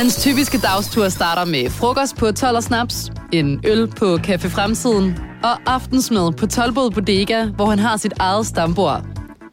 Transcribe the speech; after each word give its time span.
Hans 0.00 0.16
typiske 0.16 0.58
dagstur 0.58 1.08
starter 1.08 1.44
med 1.44 1.70
frokost 1.70 2.16
på 2.16 2.32
12 2.32 2.56
og 2.56 2.62
snaps, 2.62 3.10
en 3.32 3.60
øl 3.66 3.86
på 3.86 4.16
Café 4.16 4.48
Fremtiden 4.48 5.18
og 5.42 5.58
aftensmad 5.66 6.32
på 6.32 6.46
Tolbod 6.46 6.90
Bodega, 6.90 7.44
hvor 7.44 7.66
han 7.66 7.78
har 7.78 7.96
sit 7.96 8.12
eget 8.18 8.46
stambord. 8.46 9.02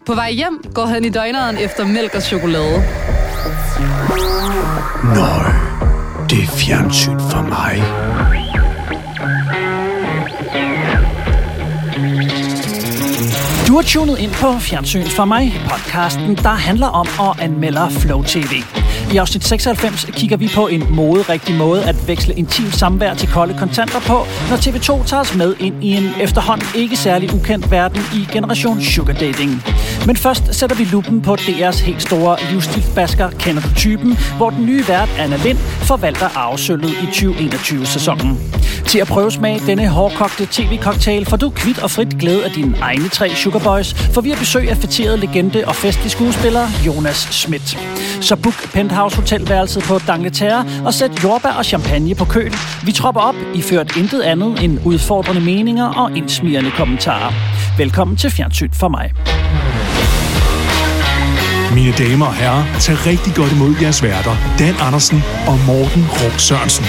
På 0.05 0.15
vej 0.15 0.31
hjem 0.31 0.63
går 0.73 0.85
han 0.85 1.05
i 1.05 1.09
døgneren 1.09 1.57
efter 1.57 1.85
mælk 1.85 2.15
og 2.15 2.21
chokolade. 2.21 2.83
Nøj, 5.15 5.51
det 6.29 6.43
er 6.43 6.47
fjernsyn 6.47 7.19
for 7.19 7.41
mig. 7.41 7.83
Du 13.67 13.75
har 13.75 13.81
tunet 13.81 14.19
ind 14.19 14.31
på 14.31 14.59
Fjernsyn 14.59 15.07
for 15.07 15.25
mig, 15.25 15.61
podcasten, 15.69 16.35
der 16.35 16.49
handler 16.49 16.87
om 16.87 17.07
at 17.19 17.43
anmelde 17.43 17.87
Flow 17.91 18.23
TV. 18.23 18.63
I 19.13 19.17
afsnit 19.17 19.43
96 19.43 20.05
kigger 20.13 20.37
vi 20.37 20.49
på 20.55 20.67
en 20.67 20.83
moderigtig 20.89 21.55
måde 21.55 21.83
at 21.83 22.07
veksle 22.07 22.33
intim 22.33 22.71
samvær 22.71 23.13
til 23.13 23.27
kolde 23.29 23.57
kontanter 23.59 23.99
på, 23.99 24.25
når 24.49 24.57
TV2 24.57 25.07
tager 25.07 25.21
os 25.21 25.35
med 25.35 25.55
ind 25.59 25.83
i 25.83 25.91
en 25.91 26.09
efterhånden 26.21 26.67
ikke 26.75 26.95
særlig 26.95 27.33
ukendt 27.33 27.71
verden 27.71 28.01
i 28.13 28.27
generation 28.33 28.81
sugar 28.81 29.13
dating. 29.13 29.63
Men 30.07 30.15
først 30.15 30.55
sætter 30.55 30.75
vi 30.75 30.83
lupen 30.83 31.21
på 31.21 31.33
DR's 31.33 31.83
helt 31.83 32.01
store 32.01 32.37
livsstilsbasker 32.51 33.29
Kender 33.29 33.61
du 33.61 33.73
typen, 33.75 34.17
hvor 34.37 34.49
den 34.49 34.65
nye 34.65 34.83
vært 34.87 35.09
Anna 35.19 35.35
Lind 35.35 35.57
forvalter 35.57 36.37
arvesølvet 36.37 36.91
i 36.91 37.05
2021-sæsonen. 37.05 38.39
Til 38.85 38.99
at 38.99 39.07
prøve 39.07 39.31
smag 39.31 39.59
denne 39.67 39.87
hårdkogte 39.87 40.47
tv-cocktail 40.51 41.25
får 41.25 41.37
du 41.37 41.49
kvidt 41.49 41.79
og 41.79 41.91
frit 41.91 42.19
glæde 42.19 42.45
af 42.45 42.51
dine 42.51 42.77
egne 42.81 43.09
tre 43.09 43.29
Sugar 43.29 43.59
Boys, 43.59 43.93
for 43.93 44.21
vi 44.21 44.29
har 44.29 44.37
besøg 44.37 44.69
af 44.69 44.77
fætteret 44.77 45.19
legende 45.19 45.63
og 45.67 45.75
festlig 45.75 46.11
skuespiller 46.11 46.67
Jonas 46.85 47.27
Schmidt. 47.31 47.77
Så 48.21 48.35
book 48.35 48.73
Penthouse 48.73 49.15
Hotelværelset 49.15 49.83
på 49.83 49.99
Dangleterre 50.07 50.65
og 50.85 50.93
sæt 50.93 51.23
jordbær 51.23 51.49
og 51.49 51.65
champagne 51.65 52.15
på 52.15 52.25
køl. 52.25 52.53
Vi 52.85 52.91
tropper 52.91 53.21
op, 53.21 53.35
iført 53.55 53.97
intet 53.97 54.21
andet 54.21 54.63
end 54.63 54.79
udfordrende 54.85 55.41
meninger 55.41 55.85
og 55.85 56.17
indsmirrende 56.17 56.71
kommentarer. 56.71 57.33
Velkommen 57.77 58.17
til 58.17 58.31
Fjernsyn 58.31 58.71
for 58.71 58.87
mig. 58.87 59.11
Mine 61.77 61.91
damer 61.91 62.25
og 62.25 62.35
herrer, 62.35 62.79
tag 62.79 62.95
rigtig 63.05 63.33
godt 63.35 63.51
imod 63.51 63.75
jeres 63.81 64.03
værter, 64.03 64.35
Dan 64.59 64.75
Andersen 64.87 65.17
og 65.47 65.57
Morten 65.67 66.03
Rum 66.19 66.35
Sørensen. 66.47 66.85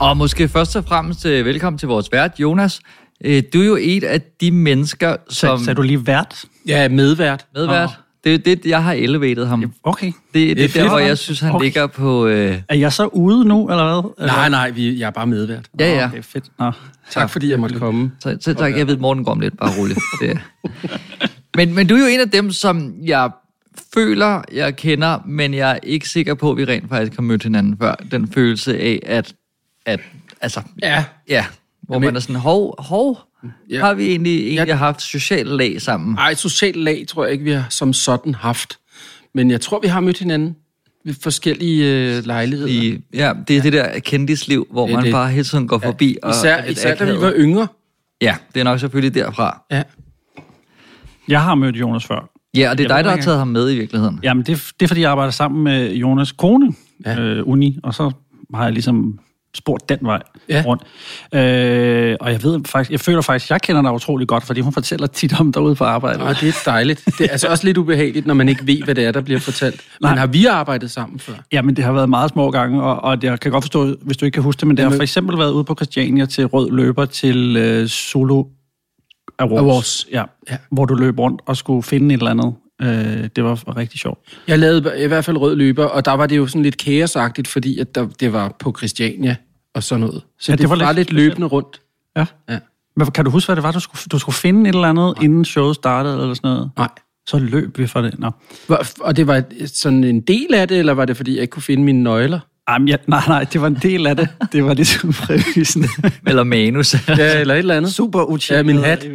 Og 0.00 0.16
måske 0.16 0.48
først 0.48 0.76
og 0.76 0.84
fremmest 0.84 1.26
øh, 1.26 1.44
velkommen 1.46 1.78
til 1.78 1.88
vores 1.88 2.12
vært, 2.12 2.32
Jonas. 2.38 2.80
Øh, 3.24 3.42
Du 3.52 3.60
er 3.60 3.66
jo 3.66 3.78
et 3.80 4.04
af 4.04 4.20
de 4.40 4.50
mennesker, 4.50 5.16
Så, 5.28 5.38
som... 5.38 5.58
så 5.58 5.70
er 5.70 5.74
du 5.74 5.82
lige 5.82 6.06
vært? 6.06 6.44
Ja, 6.66 6.88
medvært. 6.88 7.46
Medvært. 7.54 7.90
Det 8.24 8.34
er 8.34 8.38
det, 8.38 8.66
jeg 8.66 8.82
har 8.84 8.92
elevatet 8.92 9.48
ham. 9.48 9.72
Okay. 9.82 10.06
Det, 10.06 10.14
det, 10.34 10.56
det 10.56 10.64
er 10.64 10.68
fedt, 10.68 10.82
der, 10.82 10.88
hvor 10.88 10.98
jeg 10.98 11.18
synes, 11.18 11.40
han 11.40 11.52
Okay. 11.52 11.64
ligger 11.64 11.86
på... 11.86 12.26
Øh, 12.26 12.58
Er 12.68 12.74
jeg 12.76 12.92
så 12.92 13.06
ude 13.06 13.44
nu, 13.44 13.68
eller 13.70 14.00
hvad? 14.02 14.26
Nej, 14.26 14.48
nej, 14.48 14.70
vi, 14.70 14.98
jeg 14.98 15.06
er 15.06 15.10
bare 15.10 15.26
medvært. 15.26 15.68
ja, 15.80 15.94
ja. 16.00 16.08
Det 16.12 16.18
er 16.18 16.22
fedt. 16.22 16.44
Nå. 16.58 16.72
Tak 17.10 17.30
fordi 17.30 17.50
jeg 17.50 17.60
måtte 17.60 17.78
komme. 17.78 18.12
Så, 18.20 18.36
så 18.40 18.54
tak, 18.54 18.76
jeg 18.76 18.86
ved, 18.86 18.96
Morten 18.96 19.24
går 19.24 19.32
om 19.32 19.40
lidt. 19.40 19.58
Bare 19.58 19.70
roligt. 19.80 19.98
Det. 20.20 20.38
Men, 21.56 21.74
men 21.74 21.86
du 21.86 21.94
er 21.94 21.98
jo 22.00 22.06
en 22.06 22.20
af 22.20 22.30
dem, 22.30 22.50
som 22.50 22.94
jeg 23.04 23.30
føler, 23.94 24.42
jeg 24.52 24.76
kender, 24.76 25.18
men 25.26 25.54
jeg 25.54 25.70
er 25.70 25.78
ikke 25.82 26.08
sikker 26.08 26.34
på, 26.34 26.50
at 26.50 26.56
vi 26.56 26.64
rent 26.64 26.88
faktisk 26.88 27.16
har 27.16 27.22
mødt 27.22 27.42
hinanden 27.42 27.76
før. 27.82 27.94
Den 28.10 28.32
følelse 28.32 28.78
af, 28.78 28.98
at... 29.06 29.34
at 29.86 30.00
altså, 30.40 30.60
Ja, 30.82 31.04
ja, 31.28 31.44
hvor 31.82 31.94
Jamen- 31.94 32.06
man 32.06 32.16
er 32.16 32.20
sådan, 32.20 32.36
hov, 32.36 32.74
hov, 32.78 33.18
Ja. 33.70 33.80
har 33.80 33.94
vi 33.94 34.06
egentlig, 34.06 34.38
egentlig 34.46 34.68
Jeg- 34.68 34.78
haft 34.78 35.02
socialt 35.02 35.48
lag 35.48 35.80
sammen? 35.82 36.18
ej, 36.18 36.34
social 36.34 36.74
lag 36.74 37.04
tror 37.08 37.24
jeg 37.24 37.32
ikke, 37.32 37.44
vi 37.44 37.50
har 37.50 37.66
som 37.70 37.92
sådan 37.92 38.34
haft. 38.34 38.78
Men 39.34 39.50
jeg 39.50 39.60
tror, 39.60 39.80
vi 39.80 39.88
har 39.88 40.00
mødt 40.00 40.18
hinanden 40.18 40.56
ved 41.04 41.14
forskellige 41.22 42.16
øh, 42.16 42.26
lejligheder. 42.26 42.70
I, 42.70 43.00
ja, 43.14 43.32
det 43.48 43.56
er 43.56 43.62
det 43.62 43.72
der 43.72 43.98
kendisliv, 43.98 44.66
hvor 44.70 44.86
Det 44.86 44.94
man 44.94 45.04
det. 45.04 45.12
bare 45.12 45.30
hele 45.30 45.44
tiden 45.44 45.68
går 45.68 45.78
forbi. 45.78 46.16
og 46.22 46.30
Især, 46.30 46.64
især 46.64 46.94
da 46.94 47.04
vi 47.12 47.20
var 47.20 47.32
yngre. 47.36 47.66
Ja, 48.20 48.36
det 48.54 48.60
er 48.60 48.64
nok 48.64 48.80
selvfølgelig 48.80 49.14
derfra. 49.14 49.62
Ja. 49.70 49.82
Jeg 51.28 51.42
har 51.42 51.54
mødt 51.54 51.76
Jonas 51.76 52.04
før. 52.06 52.30
Ja, 52.56 52.70
og 52.70 52.78
det 52.78 52.84
er 52.90 52.94
Jeg 52.94 52.98
dig, 52.98 53.04
der 53.04 53.10
har 53.16 53.22
taget 53.22 53.38
ham 53.38 53.48
med 53.48 53.72
i 53.72 53.76
virkeligheden. 53.78 54.20
Jamen, 54.22 54.42
det, 54.46 54.52
er- 54.52 54.72
det 54.80 54.84
er, 54.84 54.88
fordi 54.88 55.00
jeg 55.00 55.10
arbejder 55.10 55.30
sammen 55.32 55.64
med 55.64 55.92
Jonas 55.94 56.32
kone, 56.32 56.72
ja. 57.06 57.10
Ja. 57.12 57.20
øh, 57.20 57.48
Uni, 57.48 57.78
og 57.82 57.94
så 57.94 58.10
har 58.54 58.64
jeg 58.64 58.72
ligesom 58.72 59.18
spurgt 59.56 59.88
den 59.88 59.98
vej 60.02 60.22
Ja. 60.48 60.62
rundt. 60.66 60.82
Øh, 61.34 62.16
og 62.20 62.32
jeg 62.32 62.42
ved 62.42 62.60
faktisk, 62.66 62.90
jeg 62.90 63.00
føler 63.00 63.20
faktisk, 63.22 63.50
jeg 63.50 63.60
kender 63.60 63.82
dig 63.82 63.92
utrolig 63.92 64.28
godt, 64.28 64.44
fordi 64.44 64.60
hun 64.60 64.72
fortæller 64.72 65.06
tit 65.06 65.40
om 65.40 65.52
derude 65.52 65.74
på 65.74 65.84
arbejde. 65.84 66.24
Og 66.24 66.34
det 66.40 66.48
er 66.48 66.52
dejligt. 66.66 67.04
Det 67.18 67.20
er 67.20 67.28
altså 67.30 67.48
også 67.48 67.64
lidt 67.66 67.78
ubehageligt, 67.78 68.26
når 68.26 68.34
man 68.34 68.48
ikke 68.48 68.66
ved, 68.66 68.82
hvad 68.84 68.94
det 68.94 69.04
er, 69.04 69.12
der 69.12 69.20
bliver 69.20 69.40
fortalt. 69.40 69.80
Men 70.00 70.08
Nej. 70.08 70.16
har 70.18 70.26
vi 70.26 70.46
arbejdet 70.46 70.90
sammen 70.90 71.18
før? 71.18 71.32
Jamen, 71.52 71.76
det 71.76 71.84
har 71.84 71.92
været 71.92 72.08
meget 72.08 72.30
små 72.30 72.50
gange, 72.50 72.82
og, 72.82 73.00
og 73.04 73.18
jeg 73.22 73.40
kan 73.40 73.50
godt 73.50 73.64
forstå, 73.64 73.94
hvis 74.02 74.16
du 74.16 74.24
ikke 74.24 74.34
kan 74.34 74.42
huske 74.42 74.60
det, 74.60 74.68
men 74.68 74.76
det 74.76 74.84
har 74.84 74.92
for 74.92 75.02
eksempel 75.02 75.38
været 75.38 75.52
ude 75.52 75.64
på 75.64 75.74
Christiania 75.74 76.26
til 76.26 76.46
Rød 76.46 76.70
Løber 76.70 77.04
til 77.04 77.56
øh, 77.56 77.88
Solo 77.88 78.44
Awards, 79.38 79.60
Awards. 79.62 80.06
Ja, 80.12 80.22
Ja. 80.50 80.56
hvor 80.70 80.84
du 80.84 80.94
løb 80.94 81.18
rundt 81.18 81.42
og 81.46 81.56
skulle 81.56 81.82
finde 81.82 82.14
et 82.14 82.18
eller 82.18 82.30
andet. 82.30 82.54
Øh, 82.82 83.28
det 83.36 83.44
var 83.44 83.76
rigtig 83.76 84.00
sjovt. 84.00 84.18
Jeg 84.48 84.58
lavede 84.58 84.92
i 85.04 85.06
hvert 85.06 85.24
fald 85.24 85.36
rød 85.36 85.56
løber, 85.56 85.84
og 85.84 86.04
der 86.04 86.12
var 86.12 86.26
det 86.26 86.36
jo 86.36 86.46
sådan 86.46 86.62
lidt 86.62 86.76
kaosagtigt, 86.78 87.48
fordi 87.48 87.78
at 87.78 87.94
der, 87.94 88.08
det 88.20 88.32
var 88.32 88.56
på 88.58 88.74
Christiania 88.78 89.36
og 89.74 89.82
sådan 89.82 90.00
noget. 90.00 90.22
Så 90.40 90.52
Ja, 90.52 90.56
det 90.56 90.60
det, 90.62 90.70
var 90.70 90.76
var, 90.76 90.92
lidt 90.92 90.96
lidt 90.96 91.12
løbende 91.12 91.46
rundt. 91.46 91.80
Ja. 92.16 92.24
Ja. 92.50 92.58
Men 92.96 93.10
kan 93.10 93.24
du 93.24 93.30
huske, 93.30 93.48
hvad 93.48 93.56
det 93.56 93.62
var, 93.62 93.72
du 93.72 93.80
skulle, 93.80 94.00
du 94.12 94.18
skulle 94.18 94.36
finde 94.36 94.68
et 94.70 94.74
eller 94.74 94.88
andet, 94.88 95.14
inden 95.22 95.44
showet 95.44 95.76
startede, 95.76 96.22
eller 96.22 96.34
sådan 96.34 96.50
noget? 96.50 96.70
Nej. 96.76 96.88
Så 97.26 97.38
løb 97.38 97.78
vi 97.78 97.86
for 97.86 98.00
det. 98.00 98.18
Nå. 98.18 98.30
Og 99.00 99.16
det 99.16 99.26
var 99.26 99.42
sådan 99.66 100.04
en 100.04 100.20
del 100.20 100.54
af 100.54 100.68
det, 100.68 100.78
eller 100.78 100.92
var 100.92 101.04
det, 101.04 101.16
fordi 101.16 101.34
jeg 101.34 101.42
ikke 101.42 101.52
kunne 101.52 101.62
finde 101.62 101.84
mine 101.84 102.02
nøgler? 102.02 102.40
Jamen, 102.70 102.88
ja, 102.88 102.96
nej, 103.06 103.22
nej, 103.28 103.44
det 103.44 103.60
var 103.60 103.66
en 103.66 103.78
del 103.82 104.06
af 104.06 104.16
det. 104.16 104.28
Det 104.52 104.64
var 104.64 104.74
ligesom 104.74 105.12
præmissen. 105.22 105.84
Eller 106.26 106.44
manus. 106.44 107.08
Ja, 107.08 107.40
eller 107.40 107.54
et 107.54 107.58
eller 107.58 107.76
andet. 107.76 107.92
Super 107.94 108.22
utjekket. 108.22 108.58
Ja, 108.58 108.62
min 108.74 108.84
hat. 108.84 109.06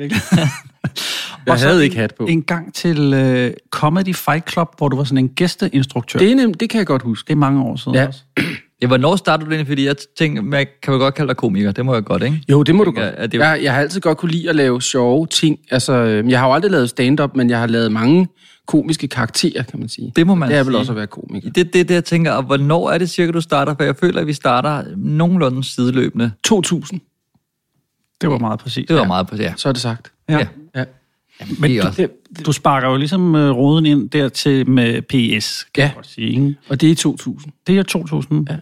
Jeg 1.47 1.53
Og 1.53 1.59
så 1.59 1.67
havde 1.67 1.83
ikke 1.83 1.95
hat 1.95 2.15
på. 2.15 2.25
En 2.25 2.41
gang 2.43 2.73
til 2.73 3.13
uh, 3.47 3.51
Comedy 3.69 4.15
Fight 4.15 4.51
Club, 4.51 4.67
hvor 4.77 4.89
du 4.89 4.97
var 4.97 5.03
sådan 5.03 5.17
en 5.17 5.29
gæsteinstruktør. 5.29 6.19
Det, 6.19 6.25
Det, 6.27 6.31
er 6.31 6.35
nem, 6.35 6.53
det 6.53 6.69
kan 6.69 6.77
jeg 6.77 6.87
godt 6.87 7.01
huske. 7.01 7.27
det 7.27 7.33
er 7.33 7.37
mange 7.37 7.61
år 7.63 7.75
siden 7.75 7.95
Ja. 7.95 8.07
også. 8.07 8.19
Ja, 8.81 8.87
hvornår 8.87 9.15
startede 9.15 9.49
du 9.49 9.55
det? 9.55 9.67
Fordi 9.67 9.85
jeg 9.85 9.95
tænkte, 10.17 10.41
man 10.41 10.65
kan 10.83 10.93
vel 10.93 10.99
godt 10.99 11.13
kalde 11.15 11.27
dig 11.27 11.37
komiker. 11.37 11.71
Det 11.71 11.85
må 11.85 11.93
jeg 11.93 12.03
godt, 12.03 12.23
ikke? 12.23 12.41
Jo, 12.49 12.63
det 12.63 12.75
må 12.75 12.83
du 12.83 12.91
tænker, 12.91 13.15
godt. 13.19 13.31
det 13.31 13.37
Jeg, 13.39 13.59
jeg 13.63 13.73
har 13.73 13.79
altid 13.81 14.01
godt 14.01 14.17
kunne 14.17 14.31
lide 14.31 14.49
at 14.49 14.55
lave 14.55 14.81
sjove 14.81 15.27
ting. 15.27 15.59
Altså, 15.71 15.93
øh, 15.93 16.29
jeg 16.29 16.39
har 16.39 16.47
jo 16.47 16.53
aldrig 16.53 16.71
lavet 16.71 16.89
stand-up, 16.89 17.35
men 17.35 17.49
jeg 17.49 17.59
har 17.59 17.67
lavet 17.67 17.91
mange 17.91 18.27
komiske 18.67 19.07
karakterer, 19.07 19.63
kan 19.63 19.79
man 19.79 19.89
sige. 19.89 20.11
Det 20.15 20.27
må 20.27 20.35
man 20.35 20.49
Det 20.49 20.57
er 20.57 20.63
vel 20.63 20.73
sige. 20.73 20.79
også 20.79 20.91
at 20.91 20.95
være 20.95 21.07
komiker. 21.07 21.49
Det 21.49 21.61
er 21.67 21.71
det, 21.71 21.89
det, 21.89 21.95
jeg 21.95 22.05
tænker. 22.05 22.31
Og 22.31 22.43
hvornår 22.43 22.89
er 22.91 22.97
det 22.97 23.09
cirka, 23.09 23.31
du 23.31 23.41
starter? 23.41 23.75
For 23.75 23.83
jeg 23.83 23.95
føler, 23.95 24.21
at 24.21 24.27
vi 24.27 24.33
starter 24.33 24.83
nogenlunde 24.97 25.63
sideløbende. 25.63 26.31
2000, 26.43 26.99
Det 28.21 28.29
var 28.29 28.37
meget 28.37 28.59
præcis. 28.59 28.85
Det 28.87 28.95
var 28.95 29.01
ja. 29.01 29.07
meget 29.07 29.27
på 29.27 29.35
det. 29.37 29.43
Ja. 29.43 29.53
så 29.57 29.69
er 29.69 29.73
det 29.73 29.81
sagt. 29.81 30.11
Ja. 30.29 30.37
Ja. 30.37 30.47
Ja. 30.75 30.83
Men 31.59 31.71
Det 31.71 31.77
er 31.77 31.81
du, 31.81 31.87
også. 31.87 32.07
du 32.45 32.51
sparker 32.51 32.89
jo 32.89 32.97
ligesom 32.97 33.35
uh, 33.35 33.41
roden 33.49 33.85
ind 33.85 34.09
dertil 34.09 34.69
med 34.69 35.01
PS, 35.01 35.67
kan 35.73 35.81
Ja. 35.81 35.83
jeg 35.87 35.91
godt 35.95 36.07
sige. 36.07 36.27
Ikke? 36.29 36.55
Og 36.69 36.81
det 36.81 36.87
er 36.87 36.91
i 36.91 36.95
2000. 36.95 37.53
Det 37.67 37.77
er 37.77 37.83
2000. 37.83 38.47
Ja. 38.49 38.55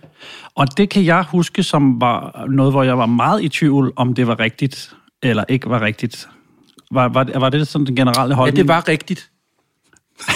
Og 0.56 0.78
det 0.78 0.90
kan 0.90 1.06
jeg 1.06 1.24
huske 1.30 1.64
som 1.64 2.02
var 2.02 2.46
noget, 2.50 2.74
hvor 2.74 2.84
jeg 2.84 2.98
var 2.98 3.06
meget 3.06 3.44
i 3.44 3.50
tvivl, 3.50 3.94
om 3.96 4.14
det 4.14 4.28
var 4.28 4.40
rigtigt 4.40 4.94
eller 5.24 5.44
ikke 5.50 5.70
var 5.70 5.82
rigtigt. 5.82 6.28
Var, 6.92 7.08
var, 7.08 7.40
var 7.40 7.50
det 7.50 7.68
sådan 7.68 7.86
den 7.88 7.96
generelle 7.96 8.34
Ja, 8.34 8.36
holdning? 8.38 8.58
det 8.58 8.68
var 8.68 8.88
rigtigt. 8.88 9.30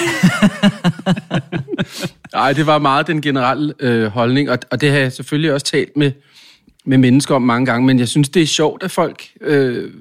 Nej, 2.33 2.53
det 2.53 2.67
var 2.67 2.77
meget 2.77 3.07
den 3.07 3.21
generelle 3.21 3.73
øh, 3.79 4.05
holdning, 4.07 4.49
og, 4.49 4.57
og 4.71 4.81
det 4.81 4.91
har 4.91 4.97
jeg 4.97 5.11
selvfølgelig 5.13 5.53
også 5.53 5.65
talt 5.65 5.97
med, 5.97 6.11
med 6.85 6.97
mennesker 6.97 7.35
om 7.35 7.41
mange 7.41 7.65
gange, 7.65 7.87
men 7.87 7.99
jeg 7.99 8.07
synes, 8.07 8.29
det 8.29 8.41
er 8.41 8.47
sjovt, 8.47 8.83
at 8.83 8.91
folk, 8.91 9.27
øh, 9.41 9.91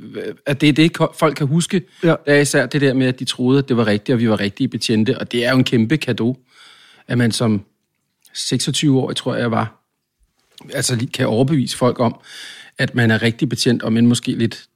at 0.46 0.60
det 0.60 0.68
er 0.68 0.72
det, 0.72 0.96
folk 1.18 1.36
kan 1.36 1.46
huske. 1.46 1.82
Ja. 2.02 2.08
Det 2.08 2.18
er 2.26 2.40
især 2.40 2.66
det 2.66 2.80
der 2.80 2.94
med, 2.94 3.06
at 3.06 3.18
de 3.18 3.24
troede, 3.24 3.58
at 3.58 3.68
det 3.68 3.76
var 3.76 3.86
rigtigt, 3.86 4.14
og 4.14 4.20
vi 4.20 4.30
var 4.30 4.40
rigtige 4.40 4.68
betjente, 4.68 5.18
og 5.18 5.32
det 5.32 5.44
er 5.44 5.50
jo 5.50 5.56
en 5.56 5.64
kæmpe 5.64 5.96
gave, 5.96 6.36
at 7.08 7.18
man 7.18 7.32
som 7.32 7.64
26-årig, 8.36 9.16
tror 9.16 9.34
jeg, 9.34 9.40
jeg 9.40 9.50
var, 9.50 9.84
altså 10.74 11.06
kan 11.14 11.26
overbevise 11.26 11.76
folk 11.76 12.00
om, 12.00 12.20
at 12.78 12.94
man 12.94 13.10
er 13.10 13.22
rigtig 13.22 13.48
betjent, 13.48 13.82
og 13.82 13.92
men 13.92 14.06
måske 14.06 14.32
lidt 14.32 14.68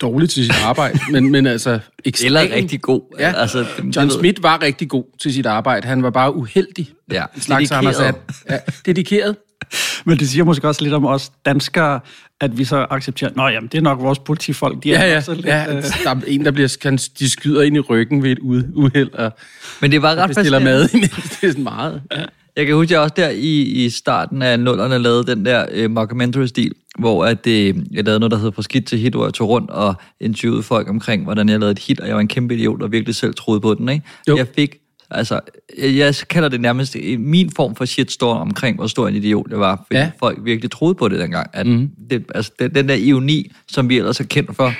dårlig 0.00 0.30
til 0.30 0.44
sit 0.44 0.62
arbejde, 0.64 0.98
men, 1.12 1.32
men 1.32 1.46
altså 1.46 1.78
ekstremt. 2.04 2.26
Eller 2.26 2.54
rigtig 2.54 2.80
god. 2.80 3.16
Ja, 3.18 3.32
Altså, 3.36 3.66
John 3.96 4.10
Smith 4.10 4.42
var 4.42 4.62
rigtig 4.62 4.88
god 4.88 5.04
til 5.20 5.34
sit 5.34 5.46
arbejde. 5.46 5.86
Han 5.86 6.02
var 6.02 6.10
bare 6.10 6.34
uheldig. 6.34 6.90
Ja, 7.12 7.24
slags 7.36 7.70
dedikeret. 7.70 8.04
And. 8.04 8.16
Ja, 8.50 8.58
dedikeret. 8.86 9.36
Men 10.06 10.18
det 10.18 10.28
siger 10.28 10.44
måske 10.44 10.68
også 10.68 10.82
lidt 10.82 10.94
om 10.94 11.06
os 11.06 11.32
danskere, 11.46 12.00
at 12.40 12.58
vi 12.58 12.64
så 12.64 12.86
accepterer, 12.90 13.30
nå 13.36 13.48
jamen, 13.48 13.68
det 13.72 13.78
er 13.78 13.82
nok 13.82 14.00
vores 14.00 14.18
politifolk, 14.18 14.82
de 14.82 14.92
er 14.92 15.04
Ja, 15.04 15.10
ja. 15.10 15.16
også 15.16 15.34
lidt, 15.34 15.46
ja 15.46 15.76
øh, 15.76 15.82
der 16.04 16.10
er 16.10 16.20
en, 16.26 16.44
der 16.44 16.50
bliver, 16.50 16.76
kan, 16.82 16.96
de 17.18 17.30
skyder 17.30 17.62
ind 17.62 17.76
i 17.76 17.80
ryggen 17.80 18.22
ved 18.22 18.30
et 18.32 18.38
uheld, 18.74 19.12
og 19.12 19.32
Men 19.80 19.92
det 19.92 20.02
var 20.02 20.14
ret 20.14 20.28
bestiller 20.28 20.58
mad. 20.58 20.88
det 20.88 21.12
er 21.42 21.48
sådan 21.48 21.62
meget. 21.62 22.02
Ja. 22.16 22.22
Jeg 22.56 22.66
kan 22.66 22.74
huske, 22.74 22.86
at 22.86 22.90
jeg 22.90 23.00
også 23.00 23.14
der 23.16 23.28
i, 23.28 23.62
i 23.62 23.90
starten 23.90 24.42
af 24.42 24.60
nullerne 24.60 24.98
lavede 24.98 25.26
den 25.26 25.46
der 25.46 25.66
øh, 25.72 25.90
mockumentary-stil, 25.90 26.72
hvor 26.98 27.24
at, 27.24 27.46
øh, 27.46 27.74
jeg 27.92 28.04
lavede 28.04 28.20
noget, 28.20 28.30
der 28.30 28.36
hedder 28.36 28.50
Fra 28.50 28.62
skidt 28.62 28.86
til 28.86 28.98
hit, 28.98 29.12
hvor 29.14 29.24
jeg 29.26 29.34
tog 29.34 29.48
rundt 29.48 29.70
og 29.70 29.94
interviewede 30.20 30.62
folk 30.62 30.88
omkring, 30.88 31.24
hvordan 31.24 31.48
jeg 31.48 31.58
lavede 31.60 31.72
et 31.72 31.78
hit, 31.78 32.00
og 32.00 32.06
jeg 32.06 32.14
var 32.14 32.20
en 32.20 32.28
kæmpe 32.28 32.54
idiot 32.54 32.82
og 32.82 32.92
virkelig 32.92 33.14
selv 33.14 33.34
troede 33.34 33.60
på 33.60 33.74
den. 33.74 33.88
Ikke? 33.88 34.04
Jo. 34.28 34.36
Jeg 34.36 34.46
fik, 34.56 34.76
altså, 35.10 35.40
jeg, 35.78 36.14
kalder 36.14 36.48
det 36.48 36.60
nærmest 36.60 36.96
min 37.18 37.50
form 37.56 37.76
for 37.76 37.84
shitstorm 37.84 38.40
omkring, 38.40 38.76
hvor 38.76 38.86
stor 38.86 39.08
en 39.08 39.14
idiot 39.14 39.46
jeg 39.50 39.60
var, 39.60 39.84
fordi 39.86 39.98
Ja. 40.00 40.10
folk 40.18 40.38
virkelig 40.44 40.70
troede 40.70 40.94
på 40.94 41.08
det 41.08 41.18
dengang. 41.18 41.50
At 41.52 41.66
mm. 41.66 41.90
det, 42.10 42.24
altså, 42.34 42.52
den, 42.58 42.74
den 42.74 42.88
der 42.88 42.94
ironi, 42.94 43.52
som 43.68 43.88
vi 43.88 43.98
ellers 43.98 44.20
er 44.20 44.24
kendt 44.24 44.56
for, 44.56 44.72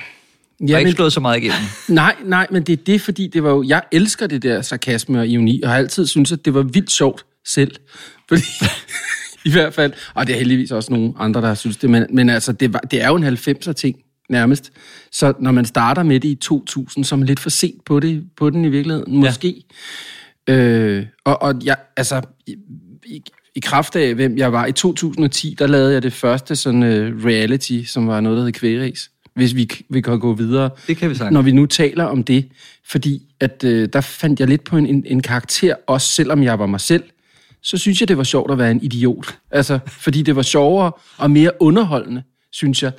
ja, 0.68 0.72
har 0.72 0.78
ikke 0.78 0.92
slået 0.92 1.12
så 1.12 1.20
meget 1.20 1.36
igennem. 1.36 1.60
Nej, 1.88 2.16
nej, 2.24 2.46
men 2.50 2.62
det 2.62 2.72
er 2.72 2.84
det, 2.86 3.00
fordi 3.00 3.26
det 3.26 3.42
var 3.42 3.50
jo, 3.50 3.62
jeg 3.62 3.82
elsker 3.92 4.26
det 4.26 4.42
der 4.42 4.62
sarkasme 4.62 5.18
og 5.18 5.28
ironi, 5.28 5.62
og 5.62 5.70
har 5.70 5.76
altid 5.76 6.06
syntes, 6.06 6.32
at 6.32 6.44
det 6.44 6.54
var 6.54 6.62
vildt 6.62 6.90
sjovt 6.90 7.24
selv. 7.46 7.72
Fordi, 8.28 8.42
i 9.44 9.52
hvert 9.52 9.74
fald, 9.74 9.92
og 10.14 10.26
det 10.26 10.34
er 10.34 10.38
heldigvis 10.38 10.70
også 10.70 10.92
nogle 10.92 11.12
andre, 11.18 11.40
der 11.40 11.54
synes 11.54 11.76
det, 11.76 11.90
men, 11.90 12.06
men 12.10 12.30
altså, 12.30 12.52
det, 12.52 12.72
var, 12.72 12.78
det 12.78 13.02
er 13.02 13.08
jo 13.08 13.16
en 13.16 13.24
90'er 13.24 13.72
ting, 13.72 13.96
nærmest. 14.28 14.72
Så 15.12 15.32
når 15.38 15.52
man 15.52 15.64
starter 15.64 16.02
med 16.02 16.20
det 16.20 16.28
i 16.28 16.34
2000, 16.34 17.04
så 17.04 17.14
er 17.14 17.16
man 17.16 17.26
lidt 17.26 17.40
for 17.40 17.50
sent 17.50 17.84
på, 17.84 18.00
det, 18.00 18.24
på 18.36 18.50
den 18.50 18.64
i 18.64 18.68
virkeligheden, 18.68 19.16
måske. 19.16 19.64
Ja. 20.48 20.54
Øh, 20.54 21.06
og, 21.24 21.42
og 21.42 21.54
jeg, 21.64 21.76
altså, 21.96 22.20
i, 22.46 22.56
i, 23.06 23.22
i 23.54 23.60
kraft 23.60 23.96
af, 23.96 24.14
hvem 24.14 24.38
jeg 24.38 24.52
var, 24.52 24.66
i 24.66 24.72
2010, 24.72 25.56
der 25.58 25.66
lavede 25.66 25.92
jeg 25.92 26.02
det 26.02 26.12
første 26.12 26.56
sådan 26.56 26.82
uh, 26.82 27.24
reality, 27.24 27.82
som 27.86 28.08
var 28.08 28.20
noget, 28.20 28.38
der 28.38 28.44
hed 28.44 28.52
Kvægeris. 28.52 29.10
Hvis 29.34 29.54
vi, 29.54 29.70
vi 29.88 30.00
kan 30.00 30.18
gå 30.18 30.32
videre. 30.32 30.70
Det 30.86 30.96
kan 30.96 31.10
vi 31.10 31.14
sagtens. 31.14 31.34
Når 31.34 31.42
vi 31.42 31.52
nu 31.52 31.66
taler 31.66 32.04
om 32.04 32.24
det, 32.24 32.48
fordi 32.86 33.22
at 33.40 33.64
øh, 33.64 33.88
der 33.92 34.00
fandt 34.00 34.40
jeg 34.40 34.48
lidt 34.48 34.64
på 34.64 34.76
en, 34.76 34.86
en, 34.86 35.04
en 35.06 35.22
karakter, 35.22 35.74
også 35.86 36.08
selvom 36.08 36.42
jeg 36.42 36.58
var 36.58 36.66
mig 36.66 36.80
selv, 36.80 37.04
så 37.62 37.78
synes 37.78 38.00
jeg, 38.00 38.08
det 38.08 38.18
var 38.18 38.24
sjovt 38.24 38.50
at 38.50 38.58
være 38.58 38.70
en 38.70 38.82
idiot. 38.82 39.38
Altså, 39.50 39.78
fordi 39.86 40.22
det 40.22 40.36
var 40.36 40.42
sjovere 40.42 40.92
og 41.16 41.30
mere 41.30 41.50
underholdende, 41.60 42.22
synes 42.52 42.82
jeg. 42.82 42.92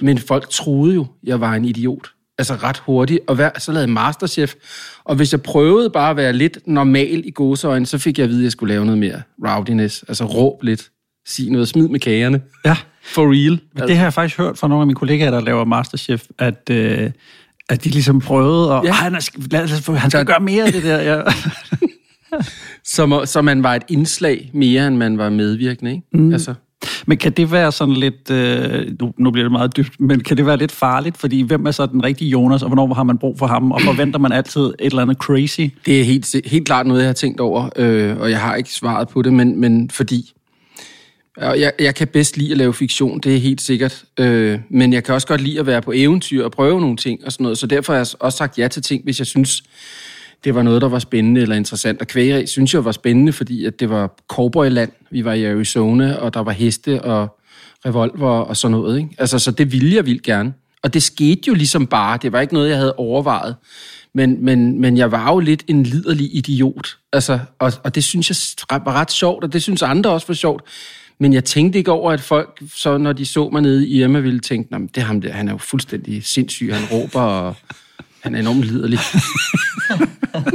Men 0.00 0.18
folk 0.18 0.48
troede 0.50 0.94
jo, 0.94 1.06
jeg 1.24 1.40
var 1.40 1.54
en 1.54 1.64
idiot. 1.64 2.10
Altså 2.38 2.54
ret 2.54 2.78
hurtigt. 2.78 3.20
Og 3.26 3.34
hver, 3.34 3.50
så 3.58 3.72
lavede 3.72 3.90
Masterchef. 3.92 4.54
Og 5.04 5.16
hvis 5.16 5.32
jeg 5.32 5.42
prøvede 5.42 5.90
bare 5.90 6.10
at 6.10 6.16
være 6.16 6.32
lidt 6.32 6.58
normal 6.66 7.22
i 7.26 7.30
gåseøjne, 7.30 7.86
så 7.86 7.98
fik 7.98 8.18
jeg 8.18 8.24
at 8.24 8.30
vide, 8.30 8.40
at 8.40 8.44
jeg 8.44 8.52
skulle 8.52 8.74
lave 8.74 8.84
noget 8.84 8.98
mere 8.98 9.22
rowdiness. 9.46 10.04
Altså 10.08 10.24
råb 10.24 10.62
lidt. 10.62 10.90
Sig 11.28 11.50
noget. 11.50 11.68
Smid 11.68 11.88
med 11.88 12.00
kagerne. 12.00 12.40
Ja, 12.64 12.76
For 13.04 13.22
real. 13.32 13.60
men 13.74 13.88
det 13.88 13.96
har 13.96 14.04
jeg 14.04 14.12
faktisk 14.12 14.38
hørt 14.38 14.58
fra 14.58 14.68
nogle 14.68 14.80
af 14.82 14.86
mine 14.86 14.96
kollegaer, 14.96 15.30
der 15.30 15.40
laver 15.40 15.64
Masterchef, 15.64 16.24
at, 16.38 16.70
øh, 16.70 17.10
at 17.68 17.84
de 17.84 17.88
ligesom 17.88 18.20
prøvede, 18.20 18.78
og 18.78 18.84
Ja. 18.84 18.92
han, 18.92 19.14
er, 19.14 19.30
lad, 19.50 19.68
få- 19.68 19.94
han 19.94 20.10
skal 20.10 20.26
gøre 20.26 20.40
mere 20.40 20.64
af 20.66 20.72
det 20.72 20.82
der. 20.82 21.00
Ja. 21.02 21.22
Så, 22.84 23.22
så 23.24 23.42
man 23.42 23.62
var 23.62 23.74
et 23.74 23.82
indslag 23.88 24.50
mere, 24.54 24.86
end 24.86 24.96
man 24.96 25.18
var 25.18 25.30
medvirkende, 25.30 25.90
ikke? 25.92 26.02
Mm. 26.12 26.32
Altså, 26.32 26.54
men 27.06 27.18
kan 27.18 27.32
det 27.32 27.52
være 27.52 27.72
sådan 27.72 27.94
lidt, 27.94 28.30
øh, 28.30 28.86
nu, 29.00 29.12
nu 29.18 29.30
bliver 29.30 29.44
det 29.44 29.52
meget 29.52 29.76
dybt, 29.76 30.00
men 30.00 30.20
kan 30.20 30.36
det 30.36 30.46
være 30.46 30.56
lidt 30.56 30.72
farligt, 30.72 31.16
fordi 31.16 31.42
hvem 31.42 31.66
er 31.66 31.70
så 31.70 31.86
den 31.86 32.04
rigtige 32.04 32.30
Jonas, 32.30 32.62
og 32.62 32.68
hvornår 32.68 32.94
har 32.94 33.02
man 33.02 33.18
brug 33.18 33.38
for 33.38 33.46
ham, 33.46 33.72
og 33.72 33.80
forventer 33.82 34.18
man 34.18 34.32
altid 34.32 34.60
et 34.60 34.74
eller 34.78 35.02
andet 35.02 35.16
crazy? 35.16 35.60
Det 35.86 36.00
er 36.00 36.04
helt, 36.04 36.36
helt 36.46 36.66
klart 36.66 36.86
noget, 36.86 37.00
jeg 37.00 37.08
har 37.08 37.14
tænkt 37.14 37.40
over, 37.40 37.68
øh, 37.76 38.16
og 38.20 38.30
jeg 38.30 38.40
har 38.40 38.54
ikke 38.54 38.70
svaret 38.70 39.08
på 39.08 39.22
det, 39.22 39.32
men, 39.32 39.60
men 39.60 39.90
fordi... 39.90 40.32
Og 41.36 41.60
jeg, 41.60 41.72
jeg 41.78 41.94
kan 41.94 42.08
bedst 42.08 42.36
lide 42.36 42.50
at 42.50 42.58
lave 42.58 42.74
fiktion, 42.74 43.20
det 43.20 43.34
er 43.34 43.38
helt 43.38 43.60
sikkert. 43.60 44.04
Øh, 44.20 44.58
men 44.70 44.92
jeg 44.92 45.04
kan 45.04 45.14
også 45.14 45.26
godt 45.26 45.40
lide 45.40 45.60
at 45.60 45.66
være 45.66 45.82
på 45.82 45.92
eventyr 45.94 46.44
og 46.44 46.52
prøve 46.52 46.80
nogle 46.80 46.96
ting 46.96 47.24
og 47.24 47.32
sådan 47.32 47.42
noget. 47.42 47.58
Så 47.58 47.66
derfor 47.66 47.92
har 47.92 47.98
jeg 47.98 48.06
også 48.20 48.36
sagt 48.36 48.58
ja 48.58 48.68
til 48.68 48.82
ting, 48.82 49.04
hvis 49.04 49.18
jeg 49.18 49.26
synes, 49.26 49.62
det 50.44 50.54
var 50.54 50.62
noget, 50.62 50.82
der 50.82 50.88
var 50.88 50.98
spændende 50.98 51.40
eller 51.40 51.56
interessant. 51.56 52.00
Og 52.00 52.06
kvægeræg 52.06 52.48
synes 52.48 52.74
jeg 52.74 52.84
var 52.84 52.92
spændende, 52.92 53.32
fordi 53.32 53.64
at 53.64 53.80
det 53.80 53.90
var 53.90 54.14
cowboyland. 54.28 54.90
Vi 55.10 55.24
var 55.24 55.32
i 55.32 55.44
Arizona, 55.44 56.14
og 56.14 56.34
der 56.34 56.40
var 56.40 56.52
heste 56.52 57.02
og 57.02 57.38
revolver 57.86 58.30
og 58.30 58.56
sådan 58.56 58.72
noget. 58.72 58.98
Ikke? 58.98 59.10
Altså, 59.18 59.38
så 59.38 59.50
det 59.50 59.72
ville 59.72 59.94
jeg 59.94 60.06
vildt 60.06 60.22
gerne. 60.22 60.52
Og 60.82 60.94
det 60.94 61.02
skete 61.02 61.40
jo 61.48 61.54
ligesom 61.54 61.86
bare. 61.86 62.18
Det 62.22 62.32
var 62.32 62.40
ikke 62.40 62.54
noget, 62.54 62.68
jeg 62.68 62.76
havde 62.76 62.94
overvejet. 62.94 63.56
Men, 64.14 64.44
men, 64.44 64.80
men 64.80 64.96
jeg 64.96 65.12
var 65.12 65.32
jo 65.32 65.38
lidt 65.38 65.64
en 65.68 65.82
liderlig 65.82 66.36
idiot. 66.36 66.96
Altså, 67.12 67.38
og, 67.58 67.72
og 67.84 67.94
det 67.94 68.04
synes 68.04 68.30
jeg 68.30 68.80
var 68.84 68.92
ret 68.92 69.12
sjovt, 69.12 69.44
og 69.44 69.52
det 69.52 69.62
synes 69.62 69.82
andre 69.82 70.10
også 70.10 70.26
var 70.26 70.34
sjovt. 70.34 70.62
Men 71.20 71.32
jeg 71.32 71.44
tænkte 71.44 71.78
ikke 71.78 71.92
over, 71.92 72.12
at 72.12 72.20
folk, 72.20 72.62
så 72.74 72.98
når 72.98 73.12
de 73.12 73.26
så 73.26 73.48
mig 73.48 73.62
nede 73.62 73.88
i 73.88 74.00
Irma, 74.00 74.18
ville 74.18 74.40
tænke, 74.40 74.74
at 74.74 74.80
det 74.94 75.00
er 75.00 75.04
ham 75.04 75.20
der, 75.20 75.32
han 75.32 75.48
er 75.48 75.52
jo 75.52 75.58
fuldstændig 75.58 76.24
sindssyg, 76.24 76.74
han 76.74 76.84
råber, 76.92 77.20
og 77.20 77.54
han 78.20 78.34
er 78.34 78.38
enormt 78.40 78.64
liderlig. 78.64 78.98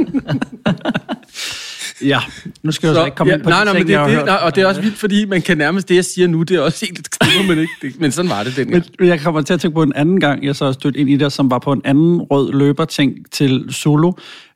Ja, 2.02 2.20
nu 2.62 2.72
skal 2.72 2.86
jeg 2.86 2.96
så, 2.96 3.04
ikke 3.04 3.16
komme 3.16 3.30
ja, 3.30 3.36
ind 3.36 3.44
på 3.44 3.50
nej, 3.50 3.58
de 3.58 3.64
nej, 3.64 3.72
men 3.74 3.78
ting, 3.80 3.88
det, 3.88 3.96
har 3.96 4.06
det, 4.06 4.16
hørt. 4.16 4.26
nej, 4.26 4.36
og 4.42 4.54
det 4.54 4.62
er 4.62 4.66
også 4.66 4.80
vildt, 4.80 4.96
fordi 4.98 5.24
man 5.24 5.42
kan 5.42 5.58
nærmest 5.58 5.88
det, 5.88 5.94
jeg 5.94 6.04
siger 6.04 6.28
nu, 6.28 6.42
det 6.42 6.56
er 6.56 6.60
også 6.60 6.86
helt 6.86 6.98
det 6.98 7.14
skriver 7.14 7.46
man 7.48 7.58
ikke. 7.58 7.72
Det, 7.82 8.00
men 8.00 8.12
sådan 8.12 8.30
var 8.30 8.42
det 8.42 8.56
dengang. 8.56 8.84
Men 8.98 9.08
jeg 9.08 9.20
kommer 9.20 9.42
til 9.42 9.54
at 9.54 9.60
tænke 9.60 9.74
på 9.74 9.82
en 9.82 9.92
anden 9.96 10.20
gang, 10.20 10.44
jeg 10.44 10.56
så 10.56 10.72
stødt 10.72 10.96
ind 10.96 11.10
i 11.10 11.16
det, 11.16 11.32
som 11.32 11.50
var 11.50 11.58
på 11.58 11.72
en 11.72 11.80
anden 11.84 12.20
rød 12.22 12.52
løberting 12.52 13.30
til 13.32 13.66
Solo, 13.70 14.12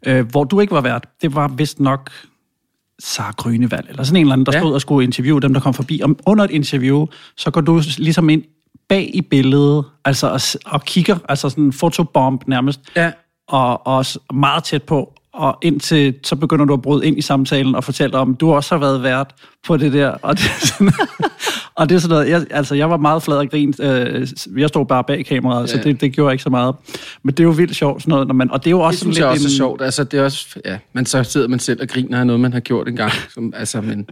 øh, 0.07 0.31
hvor 0.31 0.45
du 0.45 0.61
ikke 0.61 0.73
var 0.75 0.81
vært. 0.81 1.07
Det 1.23 1.35
var 1.35 1.49
vist 1.49 1.81
nok 1.81 2.11
Sara 2.99 3.31
Grønevald, 3.37 3.85
eller 3.89 4.03
sådan 4.03 4.17
en 4.17 4.21
eller 4.21 4.33
anden, 4.33 4.47
der 4.47 4.53
Ja. 4.55 4.59
stod 4.61 4.75
og 4.75 4.81
skulle 4.81 5.05
interviewe 5.05 5.41
dem, 5.41 5.55
der 5.55 5.61
kom 5.61 5.75
forbi. 5.75 6.01
Og 6.05 6.17
under 6.27 6.45
et 6.45 6.51
interview, 6.51 7.07
så 7.37 7.51
går 7.51 7.61
du 7.61 7.83
ligesom 7.99 8.29
ind 8.29 8.43
bag 8.89 9.11
i 9.15 9.21
billedet, 9.23 9.85
altså 10.05 10.27
og, 10.29 10.41
og 10.73 10.85
kigger, 10.85 11.17
altså 11.29 11.49
sådan 11.49 11.65
en 11.65 11.73
fotobomb 11.73 12.49
nærmest, 12.49 12.81
Ja. 12.97 13.11
og, 13.49 13.87
og 13.87 14.07
s- 14.07 14.19
meget 14.35 14.65
tæt 14.65 14.83
på, 14.83 15.15
og 15.39 15.59
indtil 15.63 16.15
så 16.25 16.37
begynder 16.37 16.65
du 16.65 16.73
at 16.73 16.83
bryde 16.83 17.07
ind 17.07 17.19
i 17.19 17.23
samtalen 17.23 17.75
og 17.75 17.85
fortælle 17.85 18.19
om, 18.19 18.35
du 18.35 18.53
også 18.53 18.75
har 18.75 18.81
været 18.81 19.03
vært 19.03 19.35
på 19.67 19.77
det 19.77 19.93
der, 19.93 20.09
og 20.09 20.37
det, 20.39 20.45
er 20.45 20.67
sådan, 20.67 20.93
og 21.75 21.89
det 21.89 21.95
er 21.95 21.99
sådan 21.99 22.15
noget, 22.15 22.29
jeg, 22.31 22.47
altså 22.51 22.75
jeg 22.75 22.91
var 22.91 22.97
meget 22.97 23.23
flad 23.23 23.37
og 23.37 23.49
grint, 23.51 23.81
øh, 23.81 24.29
jeg 24.57 24.69
stod 24.69 24.87
bare 24.87 25.05
bag 25.05 25.27
kameraet, 25.27 25.63
ja. 25.63 25.67
så 25.77 25.83
det, 25.85 26.01
det 26.01 26.13
gjorde 26.13 26.33
ikke 26.35 26.43
så 26.43 26.51
meget, 26.51 26.75
men 27.23 27.35
det 27.35 27.41
er 27.41 27.45
jo 27.45 27.51
vildt 27.51 27.77
sjovt 27.77 28.03
sådan 28.03 28.11
noget, 28.11 28.27
når 28.27 28.35
man, 28.35 28.51
og 28.51 28.65
det 28.65 28.67
er 28.67 28.71
jo 28.71 28.81
også 28.81 28.91
Det 28.97 29.01
synes 29.01 29.17
sådan 29.17 29.29
jeg 29.31 29.35
lidt 29.35 29.45
også 29.47 29.49
er 29.49 29.53
en- 29.53 29.57
sjovt. 29.57 29.83
Altså, 29.83 30.05
det 30.05 30.21
er 30.21 30.25
også, 30.25 30.47
ja, 30.65 30.79
men 30.93 31.07
så 31.07 31.25
sidder 31.25 31.49
man 31.49 31.59
selv 31.59 31.83
og 31.83 31.89
griner 31.89 32.21
af 32.21 32.27
noget, 32.27 32.41
man 32.41 32.53
har 32.53 32.61
gjort 32.61 32.89
engang. 32.89 33.13
Som, 33.35 33.53
altså, 33.57 33.81
men 33.81 34.07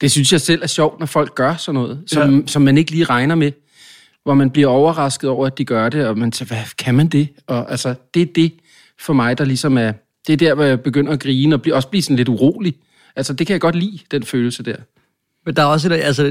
det 0.00 0.10
synes 0.10 0.32
jeg 0.32 0.40
selv 0.40 0.62
er 0.62 0.66
sjovt, 0.66 0.98
når 1.00 1.06
folk 1.06 1.34
gør 1.34 1.54
sådan 1.56 1.80
noget, 1.80 2.00
som, 2.06 2.40
ja. 2.40 2.46
som 2.46 2.62
man 2.62 2.78
ikke 2.78 2.90
lige 2.90 3.04
regner 3.04 3.34
med. 3.34 3.52
Hvor 4.24 4.34
man 4.34 4.50
bliver 4.50 4.68
overrasket 4.68 5.30
over, 5.30 5.46
at 5.46 5.58
de 5.58 5.64
gør 5.64 5.88
det, 5.88 6.06
og 6.06 6.18
man 6.18 6.32
siger, 6.32 6.46
hvad 6.46 6.62
kan 6.78 6.94
man 6.94 7.06
det? 7.08 7.28
Og 7.46 7.70
altså, 7.70 7.94
det 8.14 8.22
er 8.22 8.26
det 8.34 8.52
for 9.00 9.12
mig, 9.12 9.38
der 9.38 9.44
ligesom 9.44 9.78
er, 9.78 9.92
det 10.26 10.32
er 10.32 10.36
der, 10.36 10.54
hvor 10.54 10.64
jeg 10.64 10.80
begynder 10.80 11.12
at 11.12 11.20
grine, 11.20 11.54
og 11.54 11.62
blive, 11.62 11.74
også 11.74 11.88
blive 11.88 12.02
sådan 12.02 12.16
lidt 12.16 12.28
urolig. 12.28 12.74
Altså, 13.16 13.32
det 13.32 13.46
kan 13.46 13.52
jeg 13.54 13.60
godt 13.60 13.74
lide, 13.74 13.98
den 14.10 14.22
følelse 14.22 14.62
der. 14.62 14.76
Men 15.46 15.56
der 15.56 15.62
er 15.62 15.66
også, 15.66 15.88
et- 15.88 16.00
altså, 16.00 16.24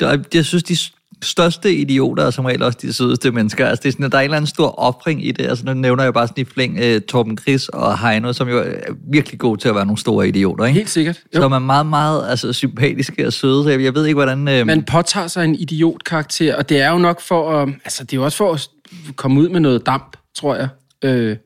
der, 0.00 0.06
er- 0.08 0.18
jeg 0.34 0.44
synes, 0.44 0.62
de 0.62 0.76
største 1.22 1.74
idioter 1.74 2.24
er 2.24 2.30
som 2.30 2.44
regel 2.44 2.62
også 2.62 2.78
de 2.82 2.92
sødeste 2.92 3.30
mennesker. 3.30 3.66
Altså, 3.66 3.82
det 3.82 3.88
er 3.88 3.92
sådan, 3.92 4.10
der 4.10 4.16
er 4.18 4.20
en 4.22 4.24
eller 4.24 4.36
anden 4.36 4.46
stor 4.46 4.68
opring 4.78 5.26
i 5.26 5.32
det. 5.32 5.46
Altså, 5.46 5.64
nu 5.64 5.74
nævner 5.74 6.02
jeg 6.04 6.14
bare 6.14 6.26
sådan 6.28 6.42
i 6.42 6.44
flæng 6.44 6.78
uh, 6.80 7.02
Torben 7.08 7.38
Chris 7.38 7.68
og 7.68 7.98
Heino, 8.08 8.32
som 8.32 8.48
jo 8.48 8.58
er 8.58 8.92
virkelig 9.12 9.38
gode 9.38 9.60
til 9.60 9.68
at 9.68 9.74
være 9.74 9.86
nogle 9.86 9.98
store 9.98 10.28
idioter, 10.28 10.64
ikke? 10.64 10.78
Helt 10.78 10.90
sikkert. 10.90 11.20
Jo. 11.34 11.40
Som 11.40 11.52
er 11.52 11.58
meget, 11.58 11.86
meget 11.86 12.30
altså, 12.30 12.52
sympatiske 12.52 13.26
og 13.26 13.32
søde. 13.32 13.62
Så 13.64 13.70
jeg, 13.70 13.82
jeg 13.82 13.94
ved 13.94 14.06
ikke, 14.06 14.14
hvordan... 14.14 14.48
Øh, 14.48 14.66
Man 14.66 14.82
påtager 14.82 15.26
sig 15.26 15.44
en 15.44 15.54
idiotkarakter, 15.54 16.56
og 16.56 16.68
det 16.68 16.80
er 16.80 16.90
jo 16.90 16.98
nok 16.98 17.20
for 17.20 17.62
at, 17.62 17.68
altså 17.84 18.04
det 18.04 18.12
er 18.12 18.16
jo 18.16 18.24
også 18.24 18.36
for 18.38 18.52
at 18.52 18.68
komme 19.16 19.40
ud 19.40 19.48
med 19.48 19.60
noget 19.60 19.86
damp, 19.86 20.16
tror 20.36 20.54
jeg, 20.56 20.68
øh, 21.04 21.36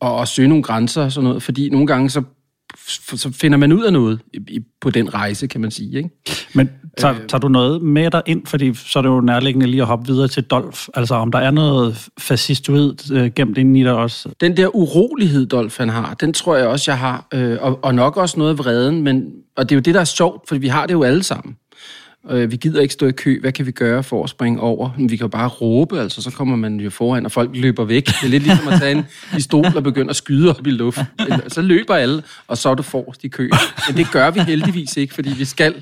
og 0.00 0.22
at 0.22 0.28
søge 0.28 0.48
nogle 0.48 0.62
grænser 0.62 1.02
og 1.02 1.12
sådan 1.12 1.28
noget, 1.28 1.42
fordi 1.42 1.68
nogle 1.68 1.86
gange 1.86 2.10
så, 2.10 2.22
så 3.16 3.32
finder 3.32 3.58
man 3.58 3.72
ud 3.72 3.84
af 3.84 3.92
noget 3.92 4.20
på 4.80 4.90
den 4.90 5.14
rejse, 5.14 5.46
kan 5.46 5.60
man 5.60 5.70
sige, 5.70 5.96
ikke? 5.96 6.10
Men 6.54 6.70
tager, 6.98 7.14
tager 7.28 7.40
du 7.40 7.48
noget 7.48 7.82
med 7.82 8.10
dig 8.10 8.22
ind, 8.26 8.46
fordi 8.46 8.74
så 8.74 8.98
er 8.98 9.02
det 9.02 9.08
jo 9.08 9.20
nærliggende 9.20 9.66
lige 9.66 9.80
at 9.80 9.86
hoppe 9.86 10.06
videre 10.06 10.28
til 10.28 10.42
Dolf, 10.42 10.88
altså 10.94 11.14
om 11.14 11.32
der 11.32 11.38
er 11.38 11.50
noget 11.50 12.08
fascistoid 12.18 13.12
øh, 13.12 13.30
gemt 13.34 13.58
inde 13.58 13.80
i 13.80 13.82
dig 13.82 13.94
også. 13.94 14.28
Den 14.40 14.56
der 14.56 14.76
urolighed, 14.76 15.46
Dolf 15.46 15.78
han 15.78 15.88
har, 15.88 16.14
den 16.14 16.32
tror 16.32 16.56
jeg 16.56 16.66
også, 16.66 16.90
jeg 16.90 16.98
har, 16.98 17.26
øh, 17.34 17.58
og, 17.60 17.78
og 17.82 17.94
nok 17.94 18.16
også 18.16 18.38
noget 18.38 18.50
af 18.50 18.58
vreden, 18.58 19.02
men, 19.02 19.32
og 19.56 19.68
det 19.68 19.74
er 19.74 19.76
jo 19.76 19.80
det, 19.80 19.94
der 19.94 20.00
er 20.00 20.04
sjovt, 20.04 20.48
for 20.48 20.58
vi 20.58 20.68
har 20.68 20.86
det 20.86 20.94
jo 20.94 21.02
alle 21.02 21.22
sammen. 21.22 21.56
Øh, 22.30 22.50
vi 22.50 22.56
gider 22.56 22.80
ikke 22.80 22.94
stå 22.94 23.06
i 23.06 23.10
kø. 23.12 23.40
Hvad 23.40 23.52
kan 23.52 23.66
vi 23.66 23.70
gøre 23.70 24.02
for 24.02 24.24
at 24.24 24.30
springe 24.30 24.60
over? 24.60 24.90
Men 24.98 25.10
vi 25.10 25.16
kan 25.16 25.24
jo 25.24 25.28
bare 25.28 25.48
råbe, 25.48 26.00
altså, 26.00 26.22
så 26.22 26.30
kommer 26.30 26.56
man 26.56 26.80
jo 26.80 26.90
foran, 26.90 27.24
og 27.24 27.32
folk 27.32 27.50
løber 27.54 27.84
væk. 27.84 28.06
Det 28.06 28.14
er 28.24 28.28
lidt 28.28 28.42
ligesom 28.42 28.68
at 28.68 28.80
tage 28.80 28.92
en 28.98 29.04
pistol 29.32 29.64
og 29.76 29.82
begynde 29.82 30.10
at 30.10 30.16
skyde 30.16 30.50
op 30.50 30.66
i 30.66 30.70
luften. 30.70 31.04
Så 31.48 31.62
løber 31.62 31.94
alle, 31.94 32.22
og 32.48 32.58
så 32.58 32.68
er 32.68 32.74
du 32.74 32.82
forrest 32.82 33.24
i 33.24 33.28
køen. 33.28 33.52
Men 33.88 33.96
det 33.96 34.06
gør 34.12 34.30
vi 34.30 34.40
heldigvis 34.40 34.96
ikke, 34.96 35.14
fordi 35.14 35.30
vi 35.38 35.44
skal 35.44 35.74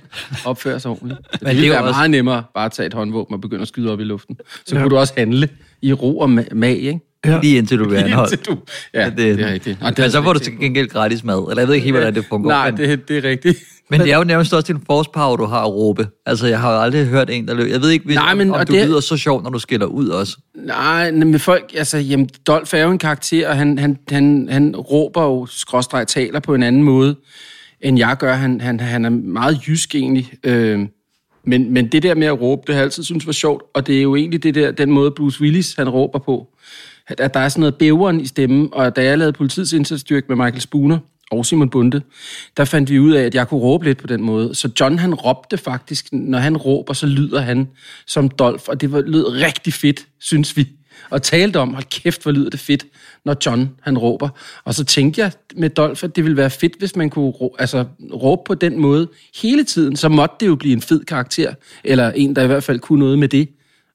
opføre 0.44 0.74
os 0.74 0.86
ordentligt. 0.86 1.20
Det 1.32 1.40
det 1.40 1.48
er 1.48 1.52
ville 1.52 1.66
jo 1.66 1.72
være 1.72 1.82
også- 1.82 1.96
meget 1.98 2.10
nemmere 2.10 2.42
bare 2.54 2.64
at 2.66 2.72
tage 2.72 2.86
et 2.86 2.94
håndvåben 2.94 3.34
og 3.34 3.40
begynde 3.40 3.62
at 3.62 3.68
skyde 3.68 3.92
op 3.92 4.00
i 4.00 4.04
luften. 4.04 4.36
Så 4.66 4.76
kunne 4.76 4.90
du 4.90 4.96
også 4.96 5.12
handle 5.16 5.48
i 5.82 5.92
ro 5.92 6.18
og 6.18 6.28
ma- 6.38 6.54
mag, 6.54 6.76
ikke? 6.78 7.00
Ja. 7.26 7.40
Lige 7.42 7.58
indtil 7.58 7.78
du 7.78 7.84
bliver 7.84 8.00
anholdt. 8.04 8.32
Indtil 8.32 8.52
du- 8.52 8.58
Ja, 8.94 9.10
det, 9.16 9.40
er 9.40 9.52
rigtigt. 9.52 9.78
Og 9.82 9.96
det 9.96 9.98
Men 10.04 10.10
så 10.10 10.22
får 10.22 10.32
du 10.32 10.38
til 10.38 10.58
gengæld 10.58 10.88
gratis 10.88 11.24
mad. 11.24 11.46
Eller 11.50 11.60
jeg 11.62 11.68
ved 11.68 11.74
ikke 11.74 11.84
helt, 11.84 11.96
hvordan 11.96 12.14
det 12.14 12.24
fungerer. 12.28 12.54
Nej, 12.54 12.70
men, 12.70 12.80
det, 12.80 13.08
det 13.08 13.24
er 13.24 13.28
rigtigt. 13.30 13.58
men 13.90 14.00
det 14.00 14.12
er 14.12 14.16
jo 14.18 14.24
nærmest 14.24 14.54
også 14.54 14.72
en 14.72 14.82
force 14.86 15.10
power, 15.14 15.36
du 15.36 15.44
har 15.44 15.60
at 15.62 15.72
råbe. 15.74 16.08
Altså, 16.26 16.46
jeg 16.46 16.60
har 16.60 16.72
jo 16.74 16.80
aldrig 16.80 17.06
hørt 17.06 17.30
en, 17.30 17.48
der 17.48 17.54
løber. 17.54 17.70
Jeg 17.70 17.80
ved 17.80 17.90
ikke, 17.90 18.04
hvis, 18.04 18.14
Nej, 18.14 18.34
men- 18.34 18.50
om 18.50 18.66
du 18.66 18.72
det- 18.72 18.86
lyder 18.88 19.00
så 19.00 19.16
sjovt, 19.16 19.42
når 19.44 19.50
du 19.50 19.58
skiller 19.58 19.86
ud 19.86 20.08
også. 20.08 20.36
Nej, 20.54 21.10
men 21.10 21.38
folk, 21.38 21.72
altså, 21.76 21.98
jamen, 21.98 22.28
Dolf 22.46 22.74
er 22.74 22.82
jo 22.82 22.90
en 22.90 22.98
karakter, 22.98 23.48
og 23.48 23.56
han, 23.56 23.78
han, 23.78 23.96
han, 24.08 24.48
han 24.50 24.76
råber 24.76 25.22
jo, 25.24 25.46
skråstreg 25.50 26.06
taler 26.06 26.40
på 26.40 26.54
en 26.54 26.62
anden 26.62 26.82
måde, 26.82 27.16
end 27.80 27.98
jeg 27.98 28.16
gør. 28.18 28.34
Han, 28.34 28.60
han, 28.60 28.80
han 28.80 29.04
er 29.04 29.10
meget 29.10 29.58
jysk 29.68 29.94
egentlig. 29.94 30.32
Øh, 30.44 30.80
men, 31.48 31.72
men 31.72 31.86
det 31.92 32.02
der 32.02 32.14
med 32.14 32.26
at 32.26 32.40
råbe, 32.40 32.62
det 32.66 32.74
har 32.74 32.80
jeg 32.80 32.84
altid 32.84 33.02
synes 33.04 33.26
var 33.26 33.32
sjovt. 33.32 33.62
Og 33.74 33.86
det 33.86 33.98
er 33.98 34.02
jo 34.02 34.16
egentlig 34.16 34.42
det 34.42 34.54
der, 34.54 34.70
den 34.72 34.90
måde, 34.90 35.10
Bruce 35.10 35.40
Willis 35.40 35.74
han 35.78 35.88
råber 35.88 36.18
på. 36.18 36.46
At 37.08 37.34
der 37.34 37.40
er 37.40 37.48
sådan 37.48 37.60
noget 37.60 37.74
bæveren 37.74 38.20
i 38.20 38.26
stemmen. 38.26 38.68
Og 38.72 38.96
da 38.96 39.04
jeg 39.04 39.18
lavede 39.18 39.32
politiets 39.32 39.72
indsatsstyrke 39.72 40.26
med 40.28 40.36
Michael 40.36 40.60
Spooner 40.60 40.98
og 41.30 41.46
Simon 41.46 41.70
Bunde, 41.70 42.02
der 42.56 42.64
fandt 42.64 42.90
vi 42.90 42.98
ud 42.98 43.12
af, 43.12 43.22
at 43.22 43.34
jeg 43.34 43.48
kunne 43.48 43.60
råbe 43.60 43.84
lidt 43.84 43.98
på 43.98 44.06
den 44.06 44.22
måde. 44.22 44.54
Så 44.54 44.70
John 44.80 44.98
han 44.98 45.14
råbte 45.14 45.56
faktisk, 45.56 46.12
når 46.12 46.38
han 46.38 46.56
råber, 46.56 46.92
så 46.92 47.06
lyder 47.06 47.40
han 47.40 47.68
som 48.06 48.28
Dolph. 48.28 48.64
Og 48.68 48.80
det 48.80 48.92
var, 48.92 49.00
lød 49.00 49.28
rigtig 49.28 49.72
fedt, 49.72 50.06
synes 50.20 50.56
vi 50.56 50.68
og 51.10 51.22
talte 51.22 51.60
om, 51.60 51.74
hold 51.74 51.84
kæft, 51.84 52.22
hvor 52.22 52.32
lyder 52.32 52.50
det 52.50 52.60
fedt, 52.60 52.86
når 53.24 53.36
John 53.46 53.70
han 53.82 53.98
råber. 53.98 54.28
Og 54.64 54.74
så 54.74 54.84
tænkte 54.84 55.20
jeg 55.20 55.32
med 55.56 55.70
Dolph, 55.70 56.04
at 56.04 56.16
det 56.16 56.24
ville 56.24 56.36
være 56.36 56.50
fedt, 56.50 56.72
hvis 56.78 56.96
man 56.96 57.10
kunne 57.10 57.30
rå, 57.30 57.56
altså, 57.58 57.84
råbe 58.12 58.42
på 58.46 58.54
den 58.54 58.80
måde 58.80 59.08
hele 59.42 59.64
tiden. 59.64 59.96
Så 59.96 60.08
måtte 60.08 60.36
det 60.40 60.46
jo 60.46 60.56
blive 60.56 60.72
en 60.72 60.82
fed 60.82 61.04
karakter, 61.04 61.54
eller 61.84 62.10
en, 62.10 62.36
der 62.36 62.42
i 62.42 62.46
hvert 62.46 62.64
fald 62.64 62.78
kunne 62.78 62.98
noget 62.98 63.18
med 63.18 63.28
det. 63.28 63.48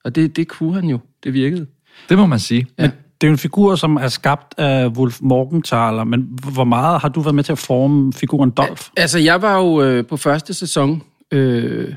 Og 0.03 0.15
det, 0.15 0.35
det 0.35 0.47
kunne 0.47 0.73
han 0.73 0.85
jo. 0.85 0.99
Det 1.23 1.33
virkede. 1.33 1.65
Det 2.09 2.17
må 2.17 2.25
man 2.25 2.39
sige. 2.39 2.67
Ja. 2.77 2.83
Men 2.83 2.91
det 3.21 3.27
er 3.27 3.29
jo 3.29 3.33
en 3.33 3.37
figur, 3.37 3.75
som 3.75 3.95
er 3.95 4.07
skabt 4.07 4.53
af 4.57 4.87
Wolf 4.87 5.17
Morgenthaler, 5.21 6.03
men 6.03 6.21
hvor 6.53 6.63
meget 6.63 7.01
har 7.01 7.09
du 7.09 7.21
været 7.21 7.35
med 7.35 7.43
til 7.43 7.51
at 7.51 7.57
forme 7.57 8.13
figuren 8.13 8.49
Dolph? 8.51 8.83
Altså, 8.97 9.19
jeg 9.19 9.41
var 9.41 9.57
jo 9.57 9.81
øh, 9.81 10.05
på 10.05 10.17
første 10.17 10.53
sæson, 10.53 11.03
øh, 11.31 11.95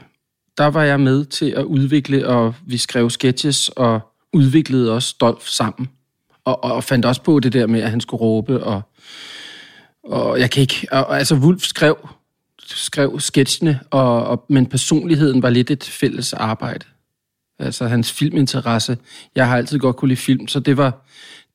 der 0.58 0.66
var 0.66 0.82
jeg 0.82 1.00
med 1.00 1.24
til 1.24 1.50
at 1.50 1.64
udvikle, 1.64 2.28
og 2.28 2.54
vi 2.66 2.78
skrev 2.78 3.10
sketches, 3.10 3.68
og 3.68 4.00
udviklede 4.32 4.92
også 4.92 5.14
Dolph 5.20 5.46
sammen. 5.46 5.88
Og, 6.44 6.64
og 6.64 6.84
fandt 6.84 7.04
også 7.04 7.22
på 7.22 7.40
det 7.40 7.52
der 7.52 7.66
med, 7.66 7.80
at 7.80 7.90
han 7.90 8.00
skulle 8.00 8.20
råbe, 8.20 8.64
og, 8.64 8.82
og 10.04 10.40
jeg 10.40 10.50
kan 10.50 10.60
ikke... 10.60 10.86
Og, 10.92 11.06
og, 11.06 11.18
altså, 11.18 11.34
Wolf 11.34 11.62
skrev, 11.62 12.08
skrev 12.58 13.20
sketchene, 13.20 13.80
og, 13.90 14.26
og, 14.26 14.44
men 14.48 14.66
personligheden 14.66 15.42
var 15.42 15.50
lidt 15.50 15.70
et 15.70 15.84
fælles 15.84 16.32
arbejde. 16.32 16.86
Altså 17.58 17.86
hans 17.86 18.12
filminteresse. 18.12 18.98
Jeg 19.36 19.48
har 19.48 19.56
altid 19.56 19.78
godt 19.78 19.96
kunne 19.96 20.08
lide 20.08 20.20
film, 20.20 20.48
så 20.48 20.60
det 20.60 20.76
var, 20.76 21.04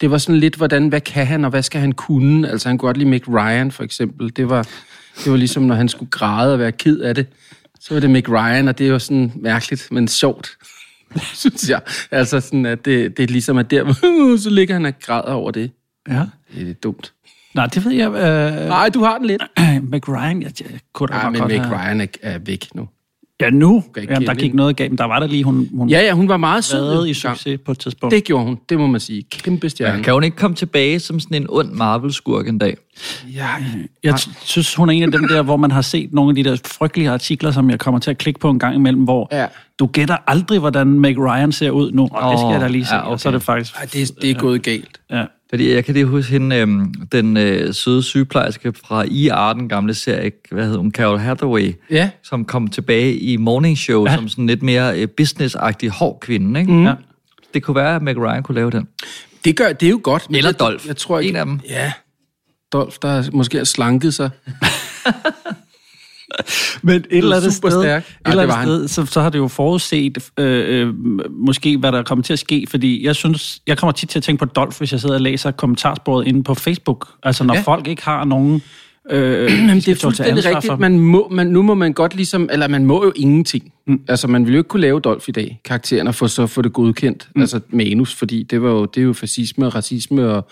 det 0.01 0.11
var 0.11 0.17
sådan 0.17 0.39
lidt, 0.39 0.55
hvordan, 0.55 0.87
hvad 0.87 1.01
kan 1.01 1.27
han, 1.27 1.43
og 1.45 1.49
hvad 1.49 1.63
skal 1.63 1.81
han 1.81 1.91
kunne? 1.91 2.49
Altså 2.49 2.69
han 2.69 2.77
kunne 2.77 2.87
godt 2.87 2.97
lide 2.97 3.09
Mick 3.09 3.27
Ryan, 3.27 3.71
for 3.71 3.83
eksempel. 3.83 4.31
Det 4.35 4.49
var, 4.49 4.67
det 5.23 5.31
var 5.31 5.37
ligesom, 5.37 5.63
når 5.63 5.75
han 5.75 5.89
skulle 5.89 6.11
græde 6.11 6.53
og 6.53 6.59
være 6.59 6.71
ked 6.71 6.99
af 6.99 7.15
det. 7.15 7.27
Så 7.79 7.93
var 7.93 8.01
det 8.01 8.09
Mick 8.09 8.29
Ryan, 8.29 8.67
og 8.67 8.77
det 8.77 8.91
var 8.91 8.97
sådan 8.97 9.31
mærkeligt, 9.35 9.87
men 9.91 10.07
sjovt. 10.07 10.49
synes 11.33 11.69
jeg. 11.69 11.81
Altså 12.11 12.39
sådan, 12.39 12.65
at 12.65 12.85
det, 12.85 13.17
det 13.17 13.23
er 13.23 13.27
ligesom, 13.27 13.57
at 13.57 13.71
der, 13.71 13.93
så 14.43 14.49
ligger 14.49 14.73
han 14.75 14.85
og 14.85 14.93
græder 15.01 15.31
over 15.33 15.51
det. 15.51 15.71
Ja. 16.09 16.25
Det 16.55 16.69
er 16.69 16.73
dumt. 16.73 17.13
Nej, 17.53 17.65
det 17.65 17.85
ved 17.85 17.91
jeg. 17.91 18.07
Øh, 18.11 18.67
Nej, 18.67 18.89
du 18.89 19.03
har 19.03 19.17
den 19.17 19.27
lidt. 19.27 19.43
McRyan, 19.93 20.41
jeg, 20.41 20.51
jeg 20.61 20.79
kunne 20.93 21.07
da 21.07 21.13
godt 21.21 21.31
men 21.31 21.41
godt 21.41 21.51
Mick 21.51 21.63
have- 21.63 21.75
Ryan 21.77 22.01
er, 22.01 22.05
er 22.21 22.37
væk 22.37 22.67
nu. 22.75 22.87
Ja, 23.41 23.49
nu. 23.49 23.83
Jamen, 23.97 24.27
der 24.27 24.33
gik 24.33 24.53
noget 24.53 24.75
galt, 24.75 24.91
men 24.91 24.97
der 24.97 25.03
var 25.05 25.19
der 25.19 25.27
lige, 25.27 25.43
hun, 25.43 25.69
hun 25.73 25.89
Ja, 25.89 26.01
ja, 26.01 26.13
hun 26.13 26.29
var 26.29 26.37
meget 26.37 26.63
sød. 26.63 27.07
i 27.07 27.13
succes 27.13 27.59
på 27.65 27.71
et 27.71 27.79
tidspunkt. 27.79 28.15
Det 28.15 28.23
gjorde 28.23 28.45
hun, 28.45 28.57
det 28.69 28.77
må 28.79 28.87
man 28.87 28.99
sige. 28.99 29.23
Kæmpe 29.31 29.69
stjerne. 29.69 30.03
Kan 30.03 30.13
hun 30.13 30.23
ikke 30.23 30.37
komme 30.37 30.55
tilbage 30.55 30.99
som 30.99 31.19
sådan 31.19 31.41
en 31.41 31.45
ond 31.49 31.71
Marvel-skurk 31.71 32.47
en 32.47 32.57
dag? 32.57 32.77
Ja, 33.35 33.47
Jeg 34.03 34.13
t- 34.13 34.31
synes, 34.45 34.75
hun 34.75 34.89
er 34.89 34.93
en 34.93 35.03
af 35.03 35.11
dem 35.11 35.27
der, 35.27 35.41
hvor 35.41 35.57
man 35.57 35.71
har 35.71 35.81
set 35.81 36.13
nogle 36.13 36.29
af 36.29 36.35
de 36.35 36.43
der 36.49 36.57
frygtelige 36.65 37.09
artikler, 37.09 37.51
som 37.51 37.69
jeg 37.69 37.79
kommer 37.79 37.99
til 37.99 38.11
at 38.11 38.17
klikke 38.17 38.39
på 38.39 38.49
en 38.49 38.59
gang 38.59 38.75
imellem, 38.75 39.03
hvor 39.03 39.27
Ja. 39.31 39.45
du 39.79 39.85
gætter 39.85 40.17
aldrig, 40.27 40.59
hvordan 40.59 40.87
Meg 40.87 41.17
Ryan 41.17 41.51
ser 41.51 41.71
ud 41.71 41.91
nu, 41.91 42.07
og 42.11 42.31
det 42.31 42.39
skal 42.39 42.51
jeg 42.51 42.61
da 42.61 42.67
lige 42.67 42.85
se. 42.85 42.95
ja, 42.95 43.01
okay. 43.01 43.11
Og 43.11 43.19
så 43.19 43.29
er 43.29 43.31
det 43.33 43.43
faktisk... 43.43 43.75
Ej, 43.77 43.85
det, 43.93 44.01
er- 44.01 44.13
det 44.21 44.29
er 44.29 44.33
gået 44.33 44.63
galt. 44.63 44.99
Ja. 45.11 45.25
Fordi 45.49 45.73
jeg 45.73 45.85
kan 45.85 45.93
lige 45.93 46.05
huske 46.05 46.31
hende, 46.31 46.55
øhm, 46.55 46.93
den 47.11 47.37
øh, 47.37 47.73
søde 47.73 48.03
sygeplejerske 48.03 48.73
fra 48.85 49.03
IR, 49.03 49.53
den 49.53 49.69
gamle 49.69 49.93
serie, 49.93 50.31
hvad 50.51 50.63
hedder 50.65 50.77
hun, 50.79 50.91
Carol 50.91 51.17
Hathaway, 51.19 51.73
Ja. 51.91 52.09
som 52.23 52.45
kom 52.45 52.67
tilbage 52.67 53.17
i 53.17 53.37
Morning 53.37 53.77
Show 53.77 54.05
Ja. 54.07 54.15
som 54.15 54.29
sådan 54.29 54.47
lidt 54.47 54.63
mere 54.63 54.99
øh, 55.01 55.07
business-agtig 55.21 55.89
hård 55.89 56.19
kvinde, 56.21 56.59
ikke? 56.59 56.71
Mm. 56.71 56.85
Ja. 56.85 56.93
Det 57.53 57.63
kunne 57.63 57.75
være, 57.75 57.95
at 57.95 58.01
Meg 58.01 58.17
Ryan 58.17 58.43
kunne 58.43 58.55
lave 58.55 58.71
den. 58.71 58.87
Det 59.45 59.55
gør 59.57 59.73
det 59.73 59.85
er 59.85 59.89
jo 59.89 59.99
godt. 60.03 60.29
men 60.29 60.35
Eller 60.35 60.49
jeg, 60.49 60.59
Dolph. 60.59 60.87
Jeg 60.87 60.97
tror 60.97 61.19
ikke, 61.19 61.29
En 61.29 61.35
af 61.35 61.45
dem. 61.45 61.59
Ja. 61.69 61.91
Dolph, 62.73 62.95
der 63.01 63.23
måske 63.33 63.57
har 63.57 63.65
slanket 63.65 64.13
sig. 64.13 64.29
Men 66.83 66.95
et 66.95 67.05
eller 67.11 67.35
andet 67.35 67.53
super 67.53 67.69
sted, 67.69 67.81
stærk. 67.83 68.03
et 68.03 68.15
Ja, 68.25 68.31
eller 68.31 68.45
det 68.45 68.53
andet 68.53 68.89
sted 68.89 69.05
så, 69.05 69.11
så 69.13 69.21
har 69.21 69.29
det 69.29 69.37
jo 69.37 69.47
forudset 69.47 70.17
øh, 70.39 70.87
øh, 70.87 70.93
måske, 71.31 71.77
hvad 71.77 71.91
der 71.91 72.03
kommer 72.03 72.23
til 72.23 72.33
at 72.33 72.39
ske, 72.39 72.65
fordi 72.69 73.05
jeg 73.05 73.15
synes, 73.15 73.61
jeg 73.67 73.77
kommer 73.77 73.91
tit 73.91 74.09
til 74.09 74.19
at 74.19 74.23
tænke 74.23 74.39
på 74.39 74.45
Dolph, 74.45 74.77
hvis 74.77 74.91
jeg 74.91 74.99
sidder 74.99 75.15
og 75.15 75.21
læser 75.21 75.51
kommentarsporet 75.51 76.27
inde 76.27 76.43
på 76.43 76.53
Facebook. 76.53 77.07
Altså 77.23 77.43
når 77.43 77.53
Ja. 77.55 77.61
folk 77.61 77.87
ikke 77.87 78.03
har 78.03 78.25
nogen... 78.25 78.61
Øh, 79.11 79.51
Jamen, 79.51 79.75
det 79.75 79.87
er 79.87 79.95
fuldstændig 79.95 80.45
rigtigt. 80.45 80.79
Man 80.79 80.99
må, 80.99 81.27
man, 81.31 81.47
nu 81.47 81.61
må 81.61 81.73
man 81.73 81.93
godt 81.93 82.15
ligesom, 82.15 82.49
eller 82.51 82.67
man 82.67 82.85
må 82.85 83.03
jo 83.03 83.13
ingenting. 83.15 83.73
Mm. 83.87 83.99
Altså, 84.07 84.27
man 84.27 84.45
vil 84.45 84.53
jo 84.53 84.57
ikke 84.59 84.67
kunne 84.67 84.81
lave 84.81 84.99
Dolph 84.99 85.29
i 85.29 85.31
dag, 85.31 85.59
karakteren, 85.65 86.07
og 86.07 86.15
få, 86.15 86.27
så 86.27 86.47
få 86.47 86.61
det 86.61 86.73
godkendt. 86.73 87.29
Mm. 87.35 87.41
Altså, 87.41 87.59
manus, 87.69 88.15
fordi 88.15 88.43
det, 88.43 88.61
var 88.61 88.69
jo, 88.69 88.85
det 88.85 89.01
er 89.01 89.05
jo 89.05 89.13
fascisme 89.13 89.65
og 89.65 89.75
racisme, 89.75 90.29
og 90.29 90.47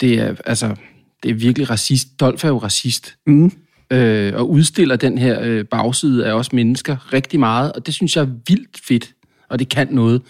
det 0.00 0.14
er, 0.18 0.34
altså, 0.44 0.74
det 1.22 1.30
er 1.30 1.34
virkelig 1.34 1.70
racist. 1.70 2.20
Dolph 2.20 2.44
er 2.44 2.48
jo 2.48 2.58
racist. 2.58 3.14
Mm. 3.26 3.52
Øh, 3.92 4.32
og 4.36 4.50
udstiller 4.50 4.96
den 4.96 5.18
her 5.18 5.40
øh, 5.42 5.64
bagside 5.64 6.26
af 6.26 6.32
os 6.32 6.52
mennesker 6.52 7.12
rigtig 7.12 7.40
meget, 7.40 7.72
og 7.72 7.86
det 7.86 7.94
synes 7.94 8.16
jeg 8.16 8.22
er 8.22 8.28
vildt 8.48 8.80
fedt, 8.88 9.12
og 9.48 9.58
det 9.58 9.68
kan 9.68 9.88
noget. 9.90 10.22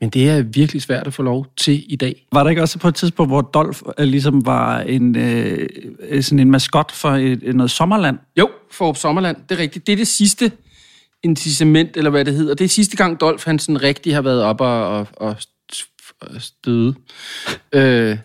Men 0.00 0.10
det 0.10 0.28
er 0.28 0.42
virkelig 0.42 0.82
svært 0.82 1.06
at 1.06 1.14
få 1.14 1.22
lov 1.22 1.46
til 1.56 1.84
i 1.92 1.96
dag. 1.96 2.26
Var 2.32 2.42
der 2.42 2.50
ikke 2.50 2.62
også 2.62 2.78
på 2.78 2.88
et 2.88 2.94
tidspunkt, 2.94 3.30
hvor 3.30 3.40
Dolph 3.40 3.80
øh, 3.98 4.06
ligesom 4.06 4.46
var 4.46 4.80
en, 4.80 5.16
øh, 5.16 6.22
sådan 6.22 6.38
en 6.38 6.50
maskot 6.50 6.92
for 6.92 7.10
et, 7.10 7.40
et 7.42 7.56
noget 7.56 7.70
sommerland? 7.70 8.18
Jo, 8.38 8.50
for 8.70 8.92
Sommerland, 8.92 9.36
det 9.48 9.54
er 9.54 9.62
rigtigt. 9.62 9.86
Det 9.86 9.92
er 9.92 9.96
det 9.96 10.08
sidste 10.08 10.52
incitament, 11.22 11.96
eller 11.96 12.10
hvad 12.10 12.24
det 12.24 12.34
hedder. 12.34 12.54
Det 12.54 12.64
er 12.64 12.68
sidste 12.68 12.96
gang, 12.96 13.20
Dolph 13.20 13.44
han 13.46 13.58
sådan 13.58 13.82
rigtig 13.82 14.14
har 14.14 14.22
været 14.22 14.42
op 14.42 14.60
og, 14.60 14.98
og, 14.98 15.06
og 15.16 15.36
st- 15.72 16.38
støde, 16.38 16.94
øh, 17.72 18.16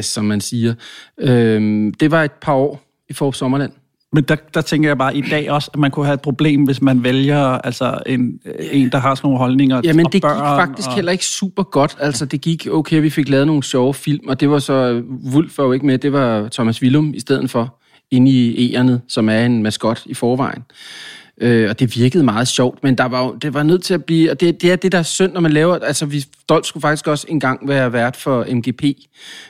som 0.00 0.24
man 0.24 0.40
siger. 0.40 0.74
Øh, 1.18 1.92
det 2.00 2.10
var 2.10 2.24
et 2.24 2.32
par 2.32 2.54
år 2.54 2.82
i 3.08 3.12
Forop 3.12 3.34
Sommerland. 3.34 3.72
Men 4.12 4.24
der, 4.24 4.36
der 4.54 4.60
tænker 4.60 4.88
jeg 4.88 4.98
bare 4.98 5.16
i 5.16 5.20
dag 5.20 5.50
også, 5.50 5.70
at 5.74 5.78
man 5.78 5.90
kunne 5.90 6.06
have 6.06 6.14
et 6.14 6.20
problem, 6.20 6.64
hvis 6.64 6.82
man 6.82 7.04
vælger 7.04 7.38
altså 7.38 7.98
en, 8.06 8.40
en 8.72 8.92
der 8.92 8.98
har 8.98 9.14
sådan 9.14 9.26
nogle 9.26 9.38
holdninger 9.38 9.80
Jamen, 9.84 10.06
og 10.06 10.12
det 10.12 10.22
gik 10.22 10.30
faktisk 10.30 10.88
og... 10.88 10.94
heller 10.94 11.12
ikke 11.12 11.24
super 11.24 11.62
godt. 11.62 11.96
Altså, 12.00 12.26
det 12.26 12.40
gik 12.40 12.66
okay, 12.70 13.00
vi 13.00 13.10
fik 13.10 13.28
lavet 13.28 13.46
nogle 13.46 13.62
sjove 13.62 13.94
film, 13.94 14.28
og 14.28 14.40
det 14.40 14.50
var 14.50 14.58
så, 14.58 15.02
Wulf 15.32 15.58
var 15.58 15.64
jo 15.64 15.72
ikke 15.72 15.86
med, 15.86 15.98
det 15.98 16.12
var 16.12 16.48
Thomas 16.48 16.82
Willum 16.82 17.14
i 17.14 17.20
stedet 17.20 17.50
for, 17.50 17.78
inde 18.10 18.30
i 18.30 18.70
Egernet, 18.70 19.00
som 19.08 19.28
er 19.28 19.44
en 19.44 19.62
maskot 19.62 20.02
i 20.06 20.14
forvejen. 20.14 20.62
Øh, 21.40 21.70
og 21.70 21.80
det 21.80 21.96
virkede 21.96 22.24
meget 22.24 22.48
sjovt, 22.48 22.82
men 22.82 22.98
der 22.98 23.04
var 23.04 23.24
jo, 23.24 23.34
det 23.42 23.54
var 23.54 23.62
nødt 23.62 23.82
til 23.82 23.94
at 23.94 24.04
blive, 24.04 24.30
og 24.30 24.40
det, 24.40 24.62
det 24.62 24.72
er 24.72 24.76
det, 24.76 24.92
der 24.92 24.98
er 24.98 25.02
synd, 25.02 25.32
når 25.32 25.40
man 25.40 25.52
laver, 25.52 25.78
altså 25.78 26.06
vi, 26.06 26.24
Dolph 26.48 26.66
skulle 26.66 26.82
faktisk 26.82 27.06
også 27.06 27.26
engang 27.28 27.68
være 27.68 27.92
vært 27.92 28.16
for 28.16 28.46
MGP. 28.50 28.82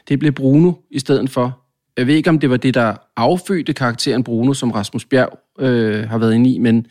Det 0.09 0.19
blev 0.19 0.33
Bruno 0.33 0.73
i 0.91 0.99
stedet 0.99 1.31
for. 1.31 1.62
Jeg 1.97 2.07
ved 2.07 2.15
ikke, 2.15 2.31
om 2.31 2.39
det 2.39 2.51
var 2.51 2.57
det, 2.57 2.75
der 2.75 2.95
affødte 3.17 3.73
karakteren 3.73 4.25
Bruno, 4.25 4.55
som 4.55 4.71
Rasmus 4.71 5.05
Bjerg 5.05 5.39
øh, 5.59 6.09
har 6.09 6.19
været 6.19 6.35
inde 6.35 6.51
i, 6.51 6.59
men, 6.59 6.87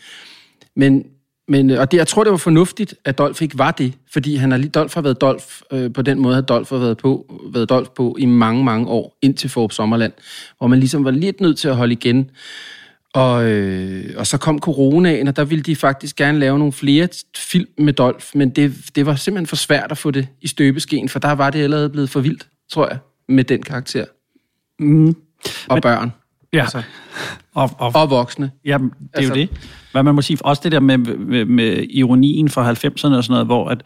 men, 0.76 1.06
men 1.48 1.70
og 1.70 1.92
det, 1.92 1.98
jeg 1.98 2.08
tror, 2.08 2.24
det 2.24 2.32
var 2.32 2.38
fornuftigt, 2.38 2.96
at 3.06 3.18
Dolf 3.18 3.42
ikke 3.42 3.58
var 3.58 3.72
det, 3.72 3.94
fordi 4.14 4.36
han 4.36 4.52
har, 4.52 4.58
Dolph 4.74 4.94
har 4.94 5.02
været 5.02 5.22
Dolf 5.22 5.62
øh, 5.72 5.94
på 5.94 6.02
den 6.02 6.20
måde, 6.20 6.38
at 6.38 6.50
Dolf 6.50 6.70
har 6.70 6.78
været, 6.78 6.98
på, 6.98 7.42
været 7.54 7.70
Dolf 7.70 7.90
på 7.90 8.16
i 8.20 8.26
mange, 8.26 8.64
mange 8.64 8.88
år, 8.88 9.18
indtil 9.22 9.50
Forop 9.50 9.72
Sommerland, 9.72 10.14
hvor 10.58 10.68
man 10.68 10.80
ligesom 10.80 11.06
var 11.06 11.12
lidt 11.12 11.42
nødt 11.42 11.58
til 11.58 11.68
at 11.68 11.76
holde 11.76 11.94
igen. 11.94 12.30
Og, 13.14 13.46
øh, 13.46 14.14
og 14.18 14.28
så 14.28 14.38
kom 14.38 14.60
coronaen, 14.60 15.28
og 15.28 15.36
der 15.36 15.44
ville 15.44 15.64
de 15.64 15.76
faktisk 15.76 16.16
gerne 16.16 16.40
lave 16.40 16.60
nogle 16.60 16.74
flere 16.74 17.08
film 17.38 17.70
med 17.78 17.94
Dolf, 17.94 18.32
men 18.36 18.50
det, 18.50 18.74
det 18.96 19.06
var 19.06 19.16
simpelthen 19.16 19.48
for 19.48 19.56
svært 19.56 19.92
at 19.92 19.98
få 19.98 20.12
det 20.12 20.28
i 20.42 20.48
støbeskeen, 20.48 21.10
for 21.10 21.20
der 21.20 21.32
var 21.32 21.50
det 21.50 21.64
allerede 21.64 21.90
blevet 21.90 22.10
for 22.10 22.20
vildt, 22.20 22.48
tror 22.72 22.88
jeg, 22.88 22.98
med 23.30 23.44
den 23.44 23.64
karakter. 23.64 24.06
Mm. 24.82 25.16
Og 25.70 25.82
børn. 25.82 26.12
Ja, 26.54 26.62
Altså, 26.62 26.82
og, 27.56 27.70
og, 27.78 27.92
og 27.96 28.10
voksne. 28.10 28.52
Jamen, 28.66 28.90
det 28.90 28.96
er 29.14 29.18
Altså- 29.18 29.34
jo 29.34 29.40
det. 29.40 29.50
Hvad 29.92 30.04
man 30.04 30.16
må 30.16 30.22
sige, 30.22 30.38
også 30.46 30.62
det 30.64 30.72
der 30.72 30.80
med, 30.80 30.98
med, 30.98 31.46
med 31.46 31.86
ironien 31.90 32.50
fra 32.50 32.72
90'erne 32.72 33.16
og 33.16 33.24
sådan 33.24 33.26
noget, 33.30 33.46
hvor 33.46 33.68
at, 33.70 33.84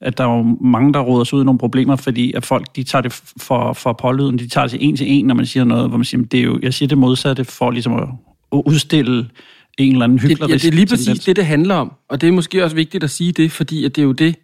at 0.00 0.18
der 0.18 0.24
er 0.24 0.36
jo 0.36 0.42
mange, 0.60 0.92
der 0.92 1.00
råder 1.00 1.24
sig 1.24 1.36
ud 1.36 1.42
i 1.42 1.44
nogle 1.44 1.58
problemer, 1.58 1.96
fordi 1.96 2.32
at 2.32 2.46
folk, 2.46 2.76
de 2.76 2.82
tager 2.82 3.02
det 3.02 3.22
for, 3.42 3.72
for 3.72 3.92
pålyden, 3.92 4.38
de 4.38 4.48
tager 4.48 4.64
det 4.64 4.70
til 4.70 4.78
en 4.82 4.96
til 4.96 5.12
en, 5.12 5.26
når 5.26 5.34
man 5.34 5.46
siger 5.46 5.64
noget, 5.64 5.88
hvor 5.88 5.98
man 5.98 6.04
siger, 6.04 6.22
det 6.24 6.40
er 6.40 6.44
jo, 6.44 6.58
jeg 6.62 6.74
siger 6.74 6.88
det 6.88 6.98
modsatte, 6.98 7.44
for 7.44 7.70
ligesom 7.70 7.94
at 7.96 8.08
at 8.52 8.62
udstille 8.66 9.28
en 9.78 9.92
eller 9.92 10.04
anden 10.04 10.18
Det, 10.18 10.28
hyggelig 10.28 10.48
ja, 10.48 10.54
det 10.54 10.64
er 10.64 10.70
lige 10.72 10.86
præcis 10.86 11.18
det, 11.18 11.36
det 11.36 11.46
handler 11.46 11.74
om. 11.74 11.92
Og 12.08 12.20
det 12.20 12.26
er 12.28 12.32
måske 12.32 12.64
også 12.64 12.76
vigtigt 12.76 13.04
at 13.04 13.10
sige 13.10 13.32
det, 13.32 13.52
fordi 13.52 13.84
at 13.84 13.96
det 13.96 14.02
er 14.02 14.06
jo 14.06 14.12
det, 14.12 14.36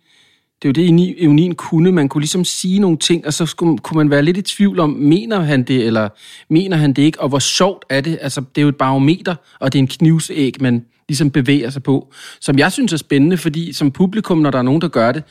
det 0.63 0.79
er 0.79 0.83
jo 0.83 0.95
det, 0.95 1.17
Ionien 1.19 1.55
kunne. 1.55 1.93
Man 1.93 2.09
kunne 2.09 2.21
ligesom 2.21 2.45
sige 2.45 2.79
nogle 2.79 2.97
ting, 2.97 3.27
og 3.27 3.33
så 3.35 3.47
skulle, 3.47 3.79
kunne 3.79 3.99
man 3.99 4.11
være 4.11 4.23
lidt 4.23 4.37
i 4.37 4.43
tvivl 4.43 4.81
om, 4.81 4.91
mener 4.91 5.41
han 5.41 5.63
det, 5.63 5.87
eller 5.87 6.09
mener 6.51 6.77
han 6.77 6.93
det 6.93 7.03
ikke, 7.03 7.21
og 7.21 7.29
hvor 7.29 7.39
sjovt 7.39 7.85
er 7.91 8.01
det? 8.01 8.19
Altså, 8.21 8.41
det 8.41 8.61
er 8.61 8.63
jo 8.63 8.69
et 8.69 8.77
barometer, 8.77 9.35
og 9.61 9.73
det 9.73 9.79
er 9.79 9.83
en 9.83 9.89
knivsæg, 9.89 10.55
man 10.61 10.85
ligesom 11.09 11.31
bevæger 11.31 11.71
sig 11.71 11.83
på, 11.83 12.13
som 12.41 12.59
jeg 12.59 12.73
synes 12.73 12.93
er 12.93 12.97
spændende, 12.97 13.37
fordi 13.37 13.73
som 13.73 13.91
publikum, 13.91 14.39
når 14.39 14.51
der 14.51 14.59
er 14.59 14.63
nogen, 14.63 14.81
der 14.81 14.89
gør 14.89 15.13
det, 15.13 15.23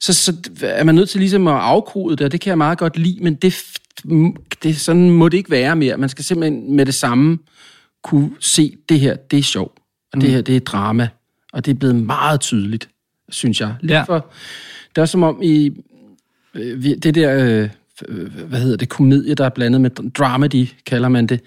så, 0.00 0.12
så 0.12 0.36
er 0.62 0.84
man 0.84 0.94
nødt 0.94 1.08
til 1.08 1.20
ligesom 1.20 1.46
at 1.46 1.54
afkode 1.54 2.16
det, 2.16 2.24
og 2.24 2.32
det 2.32 2.40
kan 2.40 2.48
jeg 2.48 2.58
meget 2.58 2.78
godt 2.78 2.98
lide, 2.98 3.18
men 3.22 3.34
det, 3.34 3.54
det, 4.62 4.76
sådan 4.76 5.10
må 5.10 5.28
det 5.28 5.38
ikke 5.38 5.50
være 5.50 5.76
mere. 5.76 5.96
Man 5.96 6.08
skal 6.08 6.24
simpelthen 6.24 6.76
med 6.76 6.86
det 6.86 6.94
samme 6.94 7.38
kunne 8.04 8.30
se, 8.40 8.76
det 8.88 9.00
her, 9.00 9.16
det 9.16 9.38
er 9.38 9.42
sjov, 9.42 9.72
og 10.12 10.14
mm. 10.14 10.20
det 10.20 10.30
her, 10.30 10.40
det 10.40 10.56
er 10.56 10.60
drama, 10.60 11.08
og 11.52 11.64
det 11.64 11.70
er 11.70 11.78
blevet 11.78 11.96
meget 11.96 12.40
tydeligt, 12.40 12.88
synes 13.30 13.60
jeg. 13.60 13.74
Lidt 13.80 13.92
Ja. 13.92 14.02
for, 14.02 14.26
det 14.96 15.02
er 15.02 15.06
som 15.06 15.22
om 15.22 15.40
i 15.42 15.70
øh, 16.54 16.84
det 17.02 17.14
der, 17.14 17.44
øh, 17.44 17.68
hvad 18.48 18.60
hedder 18.60 18.76
det, 18.76 18.88
komedie, 18.88 19.34
der 19.34 19.44
er 19.44 19.48
blandet 19.48 19.80
med 19.80 19.90
dr- 20.00 20.10
dramedy, 20.10 20.68
kalder 20.86 21.08
man 21.08 21.26
det, 21.26 21.40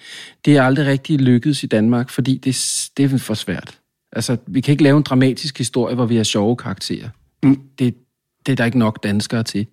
det 0.45 0.57
er 0.57 0.63
aldrig 0.63 0.85
rigtig 0.85 1.19
lykkedes 1.19 1.63
i 1.63 1.67
Danmark, 1.67 2.09
fordi 2.09 2.37
det, 2.37 2.89
det 2.97 3.13
er 3.13 3.17
for 3.17 3.33
svært. 3.33 3.77
Altså, 4.11 4.37
vi 4.47 4.61
kan 4.61 4.71
ikke 4.71 4.83
lave 4.83 4.97
en 4.97 5.03
dramatisk 5.03 5.57
historie, 5.57 5.95
hvor 5.95 6.05
vi 6.05 6.15
har 6.15 6.23
sjove 6.23 6.55
karakterer. 6.57 7.09
Mm. 7.43 7.61
Det, 7.79 7.95
det 8.45 8.51
er 8.51 8.55
der 8.55 8.65
ikke 8.65 8.79
nok 8.79 9.03
danskere 9.03 9.43
til. 9.43 9.67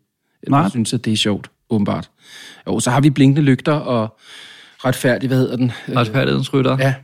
Nej. 0.48 0.60
Jeg 0.60 0.70
synes, 0.70 0.94
at 0.94 1.04
det 1.04 1.12
er 1.12 1.16
sjovt, 1.16 1.50
åbenbart. 1.70 2.10
Jo, 2.66 2.80
så 2.80 2.90
har 2.90 3.00
vi 3.00 3.10
blinkende 3.10 3.42
lygter 3.42 3.72
og 3.72 4.18
retfærdig, 4.84 5.28
hvad 5.28 5.38
hedder 5.38 5.56
den? 5.56 5.72
Øh, 5.88 5.96
Retfærdighedens 5.96 6.52
rytter. 6.54 6.76
Ja, 6.80 6.94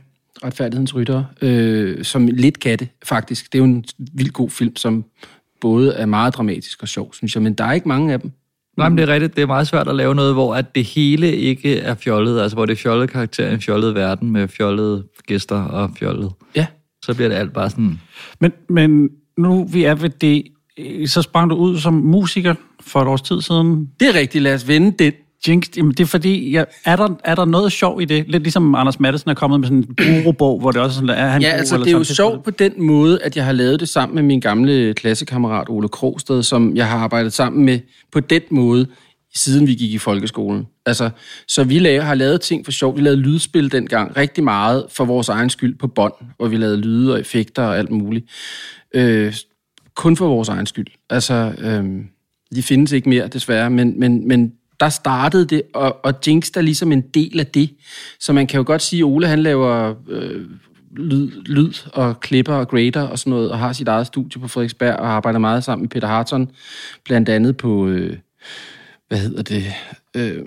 retfærdighedens 0.43 0.95
rytter, 0.95 1.23
øh, 1.41 2.03
som 2.03 2.27
lidt 2.27 2.59
kan 2.59 2.79
det, 2.79 2.87
faktisk. 3.03 3.53
Det 3.53 3.59
er 3.59 3.59
jo 3.59 3.65
en 3.65 3.85
vildt 4.13 4.33
god 4.33 4.49
film, 4.49 4.75
som 4.75 5.05
både 5.61 5.93
er 5.93 6.05
meget 6.05 6.33
dramatisk 6.33 6.81
og 6.81 6.87
sjov, 6.87 7.13
synes 7.13 7.35
jeg, 7.35 7.43
men 7.43 7.53
der 7.53 7.63
er 7.63 7.73
ikke 7.73 7.87
mange 7.87 8.13
af 8.13 8.19
dem. 8.19 8.31
Nej, 8.77 8.89
men 8.89 8.97
det 8.97 9.09
er 9.09 9.13
rigtigt. 9.13 9.35
Det 9.35 9.41
er 9.41 9.45
meget 9.47 9.67
svært 9.67 9.87
at 9.87 9.95
lave 9.95 10.15
noget, 10.15 10.33
hvor 10.33 10.55
at 10.55 10.75
det 10.75 10.83
hele 10.83 11.35
ikke 11.35 11.79
er 11.79 11.95
fjollet. 11.95 12.41
Altså, 12.41 12.55
hvor 12.55 12.65
det 12.65 12.73
er 12.73 12.77
fjollet 12.77 13.09
karakter 13.09 13.49
i 13.49 13.53
en 13.53 13.61
fjollet 13.61 13.95
verden 13.95 14.31
med 14.31 14.47
fjollede 14.47 15.03
gæster 15.27 15.63
og 15.63 15.91
fjollet. 15.99 16.31
Ja, 16.55 16.65
Så 17.03 17.13
bliver 17.13 17.29
det 17.29 17.35
alt 17.35 17.53
bare 17.53 17.69
sådan... 17.69 17.99
Men, 18.39 18.51
men 18.69 19.09
nu 19.37 19.63
vi 19.65 19.83
er 19.83 19.95
ved 19.95 20.09
det, 20.09 20.43
øh, 20.77 21.07
så 21.07 21.21
sprang 21.21 21.49
du 21.49 21.55
ud 21.55 21.77
som 21.77 21.93
musiker 21.93 22.55
for 22.81 23.01
et 23.01 23.07
års 23.07 23.21
tid 23.21 23.41
siden. 23.41 23.89
det 23.99 24.07
er 24.07 24.13
rigtigt. 24.19 24.41
Lad 24.41 24.53
os 24.53 24.67
vende 24.67 25.03
den. 25.03 25.13
Jinx, 25.47 25.67
jamen 25.77 25.91
det 25.91 25.99
er 25.99 26.05
fordi, 26.05 26.53
jeg, 26.53 26.65
er, 26.85 26.95
der, 26.95 27.09
er 27.23 27.35
der 27.35 27.45
noget 27.45 27.71
sjov 27.71 28.01
i 28.01 28.05
det? 28.05 28.25
Lidt 28.27 28.43
ligesom 28.43 28.75
Anders 28.75 28.99
Madsen 28.99 29.29
er 29.29 29.33
kommet 29.33 29.59
med 29.59 29.67
sådan 29.67 29.77
en 29.77 30.23
gurubog, 30.23 30.59
hvor 30.59 30.71
det 30.71 30.81
også 30.81 30.99
er 30.99 31.07
sådan, 31.07 31.23
er 31.23 31.27
han 31.27 31.41
Ja, 31.41 31.49
altså 31.49 31.77
det 31.77 31.87
er 31.87 31.91
jo 31.91 32.03
sjovt 32.03 32.43
på 32.43 32.51
den 32.51 32.73
måde, 32.83 33.21
at 33.23 33.35
jeg 33.35 33.45
har 33.45 33.51
lavet 33.51 33.79
det 33.79 33.89
sammen 33.89 34.15
med 34.15 34.23
min 34.23 34.39
gamle 34.39 34.93
klassekammerat 34.93 35.69
Ole 35.69 35.89
Krogsted, 35.89 36.43
som 36.43 36.75
jeg 36.75 36.89
har 36.89 36.97
arbejdet 36.97 37.33
sammen 37.33 37.65
med 37.65 37.79
på 38.11 38.19
den 38.19 38.41
måde, 38.51 38.87
siden 39.35 39.67
vi 39.67 39.73
gik 39.73 39.93
i 39.93 39.97
folkeskolen. 39.97 40.67
Altså, 40.85 41.09
så 41.47 41.63
vi 41.63 41.79
lavede, 41.79 42.01
har 42.01 42.15
lavet 42.15 42.41
ting 42.41 42.65
for 42.65 42.71
sjov. 42.71 42.95
Vi 42.95 43.01
lavede 43.01 43.21
lydspil 43.21 43.71
dengang 43.71 44.17
rigtig 44.17 44.43
meget 44.43 44.85
for 44.89 45.05
vores 45.05 45.29
egen 45.29 45.49
skyld 45.49 45.77
på 45.77 45.87
bånd, 45.87 46.13
hvor 46.37 46.47
vi 46.47 46.57
lavede 46.57 46.77
lyde 46.77 47.13
og 47.13 47.19
effekter 47.19 47.63
og 47.63 47.77
alt 47.77 47.91
muligt. 47.91 48.25
Øh, 48.95 49.33
kun 49.95 50.17
for 50.17 50.27
vores 50.27 50.49
egen 50.49 50.65
skyld. 50.65 50.87
Altså, 51.09 51.53
øh, 51.57 51.85
de 52.55 52.63
findes 52.63 52.91
ikke 52.91 53.09
mere, 53.09 53.27
desværre, 53.27 53.69
men, 53.69 53.99
men, 53.99 54.27
men 54.27 54.53
der 54.79 54.89
startede 54.89 55.45
det, 55.45 55.61
og, 55.73 56.05
og 56.05 56.13
Jinx 56.27 56.49
er 56.57 56.61
ligesom 56.61 56.91
en 56.91 57.01
del 57.01 57.39
af 57.39 57.47
det. 57.47 57.69
Så 58.19 58.33
man 58.33 58.47
kan 58.47 58.57
jo 58.57 58.63
godt 58.67 58.81
sige, 58.81 58.99
at 58.99 59.03
Ole 59.03 59.27
han 59.27 59.39
laver 59.43 59.95
øh, 60.09 60.41
lyd, 60.97 61.31
lyd 61.45 61.73
og 61.93 62.19
klipper 62.19 62.53
og 62.53 62.67
grader 62.67 63.01
og 63.01 63.19
sådan 63.19 63.31
noget, 63.31 63.51
og 63.51 63.59
har 63.59 63.73
sit 63.73 63.87
eget 63.87 64.07
studie 64.07 64.41
på 64.41 64.47
Frederiksberg, 64.47 64.95
og 64.95 65.09
arbejder 65.09 65.39
meget 65.39 65.63
sammen 65.63 65.83
med 65.83 65.89
Peter 65.89 66.07
Harton, 66.07 66.51
blandt 67.05 67.29
andet 67.29 67.57
på, 67.57 67.87
øh, 67.87 68.17
hvad 69.07 69.17
hedder 69.17 69.41
det, 69.41 69.73
øh, 70.15 70.45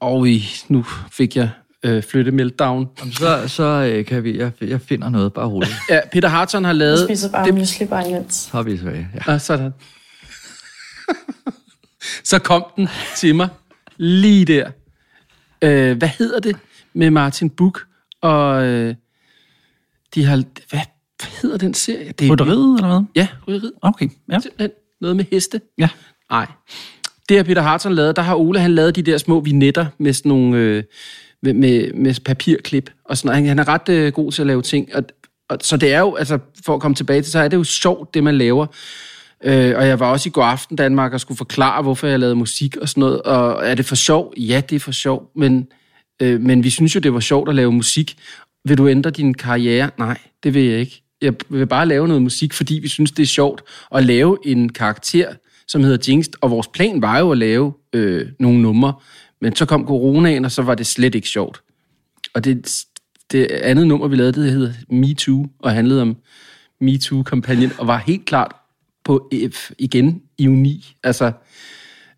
og 0.00 0.28
i, 0.28 0.44
nu 0.68 0.84
fik 1.12 1.36
jeg 1.36 1.50
øh, 1.82 2.02
flytte 2.02 2.30
meltdown. 2.30 2.88
Jamen, 3.00 3.12
så, 3.12 3.48
så 3.48 3.62
øh, 3.92 4.04
kan 4.04 4.24
vi... 4.24 4.38
Jeg, 4.38 4.50
jeg 4.60 4.80
finder 4.80 5.08
noget, 5.08 5.32
bare 5.32 5.46
roligt. 5.46 5.72
Ja, 5.90 6.00
Peter 6.12 6.28
Harton 6.28 6.64
har 6.64 6.70
Jeg 6.70 6.76
lavet... 6.76 7.04
spiser 7.04 7.30
bare 7.30 7.52
mysli 7.52 7.86
bare 7.86 8.10
imens. 8.10 8.34
Så 8.34 8.48
har 8.52 8.62
vi 8.62 8.76
tilbage. 8.76 9.08
Ja. 9.14 9.32
Ah, 9.32 9.40
sådan. 9.40 9.72
Så 12.24 12.38
kom 12.38 12.64
den 12.76 12.88
til 13.16 13.34
mig 13.34 13.48
lige 13.96 14.44
der. 14.44 14.70
Øh, 15.62 15.96
hvad 15.96 16.08
hedder 16.08 16.40
det 16.40 16.56
med 16.94 17.10
Martin 17.10 17.50
Buch 17.50 17.84
og 18.22 18.66
øh, 18.66 18.94
de 20.14 20.24
har... 20.24 20.36
Hvad, 20.70 20.80
hvad 21.20 21.30
hedder 21.42 21.58
den 21.58 21.74
serie? 21.74 22.12
Det 22.12 22.26
er, 22.26 22.32
Rytteriet, 22.32 22.76
eller 22.76 22.88
hvad? 22.88 23.06
Ja, 23.14 23.28
rytteriet. 23.48 23.72
Okay, 23.82 24.08
ja. 24.32 24.38
Simpelthen 24.40 24.70
noget 25.00 25.16
med 25.16 25.24
heste. 25.30 25.60
ja. 25.78 25.88
Nej. 26.30 26.46
Det 27.28 27.36
har 27.36 27.44
Peter 27.44 27.62
Harton 27.62 27.92
lavet. 27.92 28.16
Der 28.16 28.22
har 28.22 28.34
Ole 28.34 28.60
han 28.60 28.74
lavet 28.74 28.96
de 28.96 29.02
der 29.02 29.18
små 29.18 29.40
vignetter 29.40 29.86
med 29.98 30.12
sådan 30.12 30.28
nogle... 30.28 30.56
Øh, 30.56 30.84
med, 31.42 31.54
med, 31.54 31.92
med 31.92 32.14
papirklip 32.24 32.90
og 33.04 33.16
sådan 33.16 33.28
noget. 33.28 33.36
Han, 33.36 33.48
han 33.48 33.58
er 33.58 33.68
ret 33.68 33.88
øh, 33.88 34.12
god 34.12 34.32
til 34.32 34.42
at 34.42 34.46
lave 34.46 34.62
ting. 34.62 34.94
Og, 34.94 35.04
og, 35.48 35.58
så 35.60 35.76
det 35.76 35.92
er 35.92 36.00
jo, 36.00 36.14
altså 36.14 36.38
for 36.64 36.74
at 36.74 36.80
komme 36.80 36.94
tilbage 36.94 37.22
til, 37.22 37.32
så 37.32 37.38
er 37.38 37.48
det 37.48 37.56
jo 37.56 37.64
sjovt, 37.64 38.14
det 38.14 38.24
man 38.24 38.38
laver. 38.38 38.66
Øh, 39.44 39.74
og 39.76 39.86
jeg 39.86 40.00
var 40.00 40.10
også 40.10 40.28
i 40.28 40.32
går 40.32 40.42
aften 40.42 40.76
Danmark 40.76 41.12
og 41.12 41.20
skulle 41.20 41.38
forklare, 41.38 41.82
hvorfor 41.82 42.06
jeg 42.06 42.20
lavede 42.20 42.36
musik 42.36 42.76
og 42.76 42.88
sådan 42.88 43.00
noget. 43.00 43.22
Og 43.22 43.66
er 43.66 43.74
det 43.74 43.84
for 43.86 43.94
sjov? 43.94 44.34
Ja, 44.36 44.62
det 44.70 44.76
er 44.76 44.80
for 44.80 44.92
sjov. 44.92 45.30
Men, 45.36 45.68
øh, 46.22 46.40
men 46.40 46.64
vi 46.64 46.70
synes 46.70 46.94
jo, 46.94 47.00
det 47.00 47.14
var 47.14 47.20
sjovt 47.20 47.48
at 47.48 47.54
lave 47.54 47.72
musik. 47.72 48.16
Vil 48.64 48.78
du 48.78 48.88
ændre 48.88 49.10
din 49.10 49.34
karriere? 49.34 49.90
Nej, 49.98 50.18
det 50.42 50.54
vil 50.54 50.62
jeg 50.62 50.80
ikke. 50.80 51.02
Jeg 51.22 51.34
vil 51.48 51.66
bare 51.66 51.86
lave 51.86 52.08
noget 52.08 52.22
musik, 52.22 52.52
fordi 52.52 52.74
vi 52.74 52.88
synes, 52.88 53.10
det 53.10 53.22
er 53.22 53.26
sjovt 53.26 53.62
at 53.94 54.04
lave 54.04 54.38
en 54.44 54.68
karakter, 54.68 55.32
som 55.68 55.84
hedder 55.84 56.12
Jinx. 56.12 56.26
Og 56.40 56.50
vores 56.50 56.68
plan 56.68 57.02
var 57.02 57.18
jo 57.18 57.30
at 57.30 57.38
lave 57.38 57.72
øh, 57.92 58.26
nogle 58.40 58.62
numre. 58.62 58.94
Men 59.40 59.56
så 59.56 59.66
kom 59.66 59.86
coronaen, 59.86 60.44
og 60.44 60.52
så 60.52 60.62
var 60.62 60.74
det 60.74 60.86
slet 60.86 61.14
ikke 61.14 61.28
sjovt. 61.28 61.62
Og 62.34 62.44
det, 62.44 62.84
det 63.32 63.46
andet 63.46 63.86
nummer, 63.86 64.08
vi 64.08 64.16
lavede, 64.16 64.42
det 64.42 64.52
hedder 64.52 64.72
Me 64.90 65.14
Too, 65.14 65.46
og 65.58 65.72
handlede 65.72 66.02
om 66.02 66.16
MeToo-kampagnen, 66.80 67.72
og 67.78 67.86
var 67.86 67.98
helt 67.98 68.24
klart 68.24 68.52
på 69.06 69.30
F 69.52 69.70
igen 69.78 70.22
i 70.38 70.48
uni. 70.48 70.94
Altså, 71.02 71.32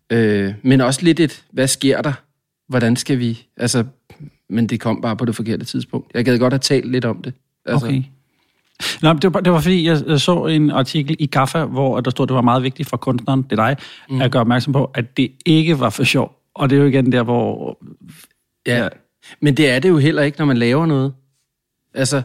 øh, 0.09 0.53
men 0.63 0.81
også 0.81 1.01
lidt 1.03 1.19
et, 1.19 1.43
hvad 1.51 1.67
sker 1.67 2.01
der? 2.01 2.13
Hvordan 2.67 2.95
skal 2.95 3.19
vi? 3.19 3.47
Altså, 3.57 3.83
men 4.49 4.67
det 4.67 4.79
kom 4.79 5.01
bare 5.01 5.17
på 5.17 5.25
det 5.25 5.35
forkerte 5.35 5.65
tidspunkt. 5.65 6.11
Jeg 6.13 6.25
gad 6.25 6.39
godt 6.39 6.53
have 6.53 6.59
talt 6.59 6.91
lidt 6.91 7.05
om 7.05 7.21
det. 7.21 7.33
Altså, 7.65 7.85
Okay. 7.85 8.03
Nå, 9.01 9.13
det, 9.13 9.33
var, 9.33 9.39
det 9.39 9.53
var 9.53 9.59
fordi, 9.59 9.87
jeg, 9.87 10.19
så 10.19 10.45
en 10.45 10.71
artikel 10.71 11.15
i 11.19 11.25
Gaffa, 11.25 11.65
hvor 11.65 11.99
der 11.99 12.11
stod, 12.11 12.25
at 12.25 12.27
det 12.27 12.35
var 12.35 12.41
meget 12.41 12.63
vigtigt 12.63 12.89
for 12.89 12.97
kunstneren, 12.97 13.41
det 13.41 13.51
er 13.51 13.55
dig, 13.55 13.77
mm. 14.09 14.21
at 14.21 14.31
gøre 14.31 14.41
opmærksom 14.41 14.73
på, 14.73 14.85
at 14.85 15.17
det 15.17 15.31
ikke 15.45 15.79
var 15.79 15.89
for 15.89 16.03
sjov. 16.03 16.35
Og 16.53 16.69
det 16.69 16.75
er 16.75 16.81
jo 16.81 16.87
igen 16.87 17.11
der, 17.11 17.23
hvor... 17.23 17.77
Ja. 18.67 18.87
Men 19.41 19.57
det 19.57 19.69
er 19.69 19.79
det 19.79 19.89
jo 19.89 19.97
heller 19.97 20.21
ikke, 20.21 20.37
når 20.37 20.45
man 20.45 20.57
laver 20.57 20.85
noget. 20.85 21.13
Altså, 21.93 22.21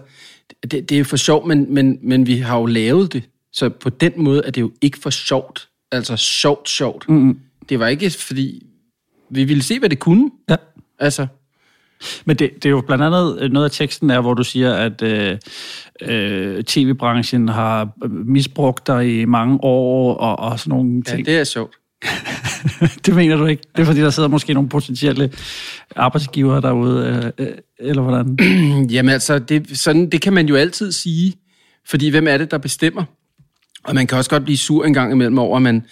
det, 0.62 0.72
det 0.72 0.92
er 0.92 0.98
jo 0.98 1.04
for 1.04 1.16
sjovt, 1.16 1.46
men, 1.46 1.74
men, 1.74 1.98
men 2.02 2.26
vi 2.26 2.38
har 2.38 2.58
jo 2.58 2.66
lavet 2.66 3.12
det. 3.12 3.22
Så 3.54 3.68
på 3.68 3.90
den 3.90 4.12
måde 4.16 4.42
er 4.46 4.50
det 4.50 4.60
jo 4.60 4.72
ikke 4.80 4.98
for 4.98 5.10
sjovt. 5.10 5.68
Altså 5.92 6.16
sjovt, 6.16 6.68
sjovt. 6.68 7.08
Mm. 7.08 7.38
Det 7.68 7.78
var 7.78 7.86
ikke 7.86 8.10
fordi, 8.10 8.66
vi 9.30 9.44
ville 9.44 9.62
se, 9.62 9.78
hvad 9.78 9.88
det 9.88 9.98
kunne. 9.98 10.30
Ja. 10.50 10.56
Altså, 10.98 11.26
Men 12.24 12.36
det, 12.36 12.50
det 12.54 12.66
er 12.66 12.70
jo 12.70 12.80
blandt 12.80 13.04
andet 13.04 13.38
øh, 13.40 13.50
noget 13.50 13.64
af 13.64 13.70
teksten 13.70 14.10
er, 14.10 14.20
hvor 14.20 14.34
du 14.34 14.44
siger, 14.44 14.74
at 14.74 15.02
øh, 15.02 15.38
øh, 16.02 16.64
tv-branchen 16.64 17.48
har 17.48 17.88
misbrugt 18.08 18.86
dig 18.86 19.20
i 19.20 19.24
mange 19.24 19.58
år 19.62 20.14
og, 20.14 20.50
og 20.50 20.60
sådan 20.60 20.70
nogle 20.70 21.02
ja, 21.06 21.12
ting. 21.12 21.26
det 21.26 21.38
er 21.38 21.44
sjovt. 21.44 21.74
det 23.06 23.14
mener 23.14 23.36
du 23.36 23.46
ikke? 23.46 23.62
Det 23.76 23.82
er 23.82 23.86
fordi, 23.86 24.00
der 24.00 24.10
sidder 24.10 24.28
måske 24.28 24.54
nogle 24.54 24.68
potentielle 24.68 25.32
arbejdsgivere 25.96 26.60
derude, 26.60 27.32
øh, 27.38 27.46
øh, 27.46 27.54
eller 27.78 28.02
hvordan? 28.02 28.38
Jamen 28.94 29.12
altså, 29.12 29.38
det, 29.38 29.78
sådan, 29.78 30.10
det 30.10 30.20
kan 30.20 30.32
man 30.32 30.48
jo 30.48 30.56
altid 30.56 30.92
sige, 30.92 31.34
fordi 31.86 32.08
hvem 32.08 32.28
er 32.28 32.38
det, 32.38 32.50
der 32.50 32.58
bestemmer? 32.58 33.04
Og 33.84 33.94
man 33.94 34.06
kan 34.06 34.18
også 34.18 34.30
godt 34.30 34.44
blive 34.44 34.56
sur 34.56 34.84
en 34.84 34.94
gang 34.94 35.12
imellem 35.12 35.38
over, 35.38 35.56
at 35.56 35.62
man, 35.62 35.86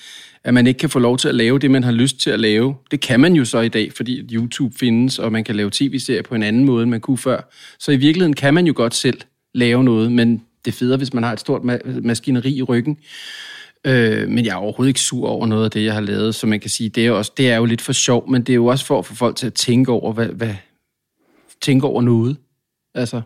at 0.44 0.54
man 0.54 0.66
ikke 0.66 0.78
kan 0.78 0.90
få 0.90 0.98
lov 0.98 1.18
til 1.18 1.28
at 1.28 1.34
lave 1.34 1.58
det, 1.58 1.70
man 1.70 1.84
har 1.84 1.92
lyst 1.92 2.18
til 2.18 2.30
at 2.30 2.40
lave. 2.40 2.74
Det 2.90 3.00
kan 3.00 3.20
man 3.20 3.34
jo 3.34 3.44
så 3.44 3.60
i 3.60 3.68
dag, 3.68 3.92
fordi 3.92 4.28
YouTube 4.32 4.78
findes, 4.78 5.18
og 5.18 5.32
man 5.32 5.44
kan 5.44 5.56
lave 5.56 5.70
tv-serier 5.72 6.22
på 6.22 6.34
en 6.34 6.42
anden 6.42 6.64
måde, 6.64 6.82
end 6.82 6.90
man 6.90 7.00
kunne 7.00 7.18
før. 7.18 7.52
Så 7.78 7.92
i 7.92 7.96
virkeligheden 7.96 8.34
kan 8.34 8.54
man 8.54 8.66
jo 8.66 8.72
godt 8.76 8.94
selv 8.94 9.20
lave 9.54 9.84
noget, 9.84 10.12
men 10.12 10.42
det 10.64 10.70
er 10.70 10.76
federe, 10.76 10.96
hvis 10.96 11.14
man 11.14 11.22
har 11.22 11.32
et 11.32 11.40
stort 11.40 11.60
ma- 11.60 12.00
maskineri 12.00 12.54
i 12.54 12.62
ryggen. 12.62 12.98
Øh, 13.84 14.28
men 14.28 14.44
jeg 14.44 14.52
er 14.52 14.56
overhovedet 14.56 14.88
ikke 14.88 15.00
sur 15.00 15.28
over 15.28 15.46
noget 15.46 15.64
af 15.64 15.70
det, 15.70 15.84
jeg 15.84 15.94
har 15.94 16.00
lavet, 16.00 16.34
så 16.34 16.46
man 16.46 16.60
kan 16.60 16.70
sige, 16.70 16.88
det 16.88 17.06
er, 17.06 17.10
også, 17.10 17.32
det 17.36 17.50
er 17.50 17.56
jo 17.56 17.64
lidt 17.64 17.80
for 17.80 17.92
sjov, 17.92 18.30
men 18.30 18.42
det 18.42 18.52
er 18.52 18.54
jo 18.54 18.66
også 18.66 18.86
for 18.86 18.98
at 18.98 19.06
få 19.06 19.14
folk 19.14 19.36
til 19.36 19.46
at 19.46 19.54
tænke 19.54 19.92
over, 19.92 20.12
hvad, 20.12 20.26
hvad, 20.26 20.54
tænke 21.62 21.86
over 21.86 22.02
noget. 22.02 22.36
Altså, 22.94 23.20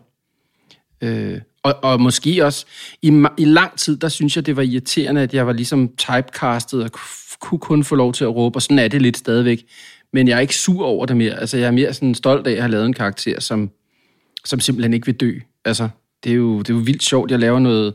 øh, 1.03 1.41
og, 1.67 1.91
og 1.91 2.01
måske 2.01 2.45
også, 2.45 2.65
i, 3.01 3.23
i 3.37 3.45
lang 3.45 3.77
tid, 3.77 3.97
der 3.97 4.09
synes 4.09 4.35
jeg, 4.35 4.45
det 4.45 4.55
var 4.55 4.61
irriterende, 4.61 5.21
at 5.21 5.33
jeg 5.33 5.47
var 5.47 5.53
ligesom 5.53 5.89
typecastet 5.97 6.83
og 6.83 6.91
kunne 7.39 7.59
kun 7.59 7.83
få 7.83 7.95
lov 7.95 8.13
til 8.13 8.23
at 8.23 8.35
råbe, 8.35 8.57
og 8.57 8.61
sådan 8.61 8.79
er 8.79 8.87
det 8.87 9.01
lidt 9.01 9.17
stadigvæk. 9.17 9.65
Men 10.13 10.27
jeg 10.27 10.35
er 10.35 10.39
ikke 10.39 10.55
sur 10.55 10.85
over 10.85 11.05
det 11.05 11.17
mere. 11.17 11.39
Altså, 11.39 11.57
jeg 11.57 11.67
er 11.67 11.71
mere 11.71 11.93
sådan 11.93 12.15
stolt 12.15 12.47
af 12.47 12.51
at 12.51 12.61
have 12.61 12.71
lavet 12.71 12.85
en 12.85 12.93
karakter, 12.93 13.39
som, 13.39 13.69
som 14.45 14.59
simpelthen 14.59 14.93
ikke 14.93 15.05
vil 15.05 15.15
dø. 15.15 15.33
Altså, 15.65 15.89
det 16.23 16.31
er 16.31 16.35
jo, 16.35 16.59
det 16.59 16.69
er 16.69 16.73
jo 16.73 16.79
vildt 16.79 17.03
sjovt. 17.03 17.31
Jeg 17.31 17.39
laver 17.39 17.59
noget, 17.59 17.93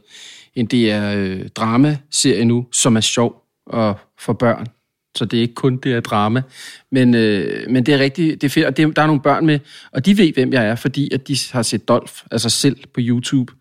en 0.54 0.66
DR-dramaserie 0.66 1.16
øh, 1.16 1.48
drama-serie 1.48 2.44
nu, 2.44 2.66
som 2.72 2.96
er 2.96 3.00
sjov 3.00 3.42
og 3.66 3.98
for 4.18 4.32
børn. 4.32 4.66
Så 5.14 5.24
det 5.24 5.36
er 5.36 5.40
ikke 5.40 5.54
kun 5.54 5.76
det 5.76 5.92
er 5.92 6.00
drama. 6.00 6.42
Men, 6.90 7.14
øh, 7.14 7.70
men 7.70 7.86
det 7.86 7.94
er 7.94 7.98
rigtigt, 7.98 8.40
det 8.40 8.46
er 8.46 8.50
fedt, 8.50 8.66
og 8.66 8.76
det, 8.76 8.96
der 8.96 9.02
er 9.02 9.06
nogle 9.06 9.22
børn 9.22 9.46
med, 9.46 9.58
og 9.92 10.06
de 10.06 10.18
ved, 10.18 10.32
hvem 10.32 10.52
jeg 10.52 10.66
er, 10.66 10.74
fordi 10.74 11.14
at 11.14 11.28
de 11.28 11.36
har 11.52 11.62
set 11.62 11.88
Dolph, 11.88 12.12
altså 12.30 12.50
selv 12.50 12.76
på 12.94 13.00
YouTube. 13.00 13.52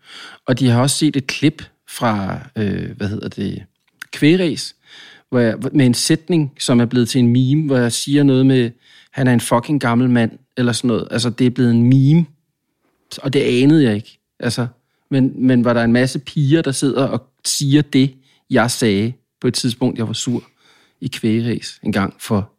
Og 0.46 0.58
de 0.58 0.68
har 0.68 0.82
også 0.82 0.96
set 0.96 1.16
et 1.16 1.26
klip 1.26 1.62
fra, 1.88 2.38
øh, 2.56 2.96
hvad 2.96 3.08
hedder 3.08 3.28
det, 3.28 3.62
Kværæs, 4.12 4.74
hvor 5.30 5.38
jeg, 5.38 5.56
med 5.72 5.86
en 5.86 5.94
sætning, 5.94 6.52
som 6.58 6.80
er 6.80 6.84
blevet 6.84 7.08
til 7.08 7.18
en 7.18 7.28
meme, 7.28 7.66
hvor 7.66 7.76
jeg 7.76 7.92
siger 7.92 8.22
noget 8.22 8.46
med, 8.46 8.70
han 9.12 9.28
er 9.28 9.32
en 9.32 9.40
fucking 9.40 9.80
gammel 9.80 10.10
mand, 10.10 10.32
eller 10.56 10.72
sådan 10.72 10.88
noget. 10.88 11.08
Altså, 11.10 11.30
det 11.30 11.46
er 11.46 11.50
blevet 11.50 11.70
en 11.70 11.82
meme. 11.82 12.26
og 13.22 13.32
det 13.32 13.40
anede 13.40 13.84
jeg 13.84 13.94
ikke. 13.94 14.18
Altså, 14.40 14.66
men, 15.10 15.46
men 15.46 15.64
var 15.64 15.72
der 15.72 15.84
en 15.84 15.92
masse 15.92 16.18
piger, 16.18 16.62
der 16.62 16.72
sidder 16.72 17.04
og 17.06 17.26
siger 17.44 17.82
det, 17.82 18.14
jeg 18.50 18.70
sagde 18.70 19.12
på 19.40 19.48
et 19.48 19.54
tidspunkt, 19.54 19.98
jeg 19.98 20.06
var 20.06 20.12
sur 20.12 20.42
i 21.02 21.08
kvægeræs 21.08 21.80
en 21.82 21.92
gang 21.92 22.14
for 22.20 22.50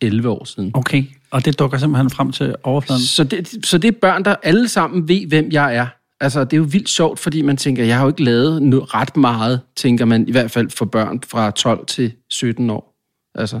11 0.00 0.28
år 0.28 0.44
siden. 0.44 0.70
Okay, 0.74 1.04
og 1.30 1.44
det 1.44 1.58
dukker 1.58 1.78
simpelthen 1.78 2.10
frem 2.10 2.32
til 2.32 2.54
overfladen. 2.62 3.02
Så 3.02 3.24
det, 3.24 3.66
så 3.66 3.78
det 3.78 3.88
er 3.88 3.98
børn, 4.00 4.24
der 4.24 4.34
alle 4.42 4.68
sammen 4.68 5.08
ved, 5.08 5.26
hvem 5.26 5.48
jeg 5.52 5.76
er. 5.76 5.86
Altså, 6.20 6.44
det 6.44 6.52
er 6.52 6.56
jo 6.56 6.66
vildt 6.70 6.88
sjovt, 6.88 7.18
fordi 7.18 7.42
man 7.42 7.56
tænker, 7.56 7.84
jeg 7.84 7.96
har 7.96 8.02
jo 8.02 8.08
ikke 8.08 8.24
lavet 8.24 8.94
ret 8.94 9.16
meget, 9.16 9.60
tænker 9.76 10.04
man, 10.04 10.28
i 10.28 10.30
hvert 10.30 10.50
fald 10.50 10.70
for 10.70 10.84
børn 10.84 11.20
fra 11.28 11.50
12 11.50 11.86
til 11.86 12.12
17 12.30 12.70
år. 12.70 12.96
Altså, 13.34 13.60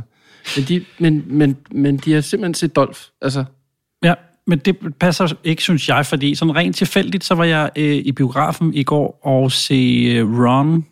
men 0.56 0.64
de, 0.64 0.84
men, 0.98 1.24
men, 1.26 1.56
men 1.70 1.96
de 1.96 2.12
har 2.12 2.20
simpelthen 2.20 2.54
set 2.54 2.76
Dolph. 2.76 3.00
Altså, 3.22 3.44
Ja, 4.04 4.14
men 4.46 4.58
det 4.58 4.76
passer 5.00 5.32
ikke, 5.44 5.62
synes 5.62 5.88
jeg, 5.88 6.06
fordi 6.06 6.34
sådan 6.34 6.56
rent 6.56 6.76
tilfældigt, 6.76 7.24
så 7.24 7.34
var 7.34 7.44
jeg 7.44 7.70
øh, 7.76 7.96
i 7.96 8.12
biografen 8.12 8.74
i 8.74 8.82
går 8.82 9.20
og 9.22 9.52
se 9.52 9.74
øh, 10.10 10.44
Ron 10.44 10.84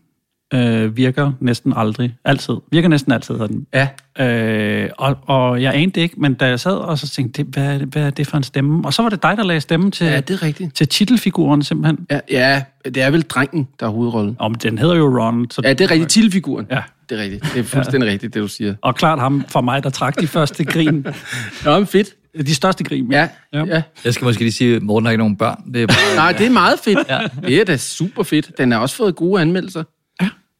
øh, 0.54 0.96
virker 0.96 1.32
næsten 1.40 1.72
aldrig. 1.76 2.14
Altid. 2.24 2.54
Virker 2.72 2.88
næsten 2.88 3.12
altid, 3.12 3.34
hedder 3.34 3.46
den. 3.46 3.66
ja, 3.74 3.88
Øh, 4.20 4.90
og, 4.98 5.16
og 5.26 5.62
jeg 5.62 5.74
anede 5.74 5.90
det 5.90 6.00
ikke, 6.00 6.14
men 6.20 6.34
da 6.34 6.46
jeg 6.46 6.60
sad 6.60 6.72
og 6.76 6.98
så 6.98 7.08
tænkte, 7.08 7.42
det, 7.42 7.54
hvad, 7.54 7.74
er 7.74 7.78
det- 7.78 7.88
hvad 7.88 8.02
er 8.02 8.10
det 8.10 8.26
for 8.26 8.36
en 8.36 8.42
stemme? 8.42 8.84
Og 8.86 8.94
så 8.94 9.02
var 9.02 9.08
det 9.08 9.22
dig, 9.22 9.34
der 9.36 9.42
lagde 9.44 9.60
stemme 9.60 9.90
til, 9.90 10.06
ja, 10.06 10.20
det 10.20 10.30
er 10.34 10.42
rigtigt. 10.42 10.74
til 10.74 10.88
titelfiguren 10.88 11.62
simpelthen. 11.62 12.06
Ja, 12.10 12.20
ja, 12.30 12.62
det 12.84 12.96
er 13.02 13.10
vel 13.10 13.22
drengen, 13.22 13.68
der 13.80 13.86
er 13.86 13.90
hovedrollen. 13.90 14.36
Om 14.38 14.54
den 14.54 14.78
hedder 14.78 14.94
jo 14.96 15.18
Ron. 15.20 15.50
Så 15.50 15.60
Ja, 15.64 15.72
det 15.72 15.80
er 15.80 15.90
rigtigt. 15.90 16.10
Titelfiguren. 16.10 16.66
Ja. 16.70 16.82
Det 17.08 17.18
er 17.18 17.22
rigtigt. 17.22 17.44
Det 17.54 17.60
er 17.60 17.64
fuldstændig 17.64 18.06
ja. 18.06 18.12
rigtigt, 18.12 18.34
det 18.34 18.42
du 18.42 18.48
siger. 18.48 18.74
Og 18.82 18.94
klart 18.94 19.18
ham 19.20 19.44
for 19.48 19.60
mig, 19.60 19.82
der 19.82 19.90
trak 19.90 20.20
de 20.20 20.26
første 20.26 20.64
grin. 20.64 21.06
Nå, 21.64 21.78
men 21.78 21.86
fedt. 21.86 22.08
De 22.46 22.54
største 22.54 22.84
grin. 22.84 23.12
Ja, 23.12 23.28
Ja. 23.52 23.58
ja. 23.58 23.64
ja. 23.74 23.82
Jeg 24.04 24.14
skal 24.14 24.24
måske 24.24 24.40
lige 24.42 24.52
sige, 24.52 24.76
at 24.76 24.82
Morten 24.82 25.06
har 25.06 25.10
ikke 25.10 25.18
nogen 25.18 25.36
børn. 25.36 25.72
Det 25.74 25.82
er 25.82 25.86
bare, 25.86 26.16
Nej, 26.16 26.32
det 26.32 26.46
er 26.46 26.50
meget 26.50 26.78
fedt. 26.84 26.98
ja. 27.08 27.18
Det 27.46 27.60
er 27.60 27.64
da 27.64 27.76
super 27.76 28.22
fedt. 28.22 28.50
Den 28.58 28.72
har 28.72 28.78
også 28.78 28.96
fået 28.96 29.16
gode 29.16 29.40
anmeldelser. 29.42 29.82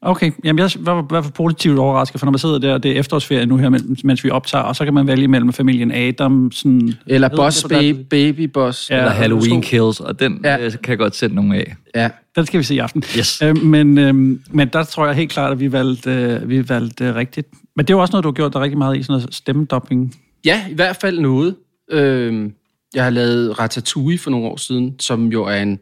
Okay, 0.02 0.30
Jamen, 0.44 0.58
jeg 0.58 0.70
var 0.78 1.02
i 1.02 1.04
hvert 1.08 1.24
fald 1.24 1.32
positivt 1.34 1.78
overrasket, 1.78 2.20
for 2.20 2.26
når 2.26 2.30
man 2.30 2.38
sidder 2.38 2.58
der, 2.58 2.78
det 2.78 2.90
er 2.90 3.00
efterårsferie 3.00 3.46
nu 3.46 3.56
her, 3.56 3.68
mens- 4.04 4.24
vi 4.24 4.30
optager, 4.30 4.64
og 4.64 4.76
så 4.76 4.84
kan 4.84 4.94
man 4.94 5.06
vælge 5.06 5.28
mellem 5.28 5.52
familien 5.52 5.90
Adamsen... 5.92 6.94
Eller 7.06 7.28
Ved 7.28 7.37
Boss 7.37 7.61
hvordan- 7.62 7.96
Baby, 7.96 8.06
Baby 8.11 8.42
Boss. 8.44 8.90
Ja. 8.90 8.98
eller 8.98 9.11
Halloween. 9.11 9.62
Kills, 9.62 10.00
og 10.00 10.20
den 10.20 10.40
Ja. 10.44 10.56
ja. 10.56 10.70
kan 10.70 10.90
jeg 10.90 10.98
godt 10.98 11.16
sætte 11.16 11.37
nogle 11.37 11.56
af. 11.56 11.74
Ja. 11.94 12.11
Den 12.37 12.46
skal 12.46 12.58
vi 12.58 12.64
se 12.64 12.74
i 12.74 12.78
aften. 12.78 13.02
Yes. 13.18 13.42
Øh, 13.42 13.62
men, 13.64 13.98
øh, 13.98 14.14
men 14.50 14.68
der 14.72 14.84
tror 14.84 15.06
jeg 15.06 15.14
helt 15.14 15.30
klart, 15.30 15.52
at 15.52 15.61
vi 15.61 15.72
valgte, 15.72 16.11
øh, 16.11 16.48
vi 16.48 16.68
valgte 16.68 17.04
øh, 17.04 17.14
rigtigt. 17.14 17.48
Men 17.76 17.87
det 17.87 17.92
er 17.92 17.96
jo 17.96 18.00
også 18.00 18.12
noget, 18.12 18.22
du 18.24 18.28
har 18.28 18.32
gjort 18.34 18.52
dig 18.52 18.61
rigtig 18.61 18.78
meget 18.78 18.96
i, 18.98 19.02
sådan 19.02 19.12
noget 19.20 19.34
stemmedopping. 19.34 20.14
ja, 20.44 20.64
i 20.70 20.74
hvert 20.74 20.96
fald 20.96 21.18
noget. 21.20 21.54
Øhm, 21.90 22.52
jeg 22.94 23.04
har 23.04 23.11
lavet 23.11 23.58
Ratatouille 23.58 24.18
for 24.18 24.30
nogle 24.30 24.46
år 24.46 24.56
siden, 24.56 24.94
som 25.00 25.26
jo 25.26 25.44
er 25.44 25.56
en... 25.62 25.78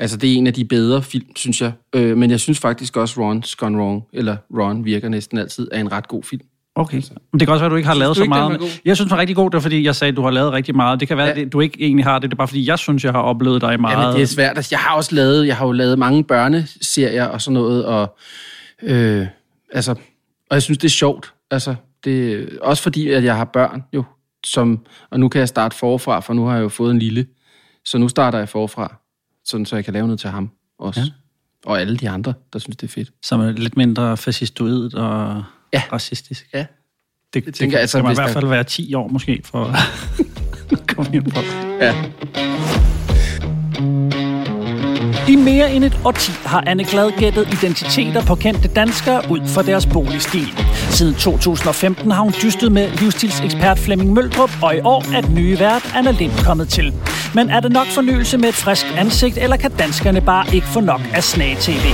Altså, 0.00 0.16
det 0.16 0.32
er 0.32 0.36
en 0.36 0.46
af 0.46 0.54
de 0.54 0.64
bedre 0.64 1.02
film, 1.02 1.36
synes 1.36 1.60
jeg. 1.60 1.72
Øh, 1.94 2.16
men 2.16 2.30
jeg 2.30 2.40
synes 2.40 2.58
faktisk 2.58 2.96
også, 2.96 3.20
Ron's 3.20 3.54
Gone 3.58 3.78
Wrong, 3.78 4.02
eller 4.12 4.36
Ron 4.58 4.84
virker 4.84 5.08
næsten 5.08 5.38
altid, 5.38 5.68
er 5.72 5.80
en 5.80 5.92
ret 5.92 6.08
god 6.08 6.22
film. 6.22 6.42
Okay. 6.74 7.02
Men 7.32 7.40
det 7.40 7.46
kan 7.46 7.52
også 7.52 7.62
være, 7.62 7.66
at 7.66 7.70
du 7.70 7.76
ikke 7.76 7.88
har 7.88 7.94
lavet 7.94 8.10
du 8.10 8.18
så 8.18 8.22
ikke, 8.22 8.28
meget. 8.28 8.60
men? 8.60 8.68
Jeg 8.84 8.96
synes, 8.96 9.08
den 9.08 9.10
var 9.10 9.18
rigtig 9.20 9.36
god, 9.36 9.50
det 9.50 9.56
er, 9.56 9.60
fordi 9.62 9.84
jeg 9.84 9.94
sagde, 9.94 10.10
at 10.10 10.16
du 10.16 10.22
har 10.22 10.30
lavet 10.30 10.52
rigtig 10.52 10.76
meget. 10.76 11.00
Det 11.00 11.08
kan 11.08 11.16
være, 11.16 11.26
Ja. 11.26 11.34
ja. 11.38 11.44
at 11.46 11.52
du 11.52 11.60
ikke 11.60 11.76
egentlig 11.80 12.04
har 12.04 12.18
det. 12.18 12.30
Det 12.30 12.34
er 12.34 12.36
bare, 12.36 12.48
fordi 12.48 12.68
jeg 12.68 12.78
synes, 12.78 13.04
jeg 13.04 13.12
har 13.12 13.20
oplevet 13.20 13.60
dig 13.60 13.80
meget. 13.80 14.02
Jamen, 14.02 14.14
det 14.16 14.22
er 14.22 14.26
svært. 14.26 14.56
Altså, 14.56 14.68
jeg 14.72 14.78
har 14.80 14.96
også 14.96 15.14
lavet, 15.14 15.46
jeg 15.46 15.56
har 15.56 15.66
jo 15.66 15.72
lavet 15.72 15.98
mange 15.98 16.24
børneserier 16.24 17.24
og 17.24 17.40
sådan 17.42 17.54
noget, 17.54 17.84
og, 17.84 18.16
øh, 18.82 19.26
altså, 19.72 19.90
og 20.50 20.54
jeg 20.54 20.62
synes, 20.62 20.78
det 20.78 20.84
er 20.88 20.90
sjovt. 20.92 21.32
Altså, 21.50 21.74
det, 22.04 22.48
også 22.62 22.82
fordi, 22.82 23.10
at 23.10 23.24
jeg 23.24 23.36
har 23.36 23.44
børn 23.44 23.82
jo, 23.92 24.04
som, 24.46 24.78
og 25.10 25.20
nu 25.20 25.28
kan 25.28 25.38
jeg 25.38 25.48
starte 25.48 25.76
forfra, 25.76 26.20
for 26.20 26.34
nu 26.34 26.46
har 26.46 26.54
jeg 26.54 26.62
jo 26.62 26.68
fået 26.68 26.90
en 26.90 26.98
lille. 26.98 27.26
Så 27.84 27.98
nu 27.98 28.08
starter 28.08 28.38
jeg 28.38 28.48
forfra, 28.48 28.96
sådan, 29.48 29.66
så 29.66 29.76
jeg 29.76 29.84
kan 29.84 29.92
lave 29.94 30.06
noget 30.06 30.20
til 30.20 30.30
ham 30.30 30.50
også. 30.78 31.00
Ja. 31.00 31.06
Og 31.66 31.80
alle 31.80 31.96
de 31.96 32.10
andre, 32.10 32.34
der 32.52 32.58
synes, 32.58 32.76
det 32.76 32.86
er 32.88 32.92
fedt. 32.92 33.10
Som 33.22 33.40
er 33.40 33.52
lidt 33.52 33.76
mindre 33.76 34.16
fascistoid 34.16 34.94
og 34.94 35.42
Ja. 35.72 35.82
racistisk. 35.92 36.48
Ja. 36.54 36.66
Det, 37.34 37.44
det, 37.46 37.54
tænker 37.54 37.64
det 37.64 37.70
kan, 37.70 37.80
altså, 37.80 37.98
skal 37.98 38.02
man 38.04 38.12
i 38.12 38.14
hvert 38.14 38.30
fald 38.30 38.46
være 38.46 38.64
10 38.64 38.94
år 38.94 39.08
måske 39.08 39.40
for 39.44 39.64
at 40.72 40.86
komme 40.86 41.16
ind 41.16 41.32
på. 41.32 41.40
Ja. 41.80 41.94
I 45.28 45.36
mere 45.36 45.74
end 45.74 45.84
et 45.84 46.00
årti 46.04 46.30
har 46.30 46.64
Anne 46.66 46.84
Glad 46.84 47.18
gættet 47.18 47.46
identiteter 47.52 48.22
på 48.26 48.34
kendte 48.34 48.68
danskere 48.68 49.22
ud 49.30 49.40
fra 49.54 49.62
deres 49.62 49.86
boligstil. 49.86 50.48
Siden 50.90 51.14
2015 51.14 52.10
har 52.10 52.22
hun 52.22 52.32
dystet 52.42 52.72
med 52.72 52.90
livsstilsekspert 53.00 53.78
Flemming 53.78 54.12
Møldrup, 54.12 54.50
og 54.62 54.76
i 54.76 54.80
år 54.80 55.16
er 55.16 55.20
den 55.20 55.34
nye 55.34 55.58
vært 55.58 55.92
Anna 55.94 56.10
Lind 56.10 56.32
kommet 56.46 56.68
til. 56.68 56.92
Men 57.34 57.50
er 57.50 57.60
det 57.60 57.72
nok 57.72 57.86
fornyelse 57.86 58.38
med 58.38 58.48
et 58.48 58.54
frisk 58.54 58.86
ansigt, 58.96 59.38
eller 59.38 59.56
kan 59.56 59.70
danskerne 59.70 60.20
bare 60.20 60.54
ikke 60.54 60.66
få 60.66 60.80
nok 60.80 61.00
af 61.14 61.24
snag-tv? 61.24 61.86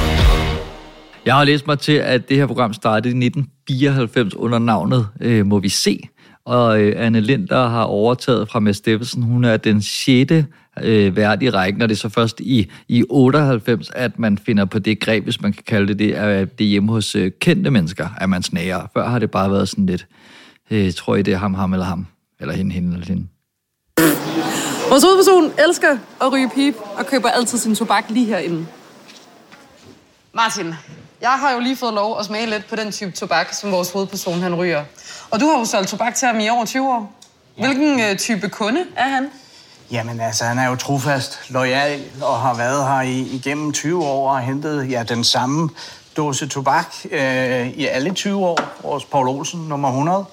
Jeg 1.27 1.35
har 1.35 1.45
læst 1.45 1.67
mig 1.67 1.79
til, 1.79 1.93
at 1.93 2.29
det 2.29 2.37
her 2.37 2.47
program 2.47 2.73
startede 2.73 3.15
i 3.15 3.27
1994 3.27 4.35
under 4.35 4.59
navnet 4.59 5.09
øh, 5.21 5.47
Må 5.47 5.59
vi 5.59 5.69
se. 5.69 6.09
Og 6.47 6.81
øh, 6.81 7.07
Anne 7.07 7.21
Lind, 7.21 7.49
der 7.49 7.69
har 7.69 7.83
overtaget 7.83 8.49
fra 8.49 8.61
Mads 8.61 8.77
Steffensen, 8.77 9.23
hun 9.23 9.45
er 9.45 9.57
den 9.57 9.83
sjette 9.83 10.47
øh, 10.83 11.17
vært 11.17 11.43
i 11.43 11.51
rækken, 11.51 11.83
og 11.83 11.89
det 11.89 11.95
er 11.95 11.99
så 11.99 12.09
først 12.09 12.41
i, 12.41 12.71
i 12.89 13.05
98, 13.11 13.91
at 13.95 14.19
man 14.19 14.39
finder 14.39 14.65
på 14.65 14.79
det 14.79 15.01
greb, 15.01 15.25
hvis 15.25 15.41
man 15.41 15.53
kan 15.53 15.63
kalde 15.67 15.89
det 15.89 15.99
det, 15.99 16.13
at 16.13 16.59
det 16.59 16.65
er 16.65 16.69
hjemme 16.69 16.93
hos 16.93 17.17
øh, 17.17 17.33
kendte 17.41 17.71
mennesker, 17.71 18.09
at 18.21 18.29
man 18.29 18.43
snager. 18.43 18.87
Før 18.95 19.09
har 19.09 19.19
det 19.19 19.31
bare 19.31 19.51
været 19.51 19.69
sådan 19.69 19.87
lidt, 19.87 20.07
øh, 20.71 20.93
tror 20.93 21.17
I 21.17 21.23
det 21.23 21.35
er 21.35 21.39
ham, 21.39 21.55
ham 21.55 21.73
eller 21.73 21.87
ham, 21.87 22.07
eller 22.41 22.55
hende, 22.55 22.73
hende 22.73 22.93
eller 22.93 23.07
hende. 23.07 23.27
Vores 24.89 25.05
hovedperson 25.05 25.53
elsker 25.69 25.99
at 26.21 26.33
ryge 26.33 26.51
pip 26.55 26.75
og 26.99 27.07
køber 27.07 27.29
altid 27.29 27.59
sin 27.59 27.75
tobak 27.75 28.05
lige 28.09 28.27
herinde. 28.27 28.67
Martin, 30.33 30.75
jeg 31.21 31.31
har 31.31 31.53
jo 31.53 31.61
lige 31.61 31.77
fået 31.77 31.95
lov 31.95 32.19
at 32.19 32.27
smage 32.27 32.51
lidt 32.51 32.67
på 32.67 32.77
den 32.77 32.93
type 32.93 33.11
tobak, 33.11 33.53
som 33.53 33.73
vores 33.73 33.91
hovedperson 33.91 34.41
han 34.41 34.55
ryger. 34.55 34.85
Og 35.31 35.41
du 35.41 35.47
har 35.47 35.59
jo 35.59 35.65
solgt 35.65 35.89
tobak 35.89 36.15
til 36.15 36.29
ham 36.29 36.41
i 36.41 36.49
over 36.49 36.65
20 36.65 36.89
år. 36.89 37.21
Hvilken 37.59 38.01
øh, 38.01 38.17
type 38.17 38.49
kunde 38.49 38.85
er 38.97 39.09
han? 39.09 39.31
Jamen 39.95 40.21
altså, 40.21 40.45
han 40.45 40.59
er 40.59 40.69
jo 40.69 40.75
trofast, 40.77 41.41
lojal 41.49 42.03
og 42.23 42.41
har 42.41 42.55
været 42.55 42.89
her 42.89 43.01
i, 43.01 43.21
igennem 43.21 43.73
20 43.73 44.05
år 44.05 44.31
og 44.31 44.41
hentet 44.41 44.91
ja, 44.91 45.03
den 45.03 45.25
samme 45.25 45.71
dåse 46.17 46.49
tobak 46.49 46.95
øh, 47.11 47.69
i 47.69 47.87
alle 47.87 48.15
20 48.15 48.47
år. 48.47 48.61
Vores 48.83 49.05
Paul 49.05 49.29
Olsen, 49.29 49.61
nummer 49.61 49.89
100. 49.89 50.25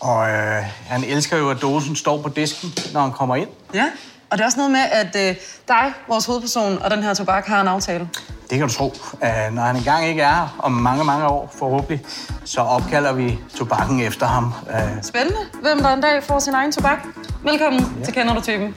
Og 0.00 0.30
øh, 0.30 0.64
han 0.86 1.04
elsker 1.04 1.36
jo, 1.36 1.50
at 1.50 1.62
dåsen 1.62 1.96
står 1.96 2.22
på 2.22 2.28
disken, 2.28 2.74
når 2.92 3.00
han 3.00 3.12
kommer 3.12 3.36
ind. 3.36 3.48
Ja, 3.74 3.84
og 4.30 4.38
det 4.38 4.40
er 4.40 4.46
også 4.46 4.58
noget 4.58 4.70
med, 4.70 4.80
at 4.92 5.28
øh, 5.28 5.36
dig, 5.68 5.92
vores 6.08 6.26
hovedperson, 6.26 6.82
og 6.82 6.90
den 6.90 7.02
her 7.02 7.14
tobak 7.14 7.46
har 7.46 7.60
en 7.60 7.68
aftale. 7.68 8.08
Det 8.50 8.58
kan 8.58 8.68
du 8.68 8.74
tro. 8.74 8.94
Øh, 9.24 9.54
når 9.54 9.62
han 9.62 9.76
engang 9.76 10.06
ikke 10.06 10.22
er 10.22 10.34
her, 10.34 10.56
om 10.58 10.72
mange, 10.72 11.04
mange 11.04 11.26
år 11.26 11.52
forhåbentlig, 11.58 12.06
så 12.44 12.60
opkalder 12.60 13.12
vi 13.12 13.38
tobakken 13.56 14.00
efter 14.00 14.26
ham. 14.26 14.54
Øh, 14.70 15.02
Spændende. 15.02 15.40
Hvem 15.62 15.78
der 15.78 15.94
en 15.94 16.00
dag 16.00 16.22
får 16.22 16.38
sin 16.38 16.54
egen 16.54 16.72
tobak. 16.72 16.98
Velkommen 17.50 17.82
ja. 17.98 18.04
til 18.04 18.14
Kender 18.14 18.34
du 18.34 18.40
typen. 18.40 18.74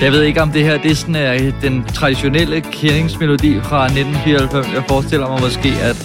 Jeg 0.00 0.12
ved 0.12 0.22
ikke, 0.22 0.42
om 0.42 0.50
det 0.50 0.64
her 0.64 0.82
det 0.82 0.90
er 0.90 0.94
sådan, 0.94 1.46
uh, 1.46 1.62
den 1.62 1.84
traditionelle 1.84 2.60
kendingsmelodi 2.60 3.60
fra 3.60 3.84
1994. 3.84 4.74
Jeg 4.74 4.84
forestiller 4.88 5.28
mig 5.28 5.40
måske, 5.40 5.68
at 5.68 5.96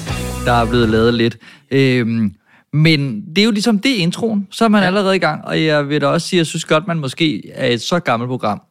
der 0.45 0.51
er 0.51 0.69
blevet 0.69 0.89
lavet 0.89 1.13
lidt. 1.13 1.37
Øhm, 1.71 2.35
men 2.73 3.25
det 3.35 3.37
er 3.37 3.45
jo 3.45 3.51
ligesom 3.51 3.79
det 3.79 3.89
introen, 3.89 4.47
så 4.51 4.65
er 4.65 4.69
man 4.69 4.81
ja. 4.81 4.87
allerede 4.87 5.15
i 5.15 5.19
gang. 5.19 5.45
Og 5.45 5.63
jeg 5.63 5.89
vil 5.89 6.01
da 6.01 6.07
også 6.07 6.27
sige, 6.27 6.37
at 6.37 6.39
jeg 6.39 6.47
synes 6.47 6.65
godt, 6.65 6.87
man 6.87 6.99
måske 6.99 7.51
er 7.53 7.67
et 7.67 7.81
så 7.81 7.99
gammelt 7.99 8.29
program, 8.29 8.61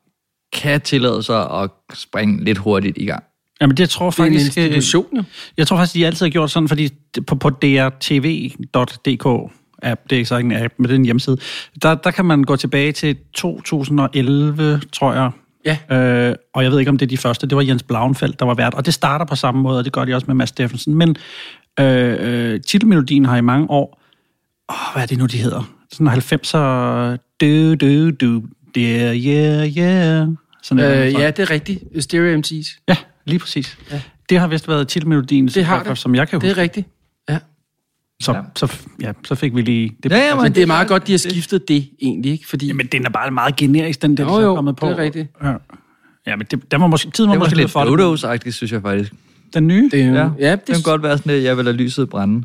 kan 0.53 0.81
tillade 0.81 1.23
sig 1.23 1.51
at 1.51 1.71
springe 1.95 2.45
lidt 2.45 2.59
hurtigt 2.59 2.99
i 2.99 3.05
gang. 3.05 3.25
Jamen, 3.61 3.77
det 3.77 3.91
tror 3.91 4.07
jeg 4.07 4.13
Det 4.13 4.19
er 4.19 4.25
en 4.25 4.33
faktisk... 4.33 4.59
institution, 4.59 5.17
jo. 5.17 5.23
Jeg 5.57 5.67
tror 5.67 5.77
faktisk, 5.77 5.95
de 5.95 6.07
altid 6.07 6.27
har 6.27 6.31
gjort 6.31 6.51
sådan, 6.51 6.69
fordi 6.69 6.89
på, 7.27 7.35
på 7.35 7.51
drtv.dk 7.51 9.53
app, 9.83 10.01
det 10.05 10.13
er 10.13 10.17
ikke 10.17 10.29
så 10.29 10.37
ikke 10.37 10.55
en 10.57 10.65
app, 10.65 10.75
men 10.79 10.85
det 10.85 10.91
er 10.91 10.97
en 10.99 11.05
hjemmeside, 11.05 11.37
der, 11.83 11.95
der 11.95 12.11
kan 12.11 12.25
man 12.25 12.45
gå 12.45 12.57
tilbage 12.57 12.93
til 12.93 13.17
2011, 13.35 14.81
tror 14.93 15.13
jeg. 15.15 15.31
Ja. 15.65 15.97
Øh, 16.29 16.35
og 16.55 16.63
jeg 16.63 16.71
ved 16.73 16.79
ikke, 16.79 16.89
om 16.89 16.99
det 16.99 17.07
er 17.07 17.09
de 17.09 17.19
første. 17.19 17.47
Det 17.47 17.57
var 17.57 17.63
Jens 17.63 17.83
Blauenfeldt, 17.83 18.39
der 18.41 18.47
var 18.47 18.55
vært. 18.55 18.75
Og 18.75 18.87
det 18.87 18.95
starter 18.95 19.25
på 19.25 19.37
samme 19.37 19.63
måde, 19.63 19.79
og 19.79 19.85
det 19.85 19.93
gør 19.93 20.05
de 20.05 20.15
også 20.15 20.25
med 20.27 20.35
Mads 20.35 20.49
Steffensen. 20.49 20.95
Men 20.95 21.17
øh, 21.81 22.17
øh, 22.21 22.61
titelmelodien 22.61 23.25
har 23.25 23.37
i 23.37 23.41
mange 23.41 23.71
år... 23.71 24.01
Åh, 24.71 24.77
hvad 24.95 25.03
er 25.03 25.07
det 25.07 25.19
nu, 25.19 25.27
de 25.27 25.37
hedder? 25.37 25.73
Sådan 25.93 26.09
90'er... 26.09 27.17
Du, 27.41 27.75
du, 27.75 28.11
du, 28.11 28.43
yeah, 28.79 29.17
yeah, 29.17 29.77
yeah. 29.79 30.29
Sådan 30.63 30.85
noget. 30.85 31.07
Øh, 31.07 31.13
ja, 31.21 31.27
det 31.31 31.39
er 31.39 31.51
rigtigt. 31.51 32.03
Stereo 32.05 32.41
MC's. 32.41 32.85
ja, 32.89 32.97
lige 33.25 33.39
præcis. 33.39 33.79
Ja. 33.91 34.01
Det 34.29 34.39
har 34.41 34.47
vist 34.47 34.69
været 34.69 34.89
titelmelodien, 34.89 35.49
Det 35.49 35.65
har 35.65 35.83
det. 35.83 35.99
som 35.99 36.15
jeg 36.15 36.29
kan 36.29 36.41
Det 36.41 36.49
huske. 36.49 36.61
er 36.61 36.63
rigtigt. 36.63 36.89
Ja. 38.29 38.41
Så, 38.57 38.67
så, 38.67 38.79
ja, 39.01 39.13
så 39.25 39.35
fik 39.35 39.55
vi 39.57 39.61
lige... 39.63 39.97
Det, 40.03 40.13
Ja, 40.13 40.19
ja, 40.19 40.35
Men 40.43 40.55
det 40.55 40.63
er 40.63 40.67
meget 40.67 40.89
godt, 40.89 41.07
de 41.07 41.13
har 41.13 41.19
skiftet 41.19 41.69
det 41.69 41.89
egentlig, 42.03 42.33
ikke? 42.33 42.49
Fordi 42.49 42.73
men 42.73 42.87
den 42.87 43.07
er 43.07 43.11
bare 43.11 43.31
meget 43.31 43.57
generisk, 43.57 44.03
den 44.03 44.17
der, 44.17 44.23
Jo, 44.25 44.29
de 44.29 44.35
så 44.35 44.41
er 44.41 44.45
jo, 44.45 44.55
kommet 44.55 44.77
på. 44.77 44.87
det 44.87 44.93
er 44.93 44.99
rigtigt. 45.03 45.29
Ja. 45.43 45.53
Ja, 46.27 46.37
men 46.37 46.47
det, 46.51 46.73
den 46.73 46.81
var 46.81 46.87
måske, 46.87 47.11
tiden 47.11 47.29
var 47.29 47.35
Det 47.35 47.41
var 47.41 47.45
måske 47.45 47.51
sådan 47.51 47.63
lidt 47.63 47.71
for 47.71 48.45
det. 48.45 48.55
Synes 48.55 48.73
jeg 48.73 48.83
faktisk. 48.83 49.13
Den 49.55 49.67
nye? 49.67 49.89
det 49.93 50.09
jo... 50.09 50.15
Ja, 50.15 50.29
ja 50.39 50.51
det 50.53 50.75
kan 50.75 50.83
godt 50.85 51.03
være 51.03 51.19
sådan, 51.19 51.33
at 51.33 51.43
jeg 51.43 51.57
vil 51.57 51.65
lade 51.65 51.77
lyset 51.77 52.09
brænde. 52.09 52.45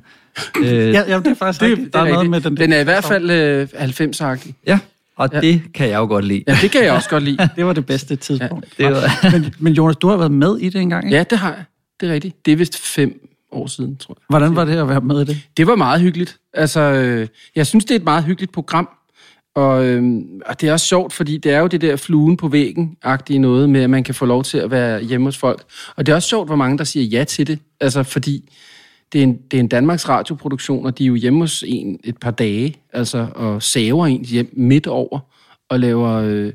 øh, 0.62 0.66
Ja, 0.68 1.04
ja, 1.08 1.20
det 1.20 1.28
er 1.28 1.34
faktisk 1.36 1.62
det, 1.62 1.70
rigtigt. 1.70 1.86
det 1.86 1.94
Der 1.94 2.00
er 2.00 2.06
er 2.06 2.14
noget 2.14 2.30
med 2.30 2.42
den 2.42 2.58
Den 2.58 2.74
er 2.74 2.80
i 2.80 2.84
hvert 2.84 3.04
fald 3.04 3.30
øh, 3.32 3.68
90-agtig. 3.74 4.52
ja. 4.68 4.80
Og 5.18 5.30
ja. 5.34 5.42
det 5.42 5.62
kan 5.74 5.90
jeg 5.90 5.98
jo 5.98 6.06
godt 6.06 6.26
lide. 6.26 6.44
Ja, 6.48 6.58
det 6.62 6.72
kan 6.72 6.84
jeg 6.84 6.92
også 6.92 7.10
godt 7.10 7.24
lide. 7.24 7.50
Det 7.56 7.66
var 7.66 7.74
det 7.74 7.86
bedste 7.86 8.16
tidspunkt. 8.16 8.66
Det 8.78 8.86
var, 8.86 9.32
Men, 9.32 9.54
men 9.60 9.74
Jonas, 9.74 9.96
du 9.96 10.08
har 10.08 10.18
været 10.18 10.32
med 10.32 10.58
i 10.58 10.70
det 10.70 10.82
engang, 10.82 11.06
ikke? 11.06 11.18
Ja, 11.18 11.24
det 11.30 11.38
har 11.38 11.50
jeg. 11.54 11.64
Det 12.02 12.10
er 12.10 12.14
rigtigt. 12.14 12.46
Det 12.46 12.52
er 12.54 12.58
vist 12.58 12.78
fem 12.78 13.27
år 13.52 13.68
siden, 13.68 13.98
tror 13.98 14.18
jeg. 14.20 14.26
Hvordan 14.30 14.56
var 14.56 14.66
det 14.66 14.78
at 14.78 14.90
være 14.90 15.02
med 15.02 15.22
i 15.22 15.26
det? 15.26 15.38
Det 15.58 15.68
var 15.68 15.76
meget 15.76 16.02
hyggeligt. 16.02 16.40
Altså, 16.54 16.80
øh, 16.80 17.28
jeg 17.56 17.68
synes, 17.68 17.86
det 17.86 17.92
er 17.92 18.00
et 18.00 18.04
meget 18.04 18.24
hyggeligt 18.24 18.52
program. 18.52 18.90
Og, 19.56 19.86
øh, 19.86 20.22
og 20.46 20.62
det 20.62 20.70
er 20.70 20.74
også 20.74 20.86
sjovt, 20.86 21.14
fordi 21.14 21.38
det 21.38 21.52
er 21.52 21.60
jo 21.60 21.68
det 21.68 21.82
der 21.82 21.96
fluen 21.96 22.38
på 22.38 22.48
væggen-agtige 22.48 23.40
noget 23.40 23.70
med, 23.70 23.82
at 23.82 23.90
man 23.90 24.04
kan 24.04 24.16
få 24.16 24.26
lov 24.26 24.44
til 24.44 24.58
at 24.58 24.72
være 24.72 25.04
hjemme 25.04 25.28
hos 25.28 25.38
folk. 25.38 25.64
Og 25.96 26.06
det 26.06 26.12
er 26.12 26.16
også 26.16 26.30
sjovt, 26.30 26.48
hvor 26.48 26.56
mange 26.56 26.78
der 26.78 26.84
siger 26.84 27.06
ja 27.06 27.24
til 27.24 27.48
det. 27.48 27.60
Altså, 27.80 28.04
fordi 28.04 28.54
det 29.14 29.20
er 29.20 29.24
en, 29.24 29.38
det 29.52 29.58
er 29.58 29.62
en 29.62 29.68
Danmarks 29.68 30.10
radioproduktion, 30.10 30.86
og 30.86 30.98
de 30.98 31.04
er 31.04 31.08
jo 31.08 31.16
hjemme 31.16 31.40
hos 31.40 31.64
en 31.68 32.00
et 32.04 32.18
par 32.18 32.32
dage, 32.32 32.76
altså, 32.94 33.28
og 33.36 33.64
saver 33.64 34.08
en 34.08 34.26
hjem 34.26 34.50
midt 34.54 34.88
over, 34.88 35.20
og 35.70 35.80
laver... 35.80 36.14
Øh, 36.14 36.54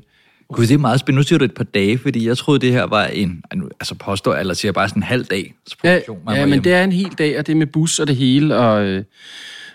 Gud, 0.53 0.67
det 0.67 0.73
er 0.73 0.77
meget 0.77 0.99
spændende. 0.99 1.19
Nu 1.19 1.23
siger 1.23 1.39
du 1.39 1.45
et 1.45 1.53
par 1.53 1.63
dage, 1.63 1.97
fordi 1.97 2.27
jeg 2.27 2.37
troede, 2.37 2.59
det 2.59 2.71
her 2.71 2.83
var 2.83 3.05
en, 3.05 3.43
altså 3.51 3.95
påstår, 3.95 4.35
eller 4.35 4.53
siger 4.53 4.71
bare 4.71 4.89
sådan 4.89 4.99
en 4.99 5.07
halv 5.07 5.25
dag 5.25 5.53
Ja, 5.83 5.93
ja 5.93 5.99
men 6.25 6.35
hjemme. 6.35 6.63
det 6.63 6.73
er 6.73 6.83
en 6.83 6.91
hel 6.91 7.11
dag, 7.17 7.39
og 7.39 7.47
det 7.47 7.53
er 7.53 7.57
med 7.57 7.67
bus 7.67 7.99
og 7.99 8.07
det 8.07 8.15
hele, 8.15 8.57
og, 8.57 8.85
øh, 8.85 9.03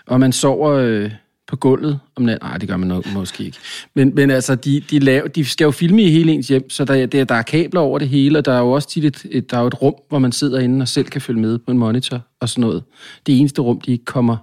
og 0.07 0.19
man 0.19 0.31
sover 0.31 0.71
øh, 0.71 1.11
på 1.47 1.55
gulvet 1.55 1.99
om 2.15 2.23
natten. 2.23 2.47
Nej, 2.49 2.57
det 2.57 2.69
gør 2.69 2.77
man 2.77 2.87
nok, 2.87 3.13
måske 3.13 3.43
ikke. 3.43 3.57
Men, 3.95 4.15
men 4.15 4.31
altså, 4.31 4.55
de, 4.55 4.79
de, 4.91 4.99
laver, 4.99 5.27
de 5.27 5.45
skal 5.45 5.65
jo 5.65 5.71
filme 5.71 6.03
i 6.03 6.09
hele 6.11 6.31
ens 6.31 6.47
hjem, 6.47 6.69
så 6.69 6.85
der, 6.85 7.05
der, 7.05 7.23
der 7.23 7.35
er 7.35 7.41
kabler 7.41 7.81
over 7.81 7.99
det 7.99 8.09
hele, 8.09 8.37
og 8.37 8.45
der 8.45 8.53
er 8.53 8.59
jo 8.59 8.71
også 8.71 8.89
tit 8.89 9.05
et, 9.05 9.25
et, 9.31 9.51
der 9.51 9.57
er 9.57 9.61
et 9.63 9.81
rum, 9.81 9.93
hvor 10.09 10.19
man 10.19 10.31
sidder 10.31 10.59
inde 10.59 10.83
og 10.83 10.87
selv 10.87 11.05
kan 11.05 11.21
følge 11.21 11.41
med 11.41 11.57
på 11.57 11.71
en 11.71 11.77
monitor 11.77 12.21
og 12.39 12.49
sådan 12.49 12.61
noget. 12.61 12.83
Det 13.27 13.39
eneste 13.39 13.61
rum, 13.61 13.81
de 13.81 13.91
ikke 13.91 14.05
kommer 14.05 14.37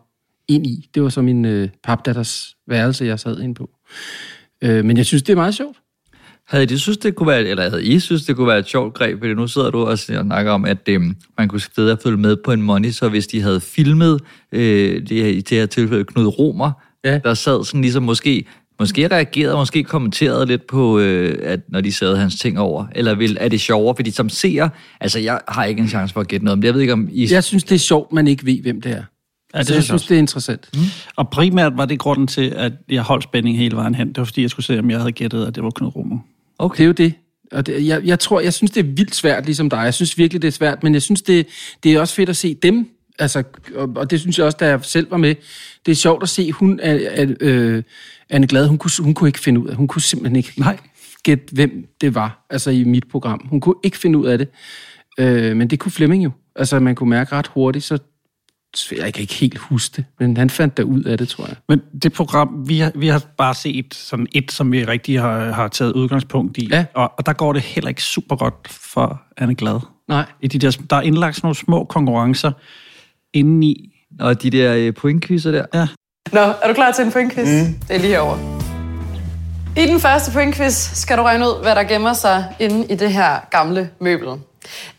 ind 0.49 0.67
i, 0.67 0.89
det 0.95 1.03
var 1.03 1.09
så 1.09 1.23
min 1.23 1.45
øh, 1.45 1.69
papdatters 1.85 2.57
værelse, 2.67 3.05
jeg 3.05 3.21
sad 3.21 3.41
inde 3.41 3.55
på. 3.55 3.71
Øh, 4.63 4.85
men 4.85 4.97
jeg 4.97 5.07
synes, 5.07 5.23
det 5.23 5.33
er 5.33 5.37
meget 5.37 5.55
sjovt. 5.55 5.77
Havde 6.49 6.67
de 6.67 6.79
synes, 6.79 6.99
det 6.99 7.15
kunne 7.15 7.27
være, 7.27 7.45
eller 7.45 7.63
havde 7.71 7.85
I 7.85 7.99
synes, 8.01 8.25
det 8.25 8.37
kunne 8.37 8.47
være 8.47 8.59
et 8.59 8.67
sjovt 8.67 8.95
greb, 8.95 9.19
fordi 9.19 9.35
nu 9.35 9.47
sidder 9.49 9.71
du 9.71 9.79
og 9.85 9.99
snakker 9.99 10.53
om, 10.53 10.65
at 10.65 10.79
øhm, 10.89 11.17
man 11.39 11.49
kunne 11.49 11.61
sidde 11.61 11.93
og 11.93 11.99
følge 12.03 12.17
med 12.17 12.37
på 12.45 12.53
en 12.53 12.63
monitor, 12.63 13.09
hvis 13.09 13.27
de 13.27 13.41
havde 13.43 13.61
filmet, 13.61 14.21
øh, 14.53 15.03
det 15.09 15.23
her, 15.23 15.27
i 15.27 15.41
det 15.41 15.59
her 15.59 15.67
tilfælde 15.67 16.05
Knud 16.05 16.27
Romer, 16.27 16.73
Ja. 17.05 17.19
der 17.19 17.35
sad 17.35 17.65
sådan 17.65 17.81
ligesom 17.81 18.03
måske, 18.03 18.45
måske 18.81 19.09
reagerede, 19.09 19.57
måske 19.57 19.85
kommenterede 19.85 20.47
lidt 20.47 20.67
på, 20.67 20.99
øh, 20.99 21.39
at 21.43 21.61
når 21.69 21.81
de 21.81 21.93
sad 21.93 22.17
hans 22.17 22.37
ting 22.41 22.59
over, 22.59 22.87
eller 22.95 23.15
vil, 23.15 23.37
er 23.41 23.49
det 23.49 23.61
sjovere, 23.61 23.97
fordi 23.97 24.11
som 24.11 24.29
seer, 24.29 24.69
altså 25.01 25.19
jeg 25.19 25.41
har 25.49 25.65
ikke 25.65 25.81
en 25.83 25.89
chance 25.89 26.13
for 26.15 26.21
at 26.21 26.29
gætte 26.29 26.45
noget, 26.45 26.59
men 26.59 26.65
jeg 26.65 26.75
ved 26.75 26.81
ikke 26.81 26.93
om 26.93 27.09
I... 27.13 27.29
Jeg 27.33 27.45
synes, 27.45 27.65
det 27.65 27.75
er 27.75 27.79
sjovt, 27.79 28.13
man 28.13 28.27
ikke 28.27 28.47
ved, 28.47 28.63
hvem 28.63 28.81
det 28.81 28.93
er. 28.93 29.03
Ja, 29.55 29.59
det 29.59 29.67
synes 29.67 29.77
jeg 29.77 29.85
synes, 29.85 30.07
det 30.07 30.15
er 30.15 30.19
interessant. 30.19 30.69
Mm. 30.75 30.81
Og 31.17 31.29
primært 31.31 31.73
var 31.77 31.85
det 31.85 31.99
grunden 31.99 32.27
til, 32.27 32.53
at 32.57 32.73
jeg 32.89 33.03
holdt 33.03 33.25
spænding 33.25 33.59
hele 33.59 33.77
vejen 33.77 33.95
hen. 33.95 34.09
Det 34.09 34.19
var 34.19 34.25
fordi, 34.25 34.43
jeg 34.43 34.51
skulle 34.51 34.67
se, 34.67 34.79
om 34.79 34.91
jeg 34.91 34.99
havde 34.99 35.13
gættet, 35.13 35.47
at 35.47 35.55
det 35.55 35.63
var 35.65 35.71
Knud 35.71 35.97
Romer. 35.97 36.19
Okay. 36.59 36.77
Det 36.77 36.83
er 36.83 36.87
jo 36.87 36.93
det. 36.93 37.15
Og 37.53 37.67
det, 37.67 37.87
jeg, 37.87 38.05
jeg 38.05 38.19
tror, 38.19 38.41
jeg 38.41 38.53
synes, 38.53 38.71
det 38.71 38.81
er 38.81 38.85
vildt 38.85 39.15
svært, 39.15 39.45
ligesom 39.45 39.71
dig. 39.71 39.77
Jeg 39.77 39.95
synes 39.95 40.19
virkelig, 40.19 40.43
det 40.43 40.49
er 40.49 40.53
svært, 40.53 40.83
men 40.83 40.95
jeg 40.95 41.03
synes, 41.03 41.23
det, 41.23 41.47
det 41.83 41.95
er 41.95 42.01
også 42.01 42.15
fedt 42.15 42.29
at 42.29 42.37
se 42.37 42.55
dem. 42.55 42.89
Altså, 43.19 43.43
og, 43.75 43.93
og 43.97 44.11
det 44.11 44.21
synes 44.21 44.39
jeg 44.39 44.47
også, 44.47 44.57
da 44.61 44.67
jeg 44.67 44.81
selv 44.83 45.11
var 45.11 45.17
med. 45.17 45.35
Det 45.87 45.93
er 45.93 45.97
sjovt 45.97 46.23
at 46.23 46.29
se, 46.29 46.53
hun 46.53 46.81
er, 46.83 46.99
er, 47.11 47.35
øh, 47.41 47.83
Anne 48.31 48.47
Glad, 48.47 48.67
hun 48.67 48.79
kunne, 48.79 48.91
hun 49.01 49.15
kunne 49.15 49.29
ikke 49.29 49.41
finde 49.41 49.61
ud 49.61 49.69
af, 49.69 49.77
hun 49.77 49.89
kunne 49.89 50.03
simpelthen 50.03 50.37
ikke 50.37 50.53
Nej. 50.57 50.79
gætte, 51.23 51.45
hvem 51.53 51.89
det 52.01 52.15
var, 52.15 52.47
altså 52.51 52.71
i 52.71 52.85
mit 52.85 53.09
program. 53.09 53.47
Hun 53.51 53.61
kunne 53.61 53.75
ikke 53.83 53.99
finde 53.99 54.19
ud 54.19 54.27
af 54.27 54.39
det. 54.39 54.49
Øh, 55.19 55.57
men 55.57 55.71
det 55.71 55.79
kunne 55.79 55.93
Flemming 55.93 56.25
jo. 56.25 56.31
Altså, 56.57 56.81
man 56.81 56.95
kunne 56.95 57.11
mærke 57.11 57.33
ret 57.33 57.47
hurtigt, 57.47 57.85
så 57.85 57.99
jeg 58.97 59.15
kan 59.15 59.21
ikke 59.21 59.35
helt 59.35 59.59
huske 59.59 59.97
det, 59.97 60.05
men 60.21 60.37
han 60.37 60.51
fandt 60.51 60.77
der 60.77 60.83
ud 60.83 61.03
af 61.03 61.19
det, 61.19 61.29
tror 61.29 61.47
jeg. 61.47 61.57
Men 61.69 61.81
det 62.03 62.13
program, 62.13 62.69
vi 62.69 62.79
har, 62.79 62.93
vi 62.95 63.09
har 63.09 63.23
bare 63.39 63.55
set 63.55 63.95
sådan 63.95 64.27
et, 64.33 64.53
som 64.53 64.73
vi 64.73 64.85
rigtig 64.85 65.21
har, 65.21 65.53
har 65.53 65.69
taget 65.69 65.93
udgangspunkt 65.93 66.59
i. 66.59 66.69
Ja. 66.71 66.85
Og, 66.95 67.13
og 67.19 67.27
der 67.27 67.33
går 67.33 67.53
det 67.53 67.63
heller 67.63 67.89
ikke 67.89 68.03
super 68.03 68.37
godt 68.37 68.69
for 68.69 69.23
Anne 69.37 69.55
Glad. 69.55 69.81
Nej. 70.09 70.25
I 70.41 70.49
de 70.49 70.59
der, 70.59 70.79
der 70.91 70.97
er 70.97 71.03
indlagt 71.03 71.37
sådan 71.37 71.47
nogle 71.47 71.57
små 71.57 71.85
konkurrencer 71.85 72.53
indeni. 73.33 73.93
Og 74.21 74.43
de 74.43 74.51
der 74.51 74.75
øh, 74.75 74.95
pointkvisser 74.95 75.51
der. 75.51 75.65
Ja. 75.75 75.87
Nå, 76.33 76.41
er 76.41 76.69
du 76.69 76.75
klar 76.75 76.93
til 76.93 77.05
en 77.05 77.13
pointquiz? 77.13 77.49
Mm. 77.49 77.75
Det 77.89 77.97
er 77.97 77.99
lige 77.99 78.11
herovre. 78.11 78.57
I 79.77 79.87
den 79.87 80.01
første 80.01 80.33
pointquiz 80.33 80.75
skal 80.75 81.19
du 81.19 81.23
regne 81.23 81.45
ud, 81.45 81.63
hvad 81.63 81.75
der 81.75 81.83
gemmer 81.83 82.13
sig 82.13 82.45
inde 82.61 82.87
i 82.93 82.95
det 82.95 83.13
her 83.13 83.49
gamle 83.51 83.91
møbel. 84.01 84.29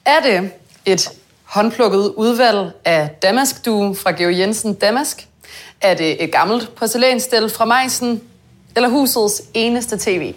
Er 0.05 0.19
det 0.23 0.51
et 0.85 1.09
håndplukket 1.49 2.13
udvalg 2.17 2.71
af 2.85 3.09
damaskdue 3.21 3.95
fra 3.95 4.11
Georg 4.11 4.39
Jensen 4.39 4.73
Damask? 4.73 5.27
Er 5.81 5.93
det 5.93 6.23
et 6.23 6.31
gammelt 6.31 6.75
porcelænstel 6.75 7.49
fra 7.49 7.65
Meissen? 7.65 8.21
Eller 8.75 8.89
husets 8.89 9.41
eneste 9.53 9.97
tv? 9.97 10.33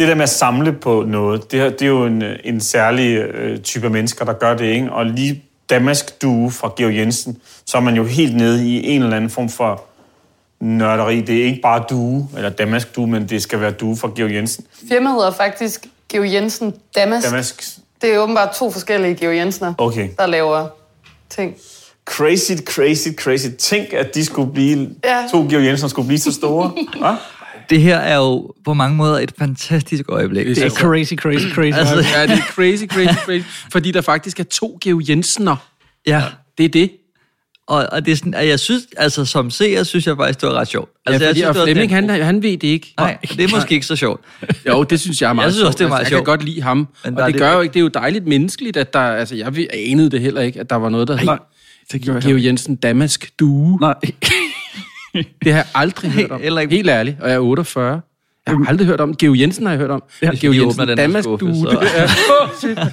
det 0.00 0.08
der 0.08 0.14
med 0.14 0.22
at 0.22 0.28
samle 0.28 0.72
på 0.72 1.04
noget, 1.06 1.52
det, 1.52 1.72
det 1.72 1.82
er 1.82 1.88
jo 1.88 2.06
en, 2.06 2.22
en 2.44 2.60
særlig 2.60 3.16
øh, 3.16 3.58
type 3.58 3.86
af 3.86 3.90
mennesker, 3.90 4.24
der 4.24 4.32
gør 4.32 4.56
det, 4.56 4.64
ikke? 4.64 4.92
Og 4.92 5.06
lige 5.06 5.42
Damask 5.70 6.22
Due 6.22 6.50
fra 6.50 6.72
Georg 6.76 6.96
Jensen, 6.96 7.38
så 7.66 7.76
er 7.76 7.80
man 7.80 7.94
jo 7.94 8.04
helt 8.04 8.36
nede 8.36 8.68
i 8.68 8.88
en 8.90 9.02
eller 9.02 9.16
anden 9.16 9.30
form 9.30 9.48
for 9.48 9.84
nørderi. 10.60 11.20
Det 11.20 11.40
er 11.40 11.44
ikke 11.44 11.60
bare 11.62 11.84
due, 11.90 12.28
eller 12.36 12.50
Damask 12.50 12.96
Due, 12.96 13.06
men 13.06 13.28
det 13.28 13.42
skal 13.42 13.60
være 13.60 13.70
due 13.70 13.96
fra 13.96 14.10
Georg 14.16 14.32
Jensen. 14.32 14.64
Firmaet 14.88 15.14
hedder 15.14 15.30
faktisk 15.30 15.86
Georg 16.08 16.32
Jensen 16.32 16.74
Damask. 16.94 17.30
Damask, 17.30 17.64
Det 18.02 18.14
er 18.14 18.18
åbenbart 18.18 18.54
to 18.54 18.70
forskellige 18.70 19.14
Georg 19.14 19.36
Jensener, 19.36 19.74
okay. 19.78 20.08
der 20.18 20.26
laver 20.26 20.68
ting. 21.30 21.54
Crazy, 22.06 22.52
crazy, 22.66 23.08
crazy. 23.16 23.46
Tænk, 23.58 23.92
at 23.92 24.14
de 24.14 24.24
skulle 24.24 24.52
blive, 24.52 24.88
Ja. 25.04 25.24
to 25.32 25.46
Georg 25.50 25.64
Jensen 25.64 25.88
skulle 25.88 26.06
blive 26.06 26.18
så 26.18 26.32
store. 26.32 26.70
Hva? 26.98 27.16
Det 27.70 27.80
her 27.82 27.96
er 27.96 28.16
jo 28.16 28.52
på 28.64 28.74
mange 28.74 28.96
måder 28.96 29.18
et 29.18 29.32
fantastisk 29.38 30.04
øjeblik. 30.08 30.46
Det 30.46 30.58
er 30.58 30.70
crazy, 30.70 31.14
crazy, 31.14 31.44
crazy. 31.54 31.76
Altså, 31.78 31.94
Ja, 32.14 32.22
det 32.22 32.30
er 32.32 32.42
crazy, 32.42 32.84
crazy, 32.86 33.18
crazy. 33.24 33.44
Fordi 33.72 33.90
der 33.90 34.00
faktisk 34.00 34.40
er 34.40 34.44
to 34.44 34.78
Georg 34.82 35.08
Jensener. 35.08 35.56
ja. 36.06 36.22
Det 36.58 36.64
er 36.64 36.68
det. 36.68 36.90
Og, 37.70 37.86
og 37.92 38.06
det 38.06 38.12
er 38.12 38.16
sådan, 38.16 38.34
at 38.34 38.48
jeg 38.48 38.60
synes, 38.60 38.82
altså 38.96 39.24
som 39.24 39.50
seer, 39.50 39.82
synes 39.82 40.06
jeg 40.06 40.16
faktisk, 40.16 40.40
det 40.40 40.48
var 40.48 40.54
ret 40.54 40.68
sjovt. 40.68 40.90
Altså, 41.06 41.24
ja, 41.24 41.28
fordi, 41.30 41.40
jeg 41.40 41.48
og 41.48 41.54
det 41.54 41.60
var 41.60 41.66
Flemming, 41.66 41.94
han, 41.94 42.08
han 42.08 42.42
ved 42.42 42.50
det 42.58 42.64
ikke. 42.68 42.94
Nej, 42.98 43.18
det 43.22 43.40
er 43.44 43.48
måske 43.56 43.74
ikke 43.74 43.86
så 43.86 43.96
sjovt. 43.96 44.20
Jo, 44.68 44.82
det 44.82 45.00
synes 45.00 45.22
jeg 45.22 45.28
er 45.28 45.32
meget 45.32 45.46
Jeg 45.46 45.52
synes 45.52 45.64
også, 45.66 45.76
det 45.78 45.84
er 45.84 45.88
sjovt. 45.88 45.90
meget 45.90 46.00
altså, 46.00 46.14
Jeg 46.14 46.18
kan 46.20 46.26
sjovt. 46.26 46.38
godt 46.38 46.44
lide 46.44 46.62
ham. 46.62 46.88
Men 47.04 47.18
og 47.18 47.26
det 47.26 47.34
det- 47.34 47.40
gør 47.42 47.52
jo 47.54 47.60
ikke, 47.60 47.72
det 47.72 47.78
er 47.80 47.82
jo 47.82 47.88
dejligt 47.88 48.26
menneskeligt, 48.26 48.76
at 48.76 48.92
der, 48.92 49.00
altså 49.00 49.34
jeg 49.34 49.66
anede 49.72 50.10
det 50.10 50.20
heller 50.20 50.40
ikke, 50.40 50.60
at 50.60 50.70
der 50.70 50.76
var 50.76 50.88
noget, 50.88 51.08
der 51.08 51.16
hed 51.16 51.28
heller 52.22 52.38
Jensen 52.44 52.76
Damask 52.76 53.30
Due. 53.40 53.78
Nej. 53.80 53.94
Det 55.14 55.52
har 55.52 55.58
jeg 55.58 55.66
aldrig 55.74 56.10
hørt 56.20 56.30
om. 56.30 56.40
Helt 56.70 56.88
ærligt, 56.90 57.16
og 57.20 57.28
jeg 57.28 57.34
er 57.34 57.40
48. 57.40 58.00
Jeg 58.46 58.56
har 58.56 58.66
aldrig 58.68 58.86
hørt 58.86 59.00
om. 59.00 59.16
Georg 59.16 59.40
Jensen 59.40 59.64
har 59.66 59.72
jeg 59.72 59.78
hørt 59.80 59.90
om. 59.90 60.02
Ja, 60.22 60.30
vi 60.30 60.58
Jensen 60.60 60.88
den 60.88 60.96
Damask 60.96 61.24
skuffe, 61.26 61.46
så- 61.54 61.78
Det 62.62 62.76
er, 62.76 62.86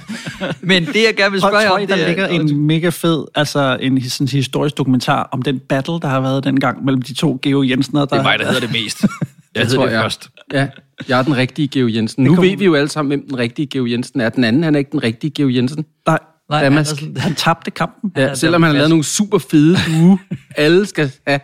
Men 0.66 0.86
det, 0.86 0.96
jeg 0.96 1.14
gerne 1.16 1.30
vil 1.32 1.40
spørge 1.40 1.58
jer 1.58 1.66
tror 1.68 1.76
om, 1.76 1.82
I, 1.82 1.86
der 1.86 1.96
det 1.96 2.06
ligger 2.06 2.24
er... 2.24 2.28
en 2.28 2.60
mega 2.66 2.88
fed, 2.88 3.24
altså 3.34 3.76
en 3.80 4.02
sådan 4.10 4.28
historisk 4.28 4.78
dokumentar 4.78 5.28
om 5.32 5.42
den 5.42 5.58
battle, 5.68 5.94
der 6.00 6.08
har 6.08 6.20
været 6.20 6.44
dengang 6.44 6.84
mellem 6.84 7.02
de 7.02 7.14
to 7.14 7.38
Geo 7.42 7.62
Jensener. 7.62 8.00
Der, 8.00 8.06
Det 8.06 8.18
er 8.18 8.22
mig, 8.22 8.38
der 8.38 8.44
hedder 8.46 8.60
det 8.60 8.72
mest. 8.72 9.02
Jeg 9.54 9.62
hedder 9.62 9.76
tror 9.76 9.86
det 9.86 9.92
jeg. 9.92 10.02
først. 10.02 10.28
ja, 10.52 10.68
jeg 11.08 11.18
er 11.18 11.22
den 11.22 11.36
rigtige 11.36 11.68
Georg 11.68 11.94
Jensen. 11.94 12.24
Nu 12.24 12.34
ved 12.40 12.56
vi 12.56 12.64
jo 12.64 12.74
alle 12.74 12.88
sammen, 12.88 13.10
hvem 13.10 13.28
den 13.28 13.38
rigtige 13.38 13.66
Georg 13.66 13.90
Jensen 13.90 14.20
er. 14.20 14.28
Den 14.28 14.44
anden, 14.44 14.62
han 14.62 14.74
er 14.74 14.78
ikke 14.78 14.90
den 14.92 15.02
rigtige 15.02 15.30
Georg 15.30 15.54
Jensen. 15.54 15.84
Nej, 16.06 16.18
Nej, 16.50 16.62
Damask. 16.62 17.00
han 17.00 17.16
han 17.16 17.34
tabte 17.34 17.70
kampen. 17.70 18.12
Ja, 18.16 18.34
selvom 18.34 18.62
han 18.62 18.70
har 18.70 18.74
lavet 18.76 18.88
nogle 18.90 19.04
super 19.04 19.38
fede 19.38 19.76
due. 19.86 20.18
Alle 20.56 20.86
skal 20.86 21.10
have. 21.26 21.40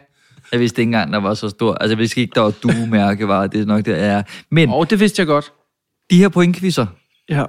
Jeg 0.54 0.60
vidste 0.60 0.82
ikke 0.82 0.88
engang, 0.88 1.12
der 1.12 1.18
var 1.20 1.34
så 1.34 1.48
stor. 1.48 1.74
Altså, 1.74 1.90
jeg 1.92 1.98
vidste 1.98 2.20
ikke, 2.20 2.32
der 2.34 2.40
var 2.40 2.50
duemærke, 2.50 3.28
var 3.28 3.46
det 3.46 3.60
er 3.60 3.64
nok 3.66 3.84
det, 3.84 4.00
er. 4.02 4.22
Men 4.50 4.68
Og 4.70 4.90
det 4.90 5.00
vidste 5.00 5.20
jeg 5.20 5.26
godt. 5.26 5.52
de 6.10 6.16
her 6.18 6.28
pointkvisser, 6.28 6.86
Ja. 7.28 7.44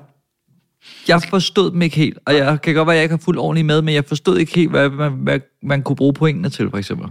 jeg 1.07 1.21
forstod 1.29 1.71
dem 1.71 1.81
ikke 1.81 1.95
helt. 1.95 2.17
Og 2.25 2.35
jeg 2.35 2.61
kan 2.61 2.73
godt 2.75 2.87
være, 2.87 2.93
at 2.95 2.97
jeg 2.97 3.03
ikke 3.03 3.13
har 3.13 3.21
fuldt 3.25 3.39
ordentligt 3.39 3.65
med, 3.65 3.81
men 3.81 3.93
jeg 3.95 4.05
forstod 4.05 4.37
ikke 4.37 4.55
helt, 4.55 4.69
hvad 4.69 4.89
man, 4.89 5.11
hvad 5.11 5.39
man 5.63 5.81
kunne 5.83 5.95
bruge 5.95 6.13
pointene 6.13 6.49
til, 6.49 6.69
for 6.69 6.77
eksempel. 6.77 7.07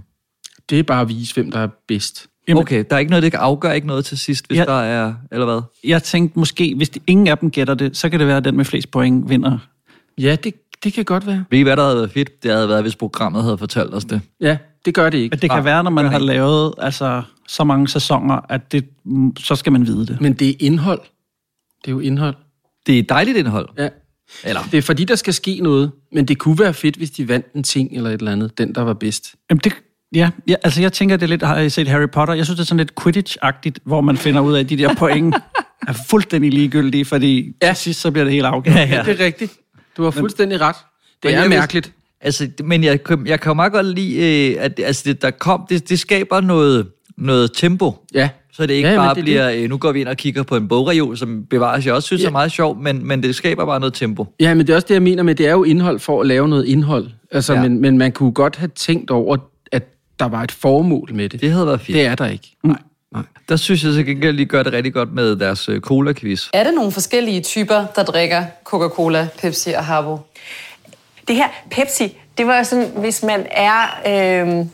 Det 0.70 0.78
er 0.78 0.82
bare 0.82 1.00
at 1.00 1.08
vise, 1.08 1.34
hvem 1.34 1.50
der 1.50 1.58
er 1.60 1.68
bedst. 1.88 2.26
Jamen- 2.48 2.60
Okay, 2.62 2.84
der 2.90 2.96
er 2.96 3.00
ikke 3.00 3.10
noget, 3.10 3.22
det 3.22 3.32
kan 3.32 3.40
afgøre 3.40 3.74
ikke 3.74 3.86
noget 3.86 4.04
til 4.04 4.18
sidst, 4.18 4.46
hvis 4.46 4.58
Ja. 4.58 4.64
der 4.64 4.80
er... 4.80 5.14
Eller 5.32 5.46
hvad? 5.46 5.60
Jeg 5.84 6.02
tænkte 6.02 6.38
måske, 6.38 6.74
hvis 6.76 6.88
de, 6.88 7.00
ingen 7.06 7.26
af 7.26 7.38
dem 7.38 7.50
gætter 7.50 7.74
det, 7.74 7.96
så 7.96 8.08
kan 8.08 8.18
det 8.20 8.28
være, 8.28 8.36
at 8.36 8.44
den 8.44 8.56
med 8.56 8.64
flest 8.64 8.90
point 8.90 9.28
vinder. 9.28 9.58
Ja, 10.18 10.36
det, 10.44 10.63
det 10.84 10.92
kan 10.92 11.04
godt 11.04 11.26
være. 11.26 11.44
Ved 11.50 11.58
I, 11.58 11.62
hvad 11.62 11.76
der 11.76 11.82
havde 11.82 11.96
været 11.96 12.10
fedt? 12.10 12.42
Det 12.42 12.50
havde 12.52 12.68
været, 12.68 12.82
hvis 12.82 12.96
programmet 12.96 13.42
havde 13.42 13.58
fortalt 13.58 13.94
os 13.94 14.04
det. 14.04 14.20
Ja, 14.40 14.56
det 14.84 14.94
gør 14.94 15.10
det 15.10 15.18
ikke. 15.18 15.32
Men 15.34 15.40
det 15.40 15.50
kan 15.50 15.58
Ah, 15.58 15.64
være, 15.64 15.84
når 15.84 15.90
man 15.90 16.04
har 16.04 16.18
det 16.18 16.26
lavet 16.26 16.74
altså, 16.78 17.22
så 17.48 17.64
mange 17.64 17.88
sæsoner, 17.88 18.40
at 18.48 18.72
det, 18.72 18.84
så 19.38 19.54
skal 19.56 19.72
man 19.72 19.86
vide 19.86 20.06
det. 20.06 20.20
Men 20.20 20.32
det 20.32 20.48
er 20.48 20.54
indhold. 20.60 21.00
Det 21.84 21.88
er 21.88 21.92
jo 21.92 22.00
indhold. 22.00 22.34
Det 22.86 22.98
er 22.98 23.02
dejligt 23.02 23.36
indhold. 23.36 23.68
Ja. 23.78 23.88
Eller, 24.44 24.60
Det 24.70 24.78
er 24.78 24.82
fordi, 24.82 25.04
der 25.04 25.14
skal 25.14 25.34
ske 25.34 25.60
noget. 25.62 25.90
Men 26.12 26.24
det 26.24 26.38
kunne 26.38 26.58
være 26.58 26.74
fedt, 26.74 26.96
hvis 26.96 27.10
de 27.10 27.28
vandt 27.28 27.46
en 27.54 27.62
ting 27.62 27.96
eller 27.96 28.10
et 28.10 28.18
eller 28.18 28.32
andet. 28.32 28.58
Den, 28.58 28.74
der 28.74 28.80
var 28.82 28.94
bedst. 28.94 29.34
Jamen 29.50 29.60
det, 29.64 29.72
ja, 30.14 30.30
ja, 30.48 30.54
altså 30.64 30.80
jeg 30.80 30.92
tænker, 30.92 31.16
det 31.16 31.22
er 31.22 31.28
lidt, 31.28 31.42
har 31.42 31.58
I 31.58 31.68
set 31.70 31.88
Harry 31.88 32.08
Potter? 32.12 32.34
Jeg 32.34 32.44
synes, 32.44 32.56
det 32.58 32.64
er 32.64 32.66
sådan 32.66 32.76
lidt 32.86 32.92
Quidditch-agtigt, 33.00 33.76
hvor 33.84 34.00
man 34.00 34.16
finder 34.16 34.40
ud 34.40 34.54
af, 34.54 34.60
at 34.60 34.68
de 34.68 34.76
der 34.78 34.94
point 34.94 35.34
er 35.88 35.92
fuldstændig 36.10 36.52
ligegyldige, 36.52 37.04
fordi 37.04 37.52
ja. 37.62 37.68
til 37.68 37.76
sidst 37.76 38.00
så 38.00 38.10
bliver 38.10 38.24
det 38.24 38.32
helt 38.32 38.46
afgjort. 38.46 38.76
Ja, 38.76 39.02
det 39.06 39.20
er 39.20 39.24
rigtigt. 39.24 39.52
Du 39.96 40.02
har 40.02 40.10
fuldstændig 40.10 40.60
ret. 40.60 40.76
Det 41.22 41.30
Men 41.30 41.34
er 41.40 41.48
mærkeligt. 41.48 41.92
Altså, 42.20 42.48
men 42.64 42.84
jeg, 42.84 43.04
kan- 43.04 43.26
jeg 43.26 43.40
kan 43.40 43.50
jo 43.50 43.54
meget 43.54 43.72
godt 43.72 43.86
lide, 43.86 44.50
øh, 44.52 44.56
at 44.64 44.80
altså, 44.84 45.02
det, 45.06 45.22
der 45.22 45.30
kom, 45.30 45.66
det, 45.70 45.88
det 45.88 45.98
skaber 45.98 46.40
noget, 46.40 46.86
noget 47.16 47.50
tempo, 47.54 47.92
Ja, 48.14 48.28
Så 48.52 48.66
det 48.66 48.74
ikke 48.74 48.88
Ja, 48.88 48.96
bare 48.96 49.14
det 49.14 49.20
er 49.20 49.24
bliver, 49.24 49.50
øh, 49.50 49.68
nu 49.68 49.76
går 49.78 49.92
vi 49.92 50.00
ind 50.00 50.08
og 50.08 50.16
kigger 50.16 50.42
på 50.42 50.56
en 50.56 50.68
bogreol, 50.68 51.16
som 51.16 51.44
bevares, 51.50 51.86
jeg 51.86 51.94
også 51.94 52.06
synes 52.06 52.22
Ja. 52.22 52.26
er 52.26 52.32
meget 52.32 52.52
sjov, 52.52 52.76
men, 52.82 53.06
men 53.06 53.22
det 53.22 53.34
skaber 53.34 53.66
bare 53.66 53.80
noget 53.80 53.94
tempo. 53.94 54.26
Ja, 54.40 54.54
men 54.54 54.66
det 54.66 54.72
er 54.72 54.76
også 54.76 54.86
det, 54.88 54.94
jeg 54.94 55.02
mener 55.02 55.22
med, 55.22 55.34
det 55.34 55.46
er 55.46 55.52
jo 55.52 55.64
indhold 55.64 55.98
for 56.00 56.20
at 56.20 56.26
lave 56.26 56.48
noget 56.48 56.64
indhold. 56.66 57.06
Altså, 57.30 57.52
ja. 57.54 57.62
men, 57.62 57.80
men 57.80 57.98
man 57.98 58.12
kunne 58.12 58.32
godt 58.32 58.56
have 58.56 58.70
tænkt 58.74 59.10
over, 59.10 59.36
at 59.72 59.82
der 60.18 60.24
var 60.28 60.42
et 60.42 60.52
formål 60.52 61.10
med 61.14 61.28
det. 61.28 61.40
Det 61.40 61.50
havde 61.50 61.66
været 61.66 61.80
fint. 61.80 61.96
det 61.96 62.06
er 62.06 62.14
der 62.14 62.26
ikke. 62.26 62.56
Nej. 62.62 62.78
Nej. 63.14 63.22
Der 63.48 63.56
synes 63.56 63.84
jeg 63.84 63.92
så 63.92 64.02
gengæld, 64.02 64.38
de 64.38 64.46
gør 64.46 64.62
det 64.62 64.72
rigtig 64.72 64.94
godt 64.94 65.12
med 65.12 65.36
deres 65.36 65.68
øh, 65.68 65.80
cola-quiz. 65.80 66.50
Er 66.52 66.64
det 66.64 66.74
nogle 66.74 66.92
forskellige 66.92 67.40
typer, 67.40 67.86
der 67.96 68.02
drikker 68.02 68.44
Coca-Cola, 68.64 69.28
Pepsi 69.38 69.70
og 69.70 69.84
Harbo? 69.84 70.18
Det 71.28 71.36
her 71.36 71.48
Pepsi, 71.70 72.16
det 72.38 72.46
var 72.46 72.58
jo 72.58 72.64
sådan, 72.64 72.90
hvis 72.96 73.22
man 73.22 73.46
er 73.50 74.00
øh, 74.06 74.66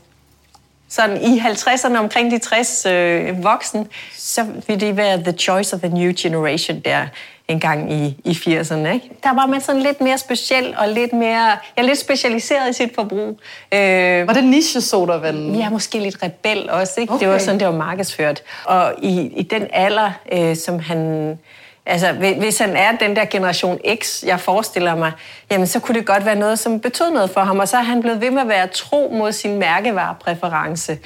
sådan 0.88 1.22
i 1.22 1.38
50'erne 1.38 1.98
omkring 1.98 2.30
de 2.30 2.38
60 2.38 2.86
øh, 2.86 3.44
voksen, 3.44 3.86
så 4.16 4.46
vil 4.66 4.80
det 4.80 4.96
være 4.96 5.22
the 5.22 5.32
choice 5.32 5.76
of 5.76 5.80
the 5.80 5.88
new 5.88 6.12
generation 6.16 6.80
der 6.80 7.06
en 7.50 7.60
gang 7.60 7.92
i, 7.92 8.16
i 8.24 8.30
80'erne. 8.30 8.88
Ikke? 8.88 9.10
Der 9.22 9.34
var 9.34 9.46
man 9.46 9.60
sådan 9.60 9.80
lidt 9.82 10.00
mere 10.00 10.18
speciel 10.18 10.74
og 10.78 10.88
lidt 10.88 11.12
mere, 11.12 11.56
ja, 11.78 11.82
lidt 11.82 11.98
specialiseret 11.98 12.70
i 12.70 12.72
sit 12.72 12.94
forbrug. 12.94 13.40
Øh, 13.74 14.26
Var 14.26 14.32
det 14.32 14.44
niche 14.44 14.80
sodavand? 14.80 15.56
Ja, 15.56 15.70
måske 15.70 15.98
lidt 15.98 16.16
rebel 16.22 16.70
også. 16.70 17.00
Ikke? 17.00 17.12
Okay. 17.12 17.24
Det 17.26 17.32
var 17.32 17.38
sådan, 17.38 17.60
det 17.60 17.66
var 17.66 17.74
markedsført. 17.74 18.42
Og 18.64 18.94
i, 19.02 19.20
i 19.36 19.42
den 19.42 19.66
alder, 19.72 20.10
øh, 20.32 20.56
som 20.56 20.78
han... 20.78 21.38
Altså, 21.86 22.12
hvis- 22.12 22.36
hvis 22.38 22.58
han 22.58 22.76
er 22.76 22.92
den 22.96 23.16
der 23.16 23.24
generation 23.24 23.78
X, 24.02 24.24
jeg 24.26 24.40
forestiller 24.40 24.94
mig, 24.96 25.12
jamen, 25.50 25.66
så 25.66 25.80
kunne 25.80 25.98
det 25.98 26.06
godt 26.06 26.24
være 26.26 26.36
noget, 26.36 26.58
som 26.58 26.80
betød 26.80 27.10
noget 27.10 27.30
for 27.30 27.40
ham. 27.40 27.58
Og 27.58 27.68
så 27.68 27.76
er 27.76 27.82
han 27.82 28.00
blevet 28.00 28.20
ved 28.20 28.30
med 28.30 28.42
at 28.42 28.48
være 28.48 28.66
tro 28.66 29.12
mod 29.18 29.32
sin 29.32 29.58
mærkevarepræference. 29.58 30.98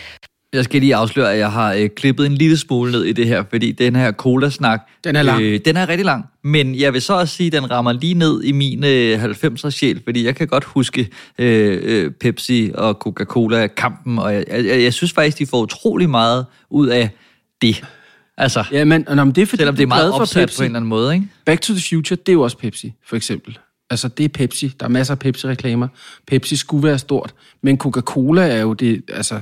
Jeg 0.55 0.65
skal 0.65 0.81
lige 0.81 0.95
afsløre, 0.95 1.33
at 1.33 1.39
jeg 1.39 1.53
har 1.53 1.73
øh, 1.73 1.89
klippet 1.97 2.27
en 2.27 2.35
lille 2.35 2.57
smule 2.57 2.93
ned 2.93 3.05
i 3.05 3.13
det 3.13 3.27
her, 3.27 3.45
fordi 3.51 3.73
den 3.73 3.97
her 3.97 4.13
cola-snak... 4.13 4.81
Den 5.05 5.17
er 5.17 5.23
lang. 5.23 5.43
Øh, 5.43 5.61
den 5.65 5.77
er 5.77 5.89
rigtig 5.89 6.05
lang, 6.05 6.25
men 6.45 6.75
jeg 6.75 6.93
vil 6.93 7.03
så 7.03 7.15
også 7.15 7.35
sige, 7.35 7.47
at 7.47 7.53
den 7.53 7.71
rammer 7.71 7.93
lige 7.93 8.15
ned 8.15 8.43
i 8.43 8.53
min 8.53 8.85
øh, 8.85 9.25
90'er 9.25 9.71
sjæl, 9.71 10.01
fordi 10.05 10.25
jeg 10.25 10.37
kan 10.37 10.47
godt 10.47 10.65
huske 10.65 11.09
øh, 11.39 11.79
øh, 11.83 12.11
Pepsi 12.11 12.71
og 12.75 12.95
Coca-Cola-kampen, 12.95 14.19
og 14.19 14.35
jeg, 14.35 14.45
jeg, 14.49 14.83
jeg 14.83 14.93
synes 14.93 15.13
faktisk, 15.13 15.39
de 15.39 15.47
får 15.47 15.61
utrolig 15.61 16.11
meget 16.11 16.47
ud 16.71 16.89
af 16.89 17.11
det. 17.63 17.85
Altså, 18.39 18.65
ja, 18.73 18.85
men, 18.85 19.07
nå, 19.09 19.25
men 19.25 19.35
det 19.35 19.43
er 19.43 19.47
fordi, 19.47 19.61
selvom 19.61 19.77
det 19.77 19.83
er 19.83 19.87
meget 19.87 20.13
opsat 20.13 20.43
Pepsi. 20.43 20.59
på 20.59 20.63
en 20.63 20.67
eller 20.67 20.77
anden 20.77 20.89
måde, 20.89 21.15
ikke? 21.15 21.27
Back 21.45 21.61
to 21.61 21.73
the 21.75 21.83
Future, 21.89 22.17
det 22.17 22.29
er 22.29 22.33
jo 22.33 22.43
også 22.43 22.59
Pepsi, 22.59 22.93
for 23.07 23.17
eksempel. 23.17 23.59
Altså, 23.91 24.09
det 24.09 24.25
er 24.25 24.29
Pepsi. 24.29 24.75
Der 24.81 24.87
er 24.87 24.91
masser 24.91 25.15
af 25.15 25.19
Pepsi-reklamer. 25.19 25.89
Pepsi 26.27 26.57
skulle 26.57 26.89
være 26.89 26.99
stort. 26.99 27.35
Men 27.63 27.79
Coca-Cola 27.79 28.49
er 28.49 28.61
jo 28.61 28.73
det, 28.73 29.03
altså, 29.09 29.41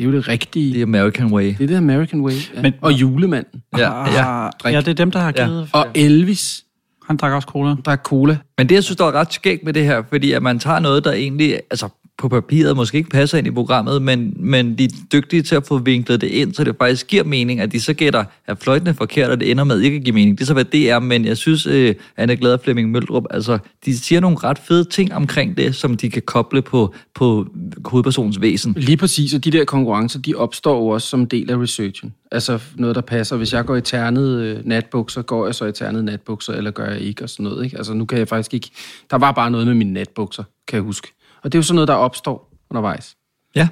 det 0.00 0.06
er 0.08 0.10
jo 0.10 0.16
det 0.16 0.28
rigtige. 0.28 0.72
The 0.74 0.82
American 0.82 1.32
Way. 1.32 1.44
Det 1.44 1.60
er 1.60 1.66
det 1.66 1.76
American 1.76 2.20
Way. 2.20 2.32
Ja. 2.54 2.62
Men- 2.62 2.74
og 2.80 2.92
julemanden. 2.92 3.62
Ja, 3.78 4.04
ja. 4.04 4.46
Ah, 4.64 4.72
ja, 4.72 4.78
det 4.80 4.88
er 4.88 4.92
dem, 4.94 5.10
der 5.10 5.18
har 5.18 5.32
Ja. 5.36 5.44
givet... 5.44 5.68
Og 5.72 5.86
Elvis, 5.94 6.64
Han 7.06 7.16
drak 7.16 7.32
også 7.32 7.46
cola. 7.48 7.74
der 7.84 7.90
er 7.92 7.96
cola. 7.96 8.36
Men 8.58 8.68
det, 8.68 8.74
jeg 8.74 8.84
synes, 8.84 8.96
der 8.96 9.04
er 9.04 9.12
ret 9.12 9.32
skægt 9.32 9.64
med 9.64 9.72
det 9.72 9.84
her, 9.84 10.02
fordi 10.08 10.32
at 10.32 10.42
man 10.42 10.58
tager 10.58 10.78
noget, 10.78 11.04
der 11.04 11.12
egentlig, 11.12 11.60
altså 11.70 11.88
på 12.20 12.28
papiret 12.28 12.76
måske 12.76 12.98
ikke 12.98 13.10
passer 13.10 13.38
ind 13.38 13.46
i 13.46 13.50
programmet, 13.50 14.02
men, 14.02 14.34
men 14.36 14.78
de 14.78 14.84
er 14.84 14.88
dygtige 15.12 15.42
til 15.42 15.54
at 15.54 15.66
få 15.66 15.78
vinklet 15.78 16.20
det 16.20 16.26
ind, 16.26 16.54
så 16.54 16.64
det 16.64 16.76
faktisk 16.78 17.06
giver 17.06 17.24
mening, 17.24 17.60
at 17.60 17.72
de 17.72 17.80
så 17.80 17.94
gætter, 17.94 18.24
at 18.46 18.58
fløjten 18.58 18.88
er 18.88 18.92
forkert, 18.92 19.30
og 19.30 19.40
det 19.40 19.50
ender 19.50 19.64
med 19.64 19.80
ikke 19.80 19.96
at 19.96 20.04
give 20.04 20.14
mening. 20.14 20.38
Det 20.38 20.44
er 20.44 20.46
så, 20.46 20.52
hvad 20.52 20.64
det 20.64 20.90
er, 20.90 20.98
men 20.98 21.24
jeg 21.24 21.36
synes, 21.36 21.66
øh, 21.66 21.94
Anne 22.16 22.36
Glad 22.36 22.52
og 22.52 22.60
Flemming 22.60 22.90
Møldrup, 22.90 23.24
altså, 23.30 23.58
de 23.84 23.98
siger 23.98 24.20
nogle 24.20 24.36
ret 24.44 24.58
fede 24.58 24.84
ting 24.84 25.14
omkring 25.14 25.56
det, 25.56 25.74
som 25.74 25.96
de 25.96 26.10
kan 26.10 26.22
koble 26.22 26.62
på, 26.62 26.94
på 27.14 27.46
hovedpersonens 27.84 28.40
væsen. 28.40 28.74
Lige 28.76 28.96
præcis, 28.96 29.34
og 29.34 29.44
de 29.44 29.50
der 29.50 29.64
konkurrencer, 29.64 30.18
de 30.18 30.34
opstår 30.34 30.76
jo 30.76 30.86
også 30.86 31.08
som 31.08 31.26
del 31.26 31.50
af 31.50 31.56
researchen. 31.56 32.14
Altså 32.32 32.58
noget, 32.76 32.96
der 32.96 33.02
passer. 33.02 33.36
Hvis 33.36 33.52
jeg 33.52 33.64
går 33.64 33.76
i 33.76 33.80
ternet 33.80 34.40
øh, 34.40 34.58
natbukser, 34.64 35.22
går 35.22 35.46
jeg 35.46 35.54
så 35.54 35.64
i 35.64 35.72
ternet 35.72 36.04
natbukser, 36.04 36.52
eller 36.52 36.70
gør 36.70 36.90
jeg 36.90 37.00
ikke, 37.00 37.22
og 37.22 37.30
sådan 37.30 37.44
noget. 37.44 37.64
Ikke? 37.64 37.76
Altså 37.76 37.94
nu 37.94 38.04
kan 38.04 38.18
jeg 38.18 38.28
faktisk 38.28 38.54
ikke... 38.54 38.70
Der 39.10 39.18
var 39.18 39.32
bare 39.32 39.50
noget 39.50 39.66
med 39.66 39.74
mine 39.74 39.92
natbukser, 39.92 40.44
kan 40.68 40.76
jeg 40.76 40.82
huske. 40.82 41.08
Og 41.42 41.52
det 41.52 41.54
er 41.54 41.58
jo 41.58 41.62
sådan 41.62 41.74
noget, 41.74 41.88
der 41.88 41.94
opstår 41.94 42.52
undervejs. 42.70 43.14
Ja. 43.56 43.68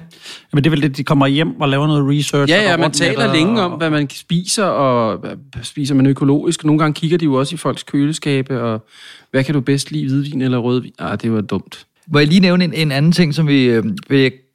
Men 0.53 0.63
det 0.63 0.69
er 0.69 0.71
vel 0.71 0.81
det, 0.81 0.97
de 0.97 1.03
kommer 1.03 1.27
hjem 1.27 1.61
og 1.61 1.69
laver 1.69 1.87
noget 1.87 2.17
research. 2.19 2.51
Ja, 2.51 2.57
og 2.57 2.63
ja, 2.63 2.77
man 2.77 2.91
taler 2.91 3.23
det, 3.23 3.35
længe 3.35 3.61
og- 3.61 3.71
om, 3.71 3.77
hvad 3.77 3.89
man 3.89 4.09
spiser, 4.09 4.63
og 4.65 5.17
hvad- 5.17 5.63
spiser 5.63 5.95
man 5.95 6.05
økologisk. 6.05 6.63
Nogle 6.65 6.79
gange 6.79 6.93
kigger 6.93 7.17
de 7.17 7.25
jo 7.25 7.33
også 7.33 7.55
i 7.55 7.57
folks 7.57 7.83
køleskabe, 7.83 8.61
og 8.61 8.85
hvad 9.31 9.43
kan 9.43 9.53
du 9.53 9.61
bedst 9.61 9.91
lide, 9.91 10.05
hvidvin 10.07 10.41
eller 10.41 10.57
rødvin? 10.57 10.91
Ah, 10.99 11.21
det 11.21 11.33
var 11.33 11.41
dumt. 11.41 11.85
Må 12.07 12.19
jeg 12.19 12.27
lige 12.27 12.39
nævne 12.39 12.63
en, 12.63 12.73
en 12.73 12.91
anden 12.91 13.11
ting, 13.11 13.33
som, 13.35 13.47
vi, 13.47 13.63
øh, 13.65 13.83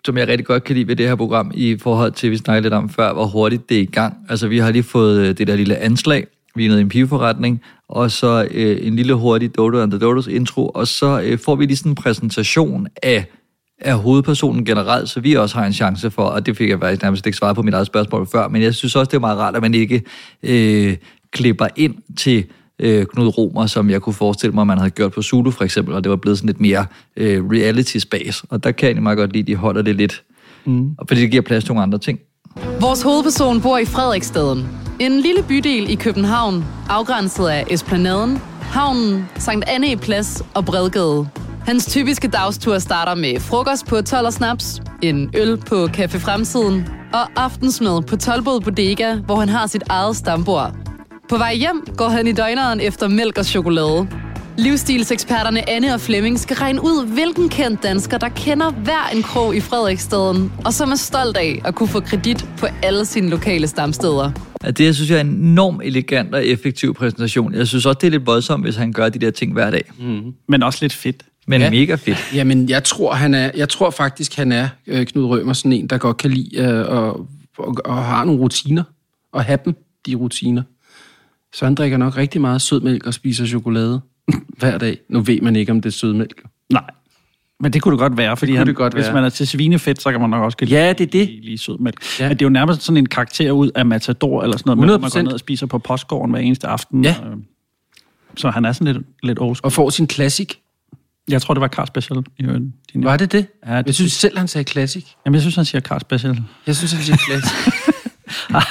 som 0.05 0.19
jeg 0.19 0.29
rigtig 0.29 0.47
godt 0.47 0.65
kan 0.65 0.77
lide 0.77 0.89
ved 0.89 0.97
det 0.97 1.09
her 1.09 1.15
program, 1.15 1.51
i 1.55 1.79
forhold 1.79 2.13
til, 2.13 2.31
vi 2.31 2.37
snakkede 2.37 2.63
lidt 2.63 2.75
om 2.75 2.89
før, 2.89 3.13
hvor 3.13 3.27
hurtigt 3.27 3.69
det 3.69 3.77
er 3.79 3.83
i 3.83 3.85
gang. 3.85 4.17
Altså, 4.29 4.49
vi 4.49 4.59
har 4.59 4.71
lige 4.71 4.83
fået 4.83 5.21
øh, 5.21 5.39
det 5.39 5.47
der 5.47 5.57
lille 5.57 5.77
anslag, 5.77 6.27
vi 6.55 6.65
er 6.65 6.69
nede 6.69 6.81
i 6.81 6.83
en 6.83 6.89
pigeforretning, 6.89 7.61
og 7.89 8.11
så 8.11 8.49
øh, 8.51 8.87
en 8.87 8.97
lille 8.97 9.15
hurtig 9.15 9.57
Dodo 9.57 9.79
and 9.79 9.91
the 9.91 10.01
Dodos 10.01 10.27
intro, 10.27 10.69
og 10.69 10.87
så 10.87 11.21
øh, 11.25 11.39
får 11.39 11.57
vi 11.57 11.67
lige 11.67 11.77
sådan 11.77 11.93
en 11.93 11.97
præsentation 11.97 12.89
af, 13.03 13.25
af 13.81 13.99
hovedpersonen 13.99 14.65
generelt, 14.65 15.09
så 15.09 15.21
vi 15.21 15.35
også 15.35 15.59
har 15.59 15.67
en 15.67 15.73
chance 15.73 16.11
for, 16.11 16.23
og 16.23 16.47
det 16.47 16.57
fik 16.57 16.71
jeg 16.71 16.79
faktisk 16.81 17.03
nærmest 17.03 17.27
ikke 17.27 17.39
svaret 17.39 17.57
på 17.57 17.63
mit 17.63 17.75
eget 17.75 17.87
spørgsmål 17.87 18.27
før, 18.33 18.49
men 18.49 18.63
jeg 18.63 18.75
synes 18.75 18.97
også, 18.97 19.11
det 19.11 19.17
er 19.17 19.21
meget 19.21 19.39
rart, 19.39 19.57
at 19.57 19.63
man 19.63 19.75
ikke 19.75 20.03
øh, 20.43 20.97
klipper 21.33 21.67
ind 21.77 21.95
til 22.17 22.45
øh, 22.79 23.07
Knud 23.07 23.39
Romer, 23.39 23.67
som 23.67 23.91
jeg 23.91 24.03
kunne 24.03 24.15
forestille 24.15 24.55
mig, 24.55 24.67
man 24.67 24.79
havde 24.79 24.91
gjort 24.91 25.13
på 25.13 25.23
Zulu 25.23 25.51
for 25.51 25.65
eksempel, 25.65 25.95
og 25.95 26.05
det 26.05 26.11
var 26.11 26.17
blevet 26.17 26.39
sådan 26.39 26.47
lidt 26.47 26.61
mere 26.61 26.87
øh, 27.17 27.45
reality 27.45 27.97
space. 27.97 28.47
Og 28.51 28.65
der 28.65 28.71
kan 28.71 28.87
jeg 28.87 28.89
egentlig 28.89 29.03
meget 29.03 29.19
godt 29.19 29.33
lide, 29.33 29.43
at 29.43 29.47
de 29.47 29.57
holder 29.57 29.83
det 29.83 29.97
lidt, 29.97 30.23
mm. 30.65 30.95
og 30.99 31.09
fordi 31.09 31.21
det 31.21 31.31
giver 31.31 31.43
plads 31.43 31.65
til 31.65 31.73
nogle 31.73 31.83
andre 31.83 31.99
ting. 31.99 32.19
Vores 32.81 33.03
hovedperson 33.03 33.61
bor 33.61 33.79
i 33.79 33.85
Frederiksstaden. 33.85 34.84
En 35.01 35.21
lille 35.21 35.43
bydel 35.43 35.91
i 35.91 35.95
København, 35.95 36.65
afgrænset 36.89 37.49
af 37.49 37.65
Esplanaden, 37.71 38.43
havnen, 38.63 39.29
Sankt 39.39 39.69
Anne 39.69 39.97
Plads 39.97 40.43
og 40.55 40.65
Bredgade. 40.65 41.29
Hans 41.67 41.87
typiske 41.87 42.29
dagstur 42.29 42.79
starter 42.79 43.15
med 43.15 43.41
frokost 43.41 43.87
på 43.87 44.03
12 44.03 44.27
og 44.27 44.33
snaps, 44.33 44.83
en 45.03 45.31
øl 45.37 45.57
på 45.57 45.85
Café 45.85 46.19
Fremtiden 46.19 46.89
og 47.13 47.43
aftensmad 47.43 48.03
på 48.03 48.17
Tolbod 48.17 48.61
Bodega, 48.61 49.15
hvor 49.15 49.37
han 49.37 49.49
har 49.49 49.67
sit 49.67 49.83
eget 49.89 50.17
stambord. 50.17 50.73
På 51.29 51.39
vej 51.39 51.55
hjem 51.55 51.87
går 51.97 52.09
han 52.09 52.27
i 52.27 52.33
døgneren 52.33 52.81
efter 52.81 53.09
mælk 53.09 53.39
og 53.39 53.45
chokolade. 53.45 54.09
Livsstilseksperterne 54.59 55.71
Anne 55.71 55.95
og 55.95 56.01
Flemming 56.01 56.39
skal 56.39 56.57
regne 56.57 56.81
ud, 56.81 57.07
hvilken 57.15 57.49
kendt 57.49 57.83
dansker, 57.83 58.19
der 58.19 58.29
kender 58.29 58.71
hver 58.71 59.11
en 59.15 59.23
krog 59.23 59.57
i 59.57 59.61
Frederiksstaden, 59.61 60.53
og 60.65 60.73
som 60.73 60.91
er 60.91 60.97
stolt 60.97 61.37
af 61.37 61.61
at 61.65 61.75
kunne 61.75 61.89
få 61.89 62.01
kredit 62.01 62.47
på 62.59 62.67
alle 62.83 63.05
sine 63.05 63.29
lokale 63.29 63.67
stamsteder. 63.67 64.33
At 64.61 64.79
det, 64.79 64.85
jeg 64.85 64.95
synes 64.95 65.11
jeg 65.11 65.17
er 65.17 65.21
en 65.21 65.27
enormt 65.27 65.83
elegant 65.85 66.35
og 66.35 66.47
effektiv 66.47 66.95
præsentation. 66.95 67.55
Jeg 67.55 67.67
synes 67.69 67.87
også, 67.87 67.99
det 68.01 68.07
er 68.07 68.11
lidt 68.11 68.27
voldsomt, 68.27 68.65
hvis 68.65 68.77
han 68.77 68.93
gør 68.93 69.09
de 69.09 69.19
der 69.19 69.31
ting 69.31 69.53
hver 69.53 69.71
dag. 69.71 69.91
Men 70.49 70.63
også 70.63 70.79
lidt 70.83 70.93
fedt. 70.93 71.23
Men 71.47 71.61
ja. 71.61 71.65
Ja. 71.65 71.71
mega 71.71 71.95
fedt. 71.95 72.35
Jamen, 72.35 72.69
jeg 72.69 72.85
tror, 72.85 73.15
han 73.15 73.35
er, 73.35 73.51
jeg 73.57 73.69
tror 73.69 73.91
faktisk, 73.91 74.37
han 74.37 74.53
er 74.53 74.69
øh, 74.87 75.07
Knud 75.07 75.25
Rømer, 75.25 75.53
sådan 75.53 75.73
en, 75.73 75.87
der 75.87 75.99
godt 75.99 76.17
kan 76.17 76.31
lide 76.31 76.59
øh, 76.59 76.89
og, 76.89 77.29
og, 77.59 77.77
og 77.85 78.05
har 78.05 78.25
nogle 78.25 78.41
rutiner, 78.41 78.83
og 79.33 79.45
have 79.45 79.59
dem, 79.65 79.75
de 80.07 80.15
rutiner. 80.15 80.63
Så 81.55 81.65
han 81.65 81.75
drikker 81.75 81.97
nok 81.97 82.17
rigtig 82.17 82.41
meget 82.41 82.63
sødmælk 82.63 83.07
og 83.07 83.15
spiser 83.15 83.47
chokolade 83.47 84.01
hver 84.59 84.79
dag. 84.79 84.99
Nu 85.09 85.21
ved 85.21 85.41
man 85.41 85.57
ikke, 85.57 85.73
om 85.73 85.81
det 85.81 85.89
er 85.89 85.93
sødmælk. 85.93 86.43
Nej. 86.73 86.83
Men 87.61 87.73
det 87.73 87.83
kunne 87.83 87.93
det 87.93 87.99
godt 87.99 88.17
være, 88.17 88.37
fordi 88.37 88.53
kunne 88.53 88.59
han, 88.59 88.67
det 88.67 88.77
godt 88.77 88.93
hvis 88.95 89.05
være. 89.05 89.15
man 89.15 89.25
er 89.25 89.29
til 89.29 89.47
svinefedt, 89.49 90.03
så 90.03 90.11
kan 90.11 90.21
man 90.21 90.31
nok 90.31 90.43
også 90.45 90.57
kan 90.59 90.69
Ja, 90.69 90.89
det 90.93 91.01
er 91.01 91.11
det. 91.11 91.29
lide 91.43 91.59
sødmælk. 91.59 92.21
Ja. 92.21 92.29
Men 92.29 92.37
det 92.39 92.43
er 92.43 92.47
jo 92.47 92.51
nærmest 92.51 92.83
sådan 92.83 92.97
en 92.97 93.07
karakter 93.07 93.51
ud 93.51 93.71
af 93.75 93.87
Matador 93.87 94.43
eller 94.43 94.57
sådan 94.57 94.71
noget, 94.71 94.79
med, 94.79 94.87
hvor 94.89 94.99
man 94.99 95.11
100%. 95.11 95.15
går 95.15 95.23
ned 95.23 95.33
og 95.33 95.41
spiser 95.41 95.67
på 95.67 95.79
postgården 95.79 96.31
hver 96.31 96.41
eneste 96.41 96.67
aften. 96.67 97.05
Ja. 97.05 97.17
Øh, 97.27 97.37
Så 98.37 98.51
han 98.51 98.65
er 98.65 98.73
sådan 98.73 98.95
lidt, 98.95 99.07
lidt 99.23 99.39
old. 99.41 99.57
Og 99.63 99.73
får 99.73 99.91
sin 99.91 100.07
klassik. 100.07 100.61
Jeg 101.29 101.43
tror, 101.43 101.55
det 101.55 101.61
var 101.61 101.69
Carl 101.69 101.87
Special. 101.87 102.23
Var 102.95 103.17
det 103.17 103.33
det? 103.33 103.47
Ja, 103.67 103.79
det 103.79 103.87
jeg 103.87 103.95
synes 103.95 104.13
selv, 104.13 104.39
han 104.39 104.49
sagde 104.49 104.65
klassik. 104.65 105.07
Jamen, 105.27 105.35
jeg 105.35 105.41
synes, 105.43 105.55
han 105.57 105.65
siger 105.65 105.81
Carl 105.81 106.01
Special. 106.01 106.43
Jeg 106.67 106.77
synes, 106.77 106.93
han 106.93 107.03
siger 107.03 107.17
klassik. 107.17 107.73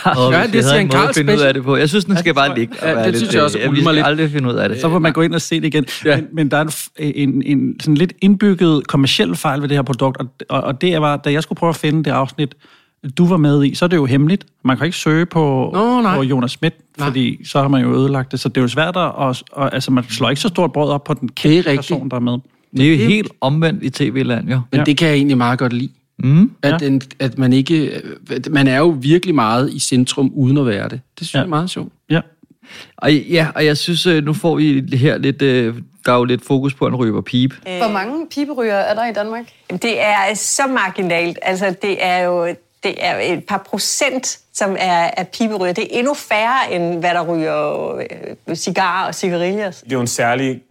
Og 0.06 0.32
Ja, 0.32 0.44
det 0.48 0.56
jeg 0.56 0.64
siger 0.64 0.74
en 0.76 0.82
en 0.82 0.88
måde 0.88 0.92
Carl 0.98 1.10
at 1.10 1.16
finde 1.16 1.34
ud 1.34 1.40
af 1.40 1.54
det 1.54 1.64
på. 1.64 1.76
Jeg 1.76 1.90
synes, 1.90 2.06
den 2.06 2.18
skal 2.18 2.34
bare 2.34 2.44
jeg. 2.50 2.58
ligge. 2.58 2.76
og 2.82 2.88
Ja, 2.90 2.98
det 2.98 3.06
lidt, 3.06 3.18
synes 3.18 3.34
jeg 3.36 3.44
også 3.44 3.58
øh, 3.60 3.70
ulmer 3.70 3.76
Vi 3.80 3.82
skal 3.84 3.96
lidt. 3.96 4.06
aldrig 4.08 4.32
finde 4.32 4.50
ud 4.50 4.54
af 4.56 4.70
det. 4.70 4.82
Så 4.82 4.90
får 4.90 5.00
man 5.00 5.14
gå 5.14 5.22
ind 5.22 5.34
og 5.34 5.42
se 5.42 5.56
det 5.56 5.66
igen. 5.68 5.86
Ja. 6.06 6.16
Men, 6.16 6.28
men 6.34 6.52
der 6.52 6.58
er 6.58 6.62
en, 6.62 6.70
f- 6.70 6.90
en, 7.00 7.42
en 7.46 7.80
sådan 7.80 7.96
lidt 7.98 8.14
indbygget 8.22 8.88
kommersiel 8.88 9.36
fejl 9.36 9.62
ved 9.62 9.70
det 9.70 9.78
her 9.78 9.82
produkt, 9.82 10.18
og, 10.18 10.28
og, 10.50 10.62
og 10.64 10.82
det 10.82 11.02
var, 11.02 11.18
da 11.18 11.32
jeg 11.32 11.44
skulle 11.44 11.58
prøve 11.58 11.70
at 11.70 11.76
finde 11.76 12.04
det 12.04 12.12
afsnit, 12.12 12.56
du 13.18 13.26
var 13.28 13.38
med 13.38 13.64
i, 13.66 13.76
så 13.76 13.86
er 13.86 13.90
det 13.90 13.98
jo 13.98 14.06
hemmeligt. 14.06 14.46
Man 14.64 14.78
kan 14.78 14.86
ikke 14.86 14.98
søge 14.98 15.26
på, 15.26 15.72
Nå, 15.74 16.02
nej. 16.02 16.16
på 16.16 16.24
Jonas 16.24 16.52
Schmidt, 16.52 16.74
Nej. 16.98 17.08
fordi 17.08 17.46
så 17.46 17.62
har 17.62 17.68
man 17.68 17.82
jo 17.82 17.96
ødelagt 17.96 18.32
det. 18.32 18.40
Så 18.40 18.50
det 18.50 18.58
er 18.58 18.62
jo 18.62 18.68
svært 18.68 18.88
at... 18.98 19.12
Og, 19.16 19.36
og, 19.52 19.74
altså, 19.74 19.92
man 19.92 20.04
slår 20.10 20.30
ikke 20.30 20.42
så 20.42 20.48
stort 20.48 20.72
brød 20.72 20.90
op 20.90 21.04
på 21.04 21.14
den 21.14 21.30
rigtigt. 21.46 21.66
person, 21.76 22.10
der 22.10 22.16
er 22.16 22.20
med. 22.20 22.38
Det 22.78 22.86
er 22.86 22.92
jo 22.92 23.06
helt 23.08 23.32
omvendt 23.42 23.84
i 23.84 23.90
tv-land, 23.90 24.50
jo. 24.50 24.60
Men 24.72 24.80
Ja. 24.80 24.84
det 24.84 24.98
kan 24.98 25.08
jeg 25.08 25.16
egentlig 25.16 25.38
meget 25.38 25.60
godt 25.60 25.74
lide. 25.74 25.90
Mm. 26.20 26.52
At, 26.64 26.72
Ja. 26.72 26.78
den, 26.78 27.02
at 27.20 27.38
man 27.38 27.54
ikke... 27.54 28.02
at 28.32 28.48
Man 28.52 28.68
er 28.68 28.78
jo 28.78 28.98
virkelig 29.02 29.36
meget 29.36 29.74
i 29.74 29.80
centrum, 29.80 30.32
uden 30.36 30.58
at 30.58 30.66
være 30.66 30.90
det. 30.90 31.02
Det 31.20 31.28
synes 31.28 31.34
Ja. 31.34 31.40
jeg 31.40 31.46
er 31.46 31.50
meget 31.50 31.70
sjovt. 31.70 31.94
Ja. 32.10 32.22
Og 32.98 33.14
ja, 33.14 33.48
og 33.56 33.66
jeg 33.66 33.78
synes, 33.78 34.06
øh, 34.06 34.24
nu 34.26 34.34
får 34.34 34.56
vi 34.56 34.84
her 34.98 35.18
lidt, 35.18 35.42
øh, 35.42 35.76
der 36.06 36.12
er 36.14 36.18
jo 36.18 36.24
lidt 36.24 36.46
fokus 36.46 36.74
på 36.74 36.88
en 36.88 36.96
ryber 36.96 37.22
pip. 37.22 37.54
Hvor 37.64 37.92
mange 37.92 38.28
piberyger 38.32 38.74
er 38.76 38.94
der 38.96 39.06
i 39.06 39.14
Danmark? 39.14 39.46
Det 39.70 40.02
er 40.02 40.34
så 40.36 40.62
marginalt. 40.68 41.40
Altså, 41.42 41.76
det 41.82 42.06
er 42.06 42.18
jo 42.20 42.48
det 42.84 42.96
er 42.98 43.34
et 43.34 43.44
par 43.46 43.58
procent, 43.70 44.40
som 44.54 44.76
er, 44.80 45.10
er 45.18 45.24
piberyger. 45.24 45.74
Det 45.74 45.84
er 45.84 46.00
endnu 46.00 46.14
færre, 46.14 46.74
end 46.74 47.00
hvad 47.00 47.10
der 47.10 47.22
ryger 47.36 47.96
øh, 48.48 48.56
cigarer 48.56 49.08
og 49.08 49.16
cigarillos. 49.16 49.82
Det 49.82 49.92
er 49.92 49.96
jo 49.96 50.02
en 50.02 50.08
særlig 50.08 50.62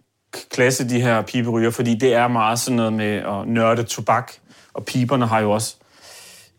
klasse, 0.51 0.89
de 0.89 1.01
her 1.01 1.21
piberyger, 1.21 1.69
fordi 1.71 1.95
det 1.95 2.13
er 2.13 2.27
meget 2.27 2.59
sådan 2.59 2.75
noget 2.77 2.93
med 2.93 3.05
at 3.15 3.47
nørde 3.47 3.83
tobak. 3.83 4.31
Og 4.73 4.85
piberne 4.85 5.27
har 5.27 5.39
jo 5.39 5.51
også, 5.51 5.75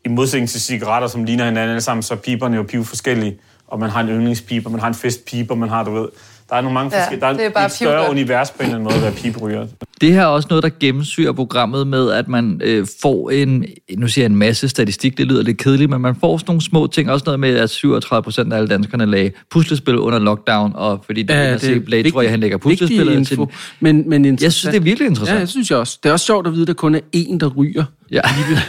i 0.05 0.09
modsætning 0.09 0.49
til 0.49 0.61
cigaretter, 0.61 1.09
som 1.09 1.25
ligner 1.25 1.45
hinanden 1.45 1.71
alle 1.71 1.81
sammen, 1.81 2.03
så 2.03 2.15
er 2.15 2.19
piberne 2.19 2.57
jo 2.57 2.63
pive 2.63 2.85
forskellige. 2.85 3.39
Og 3.67 3.79
man 3.79 3.91
har 3.91 4.01
en 4.01 4.09
yndlingspiber, 4.09 4.71
man 4.71 4.81
har 4.81 4.89
en 4.89 4.95
festpiber, 4.95 5.55
man 5.55 5.69
har, 5.69 5.85
du 5.85 5.91
ved... 5.91 6.09
Der 6.51 6.57
er 6.57 6.61
nogle 6.61 6.75
mange 6.75 6.91
Ja, 6.97 7.01
forskellige... 7.01 7.21
Der 7.21 7.27
er, 7.27 7.33
det 7.33 7.47
er 7.47 7.51
bare 7.51 7.67
et 7.67 7.73
større 7.73 8.11
univers 8.11 8.51
på 8.51 8.57
en 8.61 8.65
eller 8.65 8.75
anden 8.75 8.85
måde 8.85 8.95
at 8.95 9.03
være 9.03 9.13
piberyger. 9.13 9.67
Det 10.01 10.13
her 10.13 10.23
er 10.23 10.27
også 10.27 10.47
noget, 10.51 10.63
der 10.65 10.71
gennemsyrer 10.81 11.33
programmet 11.33 11.87
med, 11.87 12.11
at 12.11 12.29
man 12.29 12.61
øh, 12.65 12.87
får 13.03 13.31
en, 13.31 13.65
nu 13.99 14.09
siger 14.09 14.25
jeg 14.25 14.31
en 14.31 14.37
masse 14.37 14.69
statistik, 14.69 15.19
det 15.19 15.27
lyder 15.27 15.43
lidt 15.43 15.59
kedeligt, 15.59 15.91
men 15.91 16.01
man 16.01 16.17
får 16.21 16.39
sådan 16.39 16.51
nogle 16.51 16.63
små 16.63 16.87
ting, 16.87 17.11
også 17.11 17.23
noget 17.27 17.41
med, 17.41 17.57
at 17.57 17.71
37 17.71 18.23
procent 18.23 18.53
af 18.53 18.57
alle 18.57 18.69
danskerne 18.69 19.07
lagde 19.07 19.31
puslespil 19.51 19.99
under 19.99 20.19
lockdown, 20.19 20.73
og 20.75 21.03
fordi 21.07 21.23
det, 21.23 21.35
ja, 21.35 21.55
det 21.55 21.77
er 21.77 21.81
Blade, 21.81 22.11
tror 22.11 22.23
jeg, 22.23 22.31
han 22.31 22.41
lægger 22.41 22.59
puslespillet 22.59 23.27
til. 23.27 23.35
info. 23.35 23.49
Men, 23.81 24.09
men 24.09 24.25
Jeg 24.25 24.39
synes, 24.53 24.63
det 24.63 24.75
er 24.75 24.81
virkelig 24.81 25.07
interessant. 25.09 25.37
Ja, 25.37 25.41
det 25.41 25.49
synes 25.51 25.71
jeg 25.71 25.79
også. 25.79 25.99
Det 26.03 26.09
er 26.09 26.13
også 26.13 26.27
sjovt 26.27 26.47
at 26.47 26.53
vide, 26.53 26.63
at 26.63 26.69
der 26.69 26.75
kun 26.75 26.95
er 26.95 27.01
én, 27.17 27.39
der 27.39 27.47
ryger, 27.49 27.85
Ja. 28.11 28.21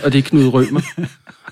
og 0.05 0.13
det 0.13 0.17
er 0.17 0.21
Knud 0.21 0.47
Rømer. 0.53 0.81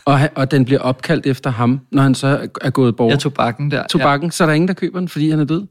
og, 0.05 0.19
og 0.35 0.51
den 0.51 0.65
bliver 0.65 0.81
opkaldt 0.81 1.25
efter 1.27 1.49
ham, 1.49 1.79
når 1.91 2.03
han 2.03 2.15
så 2.15 2.47
er- 2.61 2.69
gået 2.69 2.95
bort. 2.95 3.11
Ja, 3.11 3.17
tobakken 3.17 3.71
der. 3.71 3.87
Tobakken, 3.87 4.31
så 4.31 4.43
er 4.43 4.45
der 4.47 4.53
ingen, 4.53 4.67
der 4.67 4.73
køber 4.73 4.99
den, 4.99 5.07
fordi 5.07 5.29
han 5.29 5.39
er 5.39 5.43
død. 5.45 5.63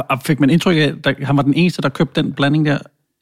Og, 0.00 0.18
fik 0.24 0.40
man 0.40 0.50
indtryk 0.50 0.76
af, 0.76 0.92
at 1.10 1.16
han 1.26 1.36
var 1.36 1.42
den 1.42 1.54
eneste, 1.54 1.82
der 1.82 1.88
købte 1.88 2.22
den 2.22 2.32
blanding 2.32 2.66
der? 2.66 2.78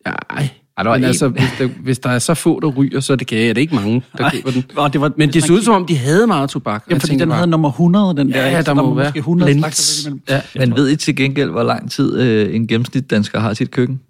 Ja, 0.06 0.12
ej. 0.30 0.48
Der 0.78 0.84
var 0.84 0.92
Men 0.94 1.00
en. 1.02 1.06
altså, 1.08 1.28
hvis 1.28 1.42
der, 1.58 1.66
hvis 1.66 1.98
der 1.98 2.10
er 2.10 2.18
så 2.18 2.34
få, 2.34 2.60
der 2.60 2.68
ryger, 2.68 3.00
så 3.00 3.12
er 3.12 3.16
det, 3.16 3.48
er 3.50 3.52
det 3.54 3.60
ikke 3.60 3.74
mange, 3.74 4.02
der 4.18 4.24
Ej, 4.24 4.30
køber 4.30 4.50
den. 4.50 4.64
og 4.76 4.92
det 4.92 5.00
var- 5.00 5.12
Men 5.16 5.32
det 5.32 5.44
så 5.44 5.52
ud 5.52 5.62
som 5.62 5.74
om, 5.74 5.86
de 5.86 5.96
havde 5.96 6.26
meget 6.26 6.50
tobak. 6.50 6.84
Ja, 6.90 6.94
fordi 6.94 7.06
tænker 7.06 7.24
den 7.24 7.28
bare, 7.28 7.36
havde 7.38 7.50
nummer 7.50 7.68
100, 7.70 8.16
den 8.16 8.32
der. 8.32 8.46
Ja, 8.46 8.56
der 8.56 8.62
Så 8.62 8.74
må 8.74 8.82
var 8.88 8.94
være 8.94 9.04
måske 9.04 9.18
100 9.18 9.52
blends. 9.54 10.02
slagter 10.02 10.10
imellem. 10.10 10.42
Ja. 10.54 10.66
Man 10.66 10.76
ved 10.76 10.88
ikke 10.88 11.00
til 11.00 11.16
gengæld, 11.16 11.50
hvor 11.50 11.62
lang 11.62 11.90
tid 11.90 12.18
øh, 12.20 12.54
en 12.54 12.66
gennemsnitdansker 12.66 13.40
har 13.40 13.54
sit 13.54 13.70
køkken. 13.70 14.00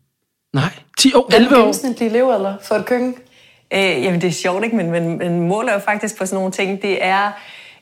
Nej, 0.54 0.64
10 0.98 1.12
år, 1.14 1.26
Hvad 1.28 1.38
er 1.38 1.42
11 1.42 1.48
den 1.54 1.56
år. 1.56 1.60
gennemsnitlige 1.64 2.12
levealder 2.12 2.54
for 2.68 2.74
et 2.74 2.86
køkken? 2.86 3.14
Øh, 3.74 3.80
jamen, 3.80 4.20
det 4.20 4.28
er 4.28 4.32
sjovt, 4.32 4.64
ikke? 4.64 4.76
Men, 4.76 4.90
men, 4.90 5.18
men 5.18 5.40
måler 5.48 5.72
jo 5.72 5.78
faktisk 5.78 6.18
på 6.18 6.26
sådan 6.26 6.36
nogle 6.36 6.52
ting. 6.52 6.82
Det 6.82 7.04
er 7.04 7.30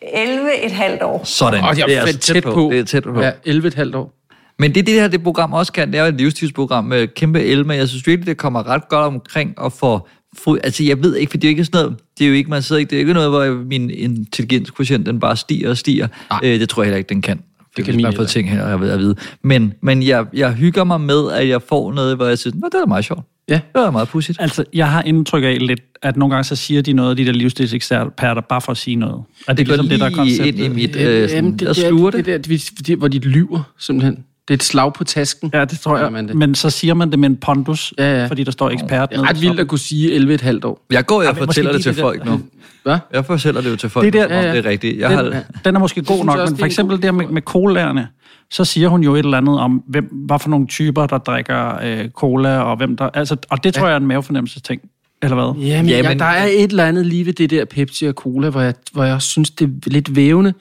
11,5 0.02 1.04
år. 1.04 1.20
Sådan. 1.24 1.60
Og 1.64 1.78
jeg 1.78 1.86
det 1.88 1.96
er 1.96 2.00
er 2.00 2.06
fedt 2.06 2.16
altså 2.16 2.32
tæt 2.32 2.42
på. 2.44 2.68
Det 2.72 2.78
er 2.80 2.84
tæt 2.84 3.02
på. 3.02 3.20
Ja, 3.20 3.30
11,5 3.46 3.96
år. 3.96 4.12
Men 4.58 4.74
det, 4.74 4.86
det 4.86 4.94
her 4.94 5.08
det 5.08 5.22
program 5.22 5.52
også 5.52 5.72
kan, 5.72 5.92
det 5.92 5.98
er 5.98 6.02
jo 6.02 6.08
et 6.08 6.14
livsstilsprogram 6.14 6.84
med 6.84 7.06
kæmpe 7.14 7.40
el, 7.40 7.66
men 7.66 7.78
jeg 7.78 7.88
synes 7.88 8.06
virkelig, 8.06 8.26
det 8.26 8.36
kommer 8.36 8.66
ret 8.66 8.88
godt 8.88 9.06
omkring 9.06 9.54
at 9.64 9.72
få... 9.72 10.08
få 10.38 10.56
altså, 10.64 10.84
jeg 10.84 11.02
ved 11.02 11.16
ikke, 11.16 11.30
for 11.30 11.36
det 11.38 11.48
er 11.48 11.48
jo 11.48 11.52
ikke 11.52 11.64
sådan 11.64 11.82
noget... 11.82 11.98
Det 12.18 12.24
er 12.24 12.28
jo 12.28 12.34
ikke, 12.34 12.50
man 12.50 12.62
sidder 12.62 12.80
ikke... 12.80 12.90
Det 12.90 12.96
er 12.96 13.00
jo 13.00 13.08
ikke 13.08 13.14
noget, 13.14 13.30
hvor 13.30 13.64
min 13.64 13.90
intelligenskvotient, 13.90 15.06
den 15.06 15.20
bare 15.20 15.36
stiger 15.36 15.70
og 15.70 15.76
stiger. 15.76 16.08
Øh, 16.44 16.60
det 16.60 16.68
tror 16.68 16.82
jeg 16.82 16.86
heller 16.86 16.98
ikke, 16.98 17.08
den 17.08 17.22
kan. 17.22 17.40
Det 17.76 17.84
kan 17.84 18.02
man 18.02 18.16
få 18.16 18.24
ting 18.24 18.50
her, 18.50 18.68
jeg 18.68 18.80
ved 18.80 18.90
at 18.90 18.98
vide. 18.98 19.14
Men, 19.42 19.72
men 19.82 20.02
jeg, 20.02 20.26
jeg 20.32 20.52
hygger 20.52 20.84
mig 20.84 21.00
med, 21.00 21.32
at 21.32 21.48
jeg 21.48 21.62
får 21.62 21.92
noget, 21.92 22.16
hvor 22.16 22.26
jeg 22.26 22.38
synes, 22.38 22.54
Nå, 22.54 22.68
det 22.72 22.80
er 22.82 22.86
meget 22.86 23.04
sjovt. 23.04 23.22
Ja. 23.48 23.60
Det 23.74 23.82
er 23.82 23.90
meget 23.90 24.08
pudsigt. 24.08 24.40
Altså, 24.40 24.64
jeg 24.74 24.90
har 24.90 25.02
indtryk 25.02 25.44
af 25.44 25.66
lidt, 25.66 25.80
at 26.02 26.16
nogle 26.16 26.34
gange 26.34 26.44
så 26.44 26.56
siger 26.56 26.82
de 26.82 26.92
noget, 26.92 27.18
de 27.18 27.26
der 27.26 27.32
livsstilseksperter, 27.32 28.40
bare 28.40 28.60
for 28.60 28.72
at 28.72 28.78
sige 28.78 28.96
noget. 28.96 29.14
Og 29.14 29.24
det 29.48 29.48
er 29.48 29.54
Det 29.54 29.66
går 29.66 29.74
ligesom 29.74 29.88
det, 29.88 30.00
der 30.00 30.20
er 30.20 30.24
lige 30.24 30.48
ind 30.48 30.58
i 30.58 30.68
mit... 30.68 30.96
Øh, 30.96 31.02
sådan, 31.02 31.28
jamen, 31.30 31.50
jeg 31.50 31.58
det, 31.60 31.76
det, 31.76 31.76
sluger 31.76 32.06
er, 32.06 32.10
det. 32.10 32.26
det, 32.26 32.46
der, 32.46 32.56
det, 32.56 32.86
det, 32.86 32.98
hvor 32.98 33.08
de 33.08 33.18
lyver, 33.18 33.72
simpelthen. 33.78 34.24
Det 34.48 34.54
er 34.54 34.56
et 34.58 34.62
slag 34.62 34.92
på 34.94 35.04
tasken. 35.04 35.50
Ja, 35.54 35.64
det 35.64 35.78
tror 35.80 35.98
jeg. 35.98 36.12
man 36.12 36.28
det. 36.28 36.34
Men 36.36 36.54
så 36.54 36.70
siger 36.70 36.94
man 36.94 37.10
det 37.10 37.18
med 37.18 37.28
en 37.30 37.36
pondus, 37.36 37.94
Ja, 37.98 38.20
ja. 38.20 38.26
fordi 38.26 38.44
der 38.44 38.50
står 38.50 38.70
ekspert 38.70 39.10
Det 39.10 39.18
er 39.18 39.28
ret 39.28 39.40
vildt 39.42 39.60
at 39.60 39.68
kunne 39.68 39.78
sige 39.78 40.16
11,5 40.16 40.60
år. 40.64 40.86
Jeg 40.90 41.06
går 41.06 41.16
og 41.22 41.34
men 41.34 41.36
fortæller 41.36 41.72
det 41.72 41.82
til 41.82 41.92
det 41.94 42.00
folk 42.00 42.24
nu. 42.24 42.40
Hvad? 42.82 42.98
Jeg 43.12 43.24
fortæller 43.26 43.60
det 43.60 43.70
jo 43.70 43.76
til 43.76 43.88
folk, 43.90 44.04
Det 44.04 44.12
der- 44.12 44.20
det, 44.22 44.30
der, 44.30 44.36
Ja, 44.36 44.42
ja, 44.42 44.48
ja. 44.48 44.56
det 44.56 44.66
er 44.66 44.70
rigtigt. 44.70 44.98
Jeg 44.98 45.10
Den, 45.10 45.32
har, 45.32 45.42
den 45.64 45.76
er 45.76 45.78
måske 45.80 46.02
god 46.02 46.24
nok, 46.24 46.34
jeg 46.34 46.42
også, 46.42 46.50
men 46.50 46.56
det 46.56 46.60
for 46.60 46.66
eksempel 46.66 47.02
der 47.02 47.12
med, 47.12 47.26
med 47.26 47.42
colærerne, 47.42 48.08
så 48.50 48.64
siger 48.64 48.88
hun 48.88 49.02
jo 49.02 49.14
et 49.14 49.18
eller 49.24 49.36
andet 49.38 49.58
om, 49.58 49.82
hvem, 49.88 50.04
hvad 50.26 50.38
for 50.38 50.48
nogle 50.48 50.66
typer, 50.66 51.06
der 51.06 51.18
drikker 51.18 51.78
øh, 51.84 52.08
cola, 52.10 52.58
og 52.58 52.76
hvem 52.76 52.96
der... 52.96 53.10
Altså, 53.14 53.36
og 53.50 53.64
det 53.64 53.74
tror 53.74 53.86
jeg 53.86 53.92
er 53.92 54.00
en 54.00 54.06
mavefornemmelsesting. 54.06 54.80
Eller 55.22 55.34
hvad? 55.34 55.62
Jamen, 55.66 55.88
Ja, 55.90 55.96
ja, 55.96 56.02
men- 56.02 56.08
men... 56.08 56.18
der 56.18 56.24
er 56.24 56.46
et 56.46 56.70
eller 56.70 56.84
andet 56.84 57.06
lige 57.06 57.26
ved 57.26 57.32
det 57.32 57.50
der 57.50 57.64
Pepsi 57.64 58.04
og 58.06 58.14
Cola, 58.14 58.50
hvor 58.50 58.60
jeg, 58.60 58.74
hvor 58.92 59.04
jeg 59.04 59.22
synes, 59.22 59.50
det 59.50 59.64
er 59.86 59.90
lidt 59.90 60.16
vævende. 60.16 60.52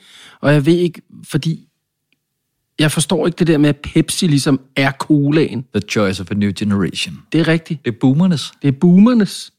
Og 0.42 0.54
jeg 0.54 0.66
ved 0.66 0.74
ikke, 0.78 1.02
fordi 1.30 1.60
jeg 2.80 2.92
forstår 2.92 3.26
ikke 3.28 3.36
det 3.36 3.48
der 3.48 3.58
med, 3.58 3.70
at 3.70 3.76
Pepsi 3.76 4.28
ligesom 4.28 4.60
er 4.76 4.92
colaen. 4.92 5.66
The 5.76 5.82
choice 5.90 6.22
of 6.22 6.32
a 6.32 6.34
new 6.34 6.52
generation. 6.60 7.16
Det 7.32 7.40
er 7.40 7.48
rigtigt. 7.48 7.86
Det 7.86 7.94
er 7.94 7.98
boomernes. 8.02 8.52
Det 8.62 8.68
er 8.68 8.72
boomernes. 8.72 9.52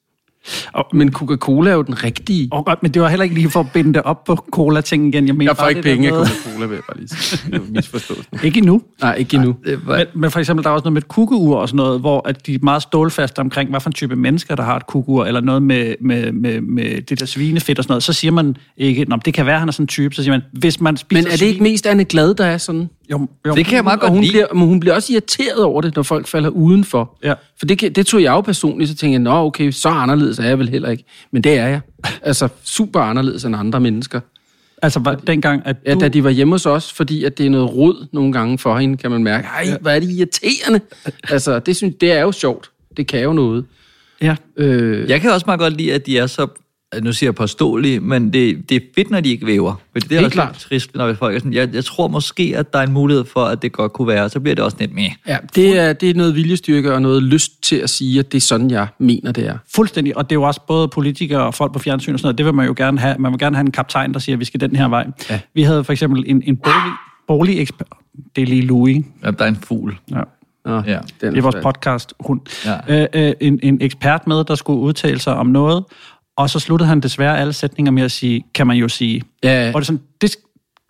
Og, 0.73 0.85
Men 0.93 1.13
Coca-Cola 1.13 1.71
er 1.71 1.75
jo 1.75 1.83
den 1.83 2.05
rigtige. 2.05 2.49
og, 2.53 2.79
men 2.83 2.95
det 2.95 3.03
var 3.03 3.09
heller 3.09 3.25
ikke 3.25 3.35
lige 3.35 3.51
for 3.51 3.61
at 3.61 3.67
binde 3.75 3.95
det 3.95 4.03
op 4.03 4.25
på 4.25 4.37
cola-ting 4.37 5.09
igen. 5.09 5.27
Jeg, 5.27 5.35
mener 5.35 5.51
Jeg 5.51 5.57
får 5.57 5.63
bare 5.63 5.71
ikke 5.71 5.83
penge 5.83 6.09
af 6.09 6.27
Coca-Cola, 6.27 6.67
vil 6.67 6.75
jeg 6.75 6.83
bare 6.89 6.99
lige 6.99 7.09
sige. 7.09 7.55
Er. 7.55 8.45
Ikke 8.45 8.59
endnu. 8.59 8.83
Nej, 9.01 9.15
ikke 9.15 9.37
endnu. 9.37 9.57
Det 9.65 9.87
var, 9.87 9.97
Men, 9.97 10.07
men 10.15 10.31
for 10.31 10.39
eksempel, 10.39 10.65
der 10.65 10.71
er 10.71 10.75
også 10.75 10.85
noget 10.85 10.93
med 10.93 11.03
et 11.03 11.09
kukkeur 11.09 11.57
og 11.57 11.69
sådan 11.69 11.77
noget, 11.77 12.01
hvor 12.01 12.29
at 12.29 12.47
de 12.47 12.55
er 12.55 12.59
meget 12.63 12.83
stålfaste 12.83 13.39
omkring, 13.39 13.71
hvad 13.71 13.81
for 13.81 13.91
en 13.91 13.95
type 13.95 14.17
mennesker, 14.17 14.55
der 14.55 14.63
har 14.63 14.77
et 14.77 14.87
kukkeur, 14.87 15.25
eller 15.25 15.41
noget 15.41 15.63
med, 15.63 15.95
med, 16.01 16.33
med, 16.33 16.61
med 16.61 17.03
det 17.03 17.21
der 17.21 17.27
svinefedt 17.27 17.79
og 17.79 17.85
sådan 17.85 17.93
noget. 17.93 18.03
Så 18.03 18.13
siger 18.13 18.33
man 18.33 18.57
ikke, 18.77 19.05
Nå, 19.05 19.17
det 19.25 19.35
kan 19.35 19.47
være, 19.47 19.55
at 19.55 19.61
han 19.61 19.69
er 19.69 19.73
sådan 19.73 19.85
en 19.85 19.89
type. 19.89 20.15
Så 20.15 20.23
siger 20.23 20.33
man, 20.33 20.43
hvis 20.53 20.81
man 20.81 20.97
spiser 20.97 21.23
Men 21.23 21.33
er 21.33 21.37
det 21.37 21.47
ikke 21.47 21.63
mest 21.63 21.87
Anne 21.87 22.05
Glad, 22.05 22.35
der 22.35 22.45
er 22.45 22.59
sådan? 22.59 22.89
Jo, 23.11 23.29
jo. 23.47 23.55
det 23.55 23.67
kan 23.67 23.77
jeg 23.77 23.85
meget 23.85 24.01
godt 24.01 24.13
hun 24.13 24.21
lide. 24.21 24.33
bliver, 24.33 24.47
men 24.55 24.63
hun 24.69 24.81
bliver 24.81 24.95
også 24.95 25.13
irriteret 25.13 25.65
over 25.65 25.81
det, 25.81 25.97
når 25.97 26.03
folk 26.03 26.27
falder 26.27 26.49
udenfor. 26.51 27.19
Ja. 27.25 27.35
For 27.59 27.67
det, 27.67 27.79
kan- 27.79 27.93
det 27.93 28.07
tog 28.07 28.23
jeg 28.23 28.31
jo 28.31 28.41
personligt, 28.41 28.91
så 28.91 28.97
tænkte 28.97 29.13
jeg, 29.13 29.19
nå 29.21 29.31
okay, 29.47 29.71
så 29.71 29.89
anderledes 29.89 30.39
er 30.39 30.45
jeg 30.45 30.59
vel 30.59 30.69
heller 30.69 30.91
ikke. 30.91 31.05
Men 31.33 31.45
det 31.45 31.59
er 31.59 31.67
jeg. 31.69 31.81
Altså 32.23 32.49
super 32.65 33.01
anderledes 33.01 33.45
end 33.45 33.57
andre 33.57 33.81
mennesker. 33.81 34.21
Altså, 34.83 35.01
var, 35.01 35.15
dengang, 35.15 35.63
at 35.65 35.77
Ja, 35.87 35.95
du... 35.95 36.01
da 36.01 36.09
de 36.09 36.25
var 36.25 36.31
hjemme 36.31 36.55
hos 36.55 36.67
os, 36.67 36.93
fordi 36.93 37.25
at 37.25 37.39
det 37.39 37.47
er 37.47 37.51
noget 37.51 37.75
rod 37.75 38.07
nogle 38.13 38.33
gange 38.33 38.59
for 38.59 38.79
hende, 38.79 38.97
kan 38.97 39.11
man 39.11 39.23
mærke. 39.25 39.47
Ej, 39.47 39.79
hvor 39.81 39.91
er 39.91 40.01
det 40.01 40.11
irriterende. 40.11 40.81
Altså, 41.29 41.59
det, 41.59 41.77
synes, 41.77 41.95
det 42.01 42.13
er 42.13 42.21
jo 42.21 42.33
sjovt. 42.33 42.71
Det 42.97 43.07
kan 43.07 43.21
jo 43.23 43.33
noget. 43.33 43.65
Ja, 44.23 44.37
Øh, 44.57 45.11
Jeg 45.11 45.21
kan 45.21 45.31
også 45.31 45.45
meget 45.47 45.61
godt 45.61 45.77
lide, 45.77 45.93
at 45.95 46.07
de 46.07 46.19
er 46.19 46.27
så, 46.27 46.47
nu 47.03 47.13
siger 47.13 47.29
jeg 47.29 47.35
påståelige, 47.35 48.01
men 48.01 48.33
det, 48.33 48.69
det 48.69 48.77
er 48.77 48.81
fedt, 48.95 49.11
når 49.11 49.21
de 49.21 49.29
ikke 49.31 49.47
væver. 49.47 49.75
For 49.93 50.01
det 50.01 50.13
er 50.13 50.15
Helt 50.15 50.25
også 50.27 50.35
klart. 50.35 50.55
trist, 50.59 50.95
når 50.95 51.15
folk 51.15 51.35
er 51.35 51.39
sådan, 51.39 51.53
jeg, 51.53 51.75
jeg 51.75 51.85
tror 51.85 52.09
måske, 52.09 52.53
at 52.57 52.73
der 52.73 52.79
er 52.79 52.83
en 52.83 52.93
mulighed 52.93 53.25
for, 53.25 53.45
at 53.45 53.63
det 53.63 53.73
godt 53.73 53.93
kunne 53.93 54.09
være, 54.09 54.29
så 54.29 54.41
bliver 54.41 54.55
det 54.55 54.65
også 54.65 54.77
lidt 54.81 54.95
med. 54.95 55.09
ja, 55.27 55.37
det 55.55 55.79
er, 55.79 55.93
det 55.93 56.11
er 56.11 56.15
noget 56.15 56.35
viljestyrke 56.35 56.95
og 56.95 57.03
noget 57.03 57.23
lyst 57.23 57.63
til 57.63 57.77
at 57.77 57.91
sige, 57.91 58.19
at 58.19 58.33
det 58.33 58.37
er 58.39 58.41
sådan, 58.43 58.71
jeg 58.71 58.87
mener, 58.99 59.33
det 59.33 59.47
er. 59.47 59.59
fuldstændig. 59.75 60.17
Og 60.17 60.31
det 60.31 60.33
er 60.33 60.41
jo 60.41 60.43
også 60.43 60.61
både 60.67 60.89
politikere 60.89 61.43
og 61.43 61.55
folk 61.55 61.73
på 61.73 61.79
fjernsyn 61.79 62.13
og 62.13 62.19
sådan 62.19 62.27
noget. 62.27 62.39
Det 62.39 62.47
vil 62.47 62.55
man 62.55 62.67
jo 62.67 62.75
gerne 62.77 62.99
have. 63.01 63.17
Man 63.19 63.33
vil 63.33 63.39
gerne 63.39 63.57
have 63.57 63.65
en 63.67 63.71
kaptajn, 63.73 64.13
der 64.13 64.19
siger, 64.19 64.37
at 64.37 64.41
vi 64.41 64.45
skal 64.45 64.61
den 64.61 64.77
her 64.77 64.89
vej. 64.89 65.07
Ja. 65.31 65.41
Vi 65.55 65.63
havde 65.63 65.85
for 65.85 65.93
eksempel 65.93 66.25
en, 66.27 66.43
en 66.47 66.57
bolig, 66.57 66.93
boligekspert. 67.29 67.89
Det 68.37 68.43
er 68.43 68.47
lige 68.47 68.63
Louis. 68.63 69.05
Ja, 69.25 69.31
der 69.31 69.45
er 69.45 69.49
en 69.49 69.57
fugl. 69.57 69.99
Ja. 70.11 70.21
Nå, 70.65 70.83
Ja. 70.87 70.99
Det 71.21 71.37
er 71.39 71.43
vores 71.43 71.57
podcast. 71.63 72.15
Hun, 72.21 72.41
Ja. 72.65 73.03
øh, 73.03 73.07
øh, 73.29 73.33
en, 73.41 73.61
en 73.63 73.79
ekspert 73.81 74.27
med, 74.27 74.45
der 74.45 74.55
skulle 74.55 74.81
udtale 74.81 75.19
sig 75.21 75.35
om 75.35 75.47
noget, 75.47 75.85
og 76.39 76.51
så 76.51 76.59
sluttede 76.59 76.89
han 76.89 77.01
desværre 77.01 77.39
alle 77.41 77.53
sætninger 77.53 77.93
med 77.93 78.03
at 78.03 78.13
sige, 78.13 78.45
kan 78.55 78.67
man 78.67 78.77
jo 78.77 78.89
sige. 78.89 79.23
Ja, 79.45 79.73
Og 79.75 79.81
det 79.81 79.81
er 79.81 79.85
sådan, 79.87 80.01
det, 80.21 80.37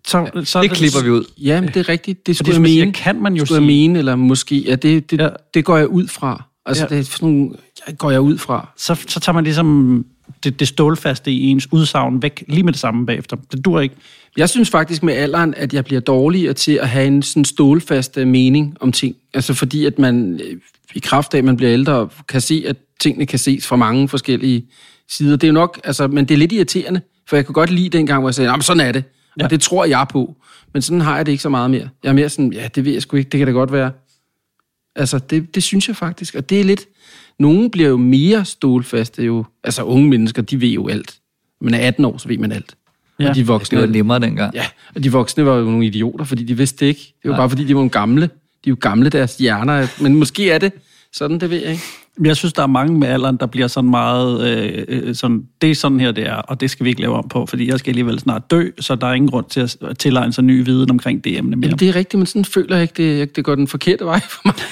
så, 0.07 0.30
så, 0.44 0.62
Det 0.62 0.70
klipper 0.70 1.03
vi 1.03 1.11
ud. 1.11 1.24
ja, 1.38 1.61
men 1.61 1.68
det 1.68 1.76
er 1.76 1.88
rigtigt. 1.88 2.26
Det 2.26 2.36
skulle 2.36 2.53
jeg 2.55 2.61
man 2.61 2.68
siger, 2.70 2.84
mene. 2.84 2.92
kan 2.92 3.22
man 3.22 3.34
jo 3.34 3.44
skulle 3.46 3.62
jeg 3.62 3.68
sige. 3.70 3.88
mene, 3.88 3.99
eller 3.99 4.16
måske. 4.16 4.59
Ja, 4.59 4.74
det, 4.74 5.11
det, 5.11 5.20
Ja. 5.20 5.28
det 5.55 5.64
går 5.64 5.76
jeg 5.76 5.88
ud 5.88 6.09
fra. 6.09 6.42
Altså, 6.66 6.82
Ja. 6.90 6.94
det 6.94 6.99
er 6.99 7.03
sådan 7.05 7.28
nogle, 7.28 7.51
går 7.99 8.11
jeg 8.11 8.20
ud 8.20 8.38
fra. 8.38 8.68
Så, 8.76 8.94
så 9.09 9.20
tager 9.20 9.34
man 9.34 9.44
ligesom 9.44 10.05
det, 10.44 10.61
det 10.61 10.68
stålfaste 10.68 11.32
i 11.32 11.46
ens 11.46 11.68
udsagn 11.72 12.22
væk 12.22 12.44
lige 12.49 12.62
med 12.62 12.72
det 12.72 12.80
samme 12.80 13.07
bagefter. 13.07 13.36
Det 13.53 13.64
dur 13.64 13.80
ikke. 13.80 13.94
Jeg 14.36 14.49
synes 14.49 14.70
faktisk 14.70 15.03
med 15.03 15.14
alderen, 15.14 15.55
at 15.57 15.74
jeg 15.74 15.84
bliver 15.84 16.01
dårligere 16.01 16.53
til 16.53 16.72
at 16.72 16.88
have 16.88 17.07
en 17.07 17.22
sådan 17.22 17.44
stålfast 17.44 18.18
øh, 18.18 18.26
mening 18.26 18.76
om 18.80 18.92
ting. 18.92 19.14
Altså 19.34 19.55
fordi, 19.55 19.84
at 19.86 19.99
man 19.99 20.40
øh, 20.44 20.57
i 20.94 20.99
kraft 20.99 21.34
af, 21.34 21.38
at 21.38 21.44
man 21.44 21.57
bliver 21.57 21.72
ældre, 21.72 22.09
kan 22.28 22.40
se, 22.40 22.64
at 22.66 22.76
tingene 23.01 23.26
kan 23.26 23.38
ses 23.38 23.66
fra 23.66 23.76
mange 23.76 24.09
forskellige 24.09 24.64
sider. 25.09 25.36
Det 25.36 25.44
er 25.44 25.48
jo 25.48 25.52
nok, 25.54 25.80
altså, 25.84 26.06
men 26.09 26.24
det 26.24 26.34
er 26.34 26.38
lidt 26.38 26.52
irriterende, 26.52 27.00
for 27.28 27.36
jeg 27.36 27.46
kunne 27.46 27.54
godt 27.54 27.70
lide 27.70 27.88
dengang, 27.88 28.20
hvor 28.20 28.28
jeg 28.28 28.34
sagde, 28.34 28.48
"Nå, 28.50 28.56
men 28.56 28.62
sådan 28.62 28.80
er 28.80 28.92
det. 28.92 29.04
Ja. 29.36 29.42
Ja. 29.42 29.44
Og 29.44 29.50
det 29.50 29.61
tror 29.61 29.84
jeg 29.84 30.06
på. 30.11 30.36
Men 30.72 30.82
sådan 30.82 31.00
har 31.00 31.16
jeg 31.16 31.26
det 31.26 31.32
ikke 31.32 31.42
så 31.42 31.48
meget 31.48 31.70
mere. 31.70 31.88
Jeg 32.02 32.09
er 32.09 32.12
mere 32.12 32.28
sådan, 32.28 32.52
ja, 32.52 32.68
det 32.74 32.84
ved 32.84 32.92
jeg 32.92 33.02
sgu 33.02 33.16
ikke, 33.16 33.30
det 33.30 33.38
kan 33.38 33.46
da 33.46 33.52
godt 33.52 33.72
være. 33.72 33.90
Altså, 34.96 35.18
det, 35.18 35.54
det 35.54 35.62
synes 35.62 35.88
jeg 35.88 35.96
faktisk. 35.96 36.34
Og 36.34 36.50
det 36.50 36.61
er 36.61 36.64
lidt... 36.64 36.80
Nogle 37.38 37.70
bliver 37.70 37.88
jo 37.88 37.96
mere 37.96 38.44
stålfaste 38.44 39.22
jo. 39.24 39.44
Altså, 39.64 39.82
unge 39.82 40.09
mennesker, 40.09 40.42
de 40.42 40.61
ved 40.61 40.68
jo 40.68 40.88
alt. 40.88 41.14
Man 41.61 41.74
er 41.74 41.78
18 41.86 42.04
år, 42.04 42.18
så 42.18 42.28
ved 42.28 42.38
man 42.38 42.52
alt. 42.52 42.74
Ja. 43.18 43.24
Ja. 43.24 43.28
Og 43.30 43.34
de 43.34 43.40
Det 43.40 43.48
voksne... 43.48 43.78
var 43.80 43.86
nemmere 43.86 44.18
dengang. 44.20 44.54
Ja, 44.54 44.66
og 44.94 45.04
de 45.04 45.12
voksne 45.12 45.46
var 45.46 45.54
jo 45.56 45.64
nogle 45.64 45.86
idioter, 45.86 46.24
fordi 46.24 46.44
de 46.44 46.56
vidste 46.56 46.80
det 46.84 46.86
ikke. 46.86 47.00
Det 47.22 47.28
var 47.28 47.30
Nej. 47.30 47.38
bare 47.40 47.48
fordi, 47.50 47.64
de 47.64 47.74
var 47.74 47.78
nogle 47.78 47.90
gamle. 47.90 48.22
De 48.26 48.28
er 48.66 48.70
jo 48.70 48.76
gamle, 48.80 49.11
deres 49.11 49.36
hjerner. 49.36 49.72
er- 49.72 50.02
Men 50.02 50.14
måske 50.16 50.50
er 50.50 50.59
det 50.59 50.72
sådan, 51.12 51.40
det 51.40 51.50
ved 51.50 51.61
jeg 51.62 51.70
ikke. 51.70 51.82
Jeg 52.25 52.37
synes, 52.37 52.53
der 52.53 52.62
er 52.62 52.66
mange 52.66 52.99
med 52.99 53.09
alderen, 53.09 53.37
der 53.37 53.47
bliver 53.47 53.69
sådan 53.69 53.91
meget, 53.91 54.49
øh, 54.49 54.85
øh, 54.89 55.14
sådan, 55.14 55.43
det 55.62 55.71
er 55.71 55.75
sådan 55.75 56.01
her, 56.01 56.12
det 56.12 56.27
er, 56.27 56.35
og 56.35 56.61
det 56.61 56.71
skal 56.71 56.85
vi 56.85 56.91
ikke 56.91 57.01
lave 57.01 57.14
om 57.14 57.29
på, 57.29 57.47
fordi 57.47 57.71
jeg 57.71 57.79
skal 57.79 57.91
alligevel 57.91 58.19
snart 58.19 58.51
dø, 58.51 58.69
så 58.81 58.95
der 58.95 59.07
er 59.07 59.12
ingen 59.12 59.31
grund 59.31 59.47
til 59.47 59.61
at 59.61 59.99
tilegne 59.99 60.33
sig 60.33 60.45
ny 60.45 60.64
viden 60.64 60.91
omkring 60.91 61.25
det 61.25 61.39
emne 61.39 61.57
mere. 61.57 61.66
Jamen, 61.66 61.79
det 61.79 61.89
er 61.89 61.95
rigtigt, 61.95 62.19
men 62.19 62.27
sådan 62.27 62.45
føler 62.45 62.77
jeg 62.77 62.83
ikke, 62.83 63.19
det, 63.21 63.37
det 63.37 63.45
går 63.45 63.55
den 63.55 63.69
forkerte 63.69 64.05
vej 64.05 64.21
for 64.21 64.41
mig. 64.45 64.55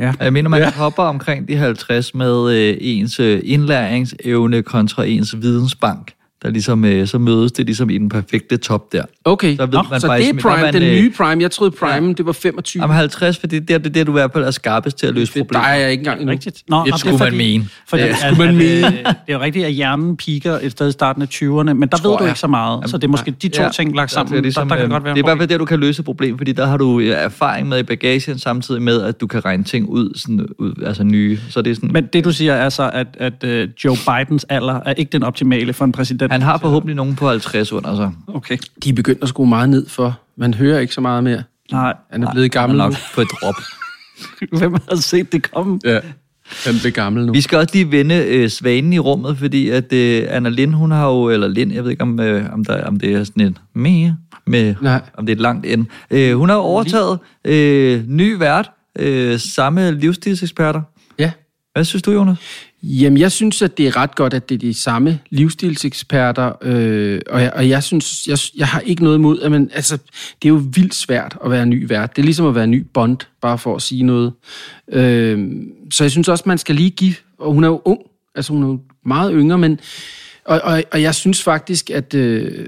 Ja. 0.00 0.12
Jeg 0.20 0.32
mener, 0.32 0.48
man 0.48 0.60
ja. 0.60 0.72
hopper 0.72 1.02
omkring 1.02 1.48
de 1.48 1.56
50 1.56 2.14
med 2.14 2.50
øh, 2.50 2.76
ens 2.80 3.20
øh, 3.20 3.40
indlæringsevne 3.44 4.62
kontra 4.62 5.04
ens 5.04 5.40
vidensbank. 5.40 6.12
Der 6.42 6.50
ligesom, 6.50 6.84
øh, 6.84 7.06
så 7.06 7.18
mødes 7.18 7.52
det 7.52 7.66
ligesom 7.66 7.90
i 7.90 7.98
den 7.98 8.08
perfekte 8.08 8.56
top 8.56 8.92
der. 8.92 9.02
Okay, 9.24 9.56
Så 9.56 9.66
ved 9.66 9.72
Nå, 9.72 9.82
man 9.90 10.00
så 10.00 10.06
faktisk, 10.06 10.32
det 10.34 10.38
er 10.44 10.48
der 10.48 10.54
Prime, 10.56 10.62
man, 10.62 10.74
den 10.74 10.82
øh, 10.82 10.88
nye 10.88 11.10
Prime. 11.16 11.42
Jeg 11.42 11.50
troede 11.50 11.70
Prime, 11.70 12.12
det 12.14 12.26
var 12.26 12.32
25. 12.32 12.82
Jamen 12.82 12.96
50, 12.96 13.38
for 13.38 13.46
det 13.46 13.56
er 13.56 13.60
der, 13.60 13.78
det 13.78 13.86
er 13.86 13.90
der, 13.90 14.04
du 14.04 14.10
i 14.10 14.12
hvert 14.12 14.32
fald 14.32 14.44
er 14.44 14.50
skarpest 14.50 14.98
til 14.98 15.06
at 15.06 15.14
løse 15.14 15.34
der 15.34 15.40
problemer. 15.40 15.64
er 15.64 15.74
jeg 15.74 15.90
ikke 15.90 16.00
engang 16.00 16.20
endnu. 16.20 16.32
Rigtigt. 16.32 16.62
Nå, 16.68 16.84
Det 16.84 17.00
skulle 17.00 17.18
man 17.18 17.36
mene. 17.36 17.68
Fordi, 17.88 18.02
Det 18.02 18.16
skulle 18.16 18.38
man 18.38 18.48
at, 18.48 18.54
mene. 18.54 18.86
øh, 18.86 18.92
Det 19.04 19.14
er 19.28 19.32
jo 19.32 19.40
rigtigt, 19.40 19.66
at 19.66 19.72
hjernen 19.72 20.16
piker 20.16 20.58
et 20.62 20.72
sted 20.72 20.88
i 20.88 20.92
starten 20.92 21.22
af 21.22 21.26
20'erne, 21.26 21.72
men 21.72 21.88
der 21.88 22.08
ved 22.08 22.16
du 22.16 22.16
jeg. 22.20 22.28
ikke 22.28 22.40
så 22.40 22.46
meget. 22.46 22.90
Så 22.90 22.96
det 22.98 23.04
er 23.04 23.08
måske 23.08 23.30
de 23.30 23.48
to 23.48 23.62
ting 23.70 23.96
lagt 23.96 24.10
sammen. 24.12 24.32
Det 24.32 24.38
er, 24.38 24.42
ligesom, 24.42 24.68
der, 24.68 24.74
der 24.74 24.82
kan 24.82 24.84
øh, 24.84 24.90
godt 24.90 25.04
være 25.04 25.14
det 25.14 25.20
er 25.20 25.24
i 25.24 25.26
hvert 25.26 25.38
fald 25.38 25.48
der, 25.48 25.58
du 25.58 25.64
kan 25.64 25.80
løse 25.80 26.00
et 26.00 26.04
problem, 26.04 26.38
fordi 26.38 26.52
der 26.52 26.66
har 26.66 26.76
du 26.76 27.00
øh, 27.00 27.06
erfaring 27.08 27.68
med 27.68 27.78
i 27.78 27.82
bagagen, 27.82 28.38
samtidig 28.38 28.82
med, 28.82 29.02
at 29.02 29.20
du 29.20 29.26
kan 29.26 29.44
regne 29.44 29.64
ting 29.64 29.88
ud, 29.88 30.12
sådan, 30.18 30.46
ud 30.58 30.82
altså 30.86 31.04
nye. 31.04 31.38
Så 31.50 31.62
det 31.62 31.70
er 31.70 31.74
sådan, 31.74 31.90
Men 31.92 32.06
det, 32.12 32.24
du 32.24 32.32
siger, 32.32 32.52
er 32.54 32.68
så, 32.68 32.90
at, 32.92 33.06
at 33.20 33.44
Joe 33.84 33.96
Bidens 34.06 34.46
alder 34.48 34.80
er 34.86 34.92
ikke 34.92 35.12
den 35.12 35.22
optimale 35.22 35.72
for 35.72 35.84
en 35.84 35.92
præsident. 35.92 36.25
Han 36.30 36.42
har 36.42 36.58
forhåbentlig 36.58 36.96
nogen 36.96 37.16
på 37.16 37.28
50 37.28 37.72
under 37.72 37.96
sig. 37.96 38.12
Okay. 38.26 38.58
De 38.84 38.88
er 38.88 38.92
begyndt 38.92 39.22
at 39.22 39.28
skrue 39.28 39.48
meget 39.48 39.68
ned 39.68 39.88
for. 39.88 40.20
Man 40.36 40.54
hører 40.54 40.80
ikke 40.80 40.94
så 40.94 41.00
meget 41.00 41.24
mere. 41.24 41.42
Nej, 41.72 41.94
Han 42.12 42.22
er 42.22 42.30
blevet 42.32 42.54
Han 42.54 42.60
gammel 42.60 42.80
er 42.80 42.84
nok 42.84 42.94
på 43.14 43.20
et 43.20 43.28
drop. 43.40 43.54
hvem 44.58 44.76
har 44.88 44.96
set 44.96 45.32
det 45.32 45.50
komme? 45.50 45.80
Ja, 45.84 46.00
han 46.64 46.74
blev 46.80 46.92
gammel 46.92 47.26
nu. 47.26 47.32
Vi 47.32 47.40
skal 47.40 47.58
også 47.58 47.74
lige 47.74 47.90
vende 47.90 48.24
øh, 48.28 48.48
svanen 48.48 48.92
i 48.92 48.98
rummet, 48.98 49.38
fordi 49.38 49.68
at 49.68 49.92
øh, 49.92 50.26
Anna 50.28 50.48
Lind, 50.48 50.74
hun 50.74 50.90
har 50.90 51.08
jo, 51.08 51.28
eller 51.28 51.48
Lind, 51.48 51.72
jeg 51.72 51.84
ved 51.84 51.90
ikke, 51.90 52.02
om, 52.02 52.20
øh, 52.20 52.52
om, 52.52 52.64
der, 52.64 52.84
om 52.84 53.00
det 53.00 53.12
er 53.12 53.24
sådan 53.24 53.46
et 53.46 53.56
mere, 53.74 54.16
med, 54.46 54.74
Nej. 54.80 55.00
om 55.14 55.26
det 55.26 55.32
er 55.32 55.36
et 55.36 55.40
langt 55.40 55.66
end. 55.66 55.86
Øh, 56.10 56.36
hun 56.36 56.48
har 56.48 56.56
overtaget 56.56 57.18
øh, 57.44 58.02
ny 58.08 58.38
vært, 58.38 58.70
øh, 58.98 59.38
samme 59.38 59.90
livsstilseksperter. 59.90 60.82
Ja. 61.18 61.30
Hvad 61.74 61.84
synes 61.84 62.02
du, 62.02 62.12
Jonas? 62.12 62.38
Jamen, 62.88 63.18
jeg 63.18 63.32
synes, 63.32 63.62
at 63.62 63.78
det 63.78 63.86
er 63.86 63.96
ret 63.96 64.14
godt, 64.14 64.34
at 64.34 64.48
det 64.48 64.54
er 64.54 64.58
de 64.58 64.74
samme 64.74 65.20
livsstilseksperter, 65.30 66.52
øh, 66.62 67.20
og, 67.26 67.42
jeg, 67.42 67.52
og 67.54 67.68
jeg 67.68 67.82
synes, 67.82 68.26
jeg, 68.26 68.38
jeg 68.56 68.66
har 68.66 68.80
ikke 68.80 69.04
noget 69.04 69.16
imod, 69.16 69.40
at 69.40 69.50
man, 69.50 69.70
altså, 69.74 69.96
det 70.42 70.48
er 70.48 70.48
jo 70.48 70.62
vildt 70.74 70.94
svært 70.94 71.38
at 71.44 71.50
være 71.50 71.66
ny 71.66 71.88
vært. 71.88 72.16
Det 72.16 72.22
er 72.22 72.24
ligesom 72.24 72.46
at 72.46 72.54
være 72.54 72.66
ny 72.66 72.86
Bond, 72.94 73.18
bare 73.40 73.58
for 73.58 73.76
at 73.76 73.82
sige 73.82 74.02
noget. 74.02 74.32
Øh, 74.92 75.48
så 75.90 76.04
jeg 76.04 76.10
synes 76.10 76.28
også, 76.28 76.44
man 76.46 76.58
skal 76.58 76.74
lige 76.74 76.90
give, 76.90 77.14
og 77.38 77.52
hun 77.52 77.64
er 77.64 77.68
jo 77.68 77.82
ung, 77.84 78.00
altså 78.34 78.52
hun 78.52 78.62
er 78.62 78.66
jo 78.66 78.80
meget 79.06 79.32
yngre, 79.34 79.58
men, 79.58 79.80
og, 80.44 80.60
og, 80.64 80.82
og 80.92 81.02
jeg 81.02 81.14
synes 81.14 81.42
faktisk, 81.42 81.90
at, 81.90 82.14
øh, 82.14 82.66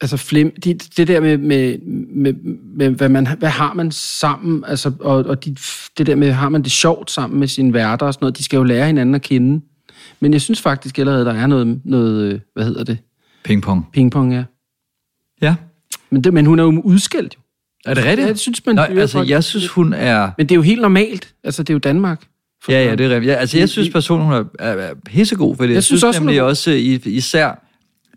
altså 0.00 0.16
Flem, 0.16 0.60
det, 0.60 0.96
det 0.96 1.08
der 1.08 1.20
med, 1.20 1.38
med, 1.38 1.78
med, 2.08 2.32
med 2.76 2.90
hvad, 2.90 3.08
man, 3.08 3.26
hvad 3.38 3.48
har 3.48 3.74
man 3.74 3.90
sammen, 3.90 4.64
altså, 4.66 4.92
og, 5.00 5.16
og 5.16 5.44
de, 5.44 5.56
det 5.98 6.06
der 6.06 6.14
med, 6.16 6.32
har 6.32 6.48
man 6.48 6.62
det 6.62 6.72
sjovt 6.72 7.10
sammen 7.10 7.40
med 7.40 7.48
sine 7.48 7.72
værter 7.72 8.06
og 8.06 8.14
sådan 8.14 8.24
noget, 8.24 8.38
de 8.38 8.44
skal 8.44 8.56
jo 8.56 8.62
lære 8.62 8.86
hinanden 8.86 9.14
at 9.14 9.22
kende. 9.22 9.64
Men 10.20 10.32
jeg 10.32 10.40
synes 10.40 10.60
faktisk 10.62 10.98
allerede, 10.98 11.24
der 11.24 11.34
er 11.34 11.46
noget, 11.46 11.80
noget 11.84 12.32
øh, 12.32 12.40
hvad 12.54 12.64
hedder 12.64 12.84
det, 12.84 12.98
Pingpong. 13.44 13.92
pingpong, 13.92 14.32
ja. 14.32 14.44
Ja. 15.42 15.54
Men, 16.10 16.24
det, 16.24 16.34
men 16.34 16.46
hun 16.46 16.58
er 16.58 16.64
jo 16.64 16.80
udskældt 16.80 17.34
jo. 17.34 17.40
Er 17.86 17.94
det 17.94 18.04
rigtigt? 18.04 18.26
Ja, 18.26 18.32
det 18.32 18.38
synes 18.38 18.66
man. 18.66 18.74
Nej, 18.74 18.94
altså, 18.98 19.18
folk. 19.18 19.28
jeg 19.28 19.44
synes, 19.44 19.68
hun 19.68 19.92
er... 19.92 20.30
Men 20.38 20.46
det 20.46 20.54
er 20.54 20.56
jo 20.56 20.62
helt 20.62 20.80
normalt. 20.80 21.34
Altså, 21.44 21.62
det 21.62 21.70
er 21.70 21.74
jo 21.74 21.78
Danmark. 21.78 22.26
Ja, 22.68 22.84
ja, 22.84 22.94
det 22.94 23.06
er 23.06 23.10
rigtigt. 23.10 23.30
Ja, 23.32 23.34
altså, 23.34 23.58
jeg 23.58 23.68
synes 23.68 23.90
personen, 23.90 24.24
hun 24.26 24.34
er, 24.34 24.44
er, 24.58 24.72
er 24.72 24.94
pissegod, 25.06 25.56
for 25.56 25.62
det. 25.62 25.68
Jeg, 25.68 25.74
Jeg 25.74 25.84
synes, 25.84 26.02
også, 26.02 26.20
hun 26.20 26.26
nemlig 26.26 26.38
er 26.38 26.42
god. 26.42 26.50
også, 26.50 26.70
især 27.04 27.67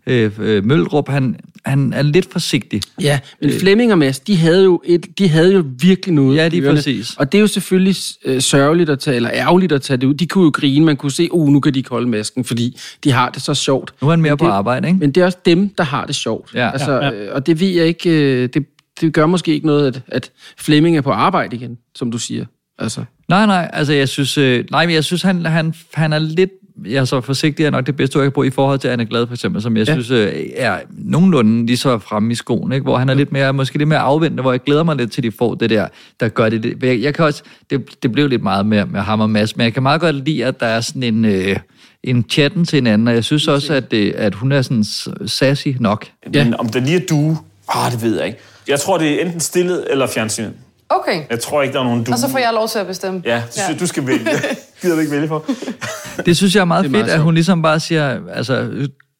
øh, 0.06 0.30
øh, 0.40 0.64
Møldrup, 0.64 1.08
han, 1.08 1.36
han 1.64 1.92
er 1.92 2.02
lidt 2.02 2.32
forsigtig. 2.32 2.80
Ja, 3.00 3.18
men 3.40 3.50
Flemming 3.60 3.92
og 3.92 3.98
Mads, 3.98 4.20
de 4.20 4.36
havde 4.36 4.64
jo, 4.64 4.82
et, 4.84 5.06
de 5.18 5.28
havde 5.28 5.52
jo 5.54 5.64
virkelig 5.80 6.14
noget. 6.14 6.36
Ja, 6.36 6.48
lige 6.48 6.62
ørerne. 6.62 6.76
præcis. 6.76 7.14
Og 7.18 7.32
det 7.32 7.38
er 7.38 7.40
jo 7.40 7.46
selvfølgelig 7.46 7.96
øh, 8.24 8.40
sørgeligt 8.42 8.90
at 8.90 8.98
tage, 8.98 9.16
eller 9.16 9.30
ærgerligt 9.34 9.72
at 9.72 9.82
tage 9.82 9.96
det 9.96 10.06
ud. 10.06 10.14
De 10.14 10.26
kunne 10.26 10.44
jo 10.44 10.50
grine, 10.54 10.84
man 10.84 10.96
kunne 10.96 11.12
se, 11.12 11.28
uh, 11.32 11.48
nu 11.48 11.60
kan 11.60 11.74
de 11.74 11.78
ikke 11.78 11.90
holde 11.90 12.08
masken, 12.08 12.44
fordi 12.44 12.78
de 13.04 13.12
har 13.12 13.28
det 13.30 13.42
så 13.42 13.54
sjovt. 13.54 13.94
Nu 14.02 14.08
er 14.08 14.12
han 14.12 14.22
mere 14.22 14.32
Men 14.32 14.38
på 14.38 14.44
det- 14.46 14.50
arbejde, 14.52 14.88
ikke? 14.88 14.98
Men 15.00 15.12
det 15.12 15.20
er 15.20 15.24
også 15.24 15.38
dem, 15.46 15.68
der 15.68 15.84
har 15.84 16.06
det 16.06 16.14
sjovt. 16.14 16.54
Ja. 16.54 16.70
altså, 16.72 16.92
Ja, 16.92 17.06
ja. 17.06 17.12
øh, 17.12 17.34
Og 17.34 17.46
det 17.46 17.60
ved 17.60 17.68
jeg 17.68 17.86
ikke, 17.86 18.10
øh, 18.42 18.48
det, 18.54 18.66
det 19.00 19.12
gør 19.12 19.26
måske 19.26 19.54
ikke 19.54 19.66
noget, 19.66 19.86
at, 19.86 20.00
at 20.08 20.30
Flemming 20.58 20.96
er 20.96 21.00
på 21.00 21.10
arbejde 21.10 21.56
igen, 21.56 21.78
som 21.94 22.10
du 22.10 22.18
siger. 22.18 22.44
Altså, 22.78 23.04
Nej, 23.28 23.46
nej, 23.46 23.70
altså 23.72 23.92
jeg 23.92 24.08
synes, 24.08 24.38
øh, 24.38 24.64
nej, 24.70 24.86
men 24.86 24.94
jeg 24.94 25.04
synes, 25.04 25.22
han, 25.22 25.46
han, 25.46 25.74
han 25.94 26.12
er 26.12 26.18
lidt, 26.18 26.50
jeg 26.84 27.00
er 27.00 27.04
så 27.04 27.20
forsigtig 27.20 27.66
er 27.66 27.70
nok 27.70 27.86
det 27.86 27.96
bedste 27.96 28.18
jeg 28.18 28.24
kan 28.24 28.32
bruge 28.32 28.46
i 28.46 28.50
forhold 28.50 28.78
til 28.78 28.88
Anne 28.88 29.06
Glad 29.06 29.26
for 29.26 29.34
eksempel, 29.34 29.62
som 29.62 29.76
jeg 29.76 29.88
ja. 29.88 29.92
Synes 29.92 30.10
øh, 30.10 30.32
er 30.56 30.78
nogenlunde 30.90 31.66
lige 31.66 31.76
så 31.76 31.98
fremme 31.98 32.32
i 32.32 32.34
skoen, 32.34 32.72
ikke? 32.72 32.82
hvor 32.82 32.98
han 32.98 33.08
er 33.08 33.14
lidt 33.14 33.32
mere, 33.32 33.52
måske 33.52 33.78
lidt 33.78 33.88
mere 33.88 33.98
afventende, 33.98 34.42
hvor 34.42 34.52
jeg 34.52 34.60
glæder 34.60 34.82
mig 34.82 34.96
lidt 34.96 35.12
til, 35.12 35.22
de 35.22 35.32
får 35.32 35.54
det 35.54 35.70
der, 35.70 35.88
der 36.20 36.28
gør 36.28 36.48
det. 36.48 36.62
det. 36.62 36.82
Jeg, 36.82 37.02
jeg 37.02 37.14
kan 37.14 37.24
også, 37.24 37.42
det, 37.70 38.02
det 38.02 38.12
blev 38.12 38.28
lidt 38.28 38.42
meget 38.42 38.66
med, 38.66 38.86
med 38.86 39.00
ham 39.00 39.20
og 39.20 39.30
Mads, 39.30 39.56
men 39.56 39.64
jeg 39.64 39.74
kan 39.74 39.82
meget 39.82 40.00
godt 40.00 40.16
lide, 40.16 40.44
at 40.44 40.60
der 40.60 40.66
er 40.66 40.80
sådan 40.80 41.02
en, 41.02 41.24
øh, 41.24 41.56
en 42.02 42.24
chatten 42.30 42.64
til 42.64 42.76
hinanden, 42.76 43.08
og 43.08 43.14
jeg 43.14 43.24
synes 43.24 43.48
også, 43.48 43.74
at, 43.74 43.92
øh, 43.92 44.12
at 44.16 44.34
hun 44.34 44.52
er 44.52 44.62
sådan 44.62 44.84
sassy 45.26 45.68
nok. 45.80 46.06
Ja. 46.34 46.44
Men 46.44 46.54
om 46.54 46.68
det 46.68 46.82
lige 46.82 46.96
er 46.96 47.06
du, 47.10 47.36
ah, 47.68 47.92
det 47.92 48.02
ved 48.02 48.16
jeg 48.16 48.26
ikke. 48.26 48.38
Jeg 48.68 48.80
tror, 48.80 48.98
det 48.98 49.08
er 49.08 49.24
enten 49.24 49.40
stillet 49.40 49.86
eller 49.90 50.06
fjernsynet. 50.06 50.52
Okay. 51.00 51.22
Jeg 51.30 51.40
tror 51.40 51.62
ikke, 51.62 51.72
der 51.72 51.80
er 51.80 51.84
nogen 51.84 52.04
du. 52.04 52.12
Og 52.12 52.18
så 52.18 52.28
får 52.28 52.38
jeg 52.38 52.50
lov 52.54 52.68
til 52.68 52.78
at 52.78 52.86
bestemme. 52.86 53.22
Ja, 53.24 53.42
ja. 53.68 53.74
du 53.80 53.86
skal 53.86 54.06
vælge. 54.06 54.26
Gider 54.82 54.94
du 54.94 55.00
ikke 55.00 55.12
vælge 55.12 55.28
for? 55.28 55.44
Det 56.26 56.36
synes 56.36 56.54
jeg 56.54 56.60
er 56.60 56.64
meget 56.64 56.84
Det 56.84 56.88
er 56.90 56.92
fedt, 56.92 57.06
meget 57.06 57.14
at 57.14 57.18
hun 57.20 57.26
sjovt. 57.26 57.34
ligesom 57.34 57.62
bare 57.62 57.80
siger, 57.80 58.18
altså 58.34 58.68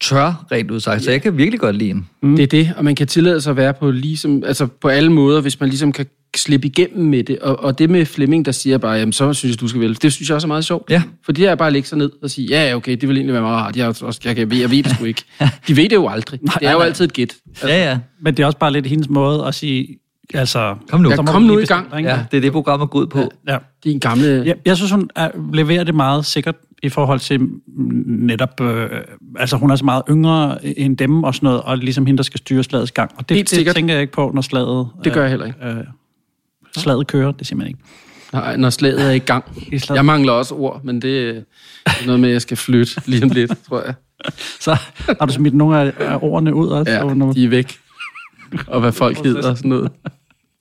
tør 0.01 0.45
rent 0.53 0.71
udsagt, 0.71 1.05
så 1.05 1.11
jeg 1.11 1.23
kan 1.23 1.37
virkelig 1.37 1.61
godt 1.61 1.77
lide 1.77 1.89
hende. 1.89 2.03
mm. 2.23 2.37
Det 2.37 2.43
er 2.43 2.47
det, 2.47 2.73
og 2.77 2.85
man 2.85 2.95
kan 2.95 3.07
tillade 3.07 3.41
sig 3.41 3.51
at 3.51 3.57
være 3.57 3.75
på, 3.75 3.91
ligesom, 3.91 4.43
altså 4.47 4.67
på 4.67 4.89
alle 4.89 5.13
måder, 5.13 5.41
hvis 5.41 5.61
man 5.61 5.69
ligesom 5.69 5.93
kan 5.93 6.07
slippe 6.37 6.67
igennem 6.67 7.05
med 7.07 7.25
det. 7.25 7.39
Og, 7.39 7.61
og 7.65 7.79
det 7.79 7.91
med 7.91 8.07
Flemming, 8.07 8.45
der 8.45 8.53
siger 8.53 8.79
bare, 8.79 8.93
jamen 8.93 9.13
så 9.13 9.33
synes 9.33 9.53
jeg, 9.57 9.61
du 9.61 9.69
skal 9.69 9.81
vælge. 9.81 9.95
Det 10.03 10.13
synes 10.13 10.29
jeg 10.29 10.35
også 10.35 10.47
er 10.47 10.49
meget 10.49 10.65
sjovt. 10.65 10.91
Ja. 10.91 11.03
For 11.25 11.33
det 11.33 11.47
er 11.47 11.55
bare 11.55 11.67
at 11.67 11.73
lægge 11.73 11.89
sig 11.89 11.99
ned 11.99 12.11
og 12.23 12.31
sige, 12.31 12.49
ja, 12.49 12.75
okay, 12.77 12.97
det 12.97 13.09
vil 13.09 13.17
egentlig 13.17 13.33
være 13.35 13.43
meget 13.43 13.57
rart. 13.57 13.77
Jeg, 13.77 13.89
også, 13.89 14.21
jeg, 14.25 14.37
kan, 14.37 14.53
jeg 14.53 14.71
ved 14.71 14.83
det 14.83 14.93
sgu 14.95 15.05
ikke. 15.05 15.25
De 15.69 15.77
ved 15.77 15.85
det 15.85 15.93
jo 15.93 16.09
aldrig. 16.09 16.41
det 16.41 16.51
er 16.63 16.73
jo 16.73 16.79
nej. 16.79 16.87
altid 16.87 17.05
et 17.05 17.13
gæt. 17.13 17.35
Ja, 17.63 17.91
ja. 17.91 17.99
Men 18.23 18.37
det 18.37 18.43
er 18.43 18.47
også 18.47 18.59
bare 18.59 18.73
lidt 18.73 18.87
hendes 18.87 19.09
måde 19.09 19.47
at 19.47 19.55
sige, 19.55 19.87
altså... 20.35 20.75
Kom 20.91 21.01
nu. 21.01 21.11
Ja, 21.11 21.17
kom 21.17 21.43
nu 21.43 21.59
i 21.59 21.65
gang. 21.65 21.99
ikke? 21.99 22.11
Ja, 22.11 22.25
det 22.31 22.37
er 22.37 22.41
det, 22.41 22.53
programmet 22.53 22.91
går 22.91 22.99
ud 22.99 23.07
på. 23.07 23.33
Ja. 23.49 23.59
Din 23.85 23.99
gamle... 23.99 24.43
Jeg, 24.47 24.57
jeg 24.65 24.77
synes, 24.77 24.91
hun 24.91 25.11
er, 25.17 25.31
leverer 25.53 25.85
det 25.85 25.95
meget 25.95 26.27
sikkert 26.27 26.55
i 26.83 26.89
forhold 26.89 27.21
til 27.21 27.41
netop... 28.07 28.61
Øh, 28.61 28.91
altså, 29.37 29.57
hun 29.57 29.71
er 29.71 29.77
så 29.77 29.85
meget 29.85 30.03
yngre 30.11 30.67
end 30.79 30.97
dem 30.97 31.25
og 31.25 31.35
sådan 31.35 31.47
noget, 31.47 31.61
og 31.61 31.79
ligesom 31.79 32.07
hende, 32.07 32.17
der 32.17 32.23
skal 32.23 32.39
styre 32.39 32.65
slagets 32.65 32.93
gang. 32.93 33.11
Og 33.17 33.29
det, 33.29 33.51
det 33.51 33.75
tænker 33.75 33.95
jeg 33.95 34.01
ikke 34.01 34.13
på, 34.13 34.31
når 34.35 34.43
slaget... 34.43 34.89
Det 35.05 35.13
gør 35.13 35.21
jeg 35.21 35.31
heller 35.31 35.47
ikke. 35.47 35.59
Øh, 35.65 35.85
slaget 36.77 37.07
kører, 37.07 37.33
det 37.33 37.47
siger 37.47 37.57
man 37.59 37.67
ikke. 37.67 37.79
Nej, 38.33 38.57
når 38.57 38.71
slaget 38.71 39.07
er 39.07 39.11
i 39.11 39.19
gang. 39.19 39.45
I 39.73 39.79
slaget. 39.79 39.97
Jeg 39.97 40.05
mangler 40.05 40.33
også 40.33 40.55
ord, 40.55 40.81
men 40.85 41.03
det 41.03 41.29
er 41.87 42.07
noget 42.07 42.21
med, 42.21 42.29
at 42.29 42.33
jeg 42.33 42.43
skal 42.43 42.57
flytte 42.57 42.93
lige 43.07 43.25
om 43.25 43.31
lidt, 43.31 43.53
tror 43.69 43.83
jeg. 43.83 43.95
Så 44.61 44.77
har 45.21 45.27
du 45.27 45.33
smidt 45.33 45.55
nogle 45.55 45.79
af, 45.79 46.19
ordene 46.23 46.55
ud 46.55 46.69
også. 46.69 46.93
Ja, 46.93 47.05
og 47.05 47.17
nu, 47.17 47.33
de 47.33 47.45
er 47.45 47.49
væk. 47.49 47.79
Og 48.67 48.81
hvad 48.81 48.93
folk 48.93 49.25
hedder 49.25 49.51
og 49.51 49.57
sådan 49.57 49.69
noget. 49.69 49.91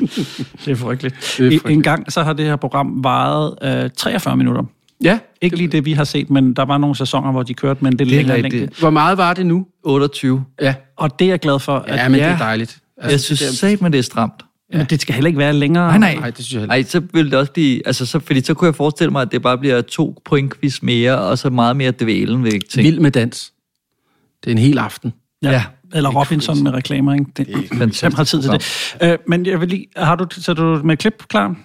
det 0.65 0.67
er 0.67 0.75
frygteligt. 0.75 1.15
Det 1.15 1.21
er 1.21 1.35
frygteligt. 1.37 1.65
en 1.65 1.83
gang 1.83 2.11
så 2.11 2.23
har 2.23 2.33
det 2.33 2.45
her 2.45 2.55
program 2.55 3.03
varet 3.03 3.83
øh, 3.83 3.89
43 3.97 4.37
minutter. 4.37 4.63
Ja, 5.03 5.19
Ikke 5.41 5.55
lige 5.55 5.67
det, 5.67 5.85
vi 5.85 5.93
har 5.93 6.03
set, 6.03 6.29
men 6.29 6.53
der 6.53 6.65
var 6.65 6.77
nogle 6.77 6.95
sæsoner, 6.95 7.31
hvor 7.31 7.43
de 7.43 7.53
kørte 7.53 7.83
med 7.83 7.91
en 7.91 7.97
lidt 7.97 8.09
Det 8.09 8.13
er 8.15 8.17
længere 8.23 8.41
længde. 8.41 8.69
hvor 8.79 8.89
meget 8.89 9.17
var 9.17 9.33
det 9.33 9.45
nu? 9.45 9.67
28. 9.83 10.43
Ja, 10.61 10.75
Og 10.97 11.19
det 11.19 11.25
er 11.25 11.29
jeg 11.29 11.39
glad 11.39 11.59
for. 11.59 11.77
At, 11.77 11.95
ja 11.95 12.09
men 12.09 12.19
ja. 12.19 12.25
det 12.25 12.33
er 12.33 12.37
dejligt. 12.37 12.77
Jeg 13.03 13.19
synes 13.19 13.39
sagt, 13.39 13.81
men 13.81 13.91
det 13.93 13.99
er 13.99 14.03
stramt. 14.03 14.33
Men 14.73 14.85
det 14.85 15.01
skal 15.01 15.15
heller 15.15 15.27
ikke 15.27 15.39
være 15.39 15.53
længere. 15.53 15.87
Nej, 15.87 15.97
nej. 15.97 16.15
Nej, 16.15 16.29
det 16.29 16.45
synes 16.45 16.53
jeg 16.53 16.59
heller 16.59 16.73
Ej, 16.75 16.83
så 16.83 17.01
vil 17.13 17.25
det 17.25 17.33
også 17.33 17.51
blive... 17.51 17.87
Altså, 17.87 18.05
så, 18.05 18.19
fordi 18.19 18.41
så 18.41 18.53
kunne 18.53 18.65
jeg 18.65 18.75
forestille 18.75 19.11
mig, 19.11 19.21
at 19.21 19.31
det 19.31 19.41
bare 19.41 19.57
bliver 19.57 19.81
to 19.81 20.21
pointquiz 20.25 20.81
mere, 20.81 21.17
og 21.17 21.37
så 21.37 21.49
meget 21.49 21.75
mere 21.75 21.91
dvælen 21.99 22.43
ved 22.43 22.69
ting. 22.69 22.83
Vild 22.85 22.99
med 22.99 23.11
dans. 23.11 23.53
Det 24.43 24.49
er 24.49 24.51
en 24.51 24.57
hel 24.57 24.77
aften. 24.77 25.13
Ja. 25.43 25.51
Ja. 25.51 25.63
Eller 25.93 26.09
Robinson 26.09 26.63
med 26.63 26.73
reklamer, 26.73 27.13
ikke? 27.13 27.25
Det, 27.37 27.47
fantastisk 27.77 28.03
Hvem 28.03 28.13
har 28.13 28.23
tid 28.23 28.41
til 28.41 28.51
det? 28.51 28.95
Øh, 29.03 29.17
men 29.27 29.45
jeg 29.45 29.61
vil 29.61 29.69
lige, 29.69 29.85
har 29.97 30.15
du, 30.15 30.25
så 30.31 30.53
du 30.53 30.81
med 30.83 30.97
klip 30.97 31.23
klar? 31.29 31.55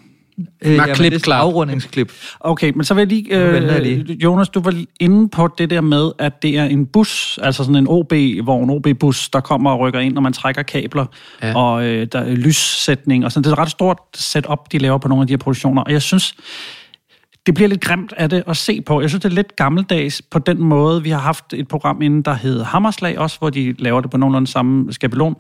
Øh, 0.63 0.75
jamen, 0.75 0.95
Klip 0.95 1.13
det 1.13 1.19
er 1.19 1.23
klar. 1.23 1.41
afrundingsklip. 1.41 2.13
Okay, 2.41 2.73
men 2.75 2.85
så 2.85 2.95
vil 2.95 3.01
jeg 3.01 3.09
lige, 3.09 3.53
venter 3.53 3.73
jeg 3.73 3.87
øh, 3.87 4.05
lige. 4.07 4.19
Jonas, 4.23 4.49
du 4.49 4.61
var 4.61 4.75
inde 5.01 5.29
på 5.29 5.49
det 5.59 5.71
der 5.71 5.81
med, 5.81 6.13
at 6.19 6.43
det 6.43 6.59
er 6.59 6.65
en 6.65 6.87
bus, 6.87 7.39
altså 7.43 7.65
sådan 7.65 7.77
en 7.77 7.87
OB-vogn, 7.89 8.71
OB-bus, 8.71 9.29
der 9.29 9.41
kommer 9.41 9.71
og 9.71 9.81
rykker 9.81 10.01
ind, 10.01 10.15
når 10.15 10.21
man 10.21 10.33
trækker 10.33 10.63
kabler, 10.63 11.07
ja. 11.43 11.49
Ja. 11.49 11.59
og 11.59 11.85
øh, 11.85 12.07
der 12.13 12.19
er 12.19 12.35
lyssætning, 12.35 13.25
og 13.25 13.33
sådan. 13.33 13.45
Det 13.45 13.51
er 13.51 13.53
et 13.53 13.59
ret 13.59 13.71
stort 13.71 13.99
setup, 14.15 14.73
de 14.73 14.79
laver 14.79 14.99
på 14.99 15.09
nogle 15.09 15.23
af 15.23 15.27
de 15.27 15.33
her 15.33 15.39
produktioner, 15.39 15.83
og 15.83 15.93
jeg 15.93 16.03
synes, 16.03 16.35
det 17.47 17.55
bliver 17.55 17.69
lidt 17.69 17.81
grimt 17.81 18.13
af 18.17 18.31
det 18.31 18.43
at 18.47 18.57
se 18.57 18.81
på. 18.81 19.01
Jeg 19.01 19.11
synes, 19.11 19.23
det 19.23 19.31
er 19.31 19.35
lidt 19.35 19.57
gammeldags 19.57 20.23
på 20.23 20.39
den 20.39 20.63
måde. 20.63 21.03
Vi 21.03 21.11
har 21.11 21.19
haft 21.19 21.45
et 21.53 21.69
program 21.69 22.03
inden, 22.03 22.23
der 22.23 22.35
hed 22.35 22.63
Hammerslag 22.63 23.19
også, 23.19 23.39
hvor 23.39 23.51
de 23.51 23.75
laver 23.79 24.01
det 24.01 24.11
på 24.11 24.17
nogenlunde 24.17 24.47
samme 24.47 24.93
skabelon. 24.93 25.37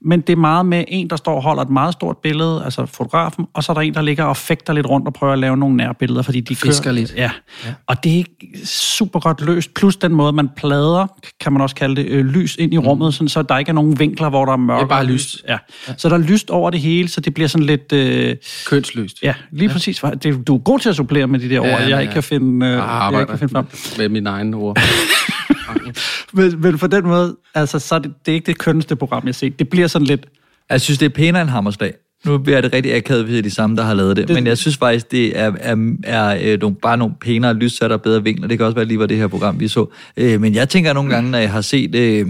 Men 0.00 0.20
det 0.20 0.32
er 0.32 0.36
meget 0.36 0.66
med 0.66 0.84
en, 0.88 1.10
der 1.10 1.16
står 1.16 1.36
og 1.36 1.42
holder 1.42 1.62
et 1.62 1.70
meget 1.70 1.92
stort 1.92 2.18
billede, 2.18 2.64
altså 2.64 2.86
fotografen, 2.86 3.46
og 3.54 3.64
så 3.64 3.72
er 3.72 3.74
der 3.74 3.80
en, 3.80 3.94
der 3.94 4.02
ligger 4.02 4.24
og 4.24 4.36
fægter 4.36 4.72
lidt 4.72 4.86
rundt 4.86 5.06
og 5.06 5.14
prøver 5.14 5.32
at 5.32 5.38
lave 5.38 5.56
nogle 5.56 5.76
nærbilleder, 5.76 6.22
fordi 6.22 6.40
de 6.40 6.56
Fisker 6.56 6.84
kører, 6.84 6.94
lidt. 6.94 7.14
Ja. 7.16 7.30
ja. 7.64 7.74
Og 7.86 8.04
det 8.04 8.20
er 8.20 8.24
super 8.64 9.20
godt 9.20 9.40
løst. 9.40 9.74
Plus 9.74 9.96
den 9.96 10.12
måde, 10.12 10.32
man 10.32 10.48
plader, 10.56 11.06
kan 11.40 11.52
man 11.52 11.62
også 11.62 11.76
kalde 11.76 11.96
det, 11.96 12.06
øh, 12.06 12.24
lys 12.24 12.56
ind 12.56 12.74
i 12.74 12.78
rummet, 12.78 13.14
sådan, 13.14 13.28
så 13.28 13.42
der 13.42 13.58
ikke 13.58 13.68
er 13.68 13.74
nogen 13.74 13.98
vinkler, 13.98 14.28
hvor 14.28 14.44
der 14.44 14.52
er 14.52 14.56
mørkt. 14.56 14.78
Det 14.78 14.84
er 14.84 14.88
bare 14.88 15.06
lyst. 15.06 15.44
Ja. 15.48 15.58
Så 15.96 16.08
der 16.08 16.14
er 16.14 16.18
lyst 16.18 16.50
over 16.50 16.70
det 16.70 16.80
hele, 16.80 17.08
så 17.08 17.20
det 17.20 17.34
bliver 17.34 17.48
sådan 17.48 17.66
lidt... 17.66 17.92
Øh, 17.92 18.36
Kønsløst. 18.66 19.22
Ja, 19.22 19.34
lige 19.50 19.68
ja. 19.68 19.72
præcis. 19.72 20.04
Det, 20.22 20.46
du 20.46 20.54
er 20.54 20.58
god 20.58 20.78
til 20.78 20.88
at 20.88 20.96
supplere 20.96 21.26
med 21.26 21.45
de 21.48 21.54
der 21.54 21.60
ord, 21.60 21.66
Ja, 21.66 21.76
jeg 21.76 21.88
ja, 21.88 21.98
ikke 21.98 22.12
kan 22.12 22.22
finde, 22.22 22.66
øh, 22.66 22.72
Jeg 22.72 23.08
jeg 23.12 23.20
ikke 23.20 23.30
kan 23.30 23.38
finde 23.38 23.52
frem. 23.52 23.66
med 23.98 24.08
mine 24.08 24.30
egne 24.30 24.56
ord. 24.56 24.78
men, 26.32 26.60
men 26.60 26.78
på 26.78 26.86
den 26.86 27.06
måde, 27.06 27.36
altså, 27.54 27.78
så 27.78 27.94
er 27.94 27.98
det, 27.98 28.12
det 28.26 28.32
er 28.32 28.34
ikke 28.34 28.46
det 28.46 28.58
kønneste 28.58 28.96
program, 28.96 29.22
jeg 29.24 29.28
har 29.28 29.32
set. 29.32 29.58
Det 29.58 29.68
bliver 29.68 29.86
sådan 29.86 30.06
lidt... 30.06 30.26
Jeg 30.70 30.80
synes, 30.80 30.98
det 30.98 31.06
er 31.06 31.10
pænere 31.10 31.42
end 31.42 31.50
Hammerslag. 31.50 31.94
Nu 32.24 32.38
bliver 32.38 32.60
det 32.60 32.72
rigtig 32.72 32.94
akavet, 32.94 33.24
hvis 33.24 33.32
det 33.32 33.38
er 33.38 33.42
de 33.42 33.50
samme, 33.50 33.76
der 33.76 33.82
har 33.82 33.94
lavet 33.94 34.16
det. 34.16 34.28
Det- 34.28 34.34
Men 34.34 34.46
jeg 34.46 34.58
synes 34.58 34.76
faktisk, 34.76 35.10
det 35.12 35.38
er, 35.38 35.52
er, 35.60 35.76
er 36.04 36.38
øh, 36.52 36.60
nogle, 36.60 36.76
bare 36.82 36.96
nogle 36.96 37.14
pænere 37.20 37.54
lyssat 37.54 37.92
og 37.92 38.02
bedre 38.02 38.22
vinkler. 38.24 38.48
Det 38.48 38.58
kan 38.58 38.66
også 38.66 38.74
være 38.74 38.84
lige 38.84 38.98
var 38.98 39.06
det 39.06 39.16
her 39.16 39.26
program, 39.26 39.60
vi 39.60 39.68
så. 39.68 39.86
Øh, 40.16 40.40
men 40.40 40.54
jeg 40.54 40.68
tænker 40.68 40.92
nogle 40.92 41.10
gange, 41.14 41.30
når 41.30 41.38
jeg 41.38 41.50
har 41.50 41.60
set, 41.60 41.94
øh, 41.94 42.26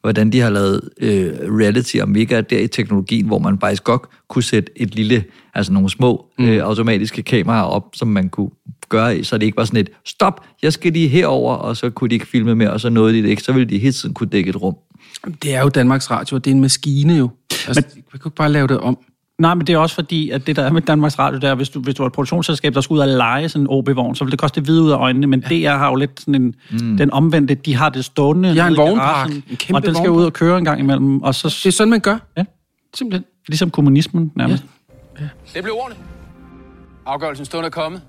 hvordan 0.00 0.30
de 0.32 0.40
har 0.40 0.50
lavet 0.50 0.80
øh, 1.00 1.28
reality 1.58 1.96
og 1.96 2.08
mega 2.08 2.40
der 2.40 2.58
i 2.58 2.66
teknologien, 2.68 3.26
hvor 3.26 3.38
man 3.38 3.60
faktisk 3.60 3.84
godt 3.84 4.02
kunne 4.28 4.42
sætte 4.42 4.72
et 4.76 4.94
lille, 4.94 5.24
altså 5.54 5.72
nogle 5.72 5.90
små 5.90 6.26
øh, 6.40 6.58
automatiske 6.58 7.22
kameraer 7.22 7.64
op, 7.64 7.82
som 7.94 8.08
man 8.08 8.28
kunne 8.28 8.50
gøre, 8.88 9.24
så 9.24 9.38
det 9.38 9.46
ikke 9.46 9.56
var 9.56 9.64
sådan 9.64 9.80
et, 9.80 9.88
stop, 10.06 10.44
jeg 10.62 10.72
skal 10.72 10.92
lige 10.92 11.08
herover, 11.08 11.54
og 11.54 11.76
så 11.76 11.90
kunne 11.90 12.10
de 12.10 12.14
ikke 12.14 12.26
filme 12.26 12.54
mere, 12.54 12.70
og 12.72 12.80
så 12.80 12.88
nåede 12.90 13.14
de 13.14 13.22
det 13.22 13.28
ikke. 13.28 13.42
Så 13.42 13.52
ville 13.52 13.68
de 13.68 13.78
hele 13.78 13.92
tiden 13.92 14.14
kunne 14.14 14.28
dække 14.28 14.50
et 14.50 14.62
rum. 14.62 14.74
Det 15.42 15.54
er 15.54 15.60
jo 15.62 15.68
Danmarks 15.68 16.10
Radio, 16.10 16.36
og 16.36 16.44
det 16.44 16.50
er 16.50 16.54
en 16.54 16.60
maskine 16.60 17.16
jo. 17.16 17.30
Altså, 17.68 17.82
Men, 17.94 17.96
vi 17.96 18.00
kan 18.10 18.20
jo 18.24 18.28
ikke 18.28 18.36
bare 18.36 18.52
lave 18.52 18.66
det 18.66 18.78
om. 18.78 18.98
Nej, 19.38 19.54
men 19.54 19.66
det 19.66 19.72
er 19.72 19.78
også 19.78 19.94
fordi, 19.94 20.30
at 20.30 20.46
det 20.46 20.56
der 20.56 20.62
er 20.62 20.72
med 20.72 20.82
Danmarks 20.82 21.18
Radio, 21.18 21.38
der, 21.38 21.54
hvis 21.54 21.68
du, 21.68 21.80
hvis 21.80 21.94
du 21.94 22.02
er 22.02 22.06
et 22.06 22.12
produktionsselskab, 22.12 22.74
der 22.74 22.80
skal 22.80 22.94
ud 22.94 22.98
og 22.98 23.08
lege 23.08 23.48
sådan 23.48 23.62
en 23.62 23.66
OB-vogn, 23.70 24.14
så 24.14 24.24
vil 24.24 24.30
det 24.30 24.38
koste 24.38 24.60
hvide 24.60 24.82
ud 24.82 24.90
af 24.90 24.96
øjnene, 24.96 25.26
men 25.26 25.40
DR 25.40 25.70
har 25.70 25.88
jo 25.88 25.94
lidt 25.94 26.20
sådan 26.20 26.34
en, 26.34 26.54
mm. 26.70 26.96
den 26.96 27.10
omvendte, 27.12 27.54
de 27.54 27.74
har 27.74 27.88
det 27.88 28.04
stående 28.04 28.48
De 28.48 28.58
har 28.58 28.68
en 28.68 28.76
vognpark, 28.76 29.30
en 29.30 29.42
kæmpe 29.56 29.78
og 29.78 29.82
den 29.82 29.94
skal 29.94 30.08
vognpark. 30.08 30.20
ud 30.20 30.24
og 30.24 30.32
køre 30.32 30.58
en 30.58 30.64
gang 30.64 30.80
imellem, 30.80 31.22
og 31.22 31.34
så, 31.34 31.48
Det 31.48 31.66
er 31.66 31.70
sådan, 31.70 31.90
man 31.90 32.00
gør. 32.00 32.18
Ja. 32.36 32.44
Simpelthen. 32.94 33.24
ligesom 33.48 33.70
kommunismen 33.70 34.32
nærmest. 34.34 34.64
Det 35.54 35.62
blev 35.62 35.74
ordene. 35.74 35.96
Afgørelsen 37.06 37.44
stund 37.44 37.66
er 37.66 37.70
kommet. 37.70 38.02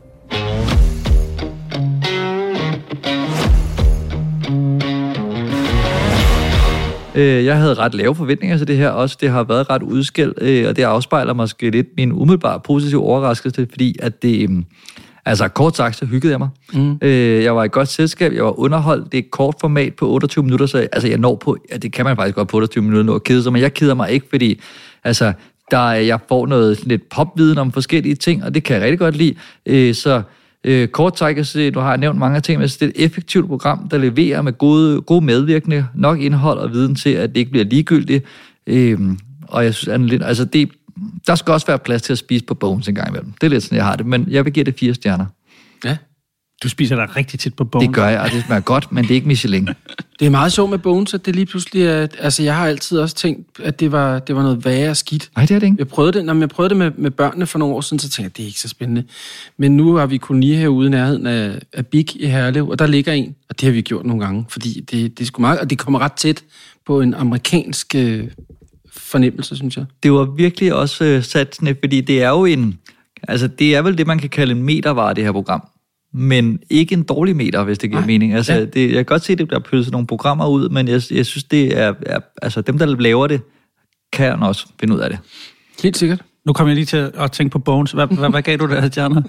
Øh, 7.18 7.46
jeg 7.46 7.58
havde 7.58 7.74
ret 7.74 7.94
lave 7.94 8.16
forventninger 8.16 8.58
til 8.58 8.68
det 8.68 8.78
her 8.78 8.90
også. 8.90 9.18
Det 9.22 9.30
har 9.30 9.44
været 9.44 9.70
ret 9.70 9.84
udskældt, 9.84 10.38
øh, 10.42 10.68
og 10.70 10.76
det 10.76 10.84
afspejler 10.84 11.34
måske 11.34 11.70
lidt 11.70 11.88
min 11.98 12.12
umiddelbare 12.12 12.60
positive 12.60 13.02
overraskelse, 13.02 13.68
fordi 13.70 13.96
at 14.00 14.22
det... 14.22 14.50
Øh, 14.50 14.64
altså 15.26 15.48
kort 15.48 15.76
sagt, 15.76 15.96
så 15.96 16.06
hyggede 16.06 16.32
jeg 16.32 16.40
mig. 16.40 16.50
Mm. 16.74 16.98
Øh, 17.02 17.44
jeg 17.44 17.56
var 17.56 17.64
i 17.64 17.68
godt 17.68 17.88
selskab, 17.88 18.34
jeg 18.34 18.44
var 18.44 18.60
underholdt. 18.60 19.12
Det 19.12 19.18
er 19.18 19.22
et 19.22 19.32
kort 19.32 19.56
format 19.62 19.94
på 19.96 20.10
28 20.10 20.44
minutter, 20.44 20.66
så 20.66 20.78
altså, 20.78 21.08
jeg 21.08 21.18
når 21.18 21.36
på... 21.36 21.58
Ja, 21.72 21.78
det 21.78 21.94
kan 21.94 22.06
man 22.06 22.16
faktisk 22.16 22.36
godt 22.36 22.48
på 22.48 22.58
28 22.58 22.84
minutter 22.84 23.04
nå 23.04 23.16
at 23.16 23.24
kede 23.24 23.44
sig, 23.44 23.54
men 23.54 23.62
jeg 23.62 23.74
keder 23.74 23.94
mig 23.94 24.12
ikke, 24.12 24.26
fordi 24.30 24.60
altså, 25.04 25.34
der, 25.72 25.92
jeg 25.92 26.20
får 26.30 26.48
noget 26.48 26.86
lidt 26.86 27.10
popviden 27.10 27.58
om 27.58 27.72
forskellige 27.72 28.16
ting, 28.16 28.44
og 28.44 28.56
det 28.56 28.64
kan 28.64 28.76
jeg 28.76 28.84
rigtig 28.84 29.00
godt 29.00 29.16
lide. 29.16 29.36
Øh, 29.66 29.96
så 29.96 30.22
øh, 30.64 30.88
kort 30.88 31.18
sagt, 31.18 31.48
så 31.48 31.72
du 31.74 31.80
har 31.80 31.98
nævnt 31.98 32.20
mange 32.20 32.40
ting, 32.40 32.60
men 32.60 32.68
det 32.68 32.82
er 32.82 32.86
et 32.86 32.94
effektivt 32.96 33.48
program, 33.48 33.90
der 33.90 33.98
leverer 33.98 34.42
med 34.42 34.54
gode, 34.54 35.02
gode 35.02 35.26
medvirkende, 35.26 35.88
nok 35.96 36.20
indhold 36.20 36.60
og 36.60 36.72
viden 36.72 36.96
til, 36.96 37.10
at 37.10 37.30
det 37.30 37.38
ikke 37.38 37.52
bliver 37.52 37.66
ligegyldigt. 37.66 38.26
Øh, 38.68 39.00
og 39.48 39.64
jeg 39.64 39.74
synes, 39.74 39.94
at 39.94 40.02
lidt, 40.02 40.24
altså 40.24 40.46
det, 40.46 40.70
der 41.28 41.36
skal 41.36 41.54
også 41.54 41.68
være 41.68 41.80
plads 41.80 42.02
til 42.02 42.14
at 42.14 42.18
spise 42.18 42.46
på 42.46 42.54
bones 42.54 42.88
en 42.88 42.96
gang 42.96 43.10
imellem. 43.10 43.32
Det 43.42 43.48
er 43.48 43.50
lidt 43.52 43.64
sådan, 43.64 43.76
jeg 43.76 43.86
har 43.86 43.96
det, 43.96 44.06
men 44.06 44.28
jeg 44.30 44.46
vil 44.46 44.54
give 44.54 44.66
det 44.66 44.76
fire 44.80 44.94
stjerner. 44.94 45.26
Ja. 45.86 45.98
Du 46.64 46.70
spiser 46.70 46.96
dig 46.96 47.16
rigtig 47.16 47.40
tit 47.40 47.54
på 47.54 47.64
bogen. 47.64 47.88
Det 47.88 47.96
gør 47.96 48.08
jeg, 48.08 48.20
og 48.20 48.32
det 48.32 48.44
smager 48.46 48.62
godt, 48.62 48.92
men 48.92 49.04
det 49.04 49.12
er 49.12 49.16
ikke 49.16 49.28
Michelin. 49.28 49.70
Det 50.20 50.26
er 50.26 50.30
meget 50.30 50.52
sjovt 50.52 50.70
med 50.70 50.78
Bones, 50.78 51.14
at 51.14 51.26
det 51.26 51.36
lige 51.36 51.46
pludselig 51.46 51.84
er... 51.84 52.08
Altså, 52.20 52.44
jeg 52.44 52.56
har 52.56 52.68
altid 52.68 53.00
også 53.00 53.16
tænkt, 53.16 53.60
at 53.64 53.80
det 53.80 53.92
var, 53.92 54.20
det 54.20 54.36
var 54.36 54.42
noget 54.42 54.66
værre 54.66 54.96
skidt. 54.96 55.30
Nej, 55.36 55.46
det 55.46 55.56
er 55.56 55.60
det 55.60 55.68
ikke. 55.68 55.76
Jeg 55.80 55.88
prøvede 55.88 56.14
det, 56.14 56.26
når 56.26 56.36
jeg 56.36 56.50
prøvede 56.50 56.70
det 56.70 56.78
med, 56.78 56.92
med 56.98 57.12
børnene 57.12 57.46
for 57.46 57.60
nogle 57.60 57.76
år 57.76 57.82
siden, 57.82 58.00
så 58.00 58.10
tænkte 58.10 58.22
jeg, 58.24 58.38
det 58.38 58.44
er 58.44 58.48
ikke 58.48 58.60
så 58.60 58.68
spændende. 58.68 59.04
Men 59.58 59.78
nu 59.78 59.96
har 59.96 60.06
vi 60.06 60.18
koloni 60.18 60.54
herude 60.54 60.88
i 60.88 60.90
nærheden 60.90 61.28
af, 61.28 61.60
af 61.74 61.86
Big 61.88 62.22
i 62.22 62.26
Herlev, 62.26 62.70
og 62.70 62.80
der 62.80 62.88
ligger 62.88 63.14
en, 63.14 63.36
og 63.50 63.60
det 63.60 63.66
har 63.66 63.74
vi 63.74 63.82
gjort 63.82 64.06
nogle 64.06 64.26
gange, 64.26 64.46
fordi 64.50 64.86
det, 64.92 65.18
det 65.18 65.24
er 65.24 65.26
sgu 65.26 65.42
meget, 65.42 65.60
og 65.60 65.70
det 65.70 65.78
kommer 65.78 66.00
ret 66.00 66.14
tæt 66.14 66.44
på 66.86 67.02
en 67.02 67.14
amerikansk 67.14 67.96
øh, 67.96 68.28
fornemmelse, 68.98 69.56
synes 69.56 69.78
jeg. 69.78 69.86
Det 70.04 70.12
var 70.12 70.26
virkelig 70.26 70.74
også 70.74 71.06
øh, 71.06 71.24
satsende, 71.24 71.76
fordi 71.84 72.02
det 72.02 72.24
er 72.24 72.30
jo 72.30 72.46
en... 72.46 72.80
Altså, 73.28 73.48
det 73.48 73.76
er 73.76 73.82
vel 73.82 73.98
det, 73.98 74.08
man 74.08 74.20
kan 74.20 74.30
kalde 74.30 74.52
en 74.52 74.64
metervare, 74.64 75.14
det 75.14 75.24
her 75.24 75.32
program. 75.32 75.68
Men 76.14 76.60
ikke 76.70 76.94
en 76.94 77.04
dårlig 77.04 77.36
meter, 77.36 77.64
hvis 77.64 77.78
det 77.78 77.90
giver 77.90 78.02
Nej. 78.02 78.08
mening. 78.08 78.34
Altså, 78.34 78.54
Ja. 78.54 78.66
det, 78.66 78.82
jeg 78.88 78.94
kan 78.96 79.06
godt 79.06 79.24
se, 79.24 79.34
at 79.34 79.40
der 79.40 79.46
er 79.56 79.60
pølset 79.60 79.92
nogle 79.92 80.08
programmer 80.08 80.48
ud, 80.48 80.70
men 80.70 80.88
jeg, 80.88 81.02
jeg 81.12 81.26
synes, 81.26 81.44
det 81.44 81.78
er, 81.78 81.94
er... 82.06 82.20
Altså, 82.42 82.62
dem, 82.62 82.78
der 82.78 82.86
laver 82.86 83.28
det, 83.28 83.42
kan 84.14 84.44
også 84.44 84.68
finde 84.80 84.96
ud 84.96 85.00
af 85.00 85.10
det. 85.10 85.20
Helt 85.84 85.98
sikkert. 85.98 86.22
Nu 86.46 86.54
kommer 86.54 86.70
jeg 86.70 86.76
lige 86.76 86.86
til 86.86 87.12
at 87.18 87.32
tænke 87.32 87.52
på 87.52 87.60
Bones. 87.60 87.92
Hvad, 87.92 88.08
hvad, 88.08 88.30
hvad 88.30 88.42
gav 88.42 88.58
du 88.58 88.68
der, 88.68 88.90
stjerner? 88.90 89.22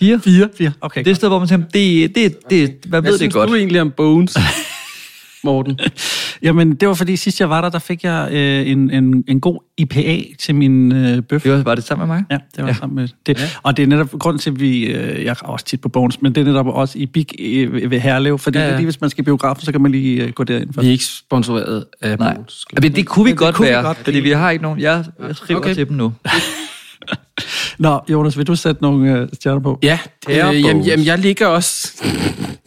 Fire? 0.00 0.20
Fire? 0.20 0.48
Fire. 0.58 0.72
Okay, 0.80 0.98
Det 1.00 1.06
er 1.06 1.10
et 1.10 1.16
sted, 1.16 1.28
hvor 1.28 1.38
man 1.38 1.48
tænker, 1.48 1.68
det, 1.68 2.14
det, 2.14 2.36
det, 2.50 2.60
hvad 2.60 2.88
Hvad 2.88 3.02
ved 3.02 3.10
det 3.10 3.18
synes 3.18 3.34
godt? 3.34 3.50
du 3.50 3.54
egentlig 3.54 3.80
om 3.80 3.90
Bones, 3.90 4.36
Morten? 5.44 5.78
Jamen, 6.42 6.74
det 6.74 6.88
var 6.88 6.94
fordi 6.94 7.16
sidst 7.16 7.40
jeg 7.40 7.50
var 7.50 7.60
der, 7.60 7.68
der 7.68 7.78
fik 7.78 8.04
jeg 8.04 8.28
øh, 8.32 8.68
en, 8.70 8.90
en, 8.90 9.24
en 9.28 9.40
god 9.40 9.60
IPA 9.78 10.22
til 10.38 10.54
min 10.54 10.92
øh, 10.92 11.22
bøf. 11.22 11.42
Det 11.42 11.52
var, 11.52 11.62
var 11.62 11.74
det 11.74 11.84
sammen 11.84 12.08
med 12.08 12.16
mig? 12.16 12.24
Ja, 12.30 12.34
det 12.34 12.42
var 12.58 12.62
ja. 12.62 12.68
Ja. 12.68 12.74
sammen 12.74 12.96
med 12.96 13.08
det. 13.26 13.40
Ja. 13.40 13.48
Og 13.62 13.76
det 13.76 13.82
er 13.82 13.86
netop 13.86 14.10
grund 14.10 14.38
til, 14.38 14.50
at 14.50 14.60
vi... 14.60 14.84
Øh, 14.84 15.24
jeg 15.24 15.30
er 15.30 15.46
også 15.46 15.66
tit 15.66 15.80
på 15.80 15.88
Bones, 15.88 16.22
men 16.22 16.34
det 16.34 16.40
er 16.40 16.44
netop 16.44 16.66
også 16.66 16.98
i 16.98 17.06
Big 17.06 17.26
øh, 17.38 17.90
ved 17.90 18.00
Herlev, 18.00 18.38
fordi 18.38 18.58
Ja, 18.58 18.62
ja, 18.62 18.66
ja. 18.66 18.72
ja. 18.72 18.78
lige 18.78 18.86
hvis 18.86 19.00
man 19.00 19.10
skal 19.10 19.22
i 19.22 19.24
biografen, 19.24 19.64
så 19.64 19.72
kan 19.72 19.80
man 19.80 19.90
lige 19.92 20.22
øh, 20.22 20.32
gå 20.32 20.44
derind. 20.44 20.70
Vi 20.80 20.86
er 20.86 20.90
ikke 20.92 21.04
sponsoreret 21.04 21.84
af 22.02 22.18
Nej. 22.18 22.34
Bones. 22.34 22.64
Men 22.82 22.94
det 22.94 23.06
kunne 23.06 23.24
vi 23.24 23.30
det 23.30 23.38
godt 23.38 23.54
kunne 23.54 23.68
vi 23.68 23.72
være, 23.72 23.82
godt, 23.82 23.98
fordi 24.04 24.20
vi 24.20 24.30
har 24.30 24.50
ikke 24.50 24.62
nogen... 24.62 24.80
Jeg, 24.80 25.04
jeg 25.26 25.36
skriver 25.36 25.60
Okay. 25.60 25.74
til 25.74 25.88
dem 25.88 25.96
nu. 25.96 26.12
Nå, 27.78 28.00
Jonas, 28.10 28.38
vil 28.38 28.46
du 28.46 28.54
sætte 28.54 28.82
nogle 28.82 29.18
øh, 29.18 29.28
stjerner 29.32 29.60
på? 29.60 29.78
Ja, 29.82 29.98
øh, 30.28 30.36
jamen, 30.36 30.82
jamen, 30.82 31.06
jeg 31.06 31.18
ligger 31.18 31.46
også... 31.46 32.04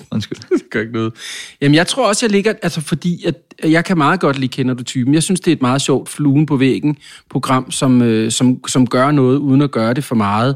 Undskyld. 0.12 0.38
det 0.38 0.70
gør 0.70 0.80
ikke 0.80 0.94
noget. 0.94 1.14
Jamen, 1.62 1.76
jeg 1.76 1.88
tror 1.88 2.08
også, 2.08 2.26
jeg 2.26 2.32
ligger... 2.32 2.54
Altså, 2.62 2.82
fordi 2.82 3.26
at 3.26 3.36
jeg 3.64 3.86
kan 3.86 3.98
meget 3.98 4.20
godt 4.20 4.40
lide 4.40 4.52
Kender 4.52 4.74
du 4.74 4.84
typen. 4.84 5.14
Jeg 5.14 5.24
synes, 5.24 5.40
det 5.40 5.52
er 5.52 5.56
et 5.56 5.62
meget 5.62 5.82
sjovt 5.82 6.10
fluen 6.10 6.46
på 6.46 6.58
væggen 6.58 6.98
program, 7.30 7.72
som, 7.72 8.02
øh, 8.02 8.32
som, 8.32 8.68
som 8.68 8.88
gør 8.88 9.12
noget, 9.12 9.38
uden 9.38 9.62
at 9.62 9.72
gøre 9.72 9.94
det 9.94 10.04
for 10.04 10.16
meget. 10.16 10.56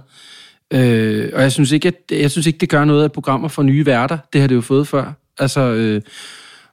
Øh, 0.74 1.30
og 1.34 1.42
jeg 1.42 1.52
synes, 1.52 1.72
ikke, 1.72 1.88
at, 1.88 1.96
jeg 2.12 2.32
synes 2.32 2.48
ikke, 2.48 2.60
det 2.60 2.70
gør 2.70 2.86
noget, 2.86 3.06
at 3.06 3.12
programmer 3.12 3.48
får 3.48 3.64
nye 3.64 3.86
værter. 3.86 4.18
Det 4.34 4.42
har 4.42 4.48
det 4.48 4.56
jo 4.56 4.62
fået 4.62 4.88
før. 4.88 5.14
Altså, 5.40 5.62
øh, 5.62 6.02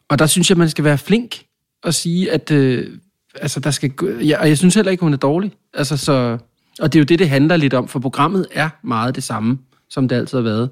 og 0.09 0.19
der 0.19 0.27
synes 0.27 0.51
jeg, 0.51 0.59
man 0.59 0.69
skal 0.69 0.85
være 0.85 0.99
flink 0.99 1.43
og 1.83 1.95
sige, 1.95 2.33
at... 2.33 2.51
Øh, 2.51 2.87
altså, 3.35 3.61
der 3.61 3.71
skal... 3.71 3.93
Ja, 4.21 4.41
og 4.41 4.49
jeg 4.49 4.59
synes 4.59 4.75
heller 4.75 4.93
ikke, 4.93 5.03
hun 5.03 5.13
er 5.13 5.17
dårlig. 5.17 5.53
Altså, 5.75 5.97
så... 5.97 6.39
Og 6.81 6.93
det 6.93 6.99
er 6.99 7.01
jo 7.01 7.05
det, 7.05 7.19
det 7.19 7.29
handler 7.29 7.57
lidt 7.57 7.75
om, 7.75 7.89
for 7.89 7.99
programmet 7.99 8.47
er 8.53 8.69
meget 8.83 9.15
det 9.15 9.23
samme, 9.25 9.59
som 9.91 10.09
det 10.09 10.17
altid 10.17 10.39
har 10.39 10.43
været. 10.43 10.71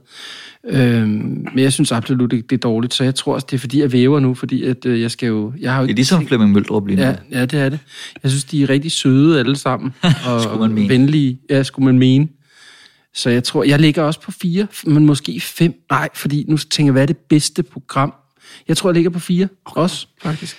Øhm, 0.68 1.08
men 1.54 1.58
jeg 1.58 1.72
synes 1.72 1.92
absolut 1.92 2.32
ikke, 2.32 2.46
det 2.46 2.56
er 2.56 2.60
dårligt, 2.60 2.94
så 2.94 3.04
jeg 3.04 3.14
tror 3.14 3.34
også, 3.34 3.46
det 3.50 3.56
er 3.56 3.60
fordi, 3.60 3.80
jeg 3.80 3.92
væver 3.92 4.20
nu, 4.20 4.34
fordi 4.34 4.64
at, 4.64 4.86
øh, 4.86 5.00
jeg 5.00 5.10
skal 5.10 5.26
jo... 5.26 5.52
Jeg 5.60 5.72
har 5.72 5.80
jo 5.80 5.86
Det 5.86 5.92
er 5.92 5.96
ligesom 5.96 6.26
Flemming 6.26 6.52
Møldrup 6.52 6.86
lige 6.86 6.96
nu. 6.96 7.02
Ja, 7.02 7.14
ja, 7.30 7.44
det 7.44 7.60
er 7.60 7.68
det. 7.68 7.78
Jeg 8.22 8.30
synes, 8.30 8.44
de 8.44 8.62
er 8.62 8.68
rigtig 8.70 8.92
søde 8.92 9.38
alle 9.38 9.56
sammen. 9.56 9.94
Og, 10.28 10.40
Skulle 10.42 10.60
man 10.60 10.72
mene. 10.72 10.88
venlige. 10.88 11.40
Ja, 11.50 11.62
skulle 11.62 11.86
man 11.86 11.98
mene. 11.98 12.28
Så 13.14 13.30
jeg 13.30 13.44
tror, 13.44 13.64
jeg 13.64 13.78
ligger 13.78 14.02
også 14.02 14.20
på 14.20 14.30
fire, 14.32 14.66
men 14.86 15.06
måske 15.06 15.40
fem. 15.40 15.74
Nej, 15.90 16.08
fordi 16.14 16.44
nu 16.48 16.56
tænker 16.56 16.88
jeg, 16.88 16.92
hvad 16.92 17.02
er 17.02 17.06
det 17.06 17.16
bedste 17.16 17.62
program? 17.62 18.14
Jeg 18.68 18.76
tror, 18.76 18.90
jeg 18.90 18.94
ligger 18.94 19.10
på 19.10 19.18
fire. 19.18 19.48
Okay. 19.64 19.80
Også, 19.80 20.06
faktisk. 20.22 20.56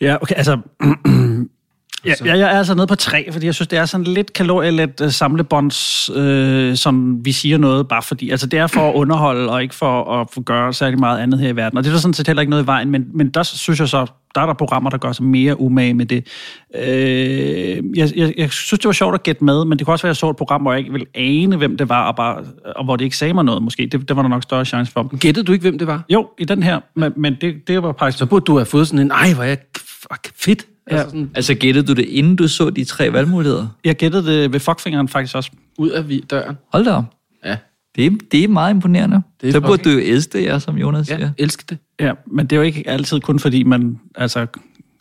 Ja, 0.00 0.16
okay, 0.22 0.34
altså... 0.34 0.58
Ja, 2.04 2.14
jeg, 2.24 2.38
jeg 2.38 2.54
er 2.54 2.58
altså 2.58 2.74
nede 2.74 2.86
på 2.86 2.94
tre, 2.94 3.32
fordi 3.32 3.46
jeg 3.46 3.54
synes, 3.54 3.68
det 3.68 3.78
er 3.78 3.84
sådan 3.84 4.04
lidt 4.04 4.32
kalorielet 4.32 5.00
uh, 5.00 5.10
samlebånds, 5.10 6.10
øh, 6.14 6.76
som 6.76 7.24
vi 7.24 7.32
siger 7.32 7.58
noget, 7.58 7.88
bare 7.88 8.02
fordi, 8.02 8.30
altså 8.30 8.46
det 8.46 8.58
er 8.58 8.66
for 8.66 8.88
at 8.88 8.94
underholde, 8.94 9.50
og 9.50 9.62
ikke 9.62 9.74
for 9.74 10.20
at 10.20 10.44
gøre 10.44 10.72
særlig 10.72 10.98
meget 10.98 11.18
andet 11.18 11.40
her 11.40 11.48
i 11.48 11.56
verden. 11.56 11.78
Og 11.78 11.84
det 11.84 11.90
er 11.90 11.94
der 11.94 12.00
sådan 12.00 12.14
set 12.14 12.26
heller 12.26 12.40
ikke 12.40 12.50
noget 12.50 12.62
i 12.62 12.66
vejen, 12.66 12.90
men, 12.90 13.06
men 13.14 13.30
der 13.30 13.42
synes 13.42 13.80
jeg 13.80 13.88
så, 13.88 14.06
der 14.34 14.40
er 14.40 14.46
der 14.46 14.54
programmer, 14.54 14.90
der 14.90 14.98
gør 14.98 15.12
sig 15.12 15.24
mere 15.24 15.60
umage 15.60 15.94
med 15.94 16.06
det. 16.06 16.26
Øh, 16.74 17.98
jeg, 17.98 18.16
jeg, 18.16 18.34
jeg 18.36 18.50
synes, 18.50 18.80
det 18.80 18.86
var 18.86 18.92
sjovt 18.92 19.14
at 19.14 19.22
gætte 19.22 19.44
med, 19.44 19.64
men 19.64 19.78
det 19.78 19.86
kunne 19.86 19.94
også 19.94 20.02
være, 20.02 20.10
at 20.10 20.14
jeg 20.14 20.16
så 20.16 20.30
et 20.30 20.36
program, 20.36 20.62
hvor 20.62 20.72
jeg 20.72 20.78
ikke 20.78 20.92
ville 20.92 21.06
ane, 21.14 21.56
hvem 21.56 21.76
det 21.76 21.88
var, 21.88 22.08
og, 22.08 22.16
bare, 22.16 22.44
og 22.76 22.84
hvor 22.84 22.96
det 22.96 23.04
ikke 23.04 23.16
sagde 23.16 23.34
mig 23.34 23.44
noget 23.44 23.62
måske. 23.62 23.88
Det, 23.92 24.08
det 24.08 24.16
var 24.16 24.22
der 24.22 24.28
nok 24.28 24.42
større 24.42 24.64
chance 24.64 24.92
for. 24.92 25.16
Gættede 25.16 25.46
du 25.46 25.52
ikke, 25.52 25.62
hvem 25.62 25.78
det 25.78 25.86
var? 25.86 26.04
Jo, 26.08 26.28
i 26.38 26.44
den 26.44 26.62
her, 26.62 26.80
men, 26.94 27.12
men 27.16 27.36
det, 27.40 27.54
det 27.68 27.82
var 27.82 27.94
faktisk... 27.98 28.18
Så 28.18 28.26
burde 28.26 28.44
du 28.44 28.56
have 28.56 28.66
fået 28.66 28.88
sådan 28.88 29.04
en, 29.04 29.10
ej, 29.10 29.34
hvor 29.34 29.42
er 29.42 29.48
jeg 29.48 29.58
fuck, 29.76 30.32
fedt. 30.36 30.66
Ja. 30.90 30.96
Altså 30.96 31.10
sådan, 31.10 31.30
Altså 31.34 31.54
gættede 31.54 31.86
du 31.86 31.92
det, 31.92 32.04
inden 32.04 32.36
du 32.36 32.48
så 32.48 32.70
de 32.70 32.84
tre 32.84 33.12
valgmuligheder? 33.12 33.66
Jeg 33.84 33.96
gættede 33.96 34.26
det 34.26 34.52
ved 34.52 34.60
fuckfingeren 34.60 35.08
faktisk 35.08 35.34
også. 35.36 35.50
ud 35.78 35.90
af 35.90 36.08
vi- 36.08 36.24
døren. 36.30 36.56
Hold 36.72 36.84
da 36.84 36.90
op. 36.92 37.04
Ja, 37.44 37.56
Det 37.96 38.06
er, 38.06 38.10
det 38.32 38.44
er 38.44 38.48
meget 38.48 38.74
imponerende. 38.74 39.16
Det 39.16 39.22
Det 39.40 39.48
er 39.48 39.52
så 39.52 39.60
burde 39.60 39.82
du 39.84 39.90
jo 39.90 39.98
elske 39.98 40.38
det, 40.38 40.44
ja, 40.44 40.58
som 40.58 40.76
Jonas 40.78 41.10
ja 41.10 41.16
siger. 41.16 41.30
elsker 41.38 41.64
det. 41.68 41.78
Ja, 42.00 42.12
men 42.26 42.46
det 42.46 42.52
er 42.56 42.60
jo 42.60 42.62
ikke 42.62 42.82
altid 42.88 43.20
kun 43.20 43.38
fordi, 43.38 43.62
man 43.62 43.98
altså, 44.14 44.46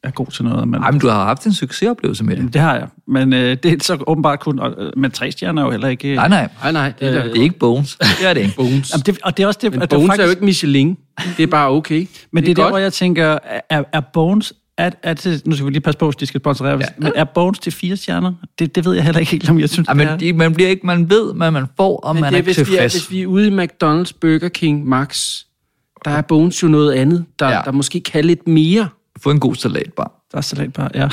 er 0.04 0.12
god 0.12 0.28
til 0.28 0.44
noget. 0.46 0.68
Men, 0.68 0.82
Ej, 0.84 0.92
men 0.92 1.00
du 1.00 1.08
har 1.08 1.26
haft 1.26 1.46
en 1.46 1.54
succesoplevelse 1.54 2.24
med 2.24 2.36
det. 2.38 2.54
det 2.54 2.62
har 2.62 2.76
jeg. 2.76 2.88
Men 3.08 3.34
øh, 3.34 3.58
det 3.64 3.66
er 3.66 3.78
så 3.82 4.04
åbenbart 4.08 4.40
kun... 4.40 4.60
Øh, 4.60 4.92
men 4.98 5.12
tre 5.12 5.32
stjerner 5.32 5.62
er 5.62 5.66
jo 5.66 5.72
heller 5.72 5.88
ikke... 5.88 6.16
Nej, 6.16 6.28
nej. 6.28 6.50
Nej, 6.64 6.72
nej, 6.72 6.94
det 7.00 7.08
er, 7.08 7.24
Det 7.24 7.38
er 7.38 7.42
ikke 7.44 7.60
Bones. 7.60 7.96
Det 8.20 8.28
er 8.30 8.34
det 8.34 8.42
ikke. 8.42 8.56
Bones. 8.56 8.92
Jamen, 8.94 9.04
det, 9.06 9.18
og 9.24 9.38
det 9.38 9.44
er 9.44 9.48
også 9.48 9.60
det... 9.64 9.72
Men 9.72 9.82
det 9.82 9.90
Bones 9.90 10.06
faktisk, 10.08 10.20
er 10.22 10.26
jo 10.26 10.30
ikke 10.30 10.46
Michelin. 10.46 10.98
Det 11.38 11.44
er 11.44 11.48
bare 11.48 11.70
okay. 11.70 12.08
Men 12.32 12.44
det 12.44 12.52
er, 12.52 12.56
der, 12.56 12.62
godt. 12.62 12.72
hvor 12.72 12.78
jeg 12.78 12.94
tænker, 12.94 13.38
er, 13.70 13.84
er 13.94 14.00
Bones... 14.14 14.54
Er, 14.78 14.90
er 15.04 15.14
til, 15.14 15.42
nu 15.46 15.56
skal 15.56 15.66
vi 15.66 15.72
lige 15.72 15.82
passe 15.82 15.98
på, 15.98 16.06
hvis 16.06 16.16
de 16.16 16.26
skal 16.26 16.40
sponsorere, 16.42 16.78
ja. 16.78 16.86
men 16.98 17.12
er 17.16 17.24
Bones 17.24 17.60
til 17.60 17.72
fire 17.72 17.98
stjerner? 17.98 18.34
Det, 18.60 18.76
det 18.76 18.86
ved 18.86 18.94
jeg 18.94 19.04
heller 19.04 19.20
ikke 19.20 19.32
helt, 19.32 19.50
om 19.50 19.60
jeg 19.60 19.70
synes, 19.70 19.88
det 19.88 19.98
men 19.98 20.08
er. 20.08 20.18
de, 20.18 20.34
man, 20.34 20.54
bliver 20.54 20.70
ikke, 20.70 20.86
man 20.88 21.10
ved, 21.10 21.34
hvad 21.34 21.52
man 21.52 21.66
får, 21.78 21.98
og 22.00 22.16
Men 22.16 22.22
man 22.22 22.34
det 22.34 22.38
er 22.40 22.44
er, 22.44 22.48
ikke 22.48 22.62
hvis 22.64 22.70
vi, 22.72 22.76
er, 22.76 22.80
tilfreds. 22.82 22.94
hvis 22.94 23.12
vi 23.12 23.22
er 23.22 23.28
ude 23.28 23.48
i 23.48 23.52
McDonald's, 23.52 24.12
Burger 24.22 24.50
King, 24.50 24.88
Max, 24.88 25.38
der 26.06 26.12
er 26.12 26.22
Bones 26.22 26.64
jo 26.64 26.68
noget 26.68 26.94
andet, 26.94 27.26
der, 27.40 27.48
Ja. 27.48 27.56
ja. 27.56 27.62
der 27.66 27.72
måske 27.72 28.00
kan 28.00 28.26
lidt 28.26 28.48
mere. 28.48 28.90
Få 29.24 29.32
en 29.32 29.40
god 29.40 29.56
salat 29.56 29.94
bare. 29.98 30.08
Der 30.32 30.38
er 30.38 30.42
salatbar, 30.42 30.92
ja. 30.96 31.10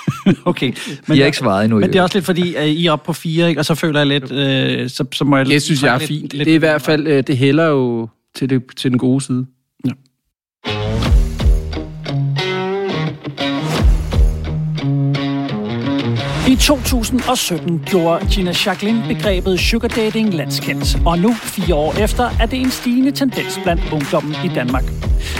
okay. 0.44 0.72
Men 1.06 1.16
I 1.16 1.20
har 1.20 1.26
ikke 1.26 1.38
svaret 1.38 1.64
endnu. 1.64 1.78
Men 1.78 1.92
det 1.92 1.98
er 1.98 2.02
også 2.02 2.16
lidt 2.18 2.24
fordi, 2.24 2.54
at 2.54 2.68
I 2.68 2.86
er 2.86 2.92
oppe 2.92 3.06
på 3.06 3.12
fire, 3.12 3.48
ikke? 3.48 3.60
og 3.60 3.64
så 3.64 3.74
føler 3.74 4.00
jeg 4.00 4.06
lidt, 4.06 4.32
øh, 4.32 4.90
så, 4.90 5.04
så 5.12 5.24
må 5.24 5.36
jeg... 5.36 5.46
Det 5.46 5.62
synes 5.62 5.82
jeg 5.82 5.94
er 5.94 5.98
lidt- 5.98 6.08
fint. 6.08 6.32
lidt- 6.32 6.44
Det 6.46 6.50
er 6.50 6.54
i 6.54 6.58
hvert 6.58 6.82
fald, 6.82 7.06
øh, 7.06 7.22
det 7.26 7.36
hælder 7.36 7.66
jo 7.66 8.08
til, 8.36 8.50
det, 8.50 8.62
til 8.76 8.90
den 8.90 8.98
gode 8.98 9.20
side. 9.20 9.46
I 16.54 16.56
2017 16.56 17.82
gjorde 17.86 18.26
Gina 18.26 18.52
Jacqueline 18.66 19.04
begrebet 19.08 19.60
sugar 19.60 19.88
dating 19.88 20.34
landskendt, 20.34 20.98
og 21.06 21.18
nu, 21.18 21.34
fire 21.34 21.74
år 21.74 21.94
efter, 21.94 22.30
er 22.40 22.46
det 22.46 22.60
en 22.60 22.70
stigende 22.70 23.10
tendens 23.10 23.60
blandt 23.62 23.82
ungdommen 23.92 24.34
i 24.44 24.48
Danmark. 24.48 24.84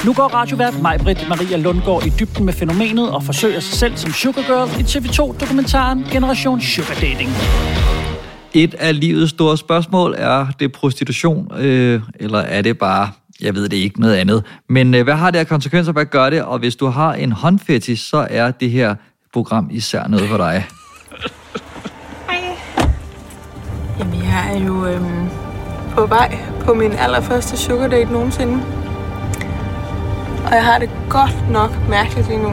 Nu 0.05 0.13
går 0.13 0.23
radiovært 0.23 0.83
Majbrit 0.83 1.27
Maria 1.29 1.57
Lundgaard 1.57 2.07
i 2.07 2.09
dybden 2.09 2.45
med 2.45 2.53
fænomenet 2.53 3.11
og 3.11 3.23
forsøger 3.23 3.61
sig 3.61 3.79
selv 3.79 3.97
som 3.97 4.13
sugar 4.13 4.43
girl 4.43 4.81
i 4.81 4.83
TV2-dokumentaren 4.83 6.05
Generation 6.13 6.61
Sugar 6.61 6.95
Dating. 6.95 7.31
Et 8.55 8.75
af 8.75 9.01
livets 9.01 9.31
store 9.31 9.59
spørgsmål 9.59 10.15
er 10.19 10.47
det 10.61 10.73
prostitution, 10.73 11.53
øh, 11.59 12.01
eller 12.21 12.39
er 12.39 12.63
det 12.63 12.79
bare, 12.79 13.11
jeg 13.41 13.55
ved 13.55 13.69
det 13.69 13.77
ikke, 13.77 14.01
noget 14.01 14.15
andet. 14.15 14.45
Men 14.69 14.95
øh, 14.95 15.05
hvad 15.05 15.15
har 15.15 15.31
det 15.31 15.39
af 15.39 15.47
konsekvenser, 15.47 15.93
hvad 15.93 16.07
gør 16.07 16.31
det? 16.31 16.43
Og 16.43 16.59
hvis 16.59 16.77
du 16.77 16.87
har 16.87 17.15
en 17.15 17.33
håndfetis, 17.33 18.01
så 18.01 18.27
er 18.31 18.51
det 18.51 18.71
her 18.71 18.95
program 19.33 19.69
især 19.73 20.09
noget 20.09 20.29
for 20.29 20.37
dig. 20.37 20.65
Jamen, 23.99 24.15
jeg 24.15 24.51
er 24.55 24.59
jo 24.59 24.87
øhm, 24.87 25.29
på 25.95 26.07
vej 26.07 26.39
på 26.65 26.75
min 26.75 26.93
allerførste 26.93 27.57
sugar 27.57 27.87
date 27.87 28.13
nogensinde. 28.13 28.63
Og 30.47 30.53
jeg 30.53 30.65
har 30.65 30.79
det 30.79 30.91
godt 31.11 31.51
nok 31.51 31.71
mærkeligt 31.89 32.29
lige 32.29 32.43
nu. 32.43 32.53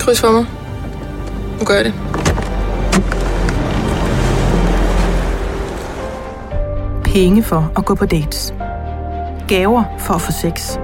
Kryds 0.00 0.20
for 0.20 0.32
mig. 0.32 0.46
Nu 1.60 1.64
gør 1.66 1.74
jeg 1.74 1.84
det. 1.84 1.94
Penge 7.04 7.42
for 7.42 7.72
at 7.76 7.84
gå 7.84 7.94
på 7.94 8.06
dates. 8.06 8.54
Gaver 9.48 9.84
for 9.98 10.14
at 10.14 10.20
få 10.20 10.32
sex. 10.32 10.78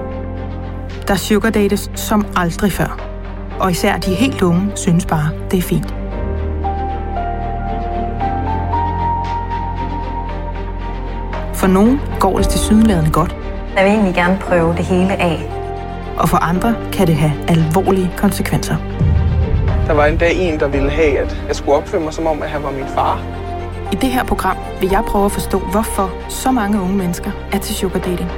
Der 1.07 1.15
sugar 1.15 1.49
dates 1.49 1.91
som 1.95 2.25
aldrig 2.35 2.71
før. 2.71 3.14
Og 3.59 3.71
især 3.71 3.97
de 3.97 4.13
helt 4.13 4.41
unge 4.41 4.71
synes 4.75 5.05
bare, 5.05 5.29
det 5.51 5.57
er 5.57 5.61
fint. 5.61 5.93
For 11.53 11.67
nogen 11.67 12.01
går 12.19 12.37
det 12.37 12.47
til 12.49 12.59
sydenladende 12.59 13.11
godt, 13.11 13.35
Jeg 13.75 13.83
vil 13.85 13.91
egentlig 13.93 14.15
gerne 14.15 14.37
prøve 14.41 14.75
det 14.77 14.85
hele 14.85 15.13
af. 15.21 15.51
og 16.17 16.29
for 16.29 16.37
andre 16.37 16.75
kan 16.93 17.07
det 17.07 17.15
have 17.15 17.33
alvorlige 17.47 18.11
konsekvenser. 18.17 18.75
Der 19.87 19.93
var 19.93 20.05
en 20.05 20.17
dag 20.17 20.35
en, 20.35 20.59
der 20.59 20.67
ville 20.67 20.89
have, 20.89 21.17
at 21.19 21.43
jeg 21.47 21.55
skulle 21.55 21.75
opføre 21.77 22.01
mig 22.01 22.13
som 22.13 22.27
om, 22.27 22.41
at 22.41 22.49
han 22.49 22.63
var 22.63 22.71
min 22.71 22.85
far. 22.87 23.19
I 23.91 23.95
det 23.95 24.09
her 24.09 24.23
program 24.23 24.57
vil 24.79 24.89
jeg 24.89 25.03
prøve 25.07 25.25
at 25.25 25.31
forstå, 25.31 25.59
hvorfor 25.59 26.11
så 26.29 26.51
mange 26.51 26.81
unge 26.81 26.95
mennesker 26.95 27.31
er 27.51 27.57
til 27.57 27.75
sugar 27.75 27.99
dating. 27.99 28.29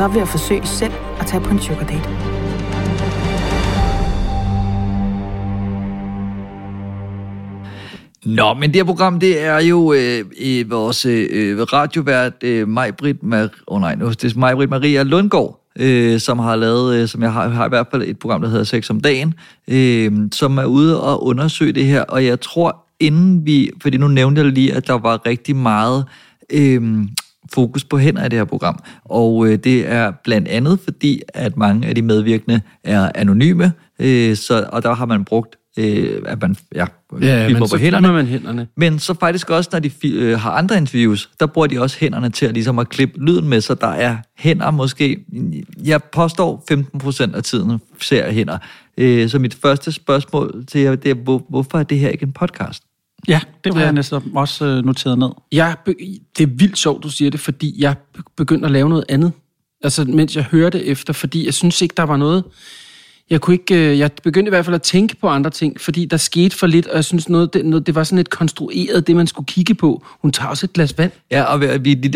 Så 0.00 0.08
vil 0.08 0.18
jeg 0.18 0.28
forsøge 0.28 0.66
selv 0.66 0.92
at 1.20 1.26
tage 1.26 1.42
på 1.44 1.50
en 1.50 1.60
sugar 1.60 1.84
date. 1.84 2.08
Nå, 8.24 8.54
men 8.54 8.70
det 8.70 8.76
her 8.76 8.84
program, 8.84 9.20
det 9.20 9.44
er 9.44 9.60
jo 9.60 9.92
øh, 9.92 10.24
øh, 10.40 10.70
vores 10.70 11.06
øh, 11.06 11.60
radiovært 11.60 12.32
øh, 12.42 12.68
Majbrit, 12.68 13.16
Mar- 13.16 13.64
oh, 13.66 13.80
nej, 13.80 13.94
nu, 13.94 14.08
det 14.08 14.24
er 14.24 14.38
Majbrit 14.38 14.70
Maria 14.70 15.02
Lundgaard, 15.02 15.60
øh, 15.78 16.20
som 16.20 16.38
har 16.38 16.56
lavet, 16.56 16.96
øh, 16.96 17.08
som 17.08 17.22
jeg 17.22 17.32
har, 17.32 17.48
har 17.48 17.66
i 17.66 17.68
hvert 17.68 17.86
fald 17.90 18.02
et 18.02 18.18
program, 18.18 18.40
der 18.40 18.48
hedder 18.48 18.64
Sex 18.64 18.90
om 18.90 19.00
dagen, 19.00 19.34
øh, 19.68 20.12
som 20.32 20.58
er 20.58 20.64
ude 20.64 21.02
og 21.02 21.24
undersøge 21.26 21.72
det 21.72 21.84
her, 21.84 22.02
og 22.02 22.24
jeg 22.24 22.40
tror, 22.40 22.76
inden 23.00 23.46
vi, 23.46 23.70
fordi 23.82 23.96
nu 23.96 24.08
nævnte 24.08 24.42
jeg 24.42 24.52
lige, 24.52 24.74
at 24.74 24.86
der 24.86 24.98
var 24.98 25.26
rigtig 25.26 25.56
meget 25.56 26.04
øh, 26.52 26.82
fokus 27.54 27.84
på 27.84 27.98
hænder 27.98 28.24
i 28.24 28.28
det 28.28 28.38
her 28.38 28.44
program, 28.44 28.82
og 29.04 29.46
øh, 29.46 29.58
det 29.58 29.88
er 29.88 30.12
blandt 30.24 30.48
andet 30.48 30.80
fordi, 30.84 31.22
at 31.34 31.56
mange 31.56 31.88
af 31.88 31.94
de 31.94 32.02
medvirkende 32.02 32.60
er 32.84 33.10
anonyme, 33.14 33.72
øh, 33.98 34.36
så, 34.36 34.68
og 34.72 34.82
der 34.82 34.94
har 34.94 35.06
man 35.06 35.24
brugt 35.24 35.56
øh, 35.78 36.22
at 36.26 36.42
man 36.42 36.56
ja, 36.74 36.86
Ja, 37.20 37.46
filmer 37.46 37.60
men 37.60 37.68
så 37.68 37.78
filmer 37.78 38.12
man 38.12 38.26
hænderne. 38.26 38.66
men 38.76 38.98
så 38.98 39.14
faktisk 39.20 39.50
også, 39.50 39.70
når 39.72 39.78
de 39.78 39.90
øh, 40.04 40.38
har 40.38 40.50
andre 40.50 40.76
interviews, 40.76 41.30
der 41.40 41.46
bruger 41.46 41.66
de 41.66 41.80
også 41.80 41.96
hænderne 42.00 42.30
til 42.30 42.46
at, 42.46 42.54
ligesom 42.54 42.78
at 42.78 42.88
klippe 42.88 43.24
lyden 43.24 43.48
med, 43.48 43.60
så 43.60 43.74
der 43.74 43.86
er 43.86 44.16
hænder 44.38 44.70
måske, 44.70 45.24
jeg 45.84 46.02
påstår 46.02 46.64
15% 47.30 47.36
af 47.36 47.42
tiden 47.42 47.80
ser 48.00 48.24
jeg 48.24 48.34
hænder. 48.34 48.58
Øh, 48.98 49.28
så 49.28 49.38
mit 49.38 49.54
første 49.54 49.92
spørgsmål 49.92 50.64
til 50.68 50.80
jer, 50.80 50.94
det 50.94 51.10
er, 51.10 51.14
hvor, 51.14 51.46
hvorfor 51.48 51.78
er 51.78 51.82
det 51.82 51.98
her 51.98 52.08
ikke 52.08 52.22
en 52.22 52.32
podcast? 52.32 52.82
Ja, 53.30 53.40
det 53.64 53.74
Ja. 53.74 53.80
jeg 53.80 53.92
næsten 53.92 54.22
også 54.34 54.64
øh, 54.64 54.84
noteret 54.84 55.18
ned. 55.18 55.28
Jeg, 55.52 55.76
det 56.38 56.42
er 56.42 56.46
vildt 56.46 56.78
sjovt, 56.78 57.02
du 57.02 57.08
siger 57.10 57.30
det, 57.30 57.40
fordi 57.40 57.74
jeg 57.82 57.94
be- 58.14 58.22
begyndte 58.36 58.66
at 58.66 58.72
lave 58.72 58.88
noget 58.88 59.04
andet. 59.08 59.32
Altså, 59.84 60.04
mens 60.04 60.36
jeg 60.36 60.44
hørte 60.44 60.84
efter, 60.84 61.12
fordi 61.12 61.46
jeg 61.46 61.54
synes 61.54 61.82
ikke, 61.82 61.94
der 61.96 62.02
var 62.02 62.16
noget... 62.16 62.44
Jeg 63.30 63.40
kunne 63.40 63.54
ikke... 63.54 63.90
øh, 63.90 63.98
Jeg 63.98 64.10
begyndte 64.22 64.48
i 64.48 64.50
hvert 64.50 64.64
fald 64.64 64.74
at 64.74 64.82
tænke 64.82 65.16
på 65.16 65.28
andre 65.28 65.50
ting, 65.50 65.80
fordi 65.80 66.04
der 66.04 66.16
skete 66.16 66.56
for 66.56 66.66
lidt, 66.66 66.86
og 66.86 66.96
jeg 66.96 67.04
synes, 67.04 67.28
noget, 67.28 67.54
det, 67.54 67.66
noget, 67.66 67.86
det 67.86 67.94
var 67.94 68.04
sådan 68.04 68.18
et 68.18 68.30
konstrueret, 68.30 69.06
det 69.06 69.16
man 69.16 69.26
skulle 69.26 69.46
kigge 69.46 69.74
på. 69.74 70.02
Hun 70.22 70.32
tager 70.32 70.48
også 70.48 70.66
et 70.66 70.72
glas 70.72 70.98
vand. 70.98 71.10
Ja, 71.30 71.42
og, 71.42 71.60
vi, 71.60 71.66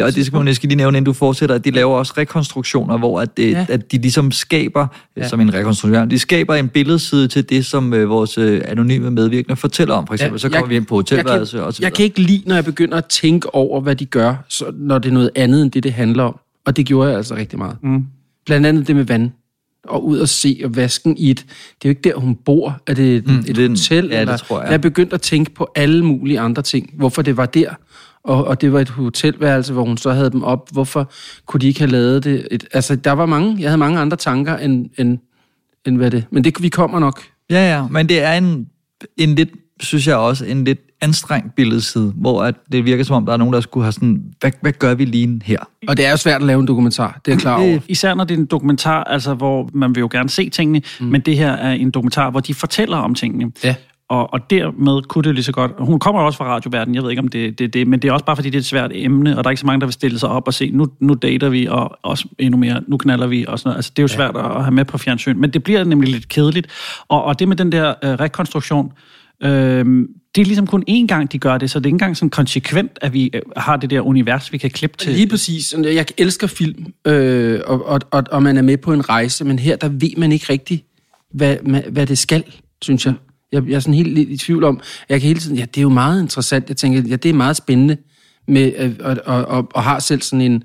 og 0.03 0.15
det 0.15 0.27
skal 0.27 0.37
man 0.37 0.47
jeg 0.47 0.57
skal 0.57 0.69
lige 0.69 0.77
nævne, 0.77 0.99
inden 0.99 1.05
du 1.05 1.13
fortsætter, 1.13 1.55
at 1.55 1.65
de 1.65 1.71
laver 1.71 1.97
også 1.99 2.13
rekonstruktioner, 2.17 2.99
hvor 2.99 3.21
at, 3.21 3.29
ja. 3.39 3.45
Ja. 3.45 3.67
at 3.69 3.93
de 3.93 3.99
ligesom 3.99 4.31
skaber, 4.31 4.87
ja. 5.17 5.23
Ja. 5.23 5.29
som 5.29 5.41
en 5.41 5.55
rekonstruktion, 5.55 6.11
de 6.11 6.19
skaber 6.19 6.55
en 6.55 6.69
billedside 6.69 7.29
til 7.29 7.49
det, 7.49 7.67
som 7.67 7.95
øh, 7.95 8.09
vores 8.09 8.39
øh, 8.39 8.61
anonyme 8.65 9.11
medvirkende 9.11 9.57
fortæller 9.57 9.95
om. 9.95 10.07
For 10.07 10.15
eksempel, 10.15 10.35
ja, 10.35 10.39
så 10.39 10.49
kommer 10.49 10.69
vi 10.69 10.77
ind 10.77 10.87
på 10.87 10.95
hotelværelse 10.95 11.57
jeg 11.57 11.65
og 11.65 11.67
kan, 11.67 11.73
så 11.73 11.83
jeg 11.83 11.93
kan 11.93 12.05
ikke 12.05 12.21
lide, 12.21 12.43
når 12.47 12.55
jeg 12.55 12.65
begynder 12.65 12.97
at 12.97 13.05
tænke 13.05 13.55
over, 13.55 13.81
hvad 13.81 13.97
de 13.97 14.07
gør, 14.07 14.35
så, 14.49 14.65
når 14.75 14.99
det 14.99 15.09
er 15.09 15.13
noget 15.13 15.31
andet 15.35 15.63
end 15.63 15.71
det, 15.71 15.83
det 15.83 15.93
handler 15.93 16.25
om. 16.25 16.39
Og 16.67 16.77
det 16.77 16.87
gjorde 16.87 17.09
jeg 17.09 17.17
altså 17.17 17.35
rigtig 17.35 17.59
meget. 17.59 17.77
Mm. 17.83 18.05
Blandt 18.47 18.67
andet 18.67 18.87
det 18.87 18.97
med 18.97 19.05
vand. 19.05 19.31
Og 19.85 20.07
ud 20.07 20.19
og 20.19 20.29
se 20.29 20.61
og 20.65 20.77
vasken 20.77 21.17
i 21.17 21.31
et... 21.31 21.39
Det 21.39 21.45
er 21.47 21.79
jo 21.85 21.89
ikke 21.89 22.01
der, 22.01 22.17
hun 22.17 22.35
bor. 22.35 22.81
Er 22.87 22.95
det 22.95 23.17
et, 23.17 23.27
Mm, 23.27 23.39
et 23.39 23.57
det 23.57 23.69
hotel? 23.69 24.09
ja, 24.11 24.25
det 24.25 24.41
tror 24.41 24.63
jeg. 24.63 24.71
Jeg 24.71 24.81
begyndte 24.81 25.15
at 25.15 25.21
tænke 25.21 25.51
på 25.55 25.73
alle 25.75 26.05
mulige 26.05 26.41
andre 26.41 26.63
ting. 26.63 26.91
Hvorfor 26.97 27.23
det 27.23 27.37
var 27.37 27.47
der. 27.47 27.71
Og, 28.25 28.45
og 28.45 28.61
det 28.61 28.73
var 28.73 28.81
et 28.81 28.89
hotelværelse, 28.89 29.73
hvor 29.73 29.85
hun 29.85 29.97
så 29.97 30.11
havde 30.13 30.31
dem 30.31 30.43
op. 30.43 30.69
Hvorfor 30.73 31.13
kunne 31.47 31.61
de 31.61 31.67
ikke 31.67 31.81
have 31.81 31.91
lavet 31.91 32.25
det? 32.25 32.49
Et, 32.51 32.65
altså, 32.73 32.97
der 32.97 33.13
var 33.13 33.27
mange... 33.27 33.57
Jeg 33.61 33.69
havde 33.71 33.79
mange 33.79 33.99
andre 33.99 34.17
tanker, 34.17 34.57
end, 34.57 34.87
end, 34.99 35.19
end 35.87 35.97
hvad 35.97 36.11
det... 36.11 36.25
Men 36.31 36.45
det, 36.45 36.63
vi 36.63 36.69
kommer 36.69 36.99
nok. 36.99 37.23
Ja, 37.51 37.75
ja, 37.77 37.87
men 37.89 38.09
det 38.09 38.23
er 38.23 38.33
en, 38.33 38.67
en 39.17 39.35
lidt, 39.35 39.49
synes 39.81 40.07
jeg 40.07 40.17
også, 40.17 40.45
en 40.45 40.65
lidt 40.65 40.81
anstrengt 41.05 41.55
billedside, 41.55 42.13
hvor 42.17 42.43
at 42.43 42.55
det 42.73 42.85
virker 42.85 43.05
som 43.05 43.17
om, 43.17 43.27
der 43.27 43.33
er 43.33 43.37
nogen, 43.37 43.55
der 43.55 43.61
skulle 43.61 43.85
have 43.85 43.93
sådan, 43.93 44.23
hvad, 44.41 44.51
hvad 44.61 44.73
gør 44.73 44.95
vi 44.95 45.05
lige 45.05 45.41
her? 45.45 45.59
Og 45.89 45.97
det 45.97 46.07
er 46.07 46.11
jo 46.11 46.17
svært 46.17 46.41
at 46.41 46.47
lave 46.47 46.61
en 46.61 46.67
dokumentar. 46.67 47.21
Det 47.25 47.31
er 47.31 47.35
jeg 47.35 47.41
klar 47.41 47.61
over. 47.61 47.79
Især 47.89 48.15
når 48.15 48.25
det 48.25 48.35
er 48.35 48.39
en 48.39 48.47
dokumentar, 48.47 49.05
altså 49.05 49.35
hvor 49.35 49.71
man 49.73 49.95
vil 49.95 50.01
jo 50.01 50.09
gerne 50.13 50.31
se 50.31 50.51
tingene, 50.51 50.83
mm. 51.01 51.07
men 51.07 51.21
det 51.21 51.37
her 51.37 51.53
er 51.53 51.73
en 51.73 51.91
dokumentar, 51.91 52.31
hvor 52.31 52.41
de 52.41 52.55
fortæller 52.55 52.97
om 52.97 53.15
tingene. 53.15 53.53
Ja. 53.65 53.75
Og, 54.09 54.33
og 54.33 54.51
dermed 54.51 55.03
kunne 55.03 55.25
det 55.25 55.35
lige 55.35 55.45
så 55.45 55.53
godt... 55.53 55.73
Hun 55.79 55.99
kommer 55.99 56.21
jo 56.21 56.27
også 56.27 56.37
fra 56.37 56.45
radioverdenen, 56.45 56.95
jeg 56.95 57.03
ved 57.03 57.11
ikke, 57.11 57.23
om 57.23 57.29
det 57.29 57.47
er 57.47 57.51
det, 57.51 57.75
det, 57.75 57.89
men 57.89 58.03
det 58.03 58.09
er 58.09 58.13
også 58.13 58.25
bare, 58.25 58.37
fordi 58.37 58.51
det 58.51 58.55
er 58.55 58.61
et 58.61 58.67
svært 58.67 58.91
emne, 58.95 59.39
og 59.39 59.45
der 59.45 59.49
er 59.49 59.51
ikke 59.51 59.61
så 59.61 59.67
mange, 59.67 59.81
der 59.81 59.87
vil 59.87 59.93
stille 59.93 60.19
sig 60.19 60.29
op 60.29 60.47
og 60.47 60.55
se, 60.55 60.71
nu, 60.71 60.87
nu 61.01 61.15
dater 61.15 61.49
vi, 61.49 61.67
og 61.67 61.99
også 62.03 62.29
endnu 62.39 62.59
mere, 62.59 62.83
nu 62.89 62.97
knaller 62.97 63.27
vi, 63.27 63.45
og 63.49 63.59
sådan 63.59 63.69
noget. 63.69 63.77
Altså, 63.77 63.91
det 63.97 63.99
er 63.99 64.05
jo 64.05 64.09
svært 64.09 64.37
at 64.37 64.63
have 64.63 64.71
med 64.71 64.85
på 64.85 64.99
fjernsyn, 64.99 65.39
men 65.39 65.51
det 65.51 65.63
bliver 65.63 65.85
nemlig 65.85 66.13
lidt 66.13 66.29
kedeligt. 66.29 66.67
Og, 67.09 67.25
og 67.25 67.39
det 67.39 67.49
med 67.49 67.57
den 67.57 67.73
der 67.73 67.95
øh, 68.05 68.11
rekonstruktion, 68.11 68.87
øh, 68.87 68.93
Øhm, 69.43 70.09
det 70.35 70.41
er 70.41 70.45
ligesom 70.45 70.67
kun 70.67 70.85
én 70.91 71.07
gang, 71.07 71.33
de 71.33 71.39
gør 71.39 71.59
det, 71.59 71.71
så 71.71 71.79
det 71.79 71.85
er 71.85 71.89
ikke 71.89 71.95
engang 71.95 72.17
sådan 72.17 72.31
konsekvent, 72.31 72.99
at 73.01 73.13
vi 73.13 73.31
øh, 73.35 73.43
har 73.57 73.77
det 73.77 73.91
der 73.91 74.01
univers, 74.01 74.53
vi 74.53 74.59
kan 74.59 74.71
klippe 74.71 74.97
til. 74.97 75.13
Lige 75.13 75.29
præcis. 75.29 75.75
Jeg 75.85 76.07
elsker 76.19 76.47
film, 76.47 76.87
øh, 77.07 77.61
og, 77.67 77.87
og, 77.87 78.01
og, 78.11 78.25
og 78.31 78.43
man 78.43 78.57
er 78.57 78.63
med 78.63 78.77
på 78.77 78.93
en 78.93 79.09
rejse, 79.09 79.45
men 79.45 79.59
her 79.59 79.77
der 79.77 79.89
ved 79.89 80.17
man 80.17 80.33
ikke 80.33 80.47
rigtigt, 80.51 80.85
hvad, 81.33 81.57
hvad 81.91 82.07
det 82.07 82.19
skal, 82.19 82.45
synes 82.83 83.07
jeg. 83.07 83.15
jeg. 83.53 83.69
Jeg 83.69 83.75
er 83.75 83.81
sådan 83.81 83.95
helt 83.95 84.15
lidt 84.15 84.29
i 84.29 84.37
tvivl 84.37 84.65
om, 84.65 84.81
jeg 85.09 85.21
kan 85.21 85.29
hele 85.29 85.41
tiden, 85.41 85.57
ja, 85.57 85.65
det 85.65 85.77
er 85.79 85.83
jo 85.83 85.89
meget 85.89 86.23
interessant. 86.23 86.69
Jeg 86.69 86.77
tænker, 86.77 87.03
ja, 87.03 87.17
det 87.17 87.29
er 87.29 87.35
meget 87.35 87.57
spændende, 87.57 87.97
med, 88.49 88.73
øh, 88.79 88.93
og, 89.01 89.17
og, 89.27 89.45
og, 89.45 89.69
og 89.75 89.83
har 89.83 89.99
selv 89.99 90.23
sådan 90.23 90.41
en, 90.41 90.65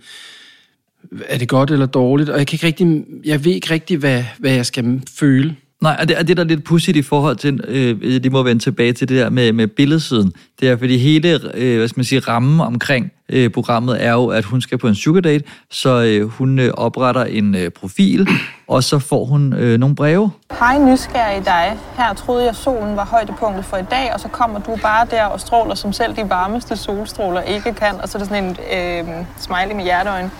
er 1.25 1.37
det 1.37 1.47
godt 1.47 1.71
eller 1.71 1.85
dårligt, 1.85 2.29
og 2.29 2.37
jeg, 2.37 2.47
kan 2.47 2.55
ikke 2.55 2.67
rigtig, 2.67 3.05
jeg 3.25 3.45
ved 3.45 3.51
ikke 3.51 3.69
rigtig, 3.69 3.97
hvad, 3.97 4.23
hvad 4.37 4.51
jeg 4.51 4.65
skal 4.65 5.01
føle. 5.19 5.55
Nej, 5.81 5.97
og 6.01 6.07
det, 6.07 6.17
og 6.17 6.27
det 6.27 6.37
der 6.37 6.43
er 6.43 6.47
lidt 6.47 6.63
pudsigt 6.63 6.97
i 6.97 7.01
forhold 7.01 7.35
til, 7.35 7.61
øh, 7.67 8.23
det 8.23 8.31
må 8.31 8.43
vende 8.43 8.63
tilbage 8.63 8.93
til 8.93 9.09
det 9.09 9.17
der 9.17 9.29
med, 9.29 9.51
med 9.51 9.67
billedsiden, 9.67 10.33
det 10.59 10.69
er 10.69 10.77
fordi 10.77 10.97
hele, 10.97 11.39
øh, 11.53 11.77
hvad 11.77 11.87
skal 11.87 11.99
man 11.99 12.05
sige, 12.05 12.19
rammen 12.19 12.59
omkring 12.59 13.11
øh, 13.29 13.49
programmet 13.49 14.05
er 14.05 14.11
jo, 14.11 14.27
at 14.27 14.45
hun 14.45 14.61
skal 14.61 14.77
på 14.77 14.87
en 14.87 14.95
sugar 14.95 15.21
date, 15.21 15.43
så 15.71 16.03
øh, 16.03 16.27
hun 16.27 16.59
øh, 16.59 16.71
opretter 16.73 17.23
en 17.23 17.55
øh, 17.55 17.69
profil, 17.69 18.27
og 18.67 18.83
så 18.83 18.99
får 18.99 19.25
hun 19.25 19.53
øh, 19.53 19.79
nogle 19.79 19.95
breve. 19.95 20.31
Hej, 20.59 20.91
nysgerrig 20.91 21.45
dig. 21.45 21.77
Her 21.97 22.13
troede 22.13 22.45
jeg, 22.45 22.55
solen 22.55 22.95
var 22.95 23.05
højdepunktet 23.05 23.65
for 23.65 23.77
i 23.77 23.83
dag, 23.91 24.13
og 24.13 24.19
så 24.19 24.27
kommer 24.27 24.59
du 24.59 24.77
bare 24.81 25.07
der 25.11 25.23
og 25.23 25.39
stråler, 25.39 25.75
som 25.75 25.93
selv 25.93 26.15
de 26.15 26.29
varmeste 26.29 26.75
solstråler 26.75 27.41
ikke 27.41 27.73
kan. 27.73 28.01
Og 28.01 28.09
så 28.09 28.17
er 28.17 28.19
der 28.19 28.27
sådan 28.27 28.43
en 28.43 28.49
øh, 28.49 29.25
smiley 29.37 29.75
med 29.75 29.83
hjerteøjne. 29.83 30.31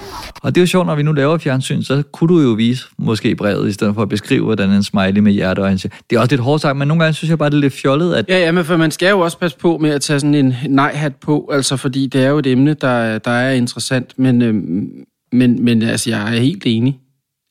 Og 0.42 0.56
det 0.56 0.62
er 0.62 0.64
jo 0.64 0.68
sjovt, 0.68 0.88
når 0.88 0.96
vi 0.96 1.04
nu 1.04 1.12
laver 1.12 1.38
fjernsyn, 1.38 1.84
så 1.84 2.04
kunne 2.12 2.36
du 2.36 2.42
jo 2.42 2.50
vise 2.50 2.86
måske 2.98 3.36
brevet, 3.36 3.70
i 3.70 3.72
stedet 3.72 3.96
for 3.96 4.02
at 4.02 4.10
beskrive, 4.10 4.44
hvordan 4.44 4.70
en 4.70 4.84
smiley 4.84 5.22
med 5.22 5.29
hjerteøjne 5.34 5.80
ser. 5.80 5.90
Det 6.10 6.16
er 6.16 6.20
også 6.20 6.32
lidt 6.32 6.42
hårdt 6.42 6.62
sagt, 6.62 6.78
men 6.78 6.88
nogle 6.88 7.04
gange 7.04 7.14
synes 7.14 7.30
jeg 7.30 7.38
bare, 7.38 7.50
det 7.50 7.56
er 7.56 7.62
lidt 7.62 7.74
fjollet, 7.74 8.16
at 8.16 8.26
Ja, 8.30 8.40
ja, 8.40 8.52
men 8.52 8.66
for 8.66 8.78
man 8.78 8.92
skal 8.92 9.10
jo 9.10 9.20
også 9.20 9.38
passe 9.38 9.58
på 9.58 9.78
med 9.78 9.90
at 9.90 10.02
tage 10.02 10.20
sådan 10.20 10.36
en 10.36 10.56
nej-hat 10.70 11.16
på, 11.16 11.50
altså 11.54 11.78
fordi 11.78 12.08
det 12.08 12.24
er 12.24 12.30
jo 12.30 12.38
et 12.38 12.48
emne, 12.48 12.74
der, 12.74 13.18
der 13.18 13.32
er 13.32 13.52
interessant, 13.52 14.14
men, 14.18 14.42
øhm, 14.42 15.06
men, 15.32 15.64
men 15.64 15.82
altså, 15.82 16.10
jeg 16.10 16.36
er 16.36 16.40
helt 16.40 16.64
enig, 16.66 17.00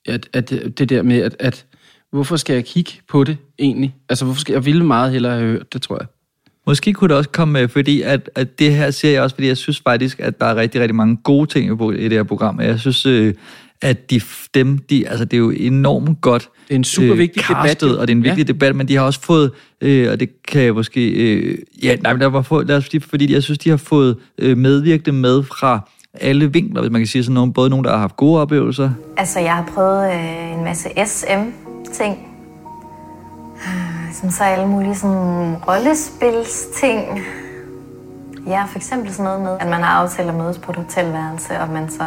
at, 0.09 0.29
at 0.33 0.51
det 0.51 0.89
der 0.89 1.03
med, 1.03 1.23
at, 1.23 1.37
at 1.39 1.67
hvorfor 2.13 2.37
skal 2.37 2.55
jeg 2.55 2.65
kigge 2.65 2.93
på 3.09 3.25
det 3.25 3.37
egentlig? 3.59 3.95
Altså, 4.09 4.25
hvorfor 4.25 4.41
skal 4.41 4.53
jeg 4.53 4.65
ville 4.65 4.85
meget 4.85 5.13
hellere 5.13 5.33
have 5.33 5.51
hørt 5.51 5.73
det, 5.73 5.83
tror 5.83 5.97
jeg. 6.01 6.07
Måske 6.67 6.93
kunne 6.93 7.09
det 7.09 7.17
også 7.17 7.31
komme 7.31 7.53
med, 7.53 7.69
fordi 7.69 8.03
at, 8.03 8.31
at 8.35 8.59
det 8.59 8.75
her 8.75 8.91
ser 8.91 9.11
jeg 9.11 9.23
også, 9.23 9.37
fordi 9.37 9.49
jeg 9.49 9.57
synes 9.57 9.81
faktisk, 9.81 10.21
at 10.21 10.41
der 10.41 10.47
er 10.47 10.57
rigtig, 10.57 10.81
rigtig 10.81 10.95
mange 10.95 11.17
gode 11.17 11.47
ting 11.47 11.83
i 11.99 12.03
det 12.03 12.13
her 12.13 12.23
program. 12.23 12.59
Og 12.59 12.65
Jeg 12.65 12.81
synes, 12.81 13.07
øh, 13.07 13.35
at 13.83 14.11
de, 14.11 14.21
dem, 14.55 14.79
de, 14.79 15.09
altså 15.09 15.25
det 15.25 15.33
er 15.37 15.39
jo 15.39 15.51
enormt 15.51 16.21
godt 16.21 16.49
Det 16.69 16.75
er 16.75 16.79
en 16.79 16.85
super 16.85 17.15
vigtig 17.15 17.43
debat, 17.49 17.65
castet, 17.71 17.89
jo. 17.89 18.01
og 18.01 18.09
det 18.09 18.13
er 18.13 18.17
en 18.17 18.25
vigtig 18.25 18.47
Ja. 18.49 18.53
debat, 18.53 18.77
men 18.77 18.89
de 18.89 18.97
har 18.97 19.03
også 19.03 19.21
fået, 19.21 19.51
øh, 19.81 20.13
og 20.13 20.21
det 20.21 20.43
kan 20.43 20.63
jeg 20.63 20.75
måske, 20.75 21.09
øh, 21.11 21.59
ja, 21.83 21.97
nej, 21.97 22.13
men 22.13 22.21
der 22.21 22.27
var 22.27 22.43
få, 22.43 22.63
lad 22.63 22.77
os, 22.77 22.91
fordi 23.11 23.33
jeg 23.35 23.43
synes, 23.43 23.59
de 23.59 23.71
har 23.71 23.77
fået 23.77 24.17
øh, 24.39 24.57
medvirkende 24.59 25.13
med 25.13 25.43
fra 25.43 25.89
alle 26.15 26.53
vinkler, 26.53 26.81
hvis 26.81 26.93
man 26.93 27.01
kan 27.01 27.07
sige 27.07 27.25
sådan 27.25 27.35
nogle, 27.35 27.53
både 27.53 27.71
nogen, 27.71 27.85
der 27.85 27.91
har 27.91 27.99
haft 27.99 28.17
gode 28.17 28.41
oplevelser, 28.41 28.91
Altså, 29.17 29.41
jeg 29.41 29.53
har 29.55 29.71
prøvet 29.75 30.13
øh, 30.15 30.59
en 30.59 30.65
masse 30.65 30.89
SM-ting. 31.07 32.19
Øh, 33.57 34.15
Som 34.21 34.31
så 34.31 34.43
alle 34.45 34.69
mulige 34.69 34.95
sådan 34.95 35.55
rollespilsting. 35.69 37.21
Ja, 38.47 38.65
for 38.65 38.77
eksempel 38.79 39.13
sådan 39.13 39.25
noget 39.25 39.41
med, 39.41 39.51
at 39.61 39.67
man 39.67 39.81
har 39.83 40.03
aftalt 40.03 40.29
at 40.29 40.35
mødes 40.35 40.59
på 40.59 40.73
et 40.73 40.77
hotelværelse, 40.77 41.53
og 41.61 41.69
man 41.73 41.91
så 41.91 42.03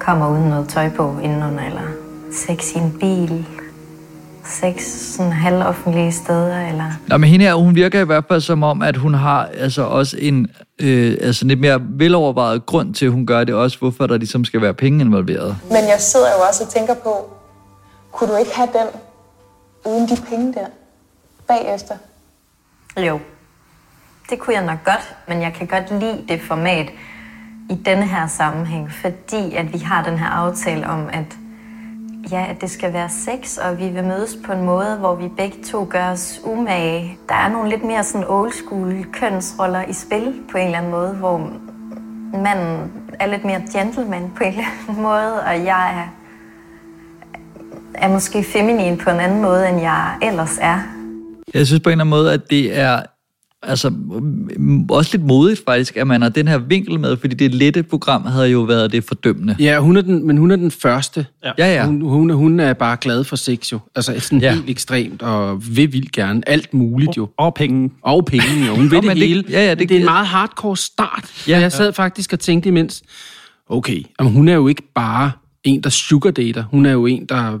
kommer 0.00 0.30
uden 0.30 0.48
noget 0.48 0.68
tøj 0.68 0.88
på 0.88 1.18
indenunder, 1.22 1.64
eller 1.64 1.82
sex 2.32 2.72
i 2.74 2.78
en 2.78 2.96
bil. 3.00 3.46
Sex 4.44 4.82
sådan 4.82 5.32
halvoffentlige 5.32 6.12
steder, 6.12 6.68
eller... 6.68 6.92
Nå, 7.08 7.16
men 7.16 7.30
hende 7.30 7.44
her, 7.44 7.54
hun 7.54 7.74
virker 7.74 8.00
i 8.00 8.04
hvert 8.04 8.24
fald 8.28 8.40
som 8.40 8.62
om, 8.62 8.82
at 8.82 8.96
hun 8.96 9.14
har 9.14 9.48
altså 9.54 9.82
også 9.82 10.16
en 10.20 10.48
øh, 10.78 11.16
altså 11.20 11.44
lidt 11.44 11.60
mere 11.60 11.80
velovervejet 11.82 12.66
grund 12.66 12.94
til, 12.94 13.06
at 13.06 13.12
hun 13.12 13.26
gør 13.26 13.44
det 13.44 13.54
også, 13.54 13.78
hvorfor 13.78 14.06
der 14.06 14.16
ligesom 14.16 14.44
skal 14.44 14.62
være 14.62 14.74
penge 14.74 15.04
involveret. 15.04 15.56
Men 15.68 15.76
jeg 15.76 15.96
sidder 15.98 16.26
jo 16.26 16.42
også 16.48 16.64
og 16.64 16.70
tænker 16.70 16.94
på, 16.94 17.30
kunne 18.12 18.32
du 18.32 18.36
ikke 18.36 18.56
have 18.56 18.68
den 18.72 19.00
uden 19.92 20.08
de 20.08 20.16
penge 20.28 20.52
der 20.52 20.66
bagefter? 21.48 21.94
Jo, 23.06 23.20
det 24.30 24.38
kunne 24.38 24.54
jeg 24.54 24.64
nok 24.64 24.84
godt, 24.84 25.16
men 25.28 25.42
jeg 25.42 25.52
kan 25.58 25.66
godt 25.66 26.00
lide 26.00 26.24
det 26.28 26.40
format 26.40 26.86
i 27.70 27.74
denne 27.74 28.06
her 28.06 28.26
sammenhæng, 28.26 28.92
fordi 28.92 29.54
at 29.54 29.72
vi 29.72 29.78
har 29.78 30.04
den 30.04 30.18
her 30.18 30.26
aftale 30.26 30.86
om, 30.86 31.08
at 31.12 31.36
ja, 32.30 32.46
at 32.50 32.60
det 32.60 32.70
skal 32.70 32.92
være 32.92 33.08
sex, 33.08 33.58
og 33.58 33.78
vi 33.78 33.88
vil 33.88 34.04
mødes 34.04 34.38
på 34.46 34.52
en 34.52 34.64
måde, 34.64 34.96
hvor 34.98 35.14
vi 35.14 35.28
begge 35.36 35.56
to 35.64 35.86
gør 35.90 36.10
os 36.10 36.40
umage. 36.44 37.18
Der 37.28 37.34
er 37.34 37.48
nogle 37.48 37.70
lidt 37.70 37.84
mere 37.84 38.04
sådan 38.04 38.26
old 38.28 38.52
school 38.52 39.06
kønsroller 39.12 39.82
i 39.82 39.92
spil 39.92 40.34
på 40.50 40.58
en 40.58 40.64
eller 40.64 40.78
anden 40.78 40.90
måde, 40.90 41.12
hvor 41.12 41.38
manden 42.32 42.92
er 43.20 43.26
lidt 43.26 43.44
mere 43.44 43.62
gentleman 43.72 44.32
på 44.36 44.44
en 44.44 44.50
eller 44.50 44.64
anden 44.88 45.02
måde, 45.02 45.40
og 45.40 45.64
jeg 45.64 45.98
er, 46.00 46.08
er 47.94 48.08
måske 48.08 48.44
feminin 48.44 48.98
på 48.98 49.10
en 49.10 49.20
anden 49.20 49.42
måde, 49.42 49.68
end 49.68 49.80
jeg 49.80 50.14
ellers 50.22 50.58
er. 50.60 50.78
Jeg 51.54 51.66
synes 51.66 51.80
på 51.80 51.90
en 51.90 51.92
eller 51.92 52.04
anden 52.04 52.10
måde, 52.10 52.32
at 52.32 52.50
det 52.50 52.78
er 52.78 53.02
altså, 53.62 53.88
mm, 53.90 54.84
også 54.90 55.16
lidt 55.16 55.26
modigt 55.26 55.62
faktisk, 55.64 55.96
at 55.96 56.06
man 56.06 56.22
har 56.22 56.28
den 56.28 56.48
her 56.48 56.58
vinkel 56.58 57.00
med, 57.00 57.16
fordi 57.16 57.34
det 57.34 57.54
lette 57.54 57.82
program 57.82 58.24
havde 58.26 58.48
jo 58.48 58.60
været 58.60 58.92
det 58.92 59.04
fordømmende. 59.04 59.56
Ja, 59.58 59.78
hun 59.80 59.96
er 59.96 60.00
den, 60.02 60.26
men 60.26 60.36
hun 60.36 60.50
er 60.50 60.56
den 60.56 60.70
første. 60.70 61.26
Ja, 61.44 61.52
ja. 61.58 61.86
Hun, 61.86 62.00
hun, 62.00 62.30
er- 62.30 62.34
hun 62.34 62.60
er 62.60 62.72
bare 62.72 62.96
glad 63.00 63.24
for 63.24 63.36
sex 63.36 63.72
jo. 63.72 63.78
Altså 63.94 64.20
sådan 64.20 64.40
ja. 64.40 64.54
helt 64.54 64.70
ekstremt, 64.70 65.22
og 65.22 65.62
vil 65.76 65.92
vildt 65.92 66.12
gerne. 66.12 66.48
Alt 66.48 66.74
muligt 66.74 67.16
jo. 67.16 67.28
Og 67.38 67.54
penge. 67.54 67.90
Og 68.02 68.24
penge, 68.24 68.66
jo. 68.66 68.74
Hun 68.74 68.90
vil 68.90 68.96
det 68.98 69.04
men 69.06 69.16
det- 69.16 69.28
hele. 69.28 69.44
ja, 69.50 69.64
ja, 69.64 69.70
det- 69.74 69.88
det 69.88 69.94
er 69.94 69.98
en 69.98 70.04
meget 70.04 70.26
hardcore 70.26 70.76
start. 70.76 71.24
Ja. 71.48 71.52
Ja, 71.52 71.60
jeg 71.60 71.72
sad 71.72 71.92
faktisk 71.92 72.32
og 72.32 72.40
tænkte 72.40 72.68
imens, 72.68 73.02
okay, 73.68 74.02
jamen, 74.20 74.32
hun 74.32 74.48
er 74.48 74.54
jo 74.54 74.68
ikke 74.68 74.82
bare 74.94 75.30
en, 75.64 75.80
der 75.82 75.90
sugardater. 75.90 76.64
Hun 76.70 76.86
er 76.86 76.92
jo 76.92 77.06
en, 77.06 77.26
der 77.28 77.58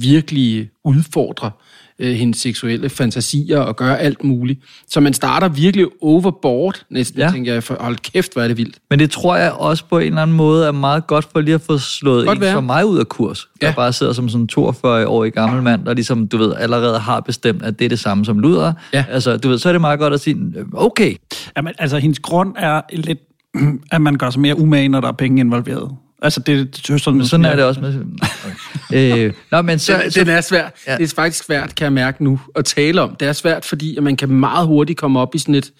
virkelig 0.00 0.68
udfordrer 0.84 1.50
øh, 1.98 2.12
hendes 2.14 2.38
seksuelle 2.38 2.88
fantasier 2.88 3.58
og 3.58 3.76
gør 3.76 3.94
alt 3.94 4.24
muligt. 4.24 4.60
Så 4.90 5.00
man 5.00 5.12
starter 5.12 5.48
virkelig 5.48 5.86
overboard, 6.02 6.82
næsten, 6.90 7.20
Ja. 7.20 7.30
tænker 7.30 7.52
jeg, 7.52 7.62
for 7.62 7.76
hold 7.80 7.96
kæft, 7.96 8.32
hvor 8.32 8.42
er 8.42 8.48
det 8.48 8.56
vildt. 8.56 8.76
Men 8.90 8.98
det 8.98 9.10
tror 9.10 9.36
jeg 9.36 9.52
også 9.52 9.84
på 9.90 9.98
en 9.98 10.06
eller 10.06 10.22
anden 10.22 10.36
måde 10.36 10.66
er 10.66 10.72
meget 10.72 11.06
godt 11.06 11.28
for 11.32 11.40
lige 11.40 11.54
at 11.54 11.60
få 11.60 11.78
slået 11.78 12.26
Godt 12.26 12.36
en 12.38 12.40
være. 12.42 12.52
som 12.52 12.64
mig 12.64 12.86
ud 12.86 12.98
af 12.98 13.08
kurs. 13.08 13.48
Ja. 13.62 13.66
Der 13.66 13.72
bare 13.72 13.92
sidder 13.92 14.12
som 14.12 14.28
sådan 14.28 14.42
en 14.42 14.48
42-årig 14.58 15.32
gammel 15.32 15.62
mand, 15.62 15.84
der 15.84 15.94
ligesom, 15.94 16.28
du 16.28 16.36
ved, 16.38 16.54
allerede 16.58 16.98
har 16.98 17.20
bestemt, 17.20 17.62
at 17.62 17.78
det 17.78 17.84
er 17.84 17.88
det 17.88 17.98
samme 17.98 18.24
som 18.24 18.38
luder. 18.38 18.72
Ja. 18.92 19.04
Altså, 19.10 19.36
du 19.36 19.48
ved, 19.48 19.58
så 19.58 19.68
er 19.68 19.72
det 19.72 19.80
meget 19.80 19.98
godt 19.98 20.14
at 20.14 20.20
sige, 20.20 20.36
okay, 20.72 21.14
Jamen, 21.56 21.74
altså, 21.78 21.98
hendes 21.98 22.18
grund 22.18 22.54
er 22.58 22.80
lidt, 22.92 23.18
at 23.92 24.00
man 24.00 24.16
gør 24.16 24.30
sig 24.30 24.40
mere 24.40 24.58
umage, 24.58 24.88
når 24.88 25.00
der 25.00 25.08
er 25.08 25.12
penge 25.12 25.40
involveret. 25.40 25.90
Altså, 26.26 26.40
det, 26.40 26.88
det, 26.88 27.00
sådan, 27.02 27.26
sådan 27.26 27.44
er 27.44 27.56
det 27.56 27.64
også 27.64 27.80
med... 27.80 27.94
øh, 29.26 29.32
nå, 29.52 29.62
men 29.62 29.78
så, 29.78 30.00
den, 30.02 30.10
så, 30.10 30.20
den 30.20 30.28
er 30.28 30.40
svær. 30.40 30.68
Ja. 30.86 30.96
Det 30.96 31.12
er 31.12 31.14
faktisk 31.14 31.44
svært, 31.44 31.74
kan 31.74 31.84
jeg 31.84 31.92
mærke 31.92 32.24
nu, 32.24 32.40
at 32.56 32.64
tale 32.64 33.00
om. 33.02 33.16
Det 33.20 33.28
er 33.28 33.32
svært, 33.32 33.64
fordi 33.64 33.96
at 33.96 34.02
man 34.02 34.16
kan 34.16 34.28
meget 34.28 34.66
hurtigt 34.66 34.98
komme 34.98 35.20
op 35.20 35.34
i 35.34 35.38
sådan 35.38 35.54
et, 35.54 35.70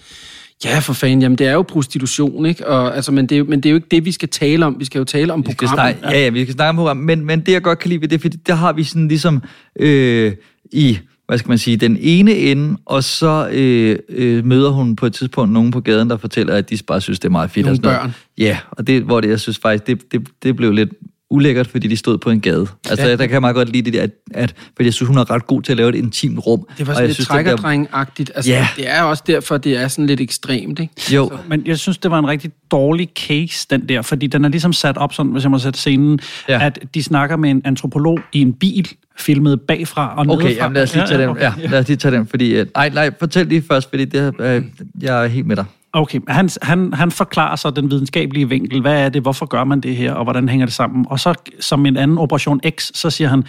ja 0.65 0.79
for 0.79 0.93
fanden, 0.93 1.23
jamen 1.23 1.39
det 1.39 1.47
er 1.47 1.53
jo 1.53 1.63
prostitution, 1.63 2.47
ikke? 2.47 2.67
Og, 2.67 2.97
altså, 2.97 3.13
men, 3.13 3.27
det 3.27 3.35
er, 3.35 3.39
jo- 3.39 3.45
men 3.45 3.61
det 3.61 3.67
er 3.67 3.71
jo 3.71 3.77
ikke 3.77 3.89
det, 3.91 4.05
vi 4.05 4.13
skal 4.13 4.29
tale 4.29 4.67
om. 4.67 4.77
Vi 4.79 4.85
skal 4.85 4.99
jo 4.99 5.05
tale 5.05 5.33
om 5.33 5.43
programmet. 5.43 5.77
snakke, 5.77 6.01
ja, 6.17 6.25
ja, 6.25 6.29
vi 6.31 6.43
skal 6.43 6.55
snakke 6.55 6.69
om 6.69 6.77
program, 6.77 6.97
men, 6.97 7.25
men 7.25 7.41
det, 7.41 7.53
jeg 7.53 7.63
godt 7.63 7.79
kan 7.79 7.89
lide 7.89 8.01
ved 8.01 8.09
det, 8.09 8.21
fordi 8.21 8.37
der 8.37 8.55
har 8.55 8.73
vi 8.73 8.85
sådan 8.85 9.09
ligesom 9.09 9.43
øh, 9.81 10.33
i, 10.73 10.99
hvad 11.27 11.39
skal 11.39 11.49
man 11.49 11.59
sige, 11.59 11.77
den 11.77 11.97
ene 12.01 12.35
ende, 12.35 12.77
og 12.85 13.05
så 13.05 13.49
øh, 13.53 13.99
øh, 14.09 14.45
møder 14.45 14.71
hun 14.71 14.97
på 14.97 15.07
et 15.07 15.15
tidspunkt 15.15 15.53
nogen 15.53 15.71
på 15.71 15.81
gaden, 15.81 16.11
der 16.11 16.17
fortæller, 16.17 16.55
at 16.55 16.71
de 16.71 16.79
bare 16.87 17.01
synes, 17.01 17.21
det 17.21 17.29
er 17.29 17.33
meget 17.33 17.51
fedt. 17.51 17.67
Nogle 17.67 17.73
og 17.73 17.77
sådan 17.77 17.89
noget. 17.89 18.01
børn. 18.01 18.15
Ja, 18.39 18.59
og 18.71 18.87
det, 18.87 19.03
hvor 19.03 19.21
det, 19.21 19.29
jeg 19.29 19.41
synes 19.41 19.59
faktisk, 19.59 19.87
det, 19.87 20.13
det, 20.13 20.29
det 20.43 20.57
blev 20.57 20.73
lidt 20.73 20.91
ulækkert, 21.31 21.67
fordi 21.67 21.89
de 21.89 21.97
stod 21.97 22.19
på 22.19 22.31
en 22.31 22.41
gade. 22.41 22.67
Altså, 22.91 23.05
Ja. 23.05 23.11
ja. 23.11 23.17
der 23.17 23.27
kan 23.27 23.33
jeg 23.33 23.41
meget 23.41 23.55
godt 23.57 23.69
lide 23.73 23.83
det 23.85 23.93
der, 23.93 24.03
at, 24.03 24.11
at 24.35 24.55
fordi 24.77 24.85
jeg 24.87 24.95
synes, 24.95 25.09
hun 25.09 25.19
er 25.19 25.31
ret 25.31 25.47
god 25.47 25.63
til 25.63 25.73
at 25.73 25.77
lave 25.77 25.89
et 25.89 25.95
intimt 25.95 26.39
rum. 26.47 26.67
Det 26.79 26.87
var 26.87 26.95
sådan 26.95 27.07
lidt 27.09 27.19
trækkerdreng-agtigt. 27.19 28.31
Altså, 28.35 28.51
Ja. 28.51 28.69
Det 28.77 28.91
er 28.91 29.03
også 29.03 29.23
derfor, 29.27 29.57
det 29.57 29.77
er 29.77 29.89
sådan 29.89 30.07
lidt 30.07 30.21
ekstremt, 30.21 30.79
ikke? 30.79 30.93
Jo, 31.15 31.31
Men 31.49 31.67
jeg 31.67 31.79
synes, 31.79 31.99
det 31.99 32.11
var 32.11 32.19
en 32.19 32.27
rigtig 32.29 32.51
dårlig 32.71 33.09
case, 33.19 33.67
den 33.71 33.89
der, 33.89 34.03
fordi 34.03 34.27
den 34.27 34.45
er 34.45 34.49
ligesom 34.49 34.73
sat 34.73 34.97
op 34.97 35.13
sådan, 35.15 35.33
hvis 35.33 35.43
jeg 35.43 35.51
må 35.51 35.59
sætte 35.59 35.79
scenen, 35.79 36.19
Ja. 36.49 36.55
ja. 36.59 36.67
at 36.67 36.79
de 36.95 37.03
snakker 37.03 37.37
med 37.37 37.51
en 37.51 37.63
antropolog 37.65 38.19
i 38.33 38.41
en 38.41 38.53
bil, 38.53 38.89
filmet 39.19 39.61
bagfra 39.61 40.15
og 40.19 40.27
Okay, 40.29 40.45
nedefra. 40.45 40.63
jamen 40.65 40.75
lad 40.75 40.83
os 40.83 40.95
lige 40.95 41.07
tage 41.07 41.23
den. 41.27 41.37
Ja, 41.41 41.53
lad 41.69 41.79
os 41.79 41.89
lige 41.89 41.97
tage 41.97 42.15
den, 42.17 42.27
fordi... 42.27 42.55
øh, 42.55 42.67
Nej, 42.75 42.89
nej, 42.95 43.11
fortæl 43.19 43.47
lige 43.47 43.63
først, 43.69 43.89
fordi 43.89 44.05
det, 44.05 44.35
øh, 44.41 44.63
jeg 45.03 45.25
er 45.25 45.29
helt 45.29 45.47
med 45.47 45.57
dig. 45.57 45.65
Okay, 45.97 46.21
han, 46.29 46.49
han, 46.63 46.93
han 46.93 47.11
forklarer 47.11 47.57
så 47.57 47.71
den 47.71 47.91
videnskabelige 47.91 48.49
vinkel. 48.49 48.81
Hvad 48.81 49.05
er 49.05 49.09
det? 49.09 49.23
Hvorfor 49.23 49.47
gør 49.47 49.65
man 49.65 49.81
det 49.81 49.97
her? 49.97 50.13
Og 50.13 50.25
hvordan 50.25 50.49
hænger 50.49 50.67
det 50.67 50.75
sammen? 50.75 51.07
Og 51.11 51.21
så 51.21 51.35
som 51.61 51.87
en 51.87 51.97
anden 51.97 52.19
Operation 52.19 52.61
X, 52.79 52.91
så 52.95 53.11
siger 53.11 53.29
han, 53.29 53.45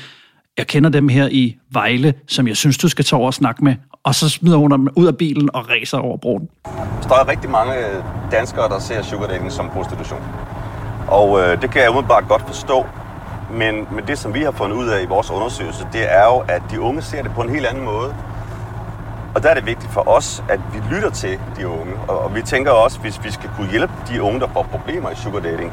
jeg 0.58 0.68
kender 0.68 0.90
dem 0.90 1.08
her 1.08 1.28
i 1.32 1.56
Vejle, 1.72 2.14
som 2.28 2.48
jeg 2.48 2.58
synes, 2.58 2.78
du 2.78 2.90
skal 2.90 3.06
tage 3.06 3.18
over 3.18 3.28
og 3.28 3.34
snakke 3.34 3.64
med. 3.64 3.76
Og 4.04 4.16
så 4.16 4.30
smider 4.30 4.58
hun 4.58 4.72
dem 4.72 4.88
ud 4.96 5.08
af 5.08 5.18
bilen 5.18 5.50
og 5.54 5.70
racer 5.70 5.98
over 5.98 6.18
broen. 6.18 6.50
Der 7.04 7.16
er 7.16 7.28
rigtig 7.28 7.50
mange 7.50 7.74
øh, 7.74 8.04
danskere, 8.32 8.70
der 8.70 8.80
ser 8.80 9.02
sugar 9.02 9.28
dating 9.28 9.52
som 9.52 9.70
prostitution. 9.70 10.22
Og 11.08 11.40
øh, 11.40 11.62
det 11.62 11.72
kan 11.72 11.82
jeg 11.82 11.90
umiddelbart 11.90 12.28
godt 12.28 12.48
forstå. 12.48 12.86
Men, 13.52 13.76
men 13.92 14.08
det, 14.08 14.18
som 14.18 14.34
vi 14.34 14.40
har 14.40 14.52
fundet 14.52 14.78
ud 14.78 14.88
af 14.88 15.04
i 15.04 15.06
vores 15.06 15.32
undersøgelse, 15.32 15.88
det 15.94 16.14
er 16.14 16.26
jo, 16.26 16.38
at 16.48 16.62
de 16.72 16.82
unge 16.82 17.02
ser 17.02 17.24
det 17.24 17.32
på 17.32 17.42
en 17.42 17.50
helt 17.50 17.66
anden 17.66 17.86
måde. 17.86 18.14
Og 19.38 19.44
der 19.44 19.50
er 19.50 19.54
det 19.54 19.66
vigtigt 19.66 19.94
for 19.94 20.10
os, 20.10 20.44
at 20.50 20.60
vi 20.74 20.96
lytter 20.96 21.10
til 21.10 21.40
de 21.58 21.68
unge. 21.68 21.94
Og, 22.08 22.20
og 22.20 22.36
vi 22.36 22.42
tænker 22.42 22.72
også, 22.72 23.00
hvis 23.00 23.20
vi 23.24 23.32
skal 23.32 23.50
kunne 23.56 23.70
hjælpe 23.72 23.94
de 24.10 24.22
unge, 24.22 24.40
der 24.40 24.48
får 24.54 24.64
problemer 24.64 25.10
i 25.10 25.16
sugar 25.16 25.40
dating, 25.40 25.72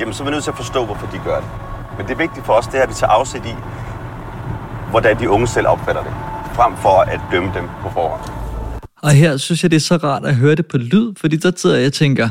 jamen 0.00 0.14
så 0.14 0.22
er 0.22 0.24
vi 0.26 0.30
nødt 0.30 0.44
til 0.44 0.50
at 0.50 0.56
forstå, 0.56 0.84
hvorfor 0.84 1.06
de 1.06 1.20
gør 1.24 1.36
det. 1.36 1.48
Men 1.96 2.06
det 2.06 2.12
er 2.12 2.18
vigtigt 2.18 2.46
for 2.46 2.52
os, 2.52 2.66
det 2.66 2.78
er, 2.78 2.82
at 2.82 2.88
vi 2.88 2.94
tager 2.94 3.10
afsæt 3.10 3.46
i, 3.46 3.54
hvordan 4.90 5.18
de 5.20 5.30
unge 5.30 5.46
selv 5.46 5.66
opfatter 5.66 6.02
det, 6.02 6.12
frem 6.54 6.76
for 6.76 7.00
at 7.00 7.20
dømme 7.32 7.50
dem 7.54 7.64
på 7.82 7.90
forhånd. 7.90 8.22
Og 9.02 9.10
her 9.10 9.36
synes 9.36 9.62
jeg, 9.62 9.70
det 9.70 9.76
er 9.76 9.80
så 9.80 9.96
rart 9.96 10.24
at 10.24 10.34
høre 10.34 10.54
det 10.54 10.66
på 10.66 10.78
lyd, 10.78 11.14
fordi 11.16 11.36
der 11.36 11.52
sidder 11.56 11.76
jeg 11.76 11.86
og 11.86 11.92
tænker, 11.92 12.28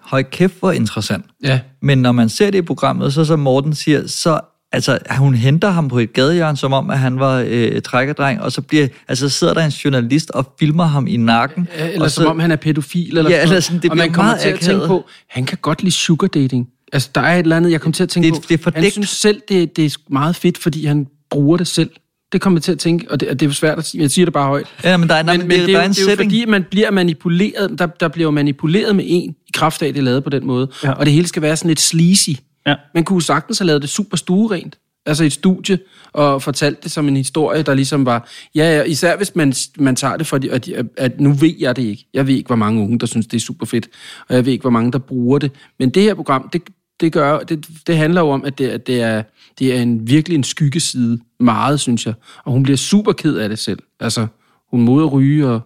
høj 0.00 0.22
kæft, 0.22 0.54
hvor 0.60 0.72
interessant. 0.72 1.26
Ja. 1.44 1.60
Men 1.82 1.98
når 1.98 2.12
man 2.12 2.28
ser 2.28 2.50
det 2.50 2.58
i 2.58 2.62
programmet, 2.62 3.14
så 3.14 3.24
som 3.24 3.38
Morten 3.38 3.74
siger, 3.74 4.06
så 4.06 4.40
altså, 4.72 4.98
hun 5.18 5.34
henter 5.34 5.70
ham 5.70 5.88
på 5.88 5.98
et 5.98 6.12
gadehjørne, 6.12 6.56
som 6.56 6.72
om, 6.72 6.90
at 6.90 6.98
han 6.98 7.18
var 7.20 7.44
øh, 7.46 7.82
trækkerdreng, 7.82 8.40
og 8.42 8.52
så 8.52 8.60
bliver, 8.62 8.88
altså, 9.08 9.28
sidder 9.28 9.54
der 9.54 9.64
en 9.64 9.70
journalist 9.70 10.30
og 10.30 10.52
filmer 10.58 10.84
ham 10.84 11.06
i 11.06 11.16
nakken. 11.16 11.68
Eller 11.78 12.04
og 12.04 12.10
som 12.10 12.26
om 12.26 12.38
han 12.40 12.50
er 12.50 12.56
pædofil. 12.56 13.18
Eller 13.18 13.30
Ja, 13.30 13.36
sådan 13.36 13.40
eller 13.42 13.48
noget. 13.50 13.64
sådan, 13.64 13.82
det 13.82 13.90
og 13.90 13.96
man 13.96 14.12
kommer 14.12 14.30
meget 14.32 14.40
til 14.42 14.48
at 14.48 14.60
tænke 14.60 14.86
på, 14.86 15.04
han 15.28 15.44
kan 15.46 15.58
godt 15.62 15.82
lide 15.82 15.94
sugar 15.94 16.28
dating. 16.28 16.68
Altså, 16.92 17.10
der 17.14 17.20
er 17.20 17.34
et 17.34 17.42
eller 17.42 17.56
andet, 17.56 17.70
jeg 17.72 17.80
kom 17.80 17.92
til 17.92 18.02
at 18.02 18.08
tænke 18.08 18.26
Det- 18.26 18.34
på. 18.34 18.42
det 18.48 18.58
er 18.58 18.62
fordækt. 18.62 18.82
Han 18.82 18.90
synes 18.92 19.08
selv, 19.08 19.40
det, 19.48 19.76
det 19.76 19.84
er 19.84 19.96
meget 20.10 20.36
fedt, 20.36 20.58
fordi 20.58 20.84
han 20.86 21.06
bruger 21.30 21.56
det 21.56 21.66
selv. 21.66 21.90
Det 22.32 22.40
kommer 22.40 22.56
jeg 22.58 22.62
til 22.62 22.72
at 22.72 22.78
tænke, 22.78 23.10
og 23.10 23.20
det, 23.20 23.28
og 23.28 23.40
det 23.40 23.48
er 23.48 23.52
svært 23.52 23.78
at 23.78 23.86
sige. 23.86 24.02
Jeg 24.02 24.10
siger 24.10 24.26
det 24.26 24.32
bare 24.32 24.46
højt. 24.46 24.66
Ja, 24.84 24.96
men 24.96 25.08
der 25.08 25.14
er, 25.14 25.22
Men, 25.22 25.38
men, 25.40 25.50
det, 25.50 25.58
det, 25.58 25.68
der 25.68 25.78
er 25.80 25.84
en 25.84 25.90
det 25.90 25.98
er 25.98 26.02
jo 26.02 26.08
setting. 26.08 26.30
fordi, 26.30 26.44
man 26.44 26.64
bliver 26.70 26.90
manipuleret. 26.90 27.78
Der, 27.78 27.86
der 27.86 28.08
bliver 28.08 28.26
jo 28.26 28.30
manipuleret 28.30 28.96
med 28.96 29.04
en 29.08 29.30
i 29.30 29.50
kraft 29.54 29.82
af, 29.82 29.92
det 29.92 30.00
er 30.00 30.04
lavet 30.04 30.24
på 30.24 30.30
den 30.30 30.46
måde. 30.46 30.68
Ja. 30.84 30.90
Og 30.92 31.06
det 31.06 31.14
hele 31.14 31.26
skal 31.28 31.42
være 31.42 31.56
sådan 31.56 31.68
lidt 31.68 31.80
sleazy. 31.80 32.28
Ja. 32.66 32.74
Man 32.94 33.04
kunne 33.04 33.22
sagtens 33.22 33.58
have 33.58 33.66
lavet 33.66 33.82
det 33.82 33.90
super 33.90 34.16
stuerent. 34.16 34.78
Altså 35.06 35.24
et 35.24 35.32
studie, 35.32 35.78
og 36.12 36.42
fortalt 36.42 36.84
det 36.84 36.92
som 36.92 37.08
en 37.08 37.16
historie, 37.16 37.62
der 37.62 37.74
ligesom 37.74 38.06
var... 38.06 38.28
Ja, 38.54 38.76
ja 38.76 38.82
især 38.82 39.16
hvis 39.16 39.36
man, 39.36 39.54
man 39.78 39.96
tager 39.96 40.16
det 40.16 40.26
for, 40.26 40.38
de- 40.38 40.52
at, 40.52 40.68
at, 40.68 40.86
at 40.96 41.20
nu 41.20 41.32
ved 41.32 41.54
jeg 41.58 41.76
det 41.76 41.82
ikke. 41.82 42.06
Jeg 42.14 42.26
ved 42.26 42.34
ikke, 42.34 42.46
hvor 42.46 42.56
mange 42.56 42.82
unge, 42.82 42.98
der 42.98 43.06
synes, 43.06 43.26
det 43.26 43.36
er 43.36 43.40
super 43.40 43.66
fedt. 43.66 43.88
Og 44.28 44.34
jeg 44.34 44.46
ved 44.46 44.52
ikke, 44.52 44.62
hvor 44.62 44.70
mange, 44.70 44.92
der 44.92 44.98
bruger 44.98 45.38
det. 45.38 45.50
Men 45.78 45.90
det 45.90 46.02
her 46.02 46.14
program, 46.14 46.48
det, 46.52 46.62
det, 47.00 47.12
gør, 47.12 47.38
det, 47.38 47.66
det 47.86 47.96
handler 47.96 48.20
jo 48.20 48.28
om, 48.28 48.44
at 48.44 48.58
det, 48.58 48.68
at 48.68 48.86
det, 48.86 49.00
er, 49.00 49.22
det 49.58 49.76
er 49.76 49.82
en, 49.82 50.08
virkelig 50.08 50.36
en 50.36 50.44
skyggeside. 50.44 51.18
Meget, 51.40 51.80
synes 51.80 52.06
jeg. 52.06 52.14
Og 52.44 52.52
hun 52.52 52.62
bliver 52.62 52.76
super 52.76 53.12
ked 53.12 53.36
af 53.36 53.48
det 53.48 53.58
selv. 53.58 53.78
Altså, 54.00 54.26
hun 54.70 54.82
moder 54.82 55.06
ryge 55.06 55.48
og 55.48 55.60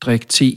drikke 0.00 0.26
te. 0.26 0.52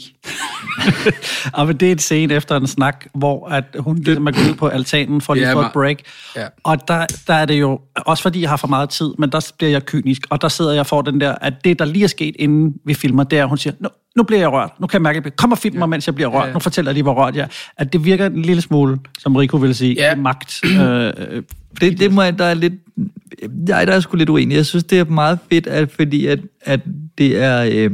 Og 1.53 1.67
men 1.67 1.77
det 1.77 1.87
er 1.87 1.91
en 1.91 1.99
scene 1.99 2.33
efter 2.33 2.55
en 2.57 2.67
snak, 2.67 3.05
hvor 3.13 3.47
at 3.47 3.63
hun 3.79 3.97
ligesom 3.97 4.27
er 4.27 4.31
gået 4.31 4.49
ud 4.49 4.55
på 4.55 4.67
altanen 4.67 5.21
for 5.21 5.33
lige 5.33 5.49
Ja, 5.49 5.65
et 5.65 5.71
break. 5.73 5.97
Ja. 6.35 6.45
Og 6.63 6.87
der, 6.87 7.05
der 7.27 7.33
er 7.33 7.45
det 7.45 7.59
jo, 7.59 7.79
også 7.95 8.23
fordi 8.23 8.41
jeg 8.41 8.49
har 8.49 8.57
for 8.57 8.67
meget 8.67 8.89
tid, 8.89 9.09
men 9.17 9.31
der 9.31 9.51
bliver 9.57 9.71
jeg 9.71 9.85
kynisk, 9.85 10.21
og 10.29 10.41
der 10.41 10.47
sidder 10.47 10.71
jeg 10.73 10.85
for 10.85 11.01
den 11.01 11.21
der, 11.21 11.35
at 11.41 11.53
det, 11.63 11.79
der 11.79 11.85
lige 11.85 12.03
er 12.03 12.07
sket, 12.07 12.35
inden 12.39 12.73
vi 12.85 12.93
filmer, 12.93 13.23
det 13.23 13.39
er, 13.39 13.43
at 13.43 13.49
hun 13.49 13.57
siger, 13.57 13.73
nu, 13.79 13.89
nu 14.15 14.23
bliver 14.23 14.39
jeg 14.39 14.51
rørt. 14.51 14.71
Nu 14.79 14.87
kan 14.87 14.95
jeg 14.97 15.01
mærke, 15.01 15.17
at 15.17 15.25
jeg 15.25 15.35
kom 15.35 15.51
og 15.51 15.57
film 15.57 15.77
mig, 15.77 15.89
mens 15.89 16.07
jeg 16.07 16.15
bliver 16.15 16.27
rørt. 16.29 16.41
Ja, 16.43 16.47
ja. 16.47 16.53
Nu 16.53 16.59
fortæller 16.59 16.93
de, 16.93 17.01
hvor 17.01 17.13
rørt 17.13 17.35
jeg 17.35 17.43
er. 17.43 17.47
At 17.77 17.93
det 17.93 18.05
virker 18.05 18.25
en 18.25 18.41
lille 18.41 18.61
smule, 18.61 18.97
som 19.19 19.35
Rico 19.35 19.57
vil 19.57 19.75
sige, 19.75 19.93
Ja. 19.93 20.15
magt. 20.15 20.61
Øh, 20.65 21.05
øh, 21.17 21.43
Det, 21.81 21.99
det 21.99 22.13
må 22.13 22.21
jeg, 22.21 22.39
der 22.39 22.45
er 22.45 22.53
lidt... 22.53 22.73
Jeg 23.67 23.87
der 23.87 23.93
er 23.93 23.99
sgu 23.99 24.17
lidt 24.17 24.29
uenig. 24.29 24.55
Jeg 24.55 24.65
synes, 24.65 24.83
det 24.83 24.99
er 24.99 25.05
meget 25.05 25.39
fedt, 25.51 25.67
at, 25.67 25.91
fordi 25.91 26.25
at, 26.25 26.39
at 26.61 26.79
det 27.17 27.37
er... 27.43 27.69
Øh, 27.71 27.91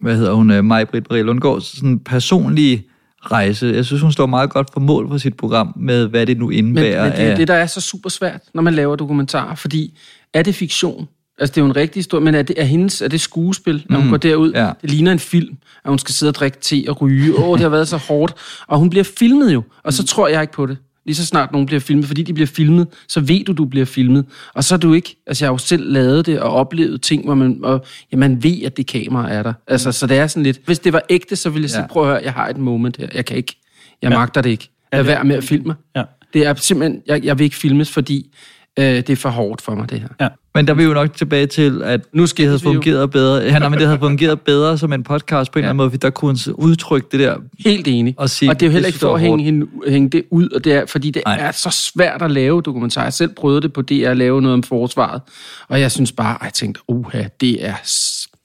hvad 0.00 0.16
hedder 0.16 0.32
hun? 0.32 0.50
Øh, 0.50 0.64
Maj-Britt 0.64 1.06
Marie 1.10 1.22
Lundgaards 1.22 1.76
sådan 1.76 1.98
personlige 1.98 2.84
rejse. 3.22 3.66
Jeg 3.66 3.84
synes, 3.84 4.02
hun 4.02 4.12
står 4.12 4.26
meget 4.26 4.50
godt 4.50 4.68
for 4.72 4.80
mål 4.80 5.08
for 5.08 5.18
sit 5.18 5.36
program 5.36 5.72
med, 5.76 6.06
hvad 6.06 6.26
det 6.26 6.38
nu 6.38 6.46
Men, 6.46 6.58
indebærer. 6.58 7.02
men 7.04 7.12
det 7.12 7.20
er 7.26 7.30
af- 7.30 7.36
det, 7.36 7.48
der 7.48 7.54
er 7.54 7.66
så 7.66 7.80
super 7.80 8.08
svært, 8.10 8.40
når 8.54 8.62
man 8.62 8.74
laver 8.74 8.96
dokumentarer, 8.96 9.54
fordi 9.54 9.98
er 10.34 10.42
det 10.42 10.54
fiktion? 10.54 11.08
Altså, 11.38 11.52
det 11.52 11.58
er 11.60 11.62
jo 11.64 11.66
en 11.70 11.76
rigtig 11.76 11.98
historie, 11.98 12.24
men 12.24 12.34
er 12.34 12.42
det, 12.42 12.54
er 12.58 12.64
hendes, 12.64 13.02
er 13.02 13.08
det 13.08 13.20
skuespil, 13.20 13.86
når 13.88 13.96
hun 13.96 14.06
Mm, 14.06 14.10
går 14.10 14.16
derud? 14.16 14.52
ja. 14.52 14.70
Det 14.82 14.90
ligner 14.90 15.12
en 15.12 15.18
film, 15.18 15.56
at 15.84 15.88
hun 15.88 15.98
skal 15.98 16.14
sidde 16.14 16.30
og 16.30 16.34
drikke 16.34 16.58
te 16.60 16.84
og 16.88 17.02
ryge. 17.02 17.34
Åh, 17.38 17.52
det 17.58 17.62
har 17.62 17.68
været 17.68 17.88
så 17.88 17.96
hårdt. 17.96 18.34
Og 18.66 18.78
hun 18.78 18.90
bliver 18.90 19.04
filmet 19.18 19.54
jo, 19.54 19.62
og 19.84 19.92
så 19.92 20.06
tror 20.06 20.28
jeg 20.28 20.40
ikke 20.42 20.52
på 20.52 20.66
det. 20.66 20.76
Lige 21.06 21.16
så 21.16 21.26
snart 21.26 21.52
nogen 21.52 21.66
bliver 21.66 21.80
filmet, 21.80 22.06
fordi 22.06 22.22
de 22.22 22.34
bliver 22.34 22.46
filmet, 22.46 22.88
så 23.08 23.20
ved 23.20 23.44
du, 23.44 23.52
du 23.52 23.64
bliver 23.64 23.86
filmet. 23.86 24.24
Og 24.54 24.64
så 24.64 24.74
er 24.74 24.78
du 24.78 24.92
ikke, 24.94 25.16
altså 25.26 25.44
jeg 25.44 25.48
har 25.48 25.54
jo 25.54 25.58
selv 25.58 25.92
lavet 25.92 26.26
det 26.26 26.40
og 26.40 26.50
oplevet 26.52 27.02
ting, 27.02 27.24
hvor 27.24 27.34
man, 27.34 27.58
og, 27.62 27.84
ja, 28.12 28.16
man 28.16 28.42
ved, 28.42 28.62
at 28.62 28.76
det 28.76 28.86
kamera 28.86 29.30
er 29.32 29.42
der. 29.42 29.52
Altså, 29.66 29.92
så 29.92 30.06
det 30.06 30.18
er 30.18 30.26
sådan 30.26 30.42
lidt, 30.42 30.60
hvis 30.66 30.78
det 30.78 30.92
var 30.92 31.02
ægte, 31.10 31.36
så 31.36 31.50
ville 31.50 31.62
jeg 31.62 31.70
sige, 31.70 31.80
Ja. 31.80 31.86
prøv 31.86 32.02
at 32.02 32.08
høre, 32.08 32.20
jeg 32.24 32.32
har 32.32 32.48
et 32.48 32.56
moment 32.58 32.96
her, 32.96 33.08
jeg 33.14 33.24
kan 33.24 33.36
ikke, 33.36 33.56
jeg 34.02 34.10
Ja. 34.10 34.16
magter 34.18 34.40
det 34.40 34.50
ikke. 34.50 34.68
Lad 34.92 34.98
det- 35.00 35.06
være 35.06 35.24
med 35.24 35.36
at 35.36 35.44
filme 35.44 35.74
ja. 35.96 36.02
Det 36.34 36.46
er 36.46 36.54
simpelthen, 36.54 37.02
jeg, 37.06 37.24
jeg 37.24 37.38
vil 37.38 37.44
ikke 37.44 37.56
filmes, 37.56 37.90
fordi 37.90 38.34
øh, 38.78 38.84
det 38.84 39.10
er 39.10 39.16
for 39.16 39.28
hårdt 39.28 39.60
for 39.62 39.74
mig, 39.74 39.90
det 39.90 40.00
her. 40.00 40.08
Ja. 40.20 40.28
Men 40.54 40.66
der 40.66 40.74
vil 40.74 40.84
jo 40.84 40.94
nok 40.94 41.14
tilbage 41.16 41.46
til, 41.46 41.82
at 41.82 42.00
Nu 42.12 42.22
det 42.22 42.38
havde 42.38 42.60
vi 42.60 42.68
jo. 42.68 42.72
fungeret 42.72 43.10
bedre. 43.10 43.42
Ja, 43.42 43.58
nej, 43.58 43.68
men 43.68 43.78
det 43.78 43.86
havde 43.86 43.98
fungeret 44.08 44.40
bedre 44.40 44.78
som 44.78 44.92
en 44.92 45.02
podcast 45.02 45.52
på 45.52 45.58
en 45.58 45.60
eller 45.60 45.68
anden 45.70 45.76
måde, 45.76 45.90
fordi 45.90 46.00
der 46.00 46.10
kunne 46.10 46.38
hun 46.46 46.54
udtrykke 46.54 47.08
det 47.12 47.20
der. 47.20 47.36
Helt 47.58 47.88
enig. 47.88 48.14
Og 48.18 48.30
sige, 48.30 48.50
og 48.50 48.60
det 48.60 48.66
er 48.66 48.70
jo 48.70 48.72
heller 48.72 48.86
ikke 48.86 48.98
for 48.98 49.14
at 49.14 49.20
hænge, 49.20 49.44
hende, 49.44 49.66
hænge 49.88 50.08
det 50.08 50.24
ud, 50.30 50.48
og 50.48 50.64
det 50.64 50.72
er, 50.72 50.86
fordi 50.86 51.10
det 51.10 51.22
Nej. 51.26 51.36
er 51.40 51.52
så 51.52 51.70
svært 51.70 52.22
at 52.22 52.30
lave 52.30 52.62
dokumentar. 52.62 53.02
Jeg 53.02 53.12
selv 53.12 53.30
prøvede 53.34 53.60
det 53.60 53.72
på 53.72 53.82
DR 53.82 54.08
at 54.10 54.16
lave 54.16 54.42
noget 54.42 54.54
om 54.54 54.62
forsvaret, 54.62 55.20
og 55.68 55.80
jeg 55.80 55.92
synes 55.92 56.12
bare, 56.12 56.34
at 56.40 56.44
jeg 56.44 56.52
tænkte, 56.52 56.80
uha, 56.88 57.22
det 57.40 57.64
er 57.66 57.74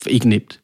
ikke 0.07 0.29
nemt. 0.29 0.59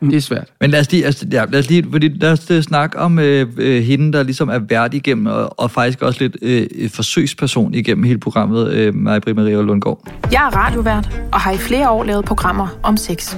Det 0.00 0.14
er 0.14 0.20
svært. 0.20 0.48
Men 0.60 0.70
lad 0.70 0.80
os 0.80 0.92
lige, 0.92 1.06
altså, 1.06 1.26
ja, 1.32 1.44
lad 1.44 1.58
os 1.60 1.68
lige 1.68 1.86
fordi 1.92 2.08
lad 2.08 2.32
os 2.32 2.50
øh, 2.50 2.62
snakke 2.62 2.98
om 2.98 3.18
øh, 3.18 3.46
øh, 3.58 3.82
hende, 3.82 4.12
der 4.12 4.22
ligesom 4.22 4.48
er 4.48 4.58
vært 4.58 4.94
igennem, 4.94 5.26
og, 5.26 5.60
og 5.60 5.70
faktisk 5.70 6.02
også 6.02 6.20
lidt 6.20 6.36
øh, 6.42 6.90
forsøgsperson 6.90 7.74
igennem 7.74 8.04
hele 8.04 8.18
programmet, 8.18 8.72
øh, 8.72 8.94
Maja 8.94 9.20
Maria 9.26 9.60
Lundgaard. 9.60 10.08
Jeg 10.32 10.46
er 10.52 10.56
radiovært 10.56 11.20
og 11.32 11.40
har 11.40 11.52
i 11.52 11.58
flere 11.58 11.90
år 11.90 12.04
lavet 12.04 12.24
programmer 12.24 12.78
om 12.82 12.96
sex. 12.96 13.36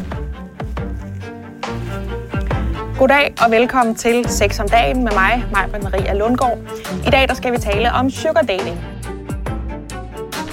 Goddag 2.99 3.35
og 3.45 3.51
velkommen 3.51 3.95
til 3.95 4.25
Sex 4.29 4.61
om 4.61 4.69
dagen 4.69 5.05
med 5.05 5.13
mig, 5.13 5.45
Majbrit 5.53 5.83
Maria 5.83 6.15
Lundgaard. 6.15 6.59
I 7.07 7.11
dag 7.11 7.29
der 7.29 7.35
skal 7.35 7.53
vi 7.53 7.59
tale 7.59 7.93
om 7.93 8.11
sugar 8.11 8.43
dating. 8.43 8.79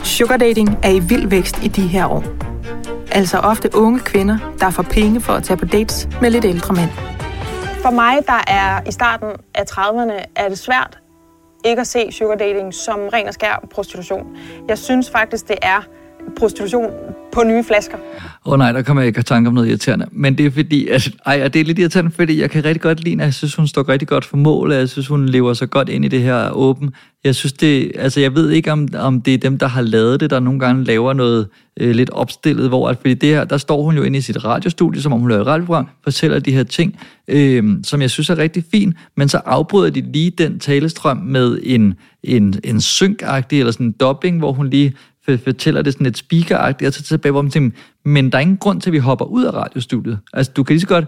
Sugar 0.03 0.37
dating 0.37 0.77
er 0.83 0.89
i 0.89 0.99
vild 0.99 1.27
vækst 1.27 1.63
i 1.63 1.67
de 1.67 1.81
her 1.81 2.05
år. 2.05 2.23
Altså 3.15 3.37
ofte 3.37 3.69
unge 3.73 3.99
kvinder, 3.99 4.37
der 4.59 4.69
får 4.69 4.83
penge 4.83 5.21
for 5.21 5.33
at 5.33 5.43
tage 5.43 5.57
på 5.57 5.65
dates 5.65 6.07
med 6.21 6.29
lidt 6.29 6.45
ældre 6.45 6.75
mænd. 6.75 6.89
For 7.81 7.89
mig, 7.89 8.17
der 8.27 8.43
er 8.47 8.81
i 8.87 8.91
starten 8.91 9.29
af 9.55 9.63
30'erne, 9.71 10.25
er 10.35 10.49
det 10.49 10.59
svært 10.59 10.99
ikke 11.65 11.81
at 11.81 11.87
se 11.87 12.11
sugar 12.11 12.35
dating 12.35 12.73
som 12.73 12.99
ren 13.13 13.27
og 13.27 13.33
skær 13.33 13.67
prostitution. 13.71 14.37
Jeg 14.67 14.77
synes 14.77 15.11
faktisk, 15.11 15.47
det 15.47 15.57
er 15.61 15.81
prostitution 16.37 16.89
på 17.33 17.43
nye 17.43 17.63
flasker. 17.63 17.97
Åh 18.45 18.53
oh, 18.53 18.59
nej, 18.59 18.71
der 18.71 18.81
kommer 18.81 19.01
jeg 19.01 19.07
ikke 19.07 19.19
i 19.19 19.23
tanke 19.23 19.47
om 19.47 19.53
noget 19.53 19.67
irriterende. 19.67 20.05
Men 20.11 20.37
det 20.37 20.45
er 20.45 20.51
fordi, 20.51 20.87
at, 20.87 21.09
ej, 21.25 21.41
og 21.43 21.53
det 21.53 21.61
er 21.61 21.65
lidt 21.65 21.79
irriterende, 21.79 22.11
fordi 22.11 22.41
jeg 22.41 22.49
kan 22.49 22.65
rigtig 22.65 22.81
godt 22.81 23.03
lide, 23.03 23.21
at 23.21 23.25
jeg 23.25 23.33
synes, 23.33 23.55
hun 23.55 23.67
står 23.67 23.89
rigtig 23.89 24.07
godt 24.07 24.25
for 24.25 24.37
mål, 24.37 24.71
og 24.71 24.77
jeg 24.77 24.89
synes, 24.89 25.07
hun 25.07 25.25
lever 25.25 25.53
så 25.53 25.65
godt 25.65 25.89
ind 25.89 26.05
i 26.05 26.07
det 26.07 26.21
her 26.21 26.49
åben. 26.51 26.93
Jeg 27.23 27.35
synes 27.35 27.53
det, 27.53 27.91
altså 27.95 28.19
jeg 28.19 28.35
ved 28.35 28.51
ikke, 28.51 28.71
om, 28.71 28.87
om 28.97 29.21
det 29.21 29.33
er 29.33 29.37
dem, 29.37 29.57
der 29.57 29.67
har 29.67 29.81
lavet 29.81 30.19
det, 30.19 30.29
der 30.29 30.39
nogle 30.39 30.59
gange 30.59 30.83
laver 30.83 31.13
noget 31.13 31.47
øh, 31.79 31.95
lidt 31.95 32.09
opstillet, 32.09 32.67
hvor 32.67 32.89
at, 32.89 32.97
fordi 32.97 33.13
det 33.13 33.29
her, 33.29 33.43
der 33.43 33.57
står 33.57 33.83
hun 33.83 33.95
jo 33.95 34.03
inde 34.03 34.17
i 34.17 34.21
sit 34.21 34.45
radiostudie, 34.45 35.01
som 35.01 35.13
om 35.13 35.19
hun 35.19 35.29
laver 35.29 35.41
et 35.41 35.47
radioprogram, 35.47 35.87
fortæller 36.03 36.39
de 36.39 36.51
her 36.51 36.63
ting, 36.63 36.99
øh, 37.27 37.63
som 37.83 38.01
jeg 38.01 38.09
synes 38.09 38.29
er 38.29 38.37
rigtig 38.37 38.63
fint, 38.71 38.95
men 39.17 39.29
så 39.29 39.37
afbryder 39.45 39.89
de 39.89 40.01
lige 40.01 40.31
den 40.31 40.59
talestrøm 40.59 41.17
med 41.17 41.59
en, 41.63 41.93
en, 42.23 42.59
en 42.63 42.81
synkagtig, 42.81 43.59
eller 43.59 43.71
sådan 43.71 43.85
en 43.85 43.91
dobbling, 43.91 44.39
hvor 44.39 44.51
hun 44.51 44.69
lige 44.69 44.93
fortæller 45.25 45.81
det 45.81 45.93
sådan 45.93 46.05
lidt 46.05 46.17
speakeragtigt, 46.17 46.87
og 46.87 46.93
så 46.93 47.03
tilbage, 47.03 47.31
hvor 47.31 47.41
man 47.41 47.51
tænker, 47.51 47.77
men 48.05 48.31
der 48.31 48.37
er 48.37 48.41
ingen 48.41 48.57
grund 48.57 48.81
til, 48.81 48.89
at 48.89 48.93
vi 48.93 48.97
hopper 48.97 49.25
ud 49.25 49.43
af 49.43 49.53
radiostudiet. 49.53 50.19
Altså, 50.33 50.51
du 50.55 50.63
kan 50.63 50.73
lige 50.73 50.81
så 50.81 50.87
godt, 50.87 51.05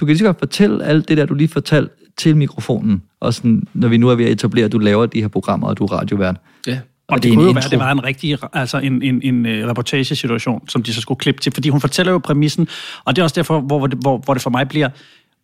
du 0.00 0.06
kan 0.06 0.08
lige 0.08 0.18
så 0.18 0.24
godt 0.24 0.38
fortælle 0.38 0.84
alt 0.84 1.08
det 1.08 1.16
der, 1.16 1.26
du 1.26 1.34
lige 1.34 1.48
fortalte 1.48 1.94
til 2.18 2.36
mikrofonen, 2.36 3.02
og 3.20 3.34
sådan, 3.34 3.62
når 3.74 3.88
vi 3.88 3.96
nu 3.96 4.08
er 4.08 4.14
ved 4.14 4.24
at 4.24 4.30
etablere, 4.30 4.64
at 4.64 4.72
du 4.72 4.78
laver 4.78 5.06
de 5.06 5.20
her 5.20 5.28
programmer, 5.28 5.66
og 5.68 5.78
du 5.78 5.84
er 5.84 5.92
radiovært. 5.92 6.36
Ja. 6.66 6.72
Og, 7.08 7.14
Og 7.14 7.22
det, 7.22 7.22
det 7.22 7.36
kunne 7.36 7.44
jo 7.44 7.50
være, 7.52 7.58
intro. 7.58 7.66
at 7.66 7.70
det 7.70 7.78
var 7.78 7.92
en 7.92 8.04
rigtig 8.04 8.38
altså 8.52 8.78
en, 8.78 9.02
en, 9.02 9.20
en 9.22 9.46
øh, 9.46 9.68
reportagesituation, 9.68 10.68
som 10.68 10.82
de 10.82 10.94
så 10.94 11.00
skulle 11.00 11.18
klippe 11.18 11.40
til, 11.40 11.52
fordi 11.52 11.68
hun 11.68 11.80
fortæller 11.80 12.12
jo 12.12 12.18
præmissen, 12.18 12.68
og 13.04 13.16
det 13.16 13.22
er 13.22 13.24
også 13.24 13.34
derfor, 13.34 13.60
hvor, 13.60 13.78
hvor, 13.78 13.86
det, 13.86 13.98
hvor, 13.98 14.18
hvor 14.18 14.34
det 14.34 14.42
for 14.42 14.50
mig 14.50 14.68
bliver 14.68 14.88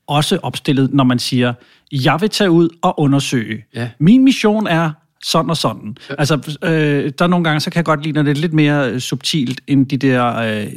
også 0.07 0.39
opstillet, 0.43 0.95
når 0.95 1.05
man 1.05 1.19
siger, 1.19 1.53
jeg 1.93 2.21
vil 2.21 2.31
tage 2.31 2.51
ud 2.51 2.69
og 2.83 3.01
undersøge. 3.01 3.65
Ja. 3.75 3.91
Min 3.99 4.25
mission 4.25 4.67
er 4.67 4.91
sådan 5.25 5.51
og 5.51 5.57
sådan. 5.57 5.97
Altså, 6.19 6.57
øh, 6.65 7.13
der 7.19 7.25
er 7.25 7.27
nogle 7.27 7.45
gange, 7.45 7.61
så 7.61 7.71
kan 7.71 7.77
jeg 7.77 7.85
godt 7.85 8.03
lide, 8.03 8.13
når 8.15 8.23
det 8.23 8.31
er 8.31 8.41
lidt 8.41 8.53
mere 8.53 8.91
øh, 8.91 9.01
subtilt, 9.01 9.61
end 9.67 9.87
de 9.87 9.97
der... 9.97 10.37
Øh, 10.37 10.63
øh, 10.63 10.69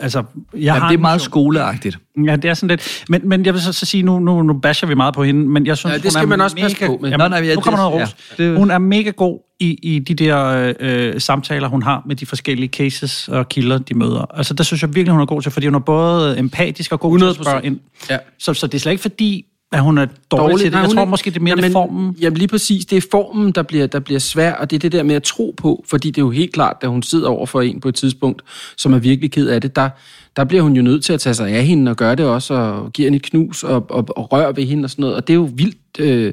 altså, 0.00 0.18
jeg 0.54 0.60
Ja, 0.60 0.72
har 0.74 0.88
det 0.88 0.94
er 0.96 1.00
meget 1.00 1.20
skoleagtigt. 1.20 1.98
Ja, 2.26 2.36
det 2.36 2.44
er 2.44 2.54
sådan 2.54 2.68
lidt. 2.68 3.04
Men, 3.08 3.20
men 3.28 3.46
jeg 3.46 3.54
vil 3.54 3.62
så, 3.62 3.72
så 3.72 3.86
sige, 3.86 4.02
nu, 4.02 4.18
nu, 4.18 4.42
nu 4.42 4.52
basher 4.58 4.88
vi 4.88 4.94
meget 4.94 5.14
på 5.14 5.22
hende, 5.24 5.48
men 5.48 5.66
jeg 5.66 5.76
synes, 5.78 5.92
Ja, 5.92 5.96
det 5.96 6.04
hun 6.04 6.10
skal 6.10 6.22
er 6.22 6.26
man 6.26 6.40
også 6.40 6.56
passe 6.56 6.76
mega, 6.80 6.86
på 6.86 6.98
med. 7.02 7.10
Jamen, 7.10 7.24
Nå, 7.24 7.28
nej, 7.38 7.46
ja, 7.48 7.54
nu 7.54 7.60
kommer 7.60 7.78
noget 7.78 8.02
ros. 8.02 8.16
ja, 8.38 8.44
det- 8.44 8.56
Hun 8.58 8.70
er 8.70 8.78
mega 8.78 9.10
god 9.10 9.38
i, 9.60 9.78
i 9.82 9.98
de 9.98 10.14
der 10.14 10.72
øh, 10.80 11.20
samtaler, 11.20 11.68
hun 11.68 11.82
har 11.82 12.02
med 12.06 12.16
de 12.16 12.26
forskellige 12.26 12.68
cases 12.68 13.28
og 13.28 13.48
kilder, 13.48 13.78
de 13.78 13.94
møder. 13.94 14.26
Altså, 14.36 14.54
der 14.54 14.64
synes 14.64 14.82
jeg 14.82 14.94
virkelig, 14.94 15.12
hun 15.12 15.20
er 15.20 15.26
god 15.26 15.42
til, 15.42 15.52
fordi 15.52 15.66
hun 15.66 15.74
er 15.74 15.78
både 15.78 16.38
empatisk 16.38 16.92
og 16.92 17.00
god 17.00 17.18
til 17.18 17.24
at 17.26 17.30
100%. 17.30 17.42
spørge 17.42 17.64
ind. 17.66 17.80
Ja. 18.10 18.18
Så, 18.38 18.54
så 18.54 18.66
det 18.66 18.74
er 18.74 18.78
slet 18.80 18.92
ikke 18.92 19.02
fordi, 19.02 19.44
at 19.72 19.82
hun 19.82 19.98
er 19.98 20.06
dårlig, 20.30 20.56
til 20.58 20.64
det. 20.64 20.72
Nej, 20.72 20.80
Jeg 20.80 20.90
tror 20.90 21.00
er- 21.00 21.04
måske, 21.04 21.30
det 21.30 21.36
er 21.36 21.40
mere 21.40 21.50
jamen, 21.52 21.64
det 21.64 21.72
formen. 21.72 22.16
Jamen 22.20 22.36
lige 22.36 22.48
præcis, 22.48 22.86
det 22.86 22.96
er 22.98 23.06
formen, 23.10 23.52
der 23.52 23.62
bliver, 23.62 23.86
der 23.86 24.00
bliver 24.00 24.20
svær, 24.20 24.52
og 24.52 24.70
det 24.70 24.76
er 24.76 24.80
det 24.80 24.92
der 24.92 25.02
med 25.02 25.14
at 25.14 25.22
tro 25.22 25.54
på, 25.56 25.84
fordi 25.88 26.08
det 26.10 26.18
er 26.18 26.24
jo 26.24 26.30
helt 26.30 26.52
klart, 26.52 26.76
da 26.82 26.86
hun 26.86 27.02
sidder 27.02 27.28
over 27.28 27.46
for 27.46 27.60
en 27.60 27.80
på 27.80 27.88
et 27.88 27.94
tidspunkt, 27.94 28.42
som 28.76 28.92
er 28.94 28.98
virkelig 28.98 29.30
ked 29.32 29.48
af 29.48 29.60
det, 29.60 29.76
der, 29.76 29.88
der 30.36 30.44
bliver 30.44 30.62
hun 30.62 30.72
jo 30.76 30.82
nødt 30.82 31.04
til 31.04 31.12
at 31.12 31.20
tage 31.20 31.34
sig 31.34 31.48
af 31.50 31.64
hende 31.66 31.90
og 31.90 31.96
gøre 31.96 32.14
det 32.14 32.26
også, 32.26 32.54
og 32.54 32.92
give 32.92 33.04
hende 33.06 33.16
et 33.16 33.22
knus 33.22 33.62
og, 33.64 33.86
og, 33.90 34.06
og 34.16 34.32
røre 34.32 34.56
ved 34.56 34.64
hende 34.64 34.86
og 34.86 34.90
sådan 34.90 35.00
noget, 35.02 35.16
og 35.16 35.26
det 35.26 35.32
er 35.32 35.38
jo 35.38 35.50
vildt. 35.54 35.78
Øh, 35.98 36.32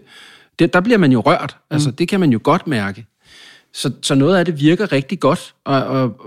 det, 0.60 0.74
der 0.74 0.82
bliver 0.82 0.98
man 0.98 1.12
jo 1.12 1.20
rørt, 1.20 1.58
altså 1.72 1.92
det 1.92 2.08
kan 2.08 2.20
man 2.20 2.32
jo 2.32 2.40
godt 2.44 2.68
mærke. 2.68 3.06
Så, 3.74 3.92
så 4.02 4.16
noget 4.16 4.38
af 4.38 4.46
det 4.46 4.60
virker 4.60 4.92
rigtig 4.92 5.20
godt, 5.20 5.54
og, 5.66 5.84
og, 5.84 6.22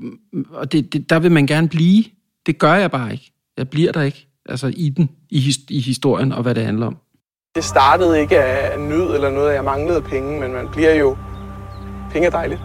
og 0.53 0.73
det, 0.73 0.93
det, 0.93 1.11
der 1.11 1.19
vil 1.19 1.33
man 1.33 1.47
gerne 1.47 1.69
blive. 1.69 2.05
Det 2.47 2.59
gør 2.59 2.75
jeg 2.75 2.91
bare 2.91 3.13
ikke. 3.13 3.33
Jeg 3.59 3.69
bliver 3.69 3.93
der 3.93 4.03
ikke, 4.03 4.28
altså 4.49 4.72
i 4.76 4.88
den, 4.88 5.11
i, 5.30 5.40
his, 5.40 5.57
i 5.68 5.80
historien 5.80 6.32
og 6.32 6.42
hvad 6.42 6.55
det 6.55 6.64
handler 6.64 6.86
om. 6.86 6.96
Det 7.55 7.64
startede 7.64 8.20
ikke 8.20 8.42
af 8.42 8.80
nød 8.80 9.14
eller 9.14 9.30
noget, 9.30 9.55
jeg 9.55 9.64
manglede 9.64 10.03
penge, 10.03 10.40
men 10.40 10.53
man 10.53 10.68
bliver 10.72 10.94
jo... 10.94 11.16
Penge 12.11 12.26
er 12.26 12.30
dejligt. 12.30 12.61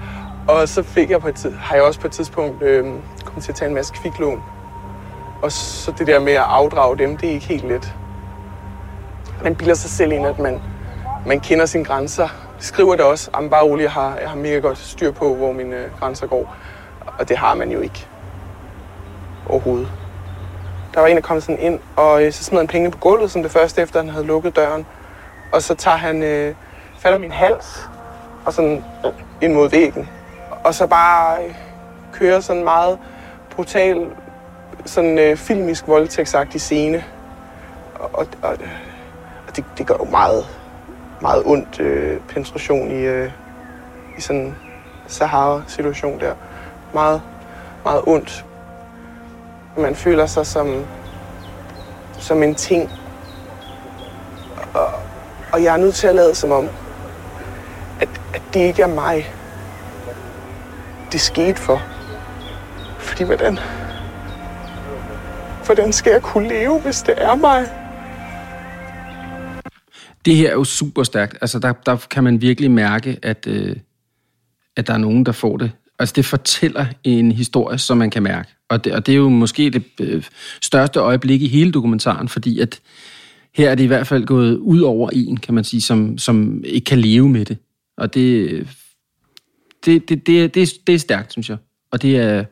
Og 0.47 0.69
så 0.69 0.83
fik 0.83 1.09
jeg 1.09 1.21
på 1.21 1.27
et 1.27 1.35
tid, 1.35 1.51
har 1.51 1.75
jeg 1.75 1.83
også 1.83 1.99
på 1.99 2.07
et 2.07 2.13
tidspunkt 2.13 2.61
øh, 2.61 2.85
kommet 3.25 3.43
til 3.43 3.51
at 3.51 3.55
tage 3.55 3.69
en 3.69 3.75
masse 3.75 3.93
kviklån. 3.93 4.43
Og 5.41 5.51
så 5.51 5.93
det 5.97 6.07
der 6.07 6.19
med 6.19 6.33
at 6.33 6.43
afdrage 6.47 6.97
dem, 6.97 7.17
det 7.17 7.29
er 7.29 7.33
ikke 7.33 7.45
helt 7.45 7.67
let. 7.67 7.93
Man 9.43 9.55
bilder 9.55 9.73
sig 9.73 9.89
selv 9.89 10.11
ind, 10.11 10.25
at 10.25 10.39
man, 10.39 10.61
man 11.27 11.39
kender 11.39 11.65
sine 11.65 11.85
grænser, 11.85 12.27
skriver 12.59 12.95
det 12.95 13.05
også. 13.05 13.29
Jamen, 13.35 13.49
bare 13.49 13.63
rolig, 13.63 13.83
jeg 13.83 13.91
har, 13.91 14.17
jeg 14.17 14.29
har 14.29 14.37
mega 14.37 14.59
godt 14.59 14.77
styr 14.77 15.11
på, 15.11 15.35
hvor 15.35 15.51
mine 15.51 15.75
øh, 15.75 15.91
grænser 15.99 16.27
går. 16.27 16.55
Og 17.19 17.29
det 17.29 17.37
har 17.37 17.55
man 17.55 17.71
jo 17.71 17.79
ikke 17.79 18.07
overhovedet. 19.49 20.02
Der 20.93 20.99
var 20.99 21.07
en, 21.07 21.15
der 21.15 21.21
kom 21.21 21.41
sådan 21.41 21.59
ind, 21.59 21.79
og 21.95 22.23
øh, 22.23 22.33
så 22.33 22.43
smed 22.43 22.59
han 22.59 22.67
pengene 22.67 22.91
på 22.91 22.97
gulvet, 22.97 23.31
som 23.31 23.41
det 23.41 23.51
første, 23.51 23.81
efter 23.81 23.99
han 23.99 24.09
havde 24.09 24.25
lukket 24.25 24.55
døren. 24.55 24.85
Og 25.51 25.61
så 25.61 25.75
tager 25.75 25.97
han 25.97 26.23
øh, 26.23 26.55
fat 26.99 27.13
om 27.13 27.21
min 27.21 27.31
hals, 27.31 27.89
og 28.45 28.53
sådan 28.53 28.83
øh, 29.05 29.11
ind 29.41 29.53
mod 29.53 29.69
væggen. 29.69 30.09
Og 30.63 30.73
så 30.73 30.87
bare 30.87 31.43
øh, 31.43 31.55
kører 32.11 32.39
sådan 32.39 32.63
meget 32.63 32.99
brutal, 33.49 34.07
sådan 34.85 35.19
øh, 35.19 35.37
filmisk 35.37 35.87
voldtægtsagtig 35.87 36.61
scene. 36.61 37.03
Og, 37.95 38.09
og, 38.13 38.27
og, 38.41 38.57
og 39.47 39.55
det, 39.55 39.65
det 39.77 39.87
gør 39.87 39.95
jo 39.99 40.05
meget, 40.05 40.45
meget 41.21 41.43
ondt 41.45 41.79
øh, 41.79 42.19
penetration 42.19 42.91
i, 42.91 42.99
øh, 42.99 43.31
i 44.17 44.21
sådan 44.21 44.41
en 44.41 44.57
Sahara-situation 45.07 46.19
der. 46.19 46.33
Meget, 46.93 47.21
meget 47.83 48.01
ondt. 48.07 48.45
Man 49.77 49.95
føler 49.95 50.25
sig 50.25 50.45
som, 50.45 50.85
som 52.19 52.43
en 52.43 52.55
ting. 52.55 52.91
Og, 54.73 54.87
og 55.53 55.63
jeg 55.63 55.73
er 55.73 55.77
nødt 55.77 55.95
til 55.95 56.07
at 56.07 56.15
lade 56.15 56.35
som 56.35 56.51
om, 56.51 56.69
at, 57.99 58.09
at 58.33 58.41
det 58.53 58.59
ikke 58.59 58.81
er 58.81 58.87
mig, 58.87 59.33
det 61.11 61.21
skete 61.21 61.55
for. 61.55 61.81
Fordi 62.99 63.23
hvordan, 63.23 63.59
hvordan 65.65 65.93
skal 65.93 66.11
jeg 66.11 66.21
kunne 66.21 66.47
leve, 66.47 66.79
hvis 66.79 67.01
det 67.01 67.13
er 67.17 67.35
mig? 67.35 67.67
Det 70.25 70.35
her 70.35 70.49
er 70.49 70.53
jo 70.53 70.63
super 70.63 71.03
stærkt. 71.03 71.37
Altså, 71.41 71.59
der, 71.59 71.73
der 71.85 71.97
kan 72.11 72.23
man 72.23 72.41
virkelig 72.41 72.71
mærke, 72.71 73.19
at, 73.23 73.47
øh, 73.47 73.75
at 74.77 74.87
der 74.87 74.93
er 74.93 74.97
nogen, 74.97 75.25
der 75.25 75.31
får 75.31 75.57
det. 75.57 75.71
Altså, 75.99 76.13
det 76.13 76.25
fortæller 76.25 76.85
en 77.03 77.31
historie, 77.31 77.77
som 77.77 77.97
man 77.97 78.09
kan 78.09 78.23
mærke. 78.23 78.49
Og 78.73 78.83
det, 78.83 78.93
og 78.93 79.05
det 79.05 79.11
er 79.11 79.17
jo 79.17 79.29
måske 79.29 79.69
det 79.69 79.83
øh, 79.99 80.23
største 80.61 80.99
øjeblik 80.99 81.41
i 81.41 81.47
hele 81.47 81.71
dokumentaren, 81.71 82.29
fordi 82.29 82.59
at 82.59 82.79
her 83.55 83.69
er 83.69 83.75
det 83.75 83.83
i 83.83 83.87
hvert 83.87 84.07
fald 84.07 84.25
gået 84.25 84.57
ud 84.57 84.81
over 84.81 85.09
en, 85.13 85.37
kan 85.37 85.53
man 85.53 85.63
sige, 85.63 85.81
som, 85.81 86.17
som 86.17 86.63
ikke 86.65 86.85
kan 86.85 86.99
leve 86.99 87.29
med 87.29 87.45
det. 87.45 87.57
Og 87.97 88.13
det, 88.13 88.49
det, 89.85 90.09
det, 90.09 90.27
det, 90.27 90.55
det, 90.55 90.73
det 90.87 90.95
er 90.95 90.99
stærkt, 90.99 91.31
synes 91.31 91.49
jeg. 91.49 91.57
Og 91.91 92.01
det 92.01 92.17
er, 92.17 92.43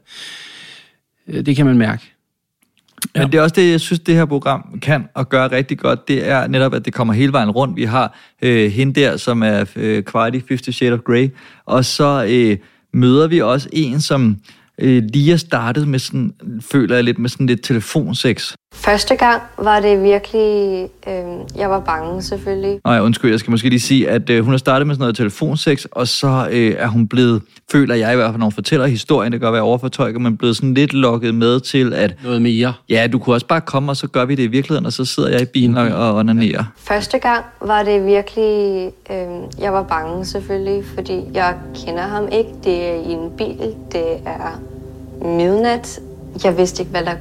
øh, 1.28 1.46
det 1.46 1.56
kan 1.56 1.66
man 1.66 1.78
mærke. 1.78 2.12
Ja. 3.16 3.22
Men 3.22 3.32
det 3.32 3.38
er 3.38 3.42
også 3.42 3.56
det, 3.56 3.72
jeg 3.72 3.82
synes, 3.82 4.00
det 4.00 4.16
her 4.16 4.26
program 4.26 4.80
kan 4.82 5.08
og 5.14 5.30
gør 5.30 5.52
rigtig 5.52 5.80
godt. 5.80 6.08
Det 6.08 6.28
er 6.28 6.48
netop, 6.48 6.74
at 6.74 6.86
det 6.86 6.94
kommer 6.94 7.14
hele 7.14 7.34
vejen 7.34 7.52
rundt. 7.52 7.76
Vi 7.76 7.84
har 7.84 8.18
øh, 8.42 8.72
hende 8.72 9.02
der, 9.02 9.18
som 9.18 9.44
er 9.44 9.66
øh, 9.76 10.04
kvart 10.04 10.36
i 10.36 10.38
50 10.38 10.76
Shades 10.76 10.94
of 10.94 11.00
Grey. 11.00 11.30
Og 11.66 11.86
så 11.86 12.26
øh, 12.30 12.58
møder 12.94 13.28
vi 13.28 13.42
også 13.42 13.70
en, 13.74 14.02
som 14.02 14.38
øh, 14.82 15.04
lige 15.14 15.34
er 15.34 15.38
startet 15.38 15.88
med 15.88 16.00
sådan, 16.00 16.34
føler 16.72 16.96
jeg 16.96 17.04
lidt, 17.04 17.20
med 17.20 17.30
sådan 17.30 17.48
lidt 17.48 17.64
telefonsex. 17.64 18.54
Første 18.74 19.16
gang 19.16 19.42
var 19.58 19.80
det 19.80 20.04
virkelig... 20.04 20.88
Øh, 21.08 21.58
jeg 21.58 21.70
var 21.70 21.80
bange, 21.80 22.22
selvfølgelig. 22.22 22.80
Nå 22.86 22.92
ja, 22.92 23.02
undskyld, 23.02 23.32
jeg 23.32 23.40
skal 23.40 23.52
måske 23.52 23.70
lige 23.70 23.80
sige, 23.80 24.10
at 24.10 24.30
øh, 24.30 24.44
hun 24.44 24.54
har 24.54 24.58
startet 24.58 24.88
med 24.88 24.96
sådan 24.96 25.02
noget 25.02 25.16
telefonsex, 25.16 25.86
og 25.92 26.08
så 26.08 26.48
øh, 26.52 26.76
er 26.78 26.88
hun 26.88 27.08
blevet, 27.08 27.42
føler 27.72 27.96
jeg 27.96 28.14
i 28.14 28.16
hvert 28.16 28.28
fald, 28.28 28.38
når 28.38 28.46
hun 28.46 28.52
fortæller 28.52 28.86
historien, 28.86 29.32
det 29.32 29.40
kan 29.40 29.46
godt 29.46 29.54
være 29.54 29.62
overfortolket, 29.62 30.22
men 30.22 30.38
blevet 30.38 30.56
sådan 30.56 30.74
lidt 30.74 30.94
lokket 30.94 31.36
med 31.36 31.60
til, 31.60 31.94
at... 31.94 32.16
Noget 32.24 32.42
mere. 32.42 32.74
Ja, 32.90 33.08
du 33.12 33.20
kunne 33.20 33.36
også 33.36 33.48
bare 33.48 33.62
komme, 33.62 33.92
og 33.92 33.98
så 33.98 34.08
gør 34.08 34.26
vi 34.26 34.36
det 34.36 34.44
i 34.44 34.48
virkeligheden, 34.48 34.86
og 34.86 34.94
så 34.94 35.06
sidder 35.06 35.30
jeg 35.30 35.42
i 35.42 35.46
bilen 35.46 35.78
og, 35.78 35.88
og 35.88 36.16
onanerer. 36.16 36.64
Første 36.78 37.20
gang 37.20 37.46
var 37.62 37.84
det 37.84 38.06
virkelig... 38.06 38.92
Øh, 39.12 39.62
jeg 39.62 39.74
var 39.74 39.84
bange, 39.84 40.26
selvfølgelig, 40.26 40.84
fordi 40.96 41.22
jeg 41.34 41.56
kender 41.86 42.04
ham 42.04 42.28
ikke. 42.32 42.50
Det 42.64 42.86
er 42.90 42.94
i 42.94 43.12
en 43.12 43.32
bil. 43.38 43.76
Det 43.92 44.06
er 44.26 44.62
midnat. 45.22 46.00
Jeg 46.44 46.58
vidste 46.58 46.82
ikke, 46.82 46.92
hvad 46.92 47.06
der 47.06 47.16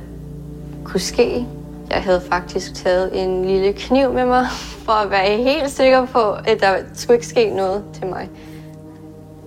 kunne 0.85 1.01
ske. 1.01 1.47
Jeg 1.91 2.03
havde 2.03 2.23
faktisk 2.31 2.75
taget 2.75 3.23
en 3.23 3.45
lille 3.45 3.73
kniv 3.73 4.13
med 4.13 4.27
mig, 4.27 4.47
for 4.87 4.93
at 4.93 5.11
være 5.11 5.37
helt 5.37 5.71
sikker 5.71 6.07
på, 6.07 6.33
at 6.33 6.61
der 6.61 6.77
skulle 6.95 7.17
ikke 7.17 7.27
ske 7.27 7.51
noget 7.51 7.85
til 7.95 8.07
mig. 8.07 8.29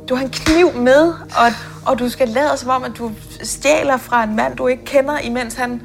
Du 0.10 0.16
har 0.16 0.24
en 0.24 0.30
kniv 0.30 0.74
med, 0.76 1.08
og, 1.14 1.52
og 1.86 2.00
du 2.00 2.10
skal 2.10 2.28
lade 2.28 2.58
som 2.58 2.70
om, 2.70 2.84
at 2.84 2.92
du 2.98 3.12
stjæler 3.44 3.98
fra 3.98 4.24
en 4.24 4.36
mand, 4.36 4.56
du 4.56 4.68
ikke 4.68 4.86
kender, 4.86 5.20
imens 5.20 5.54
han 5.54 5.82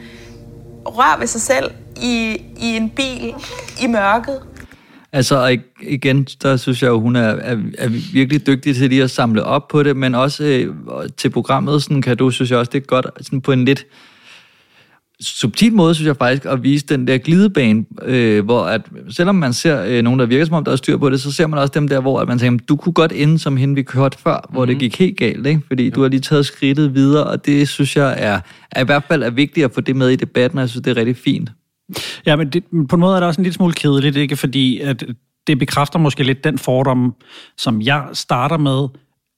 rører 0.86 1.18
ved 1.18 1.26
sig 1.26 1.40
selv 1.40 1.70
i, 1.96 2.42
i 2.56 2.76
en 2.76 2.90
bil 2.90 3.34
i 3.82 3.86
mørket. 3.86 4.42
Altså, 5.12 5.58
igen, 5.82 6.24
der 6.42 6.56
synes 6.56 6.82
jeg 6.82 6.88
jo, 6.88 7.00
hun 7.00 7.16
er, 7.16 7.20
er, 7.20 7.56
er 7.78 7.88
virkelig 8.12 8.46
dygtig 8.46 8.76
til 8.76 8.88
lige 8.88 9.02
at 9.02 9.10
samle 9.10 9.44
op 9.44 9.68
på 9.68 9.82
det, 9.82 9.96
men 9.96 10.14
også 10.14 10.44
øh, 10.44 10.74
til 11.16 11.30
programmet, 11.30 11.82
sådan 11.82 12.02
kan 12.02 12.16
du, 12.16 12.30
synes 12.30 12.50
jeg 12.50 12.58
også, 12.58 12.70
det 12.72 12.82
er 12.82 12.86
godt 12.86 13.06
sådan 13.20 13.40
på 13.40 13.52
en 13.52 13.64
lidt 13.64 13.86
subtil 15.20 15.72
måde, 15.72 15.94
synes 15.94 16.06
jeg 16.06 16.16
faktisk, 16.16 16.44
at 16.44 16.62
vise 16.62 16.86
den 16.86 17.06
der 17.06 17.18
glidebane, 17.18 17.84
øh, 18.02 18.44
hvor 18.44 18.64
at, 18.64 18.82
selvom 19.10 19.34
man 19.34 19.52
ser 19.52 19.84
øh, 19.84 20.02
nogen, 20.02 20.20
der 20.20 20.26
virker 20.26 20.44
som 20.44 20.54
om, 20.54 20.64
der 20.64 20.72
er 20.72 20.76
styr 20.76 20.96
på 20.96 21.10
det, 21.10 21.20
så 21.20 21.32
ser 21.32 21.46
man 21.46 21.58
også 21.58 21.72
dem 21.74 21.88
der, 21.88 22.00
hvor 22.00 22.20
at 22.20 22.28
man 22.28 22.38
tænker, 22.38 22.64
du 22.66 22.76
kunne 22.76 22.92
godt 22.92 23.12
ende 23.12 23.38
som 23.38 23.56
hende, 23.56 23.74
vi 23.74 23.82
kørte 23.82 24.18
før, 24.18 24.48
hvor 24.50 24.64
mm-hmm. 24.64 24.78
det 24.78 24.78
gik 24.78 24.98
helt 24.98 25.16
galt, 25.16 25.46
ikke? 25.46 25.60
fordi 25.66 25.84
ja. 25.84 25.90
du 25.90 26.02
har 26.02 26.08
lige 26.08 26.20
taget 26.20 26.46
skridtet 26.46 26.94
videre, 26.94 27.24
og 27.24 27.46
det 27.46 27.68
synes 27.68 27.96
jeg 27.96 28.14
er, 28.18 28.40
er 28.70 28.82
i 28.82 28.84
hvert 28.84 29.04
fald 29.08 29.22
er 29.22 29.30
vigtigt 29.30 29.64
at 29.64 29.74
få 29.74 29.80
det 29.80 29.96
med 29.96 30.08
i 30.08 30.16
debatten, 30.16 30.58
og 30.58 30.62
jeg 30.62 30.68
synes, 30.68 30.82
det 30.84 30.90
er 30.90 30.96
rigtig 30.96 31.16
fint. 31.16 31.50
Ja, 32.26 32.36
men 32.36 32.48
det, 32.48 32.64
på 32.88 32.96
en 32.96 33.00
måde 33.00 33.16
er 33.16 33.20
det 33.20 33.26
også 33.26 33.40
en 33.40 33.44
lille 33.44 33.54
smule 33.54 33.72
kedeligt, 33.72 34.16
ikke? 34.16 34.36
Fordi 34.36 34.80
at 34.80 35.04
det 35.46 35.58
bekræfter 35.58 35.98
måske 35.98 36.22
lidt 36.22 36.44
den 36.44 36.58
fordom, 36.58 37.14
som 37.56 37.82
jeg 37.82 38.04
starter 38.12 38.58
med, 38.58 38.88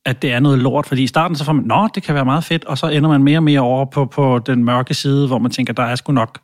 at 0.06 0.22
det 0.22 0.32
er 0.32 0.40
noget 0.40 0.58
lort, 0.58 0.86
fordi 0.86 1.02
i 1.02 1.06
starten 1.06 1.36
så 1.36 1.44
får 1.44 1.52
man, 1.52 1.64
nå, 1.64 1.88
det 1.94 2.02
kan 2.02 2.14
være 2.14 2.24
meget 2.24 2.44
fedt, 2.44 2.64
og 2.64 2.78
så 2.78 2.88
ender 2.88 3.08
man 3.08 3.22
mere 3.22 3.38
og 3.38 3.42
mere 3.42 3.60
over 3.60 3.84
på, 3.84 4.06
på 4.06 4.38
den 4.46 4.64
mørke 4.64 4.94
side, 4.94 5.26
hvor 5.26 5.38
man 5.38 5.50
tænker, 5.50 5.72
der 5.72 5.82
er 5.82 5.94
sgu 5.94 6.12
nok 6.12 6.38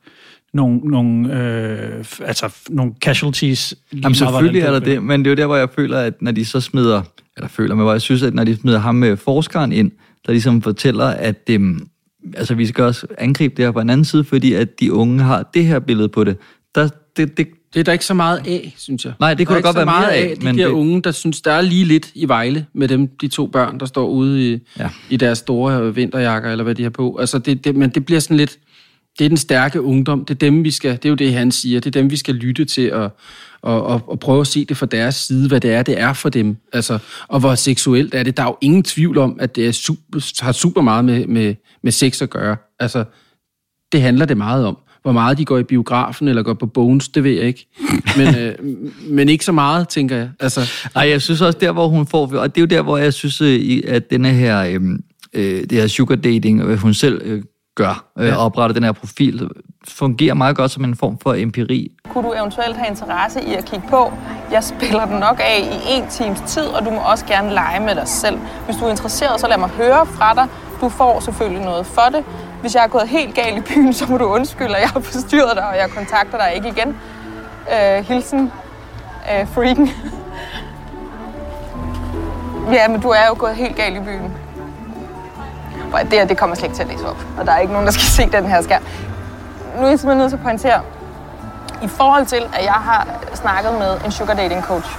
nogle, 0.55 0.79
nogle, 0.79 1.41
øh, 1.41 2.05
altså, 2.21 2.55
nogle 2.69 2.93
casualties. 3.01 3.75
Jamen 3.93 4.15
selvfølgelig 4.15 4.61
er 4.63 4.71
der 4.71 4.81
det, 4.81 5.03
men 5.03 5.21
det 5.21 5.27
er 5.27 5.31
jo 5.31 5.37
der, 5.37 5.47
hvor 5.47 5.57
jeg 5.57 5.69
føler, 5.71 5.99
at 5.99 6.23
når 6.23 6.33
de 6.33 6.45
så 6.45 6.61
smider, 6.61 7.03
eller 7.37 7.49
føler 7.49 7.75
mig, 7.75 7.83
hvor 7.83 7.93
jeg 7.93 8.01
synes, 8.01 8.23
at 8.23 8.35
når 8.35 8.45
de 8.45 8.57
smider 8.57 8.79
ham 8.79 8.95
med 8.95 9.17
forskeren 9.17 9.73
ind, 9.73 9.91
der 10.27 10.33
ligesom 10.33 10.63
fortæller, 10.63 11.07
at 11.07 11.51
øh, 11.51 11.61
altså, 12.37 12.55
vi 12.55 12.67
skal 12.67 12.85
også 12.85 13.07
angribe 13.19 13.55
det 13.57 13.65
her 13.65 13.73
på 13.73 13.81
en 13.81 13.91
anden 13.91 14.05
side, 14.05 14.25
fordi 14.25 14.53
at 14.53 14.81
de 14.81 14.93
unge 14.93 15.23
har 15.23 15.51
det 15.55 15.65
her 15.67 15.79
billede 15.79 16.09
på 16.09 16.25
det. 16.25 16.37
Der, 16.75 16.89
det, 17.17 17.37
det, 17.39 17.49
det 17.75 17.81
er 17.81 17.85
der 17.85 17.93
ikke 17.93 18.05
så 18.05 18.15
meget 18.15 18.39
af, 18.47 18.75
synes 18.79 19.05
jeg. 19.05 19.13
Nej, 19.21 19.35
det 19.35 19.47
kunne 19.47 19.57
der 19.57 19.63
godt 19.63 19.77
være 19.77 19.85
meget 19.85 20.07
mere 20.09 20.15
af, 20.17 20.31
af. 20.31 20.37
De 20.37 20.45
men 20.45 20.59
der 20.59 20.65
det- 20.67 20.73
unge, 20.73 21.03
der 21.03 21.11
synes, 21.11 21.41
der 21.41 21.53
er 21.53 21.61
lige 21.61 21.85
lidt 21.85 22.11
i 22.15 22.29
Vejle 22.29 22.67
med 22.73 22.89
dem, 22.89 23.09
de 23.21 23.29
to 23.29 23.47
børn, 23.47 23.81
der 23.81 23.87
står 23.87 24.09
ude 24.09 24.53
i, 24.53 24.59
ja. 24.79 24.91
i 25.11 25.17
deres 25.17 25.39
store 25.39 25.95
vinterjakker, 25.95 26.51
eller 26.51 26.65
hvad 26.65 26.75
de 26.75 26.83
har 26.83 26.91
på. 26.91 27.17
Altså, 27.21 27.39
det, 27.39 27.65
det, 27.65 27.77
men 27.77 27.91
det 27.91 28.07
bliver 28.07 28.21
sådan 28.21 28.37
lidt... 28.37 28.59
Det 29.19 29.25
er 29.25 29.29
den 29.29 29.37
stærke 29.37 29.83
ungdom. 29.83 30.25
Det 30.25 30.35
er 30.35 30.39
dem, 30.39 30.65
vi 30.65 30.71
skal... 30.71 30.93
Det 30.93 31.05
er 31.05 31.09
jo 31.09 31.15
det, 31.15 31.33
han 31.33 31.51
siger. 31.53 31.81
Det 31.81 31.97
er 31.97 32.01
dem, 32.01 32.11
vi 32.11 32.17
skal 32.17 32.35
lytte 32.35 32.65
til 32.65 32.93
og, 32.93 33.17
og, 33.67 33.83
og, 33.87 34.03
og 34.07 34.21
prøve 34.21 34.41
at 34.41 34.47
se 34.47 34.65
det 34.65 34.77
fra 34.77 34.87
deres 34.87 35.15
side, 35.15 35.49
hvad 35.49 35.61
det 35.61 35.73
er, 35.73 35.83
det 35.83 36.01
er 36.01 36.13
for 36.13 36.29
dem. 36.29 36.57
Altså, 36.73 36.99
og 37.29 37.41
hvor 37.41 37.55
seksuelt 37.55 38.15
er 38.15 38.23
det. 38.23 38.37
Der 38.37 38.43
er 38.43 38.47
jo 38.47 38.57
ingen 38.61 38.83
tvivl 38.83 39.19
om, 39.19 39.37
at 39.41 39.57
det 39.57 39.67
er 39.67 39.73
super, 39.73 40.43
har 40.45 40.53
super 40.53 40.81
meget 40.81 41.05
med, 41.05 41.27
med, 41.27 41.55
med 41.83 41.93
sex 41.93 42.23
at 42.23 42.31
gøre. 42.31 42.57
Altså, 42.81 43.05
det 43.93 44.03
handler 44.03 44.27
det 44.27 44.37
meget 44.37 44.67
om. 44.67 44.79
Hvor 45.03 45.13
meget 45.13 45.39
de 45.39 45.45
går 45.45 45.59
i 45.59 45.63
biografen 45.63 46.29
eller 46.29 46.43
går 46.43 46.55
på 46.55 46.67
Bones, 46.67 47.09
det 47.09 47.25
ved 47.25 47.31
jeg 47.33 47.43
ikke. 47.43 47.67
Men, 48.17 48.35
øh, 48.37 48.55
men 49.17 49.29
ikke 49.29 49.45
så 49.45 49.53
meget, 49.53 49.89
tænker 49.89 50.17
jeg. 50.17 50.31
Altså, 50.41 50.61
Ej, 50.95 51.09
jeg 51.09 51.23
synes 51.23 51.41
også 51.41 51.59
der, 51.59 51.73
hvor 51.73 51.89
hun 51.89 52.07
får... 52.07 52.35
Og 52.37 52.55
det 52.55 52.61
er 52.61 52.63
jo 52.63 52.67
der, 52.67 52.83
hvor 52.83 52.97
jeg 52.97 53.13
synes, 53.15 53.41
øh, 53.41 53.83
at 53.87 54.11
denne 54.11 54.29
her, 54.29 54.61
øh, 54.63 54.81
øh, 55.33 55.61
det 55.71 55.73
her 55.73 55.87
sugar 55.87 56.17
dating, 56.17 56.77
hun 56.77 56.95
selv 56.95 57.21
øh, 57.25 57.43
gør, 57.75 58.13
øh, 58.19 58.27
Ja. 58.27 58.37
opretter 58.37 58.75
den 58.75 58.83
her 58.83 58.93
profil, 58.93 59.49
fungerer 59.89 60.35
meget 60.35 60.57
godt 60.57 60.71
som 60.71 60.85
en 60.85 60.97
form 60.97 61.19
for 61.19 61.35
empiri. 61.35 61.91
Kunne 62.13 62.29
du 62.29 62.33
eventuelt 62.33 62.77
have 62.77 62.89
interesse 62.89 63.43
i 63.43 63.55
at 63.55 63.65
kigge 63.65 63.87
på? 63.89 64.13
Jeg 64.51 64.65
spiller 64.65 65.05
den 65.05 65.19
nok 65.19 65.41
af 65.45 65.59
i 65.61 65.93
en 65.97 66.09
times 66.09 66.43
tid, 66.47 66.65
og 66.67 66.85
du 66.85 66.91
må 66.91 66.99
også 66.99 67.27
gerne 67.27 67.53
lege 67.53 67.81
med 67.81 67.95
dig 67.95 68.09
selv. 68.09 68.39
Hvis 68.65 68.77
du 68.77 68.85
er 68.85 68.91
interesseret, 68.91 69.41
så 69.41 69.49
lad 69.49 69.59
mig 69.59 69.69
høre 69.69 70.07
fra 70.07 70.35
dig. 70.35 70.47
Du 70.81 70.89
får 70.89 71.21
selvfølgelig 71.21 71.65
noget 71.65 71.87
for 71.87 72.09
det. 72.13 72.25
Hvis 72.61 72.75
jeg 72.75 72.85
er 72.85 72.89
gået 72.89 73.09
helt 73.09 73.35
galt 73.35 73.59
i 73.59 73.61
byen, 73.61 73.93
så 73.93 74.07
må 74.09 74.19
du 74.19 74.25
undskylde, 74.25 74.75
at 74.77 74.81
jeg 74.81 74.89
har 74.89 75.01
forstyrret 75.01 75.57
dig, 75.57 75.69
og 75.69 75.77
jeg 75.77 75.91
kontakter 75.91 76.39
dig 76.39 76.53
ikke 76.57 76.69
igen. 76.69 76.97
Øh, 77.75 78.05
hilsen, 78.05 78.53
øh, 79.33 79.49
freaken. 79.49 79.91
ja, 82.73 82.89
men 82.89 83.01
du 83.01 83.09
er 83.09 83.27
jo 83.29 83.35
gået 83.39 83.55
helt 83.57 83.77
galt 83.77 83.97
i 83.97 84.01
byen. 84.01 84.33
Prøv 85.91 86.05
Det 86.05 86.13
her, 86.13 86.25
det 86.27 86.39
kommer 86.39 86.57
slet 86.57 86.65
ikke 86.65 86.77
til 86.77 86.83
at 86.83 86.89
læse 86.89 87.09
op. 87.09 87.27
Og 87.39 87.47
der 87.47 87.53
er 87.53 87.59
ikke 87.59 87.73
nogen, 87.73 87.87
der 87.87 87.93
skal 87.93 88.05
se 88.05 88.27
den 88.33 88.47
her 88.47 88.63
skærm. 88.63 88.83
Nu 89.77 89.83
er 89.83 89.89
jeg 89.89 89.99
simpelthen 89.99 90.19
nødt 90.19 90.31
til 90.31 90.37
at 90.37 90.43
pointere, 90.43 90.81
i 91.83 91.89
forhold 91.89 92.27
til, 92.27 92.43
at 92.53 92.65
jeg 92.65 92.73
har 92.73 93.07
snakket 93.35 93.73
med 93.73 94.01
en 94.05 94.11
sugar 94.11 94.35
dating 94.35 94.63
coach, 94.65 94.99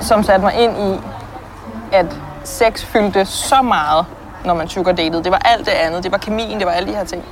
som 0.00 0.22
satte 0.22 0.44
mig 0.44 0.54
ind 0.54 0.78
i, 0.78 1.00
at 1.92 2.06
sex 2.44 2.84
fyldte 2.84 3.24
så 3.24 3.62
meget, 3.62 4.06
når 4.44 4.54
man 4.54 4.68
sugar 4.68 4.92
datede. 4.92 5.24
Det 5.24 5.32
var 5.32 5.38
alt 5.38 5.66
det 5.66 5.72
andet. 5.72 6.04
Det 6.04 6.12
var 6.12 6.18
kemien, 6.18 6.58
det 6.58 6.66
var 6.66 6.72
alle 6.72 6.88
de 6.88 6.96
her 6.96 7.04
ting. 7.04 7.24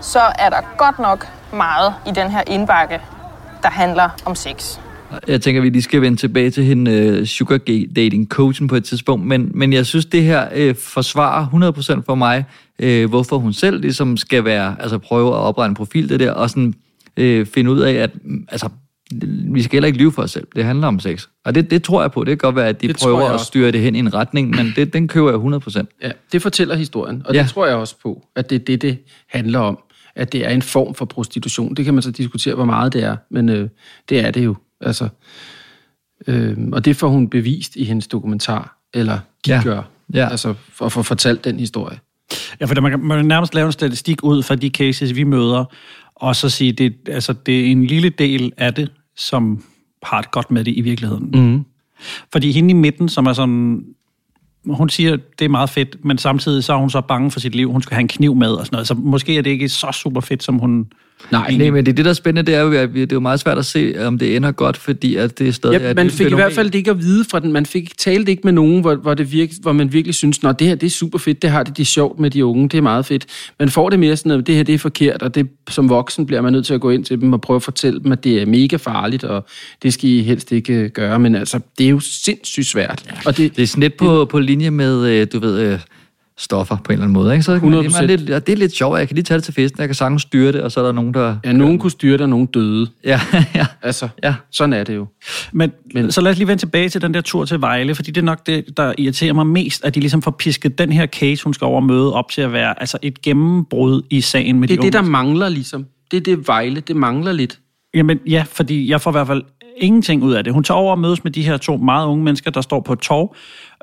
Så 0.00 0.20
er 0.38 0.50
der 0.50 0.60
godt 0.76 0.98
nok 0.98 1.28
meget 1.52 1.94
i 2.06 2.10
den 2.10 2.30
her 2.30 2.42
indbakke, 2.46 3.00
der 3.62 3.70
handler 3.70 4.08
om 4.24 4.34
sex. 4.34 4.80
Jeg 5.28 5.40
tænker, 5.40 5.60
vi 5.62 5.68
lige 5.70 5.82
skal 5.82 6.00
vende 6.00 6.16
tilbage 6.16 6.50
til 6.50 6.64
hende 6.64 7.18
uh, 7.20 7.24
sugar 7.26 7.58
dating 7.96 8.28
coachen 8.28 8.68
på 8.68 8.76
et 8.76 8.84
tidspunkt, 8.84 9.26
men, 9.26 9.50
men 9.54 9.72
jeg 9.72 9.86
synes, 9.86 10.06
det 10.06 10.22
her 10.22 10.68
uh, 10.70 10.76
forsvarer 10.76 11.46
100% 11.98 12.02
for 12.06 12.14
mig, 12.14 12.44
uh, 12.82 13.04
hvorfor 13.10 13.38
hun 13.38 13.52
selv 13.52 13.80
ligesom 13.80 14.16
skal 14.16 14.44
være, 14.44 14.76
altså 14.80 14.98
prøve 14.98 15.28
at 15.28 15.34
oprette 15.34 15.68
en 15.70 15.74
profil 15.74 16.08
det 16.08 16.20
der, 16.20 16.32
og 16.32 16.50
sådan 16.50 16.74
uh, 17.20 17.46
finde 17.46 17.70
ud 17.70 17.80
af, 17.80 17.92
at 17.92 18.10
mm, 18.24 18.46
altså, 18.48 18.68
vi 19.52 19.62
skal 19.62 19.72
heller 19.76 19.86
ikke 19.86 19.98
lyve 19.98 20.12
for 20.12 20.22
os 20.22 20.30
selv. 20.30 20.46
Det 20.56 20.64
handler 20.64 20.86
om 20.86 21.00
sex. 21.00 21.26
Og 21.44 21.54
det, 21.54 21.70
det 21.70 21.82
tror 21.82 22.00
jeg 22.02 22.12
på. 22.12 22.24
Det 22.24 22.30
kan 22.30 22.38
godt 22.38 22.56
være, 22.56 22.68
at 22.68 22.82
de 22.82 22.88
Det 22.88 22.96
prøver 23.02 23.28
at 23.28 23.40
styre 23.40 23.72
det 23.72 23.80
hen 23.80 23.96
i 23.96 23.98
en 23.98 24.14
retning, 24.14 24.50
men 24.50 24.72
det, 24.76 24.92
den 24.92 25.08
køber 25.08 25.30
jeg 25.30 25.60
100%. 25.84 25.98
Ja, 26.02 26.10
det 26.32 26.42
fortæller 26.42 26.74
historien, 26.74 27.22
og 27.24 27.34
Ja. 27.34 27.42
det 27.42 27.50
tror 27.50 27.66
jeg 27.66 27.76
også 27.76 27.94
på, 28.02 28.26
at 28.36 28.50
det 28.50 28.60
er 28.60 28.64
det, 28.64 28.82
det 28.82 28.98
handler 29.28 29.58
om. 29.58 29.78
At 30.16 30.32
det 30.32 30.46
er 30.46 30.50
en 30.50 30.62
form 30.62 30.94
for 30.94 31.04
prostitution. 31.04 31.74
Det 31.74 31.84
kan 31.84 31.94
man 31.94 32.02
så 32.02 32.10
diskutere, 32.10 32.54
hvor 32.54 32.64
meget 32.64 32.92
det 32.92 33.04
er, 33.04 33.16
men 33.30 33.48
øh, 33.48 33.68
det 34.08 34.20
er 34.20 34.30
det 34.30 34.44
jo. 34.44 34.56
Altså, 34.80 35.08
øh, 36.26 36.56
og 36.72 36.84
det 36.84 36.96
får 36.96 37.08
hun 37.08 37.28
bevist 37.28 37.76
i 37.76 37.84
hendes 37.84 38.06
dokumentar, 38.08 38.78
eller 38.94 39.18
de 39.46 39.50
Ja. 39.52 39.62
gør, 39.64 39.82
Ja. 40.14 40.28
altså 40.28 40.54
for 40.72 40.86
at 40.86 40.92
få 40.92 41.02
fortalt 41.02 41.44
den 41.44 41.58
historie. 41.60 41.98
Ja, 42.60 42.64
for 42.66 42.80
man 42.80 42.90
kan, 42.92 43.00
man 43.00 43.18
kan 43.18 43.26
nærmest 43.26 43.54
lave 43.54 43.66
en 43.66 43.72
statistik 43.72 44.24
ud 44.24 44.42
fra 44.42 44.54
de 44.54 44.68
cases, 44.68 45.14
vi 45.14 45.24
møder, 45.24 45.64
og 46.14 46.36
så 46.36 46.48
sige, 46.48 46.72
det, 46.72 46.94
altså, 47.06 47.32
det 47.32 47.60
er 47.60 47.64
en 47.64 47.84
lille 47.86 48.08
del 48.10 48.52
af 48.56 48.74
det, 48.74 48.92
som 49.16 49.64
har 50.02 50.20
det 50.20 50.30
godt 50.30 50.50
med 50.50 50.64
det 50.64 50.76
i 50.76 50.80
virkeligheden. 50.80 51.30
Mm. 51.34 51.64
Fordi 52.32 52.52
hende 52.52 52.70
i 52.70 52.74
midten, 52.74 53.08
som 53.08 53.26
er 53.26 53.32
sådan... 53.32 53.84
Hun 54.66 54.88
siger, 54.88 55.16
det 55.38 55.44
er 55.44 55.48
meget 55.48 55.70
fedt, 55.70 56.04
men 56.04 56.18
samtidig 56.18 56.64
så 56.64 56.72
er 56.72 56.76
hun 56.76 56.90
så 56.90 57.00
bange 57.00 57.30
for 57.30 57.40
sit 57.40 57.54
liv. 57.54 57.72
Hun 57.72 57.82
skal 57.82 57.94
have 57.94 58.00
en 58.00 58.08
kniv 58.08 58.34
med 58.34 58.48
og 58.50 58.66
sådan 58.66 58.74
noget. 58.74 58.86
Så 58.86 58.94
måske 58.94 59.38
er 59.38 59.42
det 59.42 59.50
ikke 59.50 59.68
så 59.68 59.92
super 60.02 60.20
fedt, 60.20 60.42
som 60.42 60.58
hun... 60.58 60.92
Nej, 61.32 61.56
Nej, 61.56 61.70
men 61.70 61.86
det, 61.86 61.96
det 61.96 62.04
der 62.04 62.10
er 62.10 62.14
spændende, 62.14 62.52
det 62.52 62.58
er 62.58 62.62
jo, 62.62 62.72
at 62.72 62.88
det 62.94 63.02
er 63.02 63.06
jo 63.12 63.20
meget 63.20 63.40
svært 63.40 63.58
at 63.58 63.66
se, 63.66 63.94
om 64.06 64.18
det 64.18 64.36
ender 64.36 64.52
godt, 64.52 64.76
fordi 64.76 65.16
at 65.16 65.38
det 65.38 65.48
er 65.48 65.52
stadig 65.52 65.76
er 65.76 65.88
Ja, 65.88 65.94
man 65.94 66.10
fik 66.10 66.14
i 66.14 66.16
fænomen. 66.16 66.36
hvert 66.38 66.52
fald 66.52 66.74
ikke 66.74 66.90
at 66.90 66.98
vide 66.98 67.24
fra 67.30 67.40
den. 67.40 67.52
Man 67.52 67.66
fik 67.66 67.98
talt 67.98 68.28
ikke 68.28 68.40
med 68.44 68.52
nogen, 68.52 68.80
hvor, 68.80 68.94
hvor, 68.94 69.14
det 69.14 69.32
virke, 69.32 69.54
hvor 69.62 69.72
man 69.72 69.92
virkelig 69.92 70.14
synes, 70.14 70.40
at 70.44 70.58
det 70.58 70.66
her 70.66 70.74
det 70.74 70.86
er 70.86 70.90
super 70.90 71.18
fedt, 71.18 71.42
det 71.42 71.50
har 71.50 71.62
det, 71.62 71.76
det 71.76 71.82
er 71.82 71.86
sjovt 71.86 72.20
med 72.20 72.30
de 72.30 72.44
unge, 72.44 72.68
det 72.68 72.78
er 72.78 72.82
meget 72.82 73.06
fedt. 73.06 73.26
Man 73.58 73.68
får 73.68 73.90
det 73.90 73.98
mere 73.98 74.16
sådan, 74.16 74.32
at 74.32 74.46
det 74.46 74.54
her 74.54 74.62
det 74.62 74.74
er 74.74 74.78
forkert, 74.78 75.22
og 75.22 75.34
det, 75.34 75.48
som 75.70 75.88
voksen 75.88 76.26
bliver 76.26 76.42
man 76.42 76.52
nødt 76.52 76.66
til 76.66 76.74
at 76.74 76.80
gå 76.80 76.90
ind 76.90 77.04
til 77.04 77.20
dem 77.20 77.32
og 77.32 77.40
prøve 77.40 77.56
at 77.56 77.62
fortælle 77.62 78.00
dem, 78.00 78.12
at 78.12 78.24
det 78.24 78.42
er 78.42 78.46
mega 78.46 78.76
farligt, 78.76 79.24
og 79.24 79.46
det 79.82 79.92
skal 79.92 80.10
I 80.10 80.22
helst 80.22 80.52
ikke 80.52 80.74
øh, 80.74 80.90
gøre. 80.90 81.18
Men 81.18 81.34
altså, 81.34 81.60
det 81.78 81.86
er 81.86 81.90
jo 81.90 82.00
sindssygt 82.00 82.66
svært. 82.66 83.04
Og 83.26 83.36
det, 83.36 83.56
det 83.56 83.62
er 83.62 83.66
sådan 83.66 83.82
lidt 83.82 83.96
på, 83.96 84.24
på 84.24 84.38
linje 84.38 84.70
med, 84.70 85.06
øh, 85.06 85.26
du 85.32 85.38
ved, 85.38 85.60
øh, 85.72 85.78
stoffer 86.40 86.76
på 86.76 86.82
en 86.88 86.92
eller 86.92 87.04
anden 87.04 87.12
måde. 87.14 87.32
Ikke? 87.32 87.42
Så 87.42 87.58
kan 87.60 87.70
man, 87.70 87.78
lige- 87.82 87.90
100%. 87.90 88.00
man, 88.00 88.06
lidt, 88.18 88.46
det 88.46 88.52
er 88.52 88.56
lidt 88.56 88.76
sjovt, 88.76 88.98
jeg 88.98 89.08
kan 89.08 89.14
lige 89.14 89.24
tage 89.24 89.36
det 89.36 89.44
til 89.44 89.54
festen, 89.54 89.80
jeg 89.80 89.88
kan 89.88 89.94
sagtens 89.94 90.22
styre 90.22 90.52
det, 90.52 90.60
og 90.60 90.72
så 90.72 90.80
er 90.80 90.84
der 90.84 90.92
nogen, 90.92 91.14
der... 91.14 91.36
Ja, 91.44 91.52
nogen 91.52 91.78
kunne 91.78 91.90
styre 91.90 92.12
det, 92.12 92.20
og 92.20 92.28
nogen 92.28 92.46
døde. 92.46 92.86
Ja, 93.04 93.20
ja. 93.54 93.66
Altså, 93.82 94.08
ja. 94.24 94.34
sådan 94.50 94.72
er 94.72 94.84
det 94.84 94.96
jo. 94.96 95.06
Men, 95.52 95.72
men 95.94 96.12
så 96.12 96.20
lad 96.20 96.30
os 96.32 96.38
lige 96.38 96.48
vende 96.48 96.62
tilbage 96.62 96.88
til 96.88 97.02
den 97.02 97.14
der 97.14 97.20
tur 97.20 97.44
til 97.44 97.60
Vejle, 97.60 97.94
fordi 97.94 98.10
det 98.10 98.20
er 98.20 98.24
nok 98.24 98.46
det, 98.46 98.64
der 98.76 98.92
irriterer 98.98 99.32
mig 99.32 99.46
mest, 99.46 99.84
at 99.84 99.94
de 99.94 100.00
ligesom 100.00 100.22
får 100.22 100.30
pisket 100.30 100.78
den 100.78 100.92
her 100.92 101.06
case, 101.06 101.44
hun 101.44 101.54
skal 101.54 101.64
over 101.64 101.80
møde, 101.80 102.12
op 102.14 102.30
til 102.30 102.40
at 102.40 102.52
være 102.52 102.80
altså 102.80 102.98
et 103.02 103.22
gennembrud 103.22 104.02
i 104.10 104.20
sagen 104.20 104.60
med 104.60 104.68
Det 104.68 104.76
de 104.78 104.80
er 104.80 104.82
det, 104.82 104.92
der 104.92 104.98
unge. 104.98 105.10
mangler 105.10 105.48
ligesom. 105.48 105.86
Det 106.10 106.16
er 106.16 106.20
det 106.20 106.48
Vejle, 106.48 106.80
det 106.80 106.96
mangler 106.96 107.32
lidt. 107.32 107.58
Jamen 107.94 108.18
ja, 108.26 108.44
fordi 108.52 108.90
jeg 108.90 109.00
får 109.00 109.10
i 109.10 109.12
hvert 109.12 109.26
fald 109.26 109.42
ingenting 109.76 110.22
ud 110.22 110.32
af 110.32 110.44
det. 110.44 110.52
Hun 110.52 110.64
tager 110.64 110.78
over 110.78 110.90
og 110.90 110.98
mødes 110.98 111.24
med 111.24 111.32
de 111.32 111.42
her 111.42 111.56
to 111.56 111.76
meget 111.76 112.06
unge 112.06 112.24
mennesker, 112.24 112.50
der 112.50 112.60
står 112.60 112.80
på 112.80 112.92
et 112.92 112.98
torv. 112.98 113.34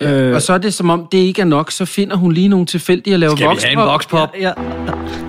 Ja, 0.02 0.12
øh, 0.12 0.36
og 0.36 0.42
så 0.42 0.54
er 0.54 0.58
det 0.58 0.74
som 0.74 0.90
om, 0.90 1.08
det 1.12 1.18
ikke 1.18 1.42
er 1.42 1.46
nok, 1.46 1.72
så 1.72 1.86
finder 1.86 2.16
hun 2.16 2.32
lige 2.32 2.48
nogle 2.48 2.66
tilfældige 2.66 3.14
at 3.14 3.20
lave 3.20 3.32
Skal 3.32 3.44
vi 3.44 3.48
vokspop. 3.48 3.70
have 3.70 3.82
en 3.84 3.88
vokspop? 3.92 4.30
Ja, 4.40 4.52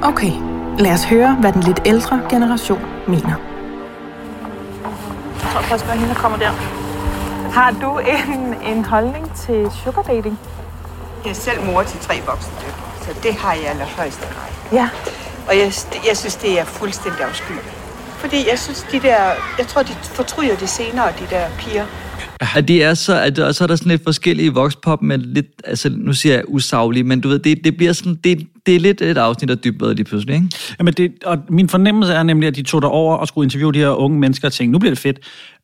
Okay, 0.02 0.32
lad 0.78 0.92
os 0.92 1.04
høre, 1.04 1.36
hvad 1.40 1.52
den 1.52 1.62
lidt 1.62 1.80
ældre 1.86 2.20
generation 2.30 2.80
mener. 3.06 3.34
Jeg 5.42 5.52
tror 5.52 5.60
faktisk, 5.62 5.90
at 5.90 5.98
hende 5.98 6.14
kommer 6.14 6.38
der. 6.38 6.50
Har 7.52 7.70
du 7.82 7.98
en, 7.98 8.54
en 8.76 8.84
holdning 8.84 9.34
til 9.36 9.66
sugar 9.84 10.02
dating? 10.02 10.38
Jeg 11.24 11.30
er 11.30 11.34
selv 11.34 11.64
mor 11.66 11.82
til 11.82 12.00
tre 12.00 12.14
voksne 12.26 12.52
døtre, 12.60 13.14
så 13.14 13.20
det 13.22 13.34
har 13.34 13.52
jeg 13.54 13.66
allerhøjeste 13.70 14.22
grad. 14.26 14.78
Ja. 14.78 14.88
Og 15.48 15.54
jeg, 15.56 15.72
jeg 16.08 16.16
synes, 16.16 16.36
det 16.36 16.60
er 16.60 16.64
fuldstændig 16.64 17.20
afskyeligt. 17.24 17.77
Fordi 18.18 18.48
jeg 18.48 18.58
synes, 18.58 18.86
de 18.92 19.00
der... 19.00 19.32
Jeg 19.58 19.66
tror, 19.66 19.82
de 19.82 19.92
fortryder 20.02 20.56
det 20.56 20.68
senere, 20.68 21.12
de 21.18 21.26
der 21.30 21.48
piger. 21.58 21.86
At 22.40 22.68
det 22.68 22.84
er 22.84 22.94
så, 22.94 23.20
at, 23.20 23.38
og 23.38 23.54
så 23.54 23.64
er 23.64 23.68
der 23.68 23.76
sådan 23.76 23.90
lidt 23.90 24.04
forskellige 24.04 24.54
vokspop, 24.54 25.02
men 25.02 25.20
lidt, 25.20 25.46
altså 25.64 25.90
nu 25.96 26.12
siger 26.12 26.34
jeg 26.34 26.44
usaglige, 26.48 27.04
men 27.04 27.20
du 27.20 27.28
ved, 27.28 27.38
det, 27.38 27.64
det 27.64 27.76
bliver 27.76 27.92
sådan, 27.92 28.14
det, 28.14 28.46
det 28.66 28.76
er 28.76 28.80
lidt 28.80 29.02
et 29.02 29.18
afsnit 29.18 29.50
af 29.50 29.58
dybvad 29.58 29.94
lige 29.94 30.04
pludselig, 30.04 30.34
ikke? 30.34 30.48
Jamen 30.78 30.94
det, 30.94 31.12
og 31.24 31.38
min 31.48 31.68
fornemmelse 31.68 32.12
er 32.12 32.22
nemlig, 32.22 32.46
at 32.46 32.56
de 32.56 32.62
tog 32.62 32.82
derover 32.82 33.16
og 33.16 33.28
skulle 33.28 33.46
interviewe 33.46 33.72
de 33.72 33.78
her 33.78 33.88
unge 33.88 34.18
mennesker 34.18 34.48
og 34.48 34.52
tænkte, 34.52 34.72
nu 34.72 34.78
bliver 34.78 34.90
det 34.90 34.98
fedt. 34.98 35.18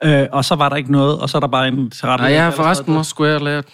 Øh, 0.05 0.26
og 0.32 0.44
så 0.44 0.55
var 0.55 0.68
der 0.68 0.76
ikke 0.76 0.92
noget, 0.92 1.18
og 1.18 1.30
så 1.30 1.38
er 1.38 1.40
der 1.40 1.48
bare 1.48 1.68
en 1.68 1.90
tilrettelægger. 1.90 2.16
Nej, 2.18 2.34
jeg 2.36 2.44
har 2.44 2.51
forresten 2.51 2.96
også 2.96 3.10
skulle 3.10 3.30
have 3.30 3.44
lært 3.44 3.64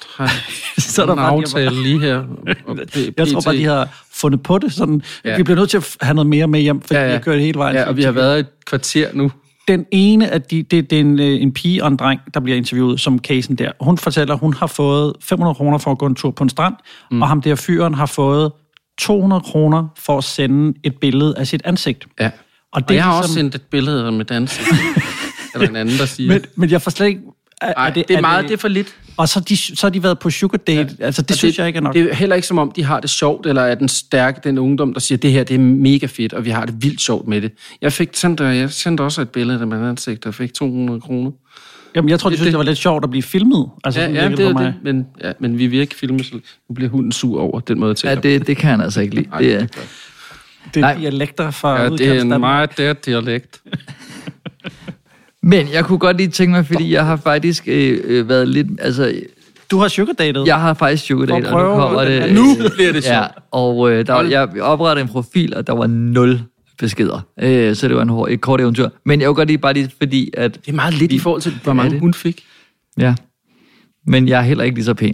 så 0.79 1.03
er 1.03 1.07
der 1.07 1.13
en 1.13 1.19
bare 1.19 1.31
aftale 1.31 1.83
lige 1.83 2.01
her. 2.01 2.23
Jeg 3.17 3.29
tror 3.29 3.41
bare, 3.41 3.57
de 3.57 3.65
har 3.65 3.89
fundet 4.13 4.43
på 4.43 4.59
det 4.59 4.73
sådan. 4.73 5.03
Ja. 5.25 5.37
Vi 5.37 5.43
bliver 5.43 5.59
nødt 5.59 5.71
til 5.71 5.77
at 5.77 5.97
have 6.01 6.15
noget 6.15 6.27
mere 6.27 6.47
med 6.47 6.61
hjem, 6.61 6.81
fordi 6.81 6.95
ja, 6.95 7.07
ja. 7.07 7.13
jeg 7.13 7.23
kører 7.23 7.37
det 7.37 7.45
hele 7.45 7.59
vejen. 7.59 7.77
Ja, 7.77 7.89
og 7.89 7.97
vi 7.97 8.03
har 8.03 8.13
været 8.13 8.39
et 8.39 8.47
kvarter 8.67 9.09
nu. 9.13 9.31
Den 9.71 9.87
ene 9.91 10.31
af 10.31 10.43
de, 10.43 10.63
det, 10.63 10.91
det 10.91 10.97
er 10.97 11.01
en, 11.01 11.21
øh, 11.21 11.43
en 11.43 11.53
pige 11.53 11.83
og 11.85 11.89
en 11.89 11.97
dreng, 11.97 12.21
der 12.35 12.41
bliver 12.41 12.57
interviewet 12.57 13.01
som 13.01 13.19
casen 13.19 13.55
der. 13.57 13.73
Hun 13.81 13.99
fortæller, 13.99 14.35
at 14.35 14.41
hun 14.41 14.55
har 14.55 14.67
fået 14.67 15.13
500 15.21 15.55
kroner 15.55 15.79
for 15.79 15.91
at 15.91 15.99
gå 15.99 16.07
en 16.07 16.15
tur 16.15 16.31
på 16.31 16.45
en 16.45 16.51
strand, 16.51 16.75
mm. 17.11 17.23
og 17.23 17.29
ham 17.29 17.43
der 17.43 17.55
fyren 17.55 17.95
har 17.95 18.07
fået 18.07 18.53
200 18.99 19.41
kroner 19.41 19.89
for 19.99 20.19
at 20.19 20.25
sende 20.25 20.79
et 20.85 20.95
billede 21.01 21.35
af 21.39 21.47
sit 21.47 21.63
ansigt. 21.65 22.07
Ja. 22.21 22.27
Og, 22.27 22.33
Og, 22.73 22.89
det 22.89 22.95
jeg 22.95 23.01
er 23.01 23.05
har 23.05 23.11
ligesom- 23.13 23.23
også 23.25 23.35
sendt 23.35 23.55
et 23.55 23.63
billede 23.71 24.07
af 24.07 24.13
mit 24.13 24.31
ansigt. 24.31 24.69
Eller 25.55 25.69
en 25.69 25.77
anden, 25.77 25.99
der 25.99 26.07
siger. 26.07 26.33
Men, 26.33 26.45
men 26.57 26.71
jeg 26.71 26.83
får 26.83 26.91
slet 26.91 27.07
ikke... 27.07 27.21
Er, 27.63 27.75
Ej, 27.77 27.91
det 27.91 28.11
er 28.11 28.21
meget- 28.21 28.45
det 28.45 28.53
er 28.53 28.57
for 28.59 28.69
lidt. 28.69 28.97
Og 29.21 29.29
så, 29.29 29.41
de, 29.41 29.57
så 29.57 29.77
har 29.83 29.91
de 29.91 30.03
været 30.03 30.19
på 30.19 30.31
sugar 30.31 30.59
date. 30.59 30.97
Ja. 30.99 31.05
Altså, 31.05 31.23
det 31.23 31.31
Og 31.31 31.37
synes 31.37 31.59
jeg 31.59 31.67
ikke 31.67 31.77
er 31.77 31.81
nok. 31.81 31.95
Det 31.95 32.11
er 32.11 32.15
heller 32.15 32.37
ikke 32.37 32.49
som 32.49 32.59
om, 32.59 32.73
de 32.77 32.85
har 32.85 33.01
det 33.01 33.11
sjovt, 33.11 33.47
eller 33.47 33.63
er 33.63 33.75
den 33.75 33.89
stærke, 33.89 34.41
den 34.45 34.59
ungdom, 34.59 34.93
der 34.93 35.01
siger, 35.01 35.19
det 35.19 35.33
her 35.33 35.45
det 35.45 35.55
er 35.55 35.59
mega 35.59 36.07
fedt, 36.07 36.33
og 36.33 36.45
vi 36.45 36.51
har 36.51 36.65
det 36.67 36.75
vildt 36.83 37.01
sjovt 37.01 37.29
med 37.29 37.41
det. 37.41 37.53
Jeg 37.83 37.93
fik 37.93 38.09
sendt, 38.15 38.41
jeg 38.41 38.71
sendte 38.71 39.03
også 39.03 39.23
et 39.23 39.29
billede 39.31 39.61
af 39.61 39.67
mit 39.67 39.79
ansigt, 39.79 40.27
og 40.27 40.35
fik 40.35 40.55
200 40.55 41.01
kroner. 41.01 41.31
Jamen, 41.97 42.09
jeg 42.09 42.21
tror, 42.21 42.31
de 42.31 42.33
Det- 42.33 42.39
synes, 42.39 42.47
det, 42.47 42.47
det- 42.47 42.53
det 42.53 42.59
var 42.59 42.65
lidt 42.65 42.79
sjovt 42.79 43.05
at 43.05 43.11
blive 43.11 43.23
filmet. 43.23 43.69
Altså, 43.85 44.01
ja, 44.01 44.11
ja 44.11 44.29
det 44.29 44.41
er 44.41 44.53
mig. 44.53 44.65
det, 44.65 44.75
men, 44.95 45.07
ja, 45.25 45.33
men 45.41 45.59
vi 45.59 45.67
vil 45.67 45.81
ikke 45.81 45.95
filme, 45.95 46.25
så 46.25 46.35
nu 46.69 46.75
bliver 46.75 46.91
hunden 46.91 47.13
sur 47.13 47.41
over 47.41 47.61
den 47.61 47.81
måde 47.81 47.95
til. 47.95 48.09
Ja, 48.09 48.15
det, 48.15 48.47
det 48.47 48.57
kan 48.57 48.71
han 48.71 48.81
altså 48.81 49.01
ikke 49.01 49.15
lide. 49.15 49.27
Ej, 49.33 49.39
Det 49.39 49.55
er, 49.55 49.67
Det 50.75 50.83
er 50.85 50.99
dialekter 50.99 51.51
fra 51.51 51.83
Ja, 51.83 51.89
det 51.89 52.01
er 52.09 52.21
en 52.21 52.29
meget 52.41 52.77
der 52.79 52.93
dialekt. 52.93 53.61
Men 55.43 55.69
jeg 55.73 55.85
kunne 55.85 55.99
godt 55.99 56.17
lige 56.17 56.29
tænke 56.29 56.51
mig, 56.51 56.67
fordi 56.67 56.93
jeg 56.93 57.07
har 57.07 57.17
faktisk 57.17 57.65
øh, 57.69 58.01
øh, 58.05 58.29
været 58.29 58.49
lidt... 58.49 58.67
Altså, 58.79 59.21
du 59.71 59.79
har 59.79 59.89
sugardatet? 59.89 60.47
Jeg 60.47 60.61
har 60.61 60.75
faktisk 60.75 61.05
sugardatet, 61.05 61.47
og 61.47 61.53
nu 61.53 61.59
prøve- 61.59 61.77
kommer 61.81 62.05
det... 62.05 62.35
Nu 62.35 62.43
bliver 62.75 62.93
det 62.93 63.05
Ja, 63.05 63.15
sjovt. 63.23 63.45
og 63.51 63.91
øh, 63.93 64.07
der, 64.07 64.23
jeg 64.23 64.61
oprettede 64.63 65.03
en 65.03 65.09
profil, 65.09 65.57
og 65.57 65.67
der 65.67 65.73
var 65.73 65.87
nul 65.87 66.41
beskeder. 66.79 67.21
Øh, 67.41 67.77
så 67.77 67.89
det 67.89 67.97
var 67.97 68.03
en 68.03 68.09
hård, 68.09 68.31
et 68.31 68.41
kort 68.41 68.61
eventyr. 68.61 68.89
Men 69.05 69.21
jeg 69.21 69.29
vil 69.29 69.35
godt 69.35 69.49
lige 69.49 69.59
bare 69.59 69.73
lige, 69.73 69.91
fordi 69.99 70.31
at... 70.37 70.55
Det 70.55 70.69
er 70.69 70.77
meget 70.77 70.95
lidt 70.95 71.13
i 71.13 71.19
forhold 71.19 71.43
til, 71.43 71.55
hvor 71.63 71.73
mange 71.73 71.99
hun 72.01 72.15
fik. 72.15 72.45
Ja. 72.99 73.15
Men 74.07 74.29
jeg 74.29 74.39
er 74.39 74.43
heller 74.43 74.65
ikke 74.65 74.75
lige 74.75 74.85
så 74.85 74.95
pæn. 74.95 75.09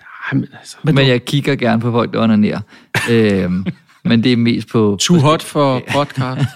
Nej, 0.00 0.40
men 0.40 0.46
altså... 0.58 0.76
Men, 0.82 0.94
men 0.94 1.08
jeg 1.08 1.24
kigger 1.24 1.54
gerne 1.56 1.80
på 1.80 1.90
folk, 1.92 2.12
der 2.12 2.22
onanerer. 2.22 2.60
øhm, 3.10 3.66
men 4.04 4.24
det 4.24 4.32
er 4.32 4.36
mest 4.36 4.68
på... 4.68 4.96
Too 5.00 5.18
hot 5.18 5.42
for 5.42 5.82
podcast. 5.94 6.48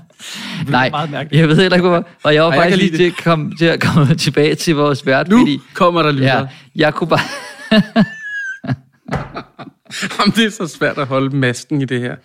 Nej, 0.68 0.90
jeg 1.32 1.48
ved 1.48 1.56
heller 1.56 1.76
ikke, 1.76 1.88
hvorfor. 1.88 2.08
Og 2.22 2.34
jeg 2.34 2.42
var 2.42 2.50
Ej, 2.50 2.54
jeg 2.54 2.62
faktisk 2.62 2.80
kan 2.80 2.88
lige 2.90 2.96
til 2.96 3.16
at 3.18 3.24
komme, 3.24 3.56
til 3.56 3.64
at 3.64 3.80
komme 3.80 4.14
tilbage 4.26 4.54
til 4.54 4.74
vores 4.74 5.06
vært, 5.06 5.28
Nu 5.28 5.38
fordi... 5.38 5.58
kommer 5.74 6.02
der 6.02 6.12
lytter. 6.12 6.38
Ja, 6.38 6.46
jeg 6.76 6.94
kunne 6.94 7.08
bare... 7.08 7.20
Jamen, 10.18 10.32
det 10.36 10.44
er 10.44 10.50
så 10.50 10.66
svært 10.66 10.98
at 10.98 11.06
holde 11.06 11.36
masken 11.36 11.82
i 11.82 11.84
det 11.84 12.00
her. 12.00 12.16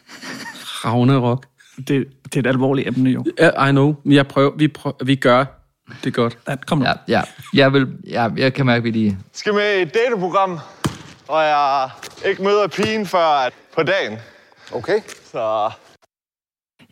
Ragnarok. 0.86 1.46
Det, 1.78 2.06
det 2.24 2.36
er 2.36 2.40
et 2.40 2.48
alvorligt 2.48 2.88
emne, 2.88 3.10
jo. 3.10 3.26
I 3.40 3.72
know. 3.72 3.96
Jeg 4.06 4.28
prøver, 4.28 4.52
vi, 4.58 4.68
prøver, 4.68 5.06
vi 5.06 5.16
gør 5.16 5.46
det 6.04 6.14
godt. 6.14 6.38
Ja, 6.48 6.56
kom 6.68 6.78
nu. 6.78 6.86
Ja, 6.86 6.94
ja. 7.08 7.22
Jeg, 7.54 7.74
vil, 7.74 7.88
ja, 8.08 8.28
jeg 8.38 8.54
kan 8.54 8.66
mærke, 8.66 8.78
at 8.78 8.84
vi 8.84 8.92
lige... 8.92 9.18
skal 9.34 9.54
med 9.54 9.78
i 9.78 9.82
et 9.82 9.94
dateprogram, 9.94 10.60
og 11.28 11.44
jeg 11.44 11.90
ikke 12.26 12.44
møder 12.44 12.68
pigen 12.68 13.06
før 13.06 13.46
at 13.46 13.54
på 13.76 13.84
dagen. 13.84 14.18
Okay. 14.72 15.00
Så 15.32 15.70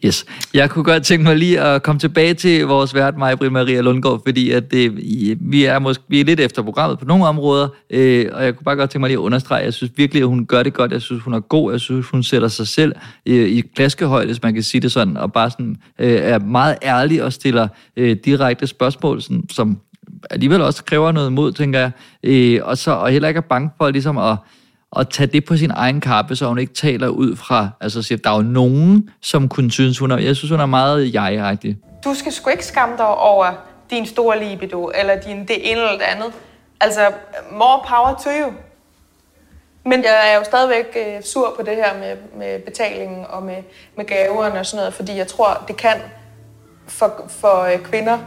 Yes. 0.05 0.25
Jeg 0.53 0.69
kunne 0.69 0.83
godt 0.83 1.03
tænke 1.03 1.23
mig 1.23 1.35
lige 1.37 1.61
at 1.61 1.83
komme 1.83 1.99
tilbage 1.99 2.33
til 2.33 2.65
vores 2.65 2.93
vært, 2.95 3.17
Maja 3.17 3.35
Maria 3.49 3.81
Lundgaard, 3.81 4.21
fordi 4.25 4.51
at 4.51 4.71
det, 4.71 4.99
i- 4.99 5.35
vi, 5.41 5.63
er 5.65 5.79
måske, 5.79 6.03
vi 6.07 6.19
er 6.21 6.25
lidt 6.25 6.39
efter 6.39 6.61
programmet 6.61 6.99
på 6.99 7.05
nogle 7.05 7.25
områder, 7.25 7.67
øh, 7.89 8.25
og 8.33 8.43
jeg 8.45 8.55
kunne 8.55 8.63
bare 8.65 8.75
godt 8.75 8.89
tænke 8.89 8.99
mig 8.99 9.07
lige 9.07 9.17
at 9.17 9.21
understrege, 9.21 9.59
at 9.59 9.65
jeg 9.65 9.73
synes 9.73 9.91
virkelig, 9.95 10.21
at 10.21 10.27
hun 10.27 10.45
gør 10.45 10.63
det 10.63 10.73
godt. 10.73 10.91
Jeg 10.91 11.01
synes, 11.01 11.23
hun 11.23 11.33
er 11.33 11.39
god. 11.39 11.71
Jeg 11.71 11.79
synes, 11.81 12.07
hun 12.09 12.23
sætter 12.23 12.47
sig 12.47 12.67
selv 12.67 12.93
øh, 13.25 13.49
i 13.49 13.61
klaskehøjde, 13.75 14.25
hvis 14.25 14.43
man 14.43 14.53
kan 14.53 14.63
sige 14.63 14.81
det 14.81 14.91
sådan, 14.91 15.17
og 15.17 15.33
bare 15.33 15.49
sådan, 15.49 15.75
øh, 15.99 16.11
er 16.11 16.39
meget 16.39 16.77
ærlig 16.83 17.23
og 17.23 17.33
stiller 17.33 17.67
øh, 17.97 18.17
direkte 18.25 18.67
spørgsmål, 18.67 19.21
sådan, 19.21 19.43
som 19.51 19.77
alligevel 20.29 20.61
også 20.61 20.83
kræver 20.83 21.11
noget 21.11 21.33
mod, 21.33 21.51
tænker 21.51 21.79
jeg. 21.79 21.91
Øh, 22.23 22.59
og, 22.63 22.77
så, 22.77 22.91
og 22.91 23.09
heller 23.11 23.27
ikke 23.27 23.37
er 23.37 23.41
bange 23.49 23.69
for 23.77 23.89
ligesom 23.89 24.17
at 24.17 24.37
at 24.99 25.09
tage 25.09 25.27
det 25.27 25.45
på 25.45 25.57
sin 25.57 25.71
egen 25.71 26.01
kappe, 26.01 26.35
så 26.35 26.47
hun 26.47 26.59
ikke 26.59 26.73
taler 26.73 27.07
ud 27.07 27.35
fra, 27.35 27.69
altså 27.81 28.01
siger, 28.01 28.17
der 28.23 28.29
er 28.29 28.35
jo 28.35 28.41
nogen, 28.41 29.09
som 29.21 29.49
kunne 29.49 29.71
synes, 29.71 29.97
hun 29.97 30.11
er, 30.11 30.17
jeg 30.17 30.35
synes, 30.35 30.51
hun 30.51 30.59
er 30.59 30.65
meget 30.65 31.13
jeg-agtig. 31.13 31.77
Du 32.03 32.13
skal 32.13 32.31
sgu 32.31 32.49
ikke 32.49 32.65
skamme 32.65 32.97
dig 32.97 33.07
over 33.07 33.45
din 33.89 34.05
store 34.05 34.43
libido, 34.43 34.91
eller 34.95 35.15
din 35.15 35.39
det 35.39 35.71
ene 35.71 35.79
eller 35.79 35.91
det 35.91 36.01
andet. 36.01 36.33
Altså, 36.81 37.01
more 37.51 37.79
power 37.87 38.15
to 38.23 38.29
you. 38.41 38.53
Men 39.85 40.03
jeg 40.03 40.31
er 40.33 40.37
jo 40.37 40.43
stadigvæk 40.43 40.97
øh, 41.07 41.23
sur 41.23 41.53
på 41.57 41.63
det 41.65 41.75
her 41.75 41.99
med, 41.99 42.17
med 42.37 42.59
betalingen 42.59 43.25
og 43.29 43.43
med, 43.43 43.57
med 43.97 44.05
gaverne 44.05 44.59
og 44.59 44.65
sådan 44.65 44.77
noget, 44.77 44.93
fordi 44.93 45.17
jeg 45.17 45.27
tror, 45.27 45.63
det 45.67 45.77
kan 45.77 45.95
for, 46.87 47.25
for 47.27 47.61
øh, 47.61 47.79
kvinder, 47.79 48.17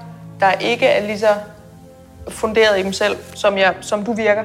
der 0.40 0.52
ikke 0.52 0.86
er 0.86 1.06
lige 1.06 1.18
så 1.18 1.34
funderet 2.28 2.80
i 2.80 2.82
dem 2.82 2.92
selv, 2.92 3.16
som, 3.34 3.58
jeg, 3.58 3.74
som 3.80 4.04
du 4.04 4.12
virker, 4.12 4.44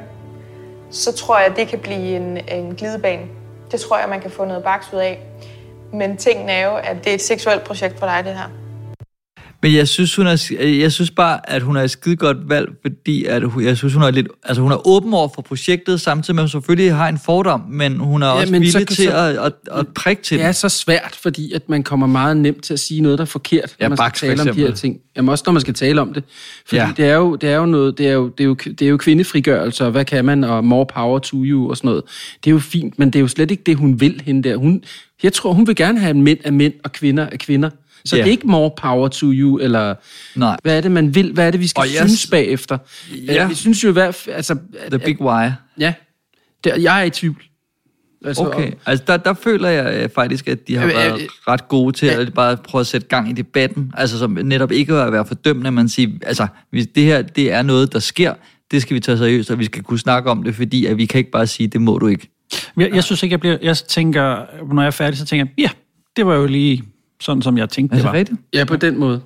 så 0.91 1.11
tror 1.11 1.39
jeg, 1.39 1.55
det 1.55 1.67
kan 1.67 1.79
blive 1.79 2.15
en, 2.15 2.37
en 2.47 2.75
glidebane. 2.75 3.23
Det 3.71 3.79
tror 3.79 3.97
jeg, 3.97 4.09
man 4.09 4.21
kan 4.21 4.31
få 4.31 4.45
noget 4.45 4.63
baks 4.63 4.93
ud 4.93 4.99
af. 4.99 5.19
Men 5.93 6.17
tingen 6.17 6.49
er 6.49 6.65
jo, 6.65 6.75
at 6.75 6.97
det 7.03 7.07
er 7.07 7.13
et 7.13 7.21
seksuelt 7.21 7.63
projekt 7.63 7.99
for 7.99 8.05
dig, 8.05 8.23
det 8.25 8.33
her. 8.33 8.49
Men 9.63 9.73
jeg 9.73 9.87
synes, 9.87 10.15
hun 10.15 10.27
er, 10.27 10.53
jeg 10.59 10.91
synes 10.91 11.11
bare, 11.11 11.49
at 11.49 11.61
hun 11.61 11.75
er 11.75 11.81
et 11.81 11.91
skide 11.91 12.15
godt 12.15 12.49
valg, 12.49 12.69
fordi 12.81 13.25
at 13.25 13.43
hun, 13.43 13.63
jeg 13.63 13.77
synes, 13.77 13.93
hun 13.93 14.03
er 14.03 14.11
lidt, 14.11 14.27
altså 14.43 14.61
hun 14.61 14.71
er 14.71 14.87
åben 14.87 15.13
over 15.13 15.29
for 15.35 15.41
projektet, 15.41 16.01
samtidig 16.01 16.35
med, 16.35 16.43
at 16.43 16.45
hun 16.45 16.49
selvfølgelig 16.49 16.95
har 16.95 17.09
en 17.09 17.19
fordom, 17.25 17.61
men 17.69 17.99
hun 17.99 18.23
er 18.23 18.27
ja, 18.27 18.33
også 18.33 18.51
villig 18.51 18.87
til 18.87 18.95
så, 18.95 19.11
at, 19.15 19.37
at, 19.45 19.53
at 19.71 19.87
prikke 19.87 20.23
til 20.23 20.37
Det 20.37 20.45
er 20.45 20.51
så 20.51 20.69
svært, 20.69 21.19
fordi 21.21 21.53
at 21.53 21.69
man 21.69 21.83
kommer 21.83 22.07
meget 22.07 22.37
nemt 22.37 22.63
til 22.63 22.73
at 22.73 22.79
sige 22.79 23.01
noget, 23.01 23.17
der 23.17 23.23
er 23.23 23.25
forkert, 23.25 23.75
Ja, 23.79 23.85
når 23.85 23.89
man 23.89 23.97
Bach, 23.97 24.15
skal 24.15 24.37
tale 24.37 24.49
om 24.49 24.55
de 24.55 24.61
her 24.61 24.71
ting. 24.71 24.99
Jamen 25.15 25.29
også, 25.29 25.43
når 25.47 25.53
man 25.53 25.61
skal 25.61 25.73
tale 25.73 26.01
om 26.01 26.13
det. 26.13 26.23
Fordi 26.65 26.81
ja. 26.81 26.91
det, 26.97 27.05
er 27.05 27.15
jo, 27.15 27.35
det 27.35 27.49
er 27.49 27.55
jo 27.55 27.65
noget, 27.65 27.97
det 27.97 28.07
er 28.07 28.11
jo, 28.11 28.27
det 28.27 28.43
er 28.43 28.47
jo, 28.47 28.53
det 28.53 28.81
er 28.81 28.89
jo 28.89 28.97
kvindefrigørelse, 28.97 29.85
og 29.85 29.91
hvad 29.91 30.05
kan 30.05 30.25
man, 30.25 30.43
og 30.43 30.65
more 30.65 30.85
power 30.85 31.19
to 31.19 31.37
you, 31.43 31.69
og 31.69 31.77
sådan 31.77 31.87
noget. 31.87 32.03
Det 32.43 32.49
er 32.49 32.51
jo 32.51 32.59
fint, 32.59 32.99
men 32.99 33.07
det 33.07 33.19
er 33.19 33.21
jo 33.21 33.27
slet 33.27 33.51
ikke 33.51 33.63
det, 33.65 33.75
hun 33.77 33.99
vil, 33.99 34.21
hende 34.25 34.49
der. 34.49 34.55
Hun, 34.55 34.83
jeg 35.23 35.33
tror, 35.33 35.53
hun 35.53 35.67
vil 35.67 35.75
gerne 35.75 35.99
have 35.99 36.13
mænd 36.13 36.39
af 36.43 36.53
mænd, 36.53 36.73
og 36.83 36.91
kvinder 36.91 37.27
af 37.27 37.39
kvinder. 37.39 37.69
Så 38.05 38.15
Ja. 38.15 38.21
det 38.21 38.27
er 38.27 38.31
ikke 38.31 38.47
more 38.47 38.71
power 38.81 39.07
to 39.07 39.27
you, 39.33 39.57
eller 39.59 39.95
Nej. 40.35 40.57
hvad 40.63 40.77
er 40.77 40.81
det, 40.81 40.91
man 40.91 41.15
vil? 41.15 41.31
Hvad 41.33 41.47
er 41.47 41.51
det, 41.51 41.59
vi 41.59 41.67
skal 41.67 41.81
Og 41.81 41.87
jeg 41.87 42.07
synes 42.09 42.19
s- 42.19 42.27
bagefter? 42.29 42.77
Ja. 43.27 43.47
Vi 43.47 43.55
synes 43.55 43.83
jo 43.83 43.89
i 43.89 43.93
hvert 43.93 44.15
fald... 44.15 44.35
Altså, 44.35 44.57
The 44.89 44.99
big 44.99 45.21
why. 45.21 45.49
Ja, 45.79 45.93
det, 46.63 46.83
jeg 46.83 46.99
er 47.01 47.03
i 47.03 47.09
tvivl. 47.09 47.43
Altså, 48.25 48.43
Okay, 48.43 48.71
altså 48.85 49.05
der, 49.07 49.17
der 49.17 49.33
føler 49.33 49.69
jeg 49.69 50.03
øh, 50.03 50.09
faktisk, 50.15 50.47
at 50.47 50.67
de 50.67 50.75
har 50.75 50.83
Øh, 50.85 50.89
øh, 50.89 50.95
været 50.95 51.27
ret 51.47 51.67
gode 51.67 51.91
til 51.97 52.05
at 52.05 52.33
bare 52.33 52.57
prøve 52.57 52.79
at 52.79 52.87
sætte 52.87 53.07
gang 53.07 53.29
i 53.29 53.33
debatten. 53.33 53.91
Altså 53.97 54.17
som 54.19 54.31
netop 54.43 54.71
ikke 54.71 54.93
at 54.93 55.11
være 55.11 55.25
fordømmende, 55.25 55.71
man 55.71 55.89
siger, 55.89 56.09
altså 56.25 56.47
hvis 56.69 56.87
det 56.95 57.03
her 57.03 57.21
det 57.21 57.51
er 57.51 57.61
noget, 57.61 57.93
der 57.93 57.99
sker, 57.99 58.33
det 58.71 58.81
skal 58.81 58.95
vi 58.95 58.99
tage 58.99 59.17
seriøst, 59.17 59.51
og 59.51 59.59
vi 59.59 59.65
skal 59.65 59.83
kunne 59.83 59.99
snakke 59.99 60.29
om 60.29 60.43
det, 60.43 60.55
fordi 60.55 60.85
at 60.85 60.97
vi 60.97 61.05
kan 61.05 61.17
ikke 61.17 61.31
bare 61.31 61.47
sige, 61.47 61.67
det 61.67 61.81
må 61.81 61.97
du 61.97 62.07
ikke. 62.07 62.29
Jeg, 62.77 62.91
jeg 62.95 63.03
synes 63.03 63.23
ikke, 63.23 63.33
jeg 63.33 63.39
bliver... 63.39 63.57
Jeg 63.61 63.77
tænker, 63.77 64.45
når 64.73 64.81
jeg 64.81 64.87
er 64.87 64.91
færdig, 64.91 65.17
så 65.19 65.25
tænker 65.25 65.45
jeg, 65.57 65.63
ja, 65.63 65.69
det 66.15 66.25
var 66.25 66.35
jo 66.35 66.45
lige 66.45 66.83
sådan, 67.21 67.41
som 67.41 67.57
jeg 67.57 67.69
tænkte, 67.69 67.93
Er 67.93 67.97
det 67.97 68.05
var. 68.05 68.13
rigtigt? 68.13 68.39
Ja, 68.53 68.63
på 68.63 68.75
den 68.75 68.99
måde. 68.99 69.21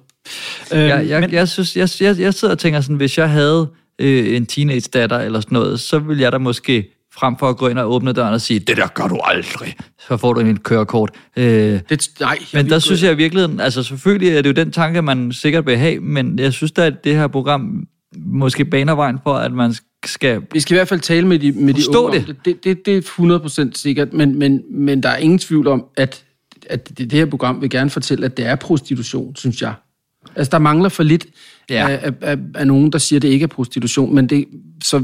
Øhm, 0.73 0.81
jeg, 0.81 1.05
jeg, 1.09 1.33
jeg, 1.33 1.47
synes, 1.47 1.77
jeg, 1.77 1.89
jeg, 2.01 2.19
jeg 2.19 2.33
sidder 2.33 2.53
og 2.53 2.59
tænker 2.59 2.81
sådan, 2.81 2.95
hvis 2.95 3.17
jeg 3.17 3.29
havde 3.29 3.67
øh, 4.01 4.35
en 4.35 4.45
teenage 4.45 4.89
datter 4.93 5.19
eller 5.19 5.39
sådan 5.39 5.55
noget, 5.55 5.79
så 5.79 5.99
ville 5.99 6.23
jeg 6.23 6.31
da 6.31 6.37
måske 6.37 6.91
frem 7.13 7.37
for 7.37 7.49
at 7.49 7.57
gå 7.57 7.67
ind 7.67 7.79
og 7.79 7.91
åbne 7.91 8.13
døren 8.13 8.33
og 8.33 8.41
sige, 8.41 8.59
det 8.59 8.77
der 8.77 8.87
gør 8.87 9.07
du 9.07 9.19
aldrig, 9.23 9.75
så 10.07 10.17
får 10.17 10.33
du 10.33 10.39
et 10.39 10.63
kørekort. 10.63 11.09
Øh, 11.37 11.45
det, 11.89 12.09
nej, 12.19 12.37
men 12.53 12.69
der 12.69 12.79
synes 12.79 13.03
jeg 13.03 13.11
i 13.11 13.15
virkeligheden, 13.15 13.59
altså 13.59 13.83
selvfølgelig 13.83 14.29
er 14.37 14.41
det 14.41 14.49
jo 14.49 14.53
den 14.53 14.71
tanke, 14.71 15.01
man 15.01 15.31
sikkert 15.31 15.65
vil 15.65 15.77
have, 15.77 15.99
men 15.99 16.39
jeg 16.39 16.53
synes 16.53 16.71
da, 16.71 16.85
at 16.85 17.03
det 17.03 17.15
her 17.15 17.27
program 17.27 17.87
måske 18.17 18.65
baner 18.65 18.95
vejen 18.95 19.17
for, 19.23 19.33
at 19.33 19.51
man 19.51 19.73
skal... 20.05 20.41
Vi 20.53 20.59
skal 20.59 20.73
i 20.73 20.77
hvert 20.77 20.87
fald 20.87 20.99
tale 20.99 21.27
med 21.27 21.39
de, 21.39 21.51
med 21.51 21.73
de 21.73 21.97
unge 21.97 22.19
det. 22.19 22.29
om 22.29 22.35
det. 22.35 22.45
Det, 22.45 22.63
det. 22.63 22.85
Det 22.85 22.97
er 22.97 23.69
100% 23.69 23.71
sikkert, 23.75 24.13
men, 24.13 24.39
men, 24.39 24.61
men 24.71 25.03
der 25.03 25.09
er 25.09 25.17
ingen 25.17 25.39
tvivl 25.39 25.67
om, 25.67 25.85
at, 25.97 26.23
at 26.69 26.89
det, 26.89 26.97
det 26.97 27.11
her 27.11 27.25
program 27.25 27.61
vil 27.61 27.69
gerne 27.69 27.89
fortælle, 27.89 28.25
at 28.25 28.37
det 28.37 28.45
er 28.45 28.55
prostitution, 28.55 29.35
synes 29.35 29.61
jeg. 29.61 29.73
Altså, 30.35 30.51
der 30.51 30.59
mangler 30.59 30.89
for 30.89 31.03
lidt 31.03 31.25
Ja. 31.69 31.89
af, 31.89 32.13
af, 32.21 32.37
af 32.55 32.67
nogen, 32.67 32.91
der 32.91 32.97
siger, 32.99 33.17
at 33.17 33.21
det 33.21 33.27
ikke 33.29 33.43
er 33.43 33.47
prostitution, 33.47 34.15
men 34.15 34.27
det, 34.27 34.45
så, 34.83 35.03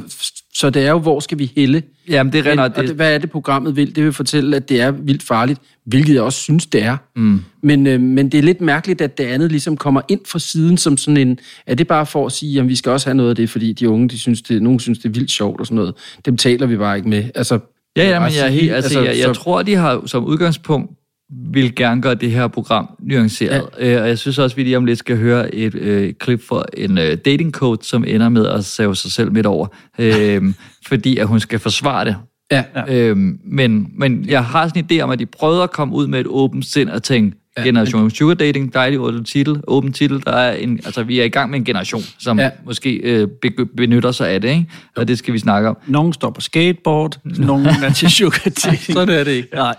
så 0.53 0.69
det 0.69 0.81
er 0.85 0.91
jo, 0.91 0.99
hvor 0.99 1.19
skal 1.19 1.39
vi 1.39 1.51
helle? 1.55 1.83
Jamen, 2.09 2.33
det 2.33 2.45
render... 2.45 2.63
Men, 2.67 2.73
og 2.77 2.83
det, 2.83 2.95
hvad 2.95 3.13
er 3.13 3.17
det, 3.17 3.31
programmet 3.31 3.75
vil? 3.75 3.95
Det 3.95 4.03
vil 4.03 4.13
fortælle, 4.13 4.55
at 4.55 4.69
det 4.69 4.81
er 4.81 4.91
vildt 4.91 5.23
farligt, 5.23 5.59
hvilket 5.85 6.13
jeg 6.13 6.21
også 6.21 6.39
synes, 6.39 6.65
det 6.65 6.83
er. 6.83 6.97
Mm. 7.15 7.41
Men, 7.63 7.88
øh, 7.88 8.01
men 8.01 8.29
det 8.29 8.38
er 8.38 8.41
lidt 8.43 8.61
mærkeligt, 8.61 9.01
at 9.01 9.17
det 9.17 9.23
andet 9.23 9.51
ligesom 9.51 9.77
kommer 9.77 10.01
ind 10.09 10.19
fra 10.27 10.39
siden 10.39 10.77
som 10.77 10.97
sådan 10.97 11.17
en... 11.17 11.39
Er 11.67 11.75
det 11.75 11.88
bare 11.88 12.05
for 12.05 12.25
at 12.25 12.31
sige, 12.31 12.59
at 12.59 12.67
vi 12.67 12.75
skal 12.75 12.91
også 12.91 13.07
have 13.07 13.15
noget 13.17 13.29
af 13.29 13.35
det, 13.35 13.49
fordi 13.49 13.73
de 13.73 13.89
unge, 13.89 14.09
de 14.09 14.19
synes 14.19 14.41
det, 14.41 14.61
nogen 14.61 14.79
synes, 14.79 14.99
det 14.99 15.05
er 15.05 15.13
vildt 15.13 15.31
sjovt 15.31 15.59
og 15.59 15.65
sådan 15.65 15.75
noget. 15.75 15.93
Dem 16.25 16.38
taler 16.38 16.65
vi 16.65 16.77
bare 16.77 16.97
ikke 16.97 17.09
med. 17.09 17.23
Altså, 17.35 17.59
Ja, 17.95 18.09
ja, 18.09 18.19
men 18.19 18.29
jeg, 18.38 18.45
er 18.45 18.49
helt, 18.51 18.71
altså, 18.71 18.99
jeg, 19.01 19.17
jeg 19.17 19.25
så- 19.25 19.33
tror, 19.33 19.63
de 19.63 19.75
har 19.75 20.03
som 20.05 20.25
udgangspunkt 20.25 20.91
vil 21.31 21.75
gerne 21.75 22.01
gøre 22.01 22.15
det 22.15 22.31
her 22.31 22.47
program 22.47 22.89
nuanceret. 22.99 23.69
Ja. 23.79 23.95
Øh, 23.95 24.01
og 24.01 24.07
jeg 24.07 24.17
synes 24.17 24.39
også, 24.39 24.55
vi 24.55 24.63
lige 24.63 24.77
om 24.77 24.85
lidt 24.85 24.99
skal 24.99 25.17
høre 25.17 25.55
et 25.55 25.75
øh, 25.75 26.13
klip 26.13 26.41
fra 26.47 26.65
en 26.73 26.97
øh, 26.97 27.17
dating 27.25 27.51
coach, 27.51 27.89
som 27.89 28.03
ender 28.07 28.29
med 28.29 28.47
at 28.47 28.65
save 28.65 28.95
sig 28.95 29.11
selv 29.11 29.31
midt 29.31 29.45
over, 29.45 29.67
øh, 29.99 30.53
fordi 30.89 31.17
at 31.17 31.27
hun 31.27 31.39
skal 31.39 31.59
forsvare 31.59 32.05
det. 32.05 32.15
Ja. 32.51 32.63
Øhm, 32.87 33.39
men, 33.43 33.87
men 33.97 34.25
jeg 34.29 34.45
har 34.45 34.67
sådan 34.67 34.85
en 34.89 34.97
idé 34.97 35.01
om, 35.01 35.09
at 35.09 35.19
de 35.19 35.25
prøvede 35.25 35.63
at 35.63 35.71
komme 35.71 35.95
ud 35.95 36.07
med 36.07 36.19
et 36.19 36.27
åbent 36.27 36.65
sind 36.65 36.89
og 36.89 37.03
tænke, 37.03 37.37
ja, 37.57 37.64
generation 37.64 38.11
sugar 38.11 38.34
dating, 38.34 38.73
dejlig 38.73 38.99
åben 38.99 39.23
titel, 39.23 39.61
åben 39.68 39.94
titel, 39.94 40.23
der 40.26 40.32
er 40.32 40.53
en, 40.56 40.80
altså 40.86 41.03
vi 41.03 41.19
er 41.19 41.23
i 41.23 41.30
gang 41.30 41.49
med 41.49 41.60
en 41.60 41.65
generation, 41.65 42.03
som 42.19 42.40
ja. 42.40 42.49
Måske 42.65 42.94
øh, 42.95 43.28
be- 43.41 43.65
benytter 43.78 44.11
sig 44.11 44.30
af 44.30 44.41
det, 44.41 44.49
ikke? 44.49 44.65
og 44.95 45.07
det 45.07 45.18
skal 45.18 45.34
vi 45.34 45.40
snakke 45.40 45.69
om. 45.69 45.78
Nogen 45.88 46.14
står 46.14 46.30
på 46.30 46.41
skateboard, 46.41 47.18
nogen 47.23 47.65
er 47.65 47.94
til 47.94 48.10
sugar 48.18 48.40
dating. 48.45 48.78
Sådan 48.78 49.15
er 49.19 49.23
det 49.23 49.32
ikke. 49.32 49.48
Nej. 49.56 49.76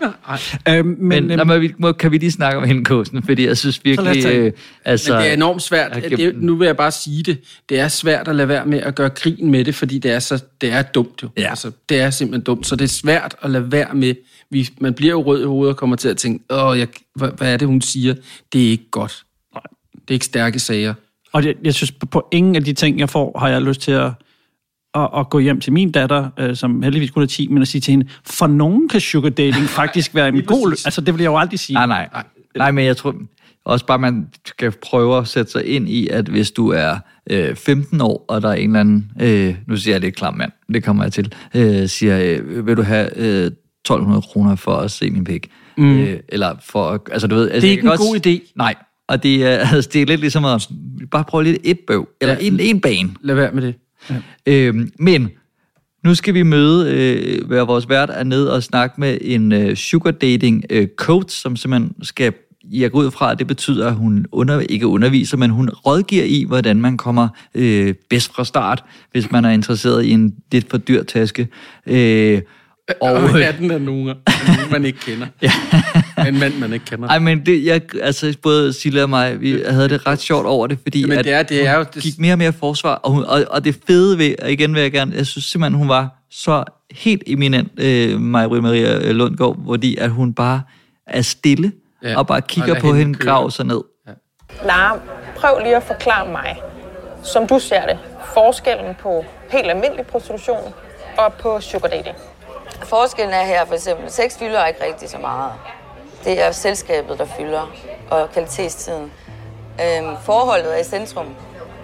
Øhm, 0.69 0.87
Men, 0.87 0.97
men, 1.27 1.37
men, 1.37 1.47
men 1.47 1.61
vi, 1.61 1.73
må, 1.77 1.91
kan 1.91 2.11
vi 2.11 2.17
lige 2.17 2.31
snakke 2.31 2.57
om 2.59 2.67
hende, 2.67 2.83
Kosen? 2.85 3.23
Fordi 3.23 3.47
jeg 3.47 3.57
synes 3.57 3.85
virkelig... 3.85 4.25
Øh, 4.25 4.51
altså, 4.85 5.13
Men 5.13 5.21
det 5.21 5.29
er 5.29 5.33
enormt 5.33 5.61
svært. 5.61 6.03
jeg 6.03 6.17
Det, 6.17 6.35
nu 6.41 6.55
vil 6.55 6.65
jeg 6.65 6.77
bare 6.77 6.91
sige 6.91 7.23
det. 7.23 7.39
Det 7.69 7.79
er 7.79 7.87
svært 7.87 8.27
at 8.27 8.35
lade 8.35 8.47
være 8.47 8.65
med 8.65 8.79
at 8.79 8.95
gøre 8.95 9.09
grin 9.09 9.51
med 9.51 9.65
det, 9.65 9.75
fordi 9.75 9.99
det 9.99 10.11
er, 10.11 10.19
så, 10.19 10.43
det 10.61 10.71
er 10.71 10.81
dumt 10.81 11.23
jo. 11.23 11.29
Ja. 11.37 11.49
Altså, 11.49 11.71
det 11.89 11.99
er 12.01 12.09
simpelthen 12.09 12.43
dumt. 12.43 12.67
Så 12.67 12.75
det 12.75 12.83
er 12.83 12.89
svært 12.89 13.35
at 13.41 13.49
lade 13.51 13.71
være 13.71 13.93
med. 13.93 14.13
Vi, 14.53 14.69
man 14.81 14.93
bliver 14.93 15.11
jo 15.11 15.21
rød 15.21 15.41
i 15.41 15.45
hovedet 15.45 15.69
og 15.73 15.77
kommer 15.77 15.95
til 15.95 16.09
at 16.09 16.17
tænke, 16.17 16.43
Åh, 16.49 16.79
jeg, 16.79 16.87
hvad, 17.15 17.29
hvad 17.37 17.53
er 17.53 17.57
det, 17.57 17.67
hun 17.67 17.81
siger? 17.81 18.15
Det 18.53 18.65
er 18.65 18.69
ikke 18.69 18.89
godt. 18.91 19.23
Det 19.93 20.01
er 20.09 20.13
ikke 20.13 20.25
stærke 20.25 20.59
sager. 20.59 20.93
Og 21.33 21.45
jeg, 21.45 21.55
jeg 21.63 21.73
synes, 21.73 21.91
på- 21.91 22.27
ingen 22.31 22.55
af 22.55 22.63
de 22.63 22.73
ting, 22.73 22.99
jeg 22.99 23.09
får, 23.09 23.39
har 23.39 23.49
jeg 23.49 23.61
lyst 23.61 23.81
til 23.81 23.91
at, 23.91 24.11
at, 24.95 25.09
at 25.17 25.29
gå 25.29 25.39
hjem 25.39 25.59
til 25.59 25.73
min 25.73 25.91
datter, 25.91 26.29
øh, 26.39 26.55
som 26.55 26.81
heldigvis 26.83 27.11
kun 27.11 27.23
er 27.23 27.27
10, 27.27 27.47
men 27.47 27.61
at 27.61 27.67
sige 27.67 27.81
til 27.81 27.91
hende, 27.91 28.07
for 28.25 28.47
nogen 28.47 28.89
kan 28.89 28.99
sugar 29.01 29.29
dating 29.29 29.65
faktisk 29.81 30.15
være 30.15 30.27
en 30.27 30.43
god... 30.45 30.71
lø- 30.71 30.81
Altså, 30.85 31.01
det 31.01 31.13
vil 31.13 31.21
jeg 31.21 31.29
jo 31.29 31.37
aldrig 31.37 31.59
sige. 31.59 31.73
Nej, 31.73 31.85
nej. 31.85 32.09
Nej, 32.57 32.71
men 32.71 32.85
jeg 32.85 32.97
tror 32.97 33.15
også 33.65 33.85
bare, 33.85 33.99
man 33.99 34.27
skal 34.45 34.71
prøve 34.71 35.17
at 35.17 35.27
sætte 35.27 35.51
sig 35.51 35.65
ind 35.65 35.89
i, 35.89 36.07
at 36.07 36.25
hvis 36.27 36.51
du 36.51 36.69
er 36.69 36.97
øh, 37.29 37.55
15 37.55 38.01
år, 38.01 38.25
og 38.27 38.41
der 38.41 38.49
er 38.49 38.53
en 38.53 38.69
eller 38.69 38.79
anden, 38.79 39.11
øh, 39.21 39.55
nu 39.67 39.77
siger 39.77 39.93
jeg 39.93 40.01
lidt 40.01 40.15
klam 40.15 40.33
mand, 40.33 40.51
det 40.73 40.83
kommer 40.83 41.03
jeg 41.03 41.13
til, 41.13 41.33
øh, 41.55 41.87
siger, 41.89 42.19
øh, 42.41 42.67
vil 42.67 42.77
du 42.77 42.81
have 42.81 43.17
øh, 43.17 43.51
1200 43.85 44.21
kroner 44.21 44.55
for 44.55 44.75
at 44.75 44.91
se 44.91 45.09
min 45.11 45.23
pik? 45.23 45.49
Mm. 45.77 45.99
Øh, 45.99 46.19
eller 46.29 46.55
for, 46.65 46.89
at- 46.89 47.01
altså 47.11 47.27
du 47.27 47.35
ved... 47.35 47.43
Altså, 47.51 47.61
Det 47.61 47.67
er 47.67 47.71
ikke 47.71 47.81
en 47.83 47.87
godt 47.87 47.99
god 47.99 48.37
s- 48.45 48.51
Nej, 48.55 48.75
og 49.07 49.23
det 49.23 49.45
er, 49.45 49.57
altså, 49.75 49.89
det 49.93 50.01
er 50.01 50.05
lidt 50.05 50.19
ligesom 50.21 50.45
at 50.45 50.67
bare 51.11 51.23
prøve 51.23 51.43
lidt 51.43 51.57
et 51.63 51.79
bøv, 51.87 52.07
eller 52.21 52.33
Ja. 52.41 52.47
en, 52.47 52.59
en 52.59 52.81
bane. 52.81 53.09
Lad 53.21 53.35
være 53.35 53.51
med 53.51 53.61
det. 53.61 53.75
Øhm, 54.45 54.91
men 54.99 55.29
nu 56.05 56.15
skal 56.15 56.33
vi 56.33 56.43
møde, 56.43 56.91
øh, 56.95 57.49
være 57.49 57.67
vores 57.67 57.89
vært 57.89 58.09
er 58.13 58.23
ned 58.23 58.45
og 58.45 58.63
snakke 58.63 59.01
med 59.01 59.17
en 59.21 59.51
øh, 59.51 59.75
sugar 59.75 60.11
dating 60.11 60.63
øh, 60.69 60.87
coach, 60.95 61.41
som 61.41 61.55
simpelthen 61.55 61.93
skal, 62.01 62.33
jeg 62.71 62.91
går 62.91 62.99
ud 62.99 63.11
fra, 63.11 63.31
at 63.31 63.39
det 63.39 63.47
betyder, 63.47 63.87
at 63.87 63.95
hun 63.95 64.25
under, 64.31 64.59
ikke 64.59 64.87
underviser, 64.87 65.37
men 65.37 65.49
hun 65.49 65.69
rådgiver 65.69 66.23
i, 66.23 66.45
hvordan 66.47 66.77
man 66.81 66.97
kommer 66.97 67.27
øh, 67.55 67.93
bedst 68.09 68.33
fra 68.35 68.45
start, 68.45 68.83
hvis 69.11 69.31
man 69.31 69.45
er 69.45 69.49
interesseret 69.49 70.03
i 70.05 70.11
en 70.11 70.35
lidt 70.51 70.69
for 70.69 70.77
dyr 70.77 71.03
taske. 71.03 71.47
Øh, 71.87 72.41
Og, 73.01 73.11
og, 73.11 73.23
og 73.23 73.41
18 73.43 73.71
er 73.71 73.77
nogen, 73.77 74.05
nogen, 74.05 74.71
man 74.71 74.85
ikke 74.85 74.99
kender. 74.99 75.27
ja. 75.41 75.51
En 76.27 76.39
mand, 76.39 76.53
man 76.59 76.73
ikke 76.73 76.85
kender. 76.85 77.07
ej, 77.07 77.19
men 77.19 77.45
det, 77.45 77.65
jeg, 77.65 77.81
altså 78.01 78.35
både 78.41 78.73
Silla 78.73 79.03
og 79.03 79.09
mig, 79.09 79.41
vi 79.41 79.63
havde 79.69 79.89
det 79.89 80.07
ret 80.07 80.19
sjovt 80.19 80.45
over 80.45 80.67
det, 80.67 80.79
fordi 80.81 81.01
Jamen, 81.01 81.17
at 81.17 81.25
det 81.25 81.33
er- 81.33 81.43
det 81.43 81.67
er 81.67 81.75
hun 81.77 81.85
jo- 81.85 81.89
det- 81.93 82.03
gik 82.03 82.19
mere 82.19 82.33
og 82.33 82.37
mere 82.37 82.53
forsvar, 82.53 82.95
og, 82.95 83.11
hun, 83.11 83.23
og, 83.25 83.45
og 83.49 83.65
det 83.65 83.79
fede 83.87 84.17
ved, 84.17 84.35
og 84.41 84.51
igen 84.51 84.73
vil 84.73 84.81
jeg 84.81 84.91
gerne, 84.91 85.15
jeg 85.15 85.27
synes 85.27 85.45
simpelthen, 85.45 85.77
hun 85.77 85.89
var 85.89 86.09
så 86.31 86.63
helt 86.91 87.23
eminent, 87.27 87.71
øh, 87.79 88.19
Maja 88.21 88.47
Maria 88.47 89.11
Lundgaard, 89.11 89.57
fordi 89.67 89.97
at 89.97 90.09
hun 90.09 90.33
bare 90.33 90.61
er 91.07 91.21
stille, 91.21 91.71
Ja, 92.03 92.09
ja, 92.09 92.17
og 92.17 92.27
bare 92.27 92.37
og 92.39 92.47
kigger 92.47 92.73
lad 92.73 92.81
på 92.81 92.87
hende 92.87 92.99
hende 92.99 93.19
køre. 93.19 93.33
grave 93.33 93.51
sig 93.51 93.65
ned. 93.65 93.81
Lara, 94.65 94.99
prøv 95.35 95.59
lige 95.63 95.75
at 95.75 95.83
forklare 95.83 96.31
mig, 96.31 96.55
som 97.23 97.47
du 97.47 97.59
ser 97.59 97.85
det, 97.85 97.97
forskellen 98.33 98.95
på 99.01 99.25
helt 99.51 99.67
almindelig 99.69 100.05
prostitution 100.05 100.73
og 101.17 101.33
på 101.33 101.59
sugar 101.61 101.87
dating. 101.89 102.15
Forskellen 102.83 103.33
er 103.33 103.43
her 103.43 103.65
for 103.65 103.73
eksempel, 103.73 104.11
sex 104.11 104.37
fylder 104.37 104.65
ikke 104.65 104.85
rigtig 104.85 105.09
så 105.09 105.17
meget. 105.17 105.51
Det 106.23 106.43
er 106.43 106.51
selskabet, 106.51 107.19
der 107.19 107.25
fylder, 107.25 107.71
og 108.11 108.29
kvalitetstiden. 108.31 109.11
Øhm, 109.81 110.15
forholdet 110.21 110.75
er 110.75 110.77
i 110.77 110.83
centrum. 110.83 111.35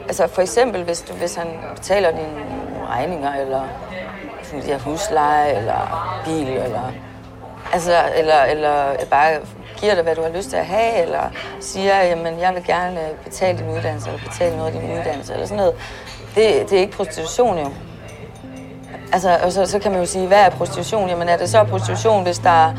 Altså 0.07 0.27
for 0.27 0.41
eksempel, 0.41 0.83
hvis, 0.83 1.01
du, 1.01 1.13
hvis 1.13 1.35
han 1.35 1.47
betaler 1.75 2.11
dine 2.11 2.45
regninger, 2.89 3.35
eller 3.35 3.61
ja, 4.67 4.77
husleje, 4.77 5.53
eller 5.53 6.21
bil, 6.25 6.47
eller 6.47 6.91
Altså, 7.73 8.03
eller, 8.15 8.43
eller 8.43 9.05
bare 9.09 9.39
giver 9.77 9.95
dig, 9.95 10.03
hvad 10.03 10.15
du 10.15 10.21
har 10.21 10.29
lyst 10.29 10.49
til 10.49 10.57
at 10.57 10.65
have, 10.65 11.01
eller 11.01 11.31
siger, 11.59 12.03
jamen, 12.03 12.39
jeg 12.39 12.55
vil 12.55 12.65
gerne 12.65 12.99
betale 13.23 13.57
din 13.57 13.69
uddannelse, 13.69 14.09
eller 14.09 14.23
betale 14.23 14.57
noget 14.57 14.75
af 14.75 14.81
din 14.81 14.91
uddannelse, 14.91 15.33
eller 15.33 15.45
sådan 15.45 15.57
noget. 15.57 15.75
Det, 16.35 16.69
det 16.69 16.77
er 16.77 16.81
ikke 16.81 16.97
prostitution, 16.97 17.57
jo. 17.59 17.71
Altså, 19.13 19.37
og 19.43 19.51
så, 19.51 19.65
så 19.65 19.79
kan 19.79 19.91
man 19.91 19.99
jo 19.99 20.05
sige, 20.05 20.27
hvad 20.27 20.45
er 20.45 20.49
prostitution? 20.49 21.09
Jamen, 21.09 21.29
er 21.29 21.37
det 21.37 21.49
så 21.49 21.63
prostitution, 21.63 22.23
hvis 22.23 22.39
der, 22.39 22.73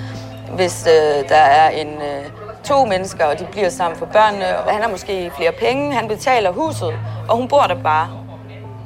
hvis, 0.57 0.87
øh, 0.87 1.29
der 1.29 1.37
er 1.37 1.71
en, 1.71 1.89
øh, 1.89 2.31
to 2.65 2.85
mennesker, 2.85 3.25
og 3.25 3.39
de 3.39 3.47
bliver 3.53 3.69
sammen 3.69 3.99
for 3.99 4.07
børnene, 4.07 4.59
og 4.59 4.73
han 4.73 4.83
har 4.83 4.91
måske 4.91 5.33
flere 5.37 5.53
penge, 5.53 5.95
han 5.95 6.09
betaler 6.09 6.51
huset, 6.53 6.93
og 7.29 7.37
hun 7.37 7.49
bor 7.49 7.63
der 7.63 7.83
bare, 7.83 8.09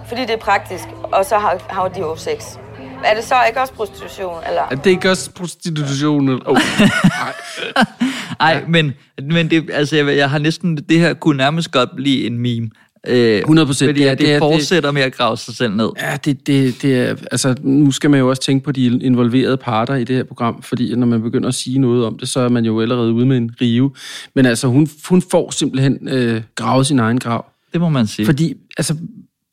fordi 0.07 0.21
det 0.21 0.31
er 0.31 0.37
praktisk, 0.37 0.85
og 1.03 1.25
så 1.25 1.39
har, 1.39 1.61
har 1.69 1.89
de 1.89 2.01
jo 2.01 2.16
sex. 2.16 2.57
Er 3.05 3.15
det 3.15 3.25
så 3.25 3.35
ikke 3.49 3.61
også 3.61 3.73
prostitution? 3.73 4.35
Eller? 4.49 4.62
Er 4.62 4.75
det 4.77 4.91
ikke 4.91 5.11
også 5.11 5.31
prostitution? 5.31 6.43
Oh. 6.47 6.57
Ej, 8.41 8.65
men, 8.69 8.93
men 9.23 9.51
det, 9.51 9.71
altså, 9.73 9.97
jeg, 9.97 10.16
jeg 10.16 10.31
har 10.31 10.39
næsten, 10.39 10.77
det 10.77 10.99
her 10.99 11.15
kunne 11.15 11.37
nærmest 11.37 11.71
godt 11.71 11.89
blive 11.97 12.27
en 12.27 12.39
meme. 12.39 12.71
Øh, 13.09 13.39
100 13.39 13.66
procent. 13.66 13.89
Fordi 13.89 14.01
Det 14.01 14.06
er- 14.09 14.10
det, 14.10 14.18
det 14.18 14.28
er- 14.28 14.32
det 14.32 14.39
fortsætter 14.40 14.90
med 14.90 15.02
at 15.02 15.14
grave 15.16 15.36
sig 15.36 15.56
selv 15.56 15.74
ned. 15.76 15.89
Ja, 16.01 16.16
det, 16.24 16.47
det, 16.47 16.82
det 16.82 16.94
er, 16.98 17.14
altså, 17.31 17.55
nu 17.62 17.90
skal 17.90 18.10
man 18.10 18.20
jo 18.20 18.28
også 18.28 18.43
tænke 18.43 18.64
på 18.64 18.72
de 18.72 18.85
involverede 19.02 19.56
parter 19.56 19.94
i 19.94 20.05
det 20.05 20.16
her 20.16 20.24
program, 20.24 20.62
fordi 20.62 20.94
når 20.94 21.06
man 21.06 21.22
begynder 21.22 21.48
at 21.48 21.55
sige 21.55 21.78
noget 21.78 22.05
om 22.06 22.18
det, 22.18 22.28
så 22.28 22.40
er 22.40 22.48
man 22.48 22.64
jo 22.64 22.81
allerede 22.81 23.12
ude 23.12 23.26
med 23.26 23.36
en 23.36 23.51
rive. 23.60 23.90
Men 24.35 24.47
altså, 24.47 24.66
hun, 24.68 24.89
hun 25.09 25.22
får 25.22 25.51
simpelthen 25.51 26.09
øh, 26.09 26.43
gravet 26.55 26.86
sin 26.86 26.98
egen 26.98 27.18
grav. 27.18 27.44
Det 27.72 27.81
må 27.81 27.89
man 27.89 28.06
sige. 28.06 28.26
Fordi, 28.26 28.55
altså, 28.78 28.97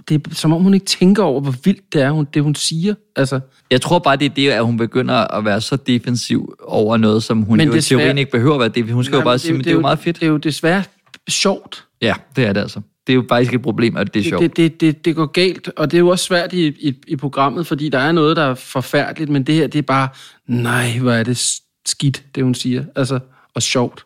det 0.10 0.28
er 0.28 0.36
som 0.36 0.54
om 0.54 0.62
hun 0.64 0.74
ikke 0.74 0.86
tænker 0.86 1.24
over, 1.24 1.42
hvor 1.42 1.54
vildt 1.64 1.94
det 1.94 2.02
er, 2.02 2.12
hun, 2.12 2.28
det 2.34 2.44
hun 2.44 2.56
siger. 2.56 2.94
Altså, 3.16 3.40
Jeg 3.72 3.82
tror 3.82 4.00
bare, 4.00 4.16
det 4.18 4.26
er 4.26 4.30
det, 4.30 4.50
at 4.50 4.66
hun 4.66 4.78
begynder 4.78 5.16
at 5.16 5.46
være 5.46 5.62
så 5.62 5.76
defensiv 5.76 6.54
over 6.64 6.98
noget, 6.98 7.24
som 7.24 7.42
hun 7.42 7.58
Men 7.58 7.68
jo 7.68 7.74
i 7.74 7.76
desværre- 7.78 8.00
teorien 8.02 8.18
ikke 8.18 8.32
behøver 8.32 8.54
at 8.54 8.60
være 8.60 8.70
defensiv. 8.70 8.96
Hun 8.96 9.04
skal 9.04 9.16
jo 9.18 9.24
bare 9.24 9.34
det 9.34 9.42
sige, 9.42 9.52
men 9.52 9.58
det 9.60 9.66
det 9.66 9.72
er 9.72 9.76
jo- 9.76 9.82
meget 9.82 10.00
fedt. 10.00 10.20
Det 10.20 10.26
er 10.26 10.30
jo 10.30 10.38
desværre 10.38 10.84
sjovt. 11.30 11.84
Ja, 12.02 12.14
det 12.36 12.46
er 12.46 12.54
det 12.54 12.62
altså. 12.62 12.82
Det 13.08 13.14
er 13.14 13.16
jo 13.16 13.26
faktisk 13.30 13.54
et 13.54 13.62
problem, 13.62 13.98
at 13.98 14.14
det 14.14 14.20
er 14.20 14.24
sjovt. 14.24 14.42
Det, 14.42 14.58
det, 14.58 14.82
det, 14.82 15.06
det 15.06 15.16
går 15.16 15.26
galt, 15.26 15.70
og 15.76 15.92
det 15.92 15.98
er 15.98 16.00
jo 16.00 16.08
også 16.08 16.26
svært 16.26 16.54
i, 16.54 16.68
i, 16.68 16.94
i 17.08 17.16
programmet, 17.16 17.68
fordi 17.68 17.90
der 17.90 18.00
er 18.00 18.12
noget, 18.12 18.38
der 18.38 18.44
er 18.44 18.56
forfærdeligt, 18.56 19.30
men 19.30 19.44
det 19.44 19.56
her, 19.56 19.68
det 19.68 19.80
er 19.80 19.84
bare, 19.84 20.10
nej, 20.48 20.98
hvor 21.00 21.12
er 21.12 21.24
det 21.24 21.60
skidt, 21.86 22.24
det 22.36 22.44
hun 22.44 22.56
siger. 22.56 22.84
Altså, 22.96 23.20
og 23.56 23.62
sjovt. 23.62 24.06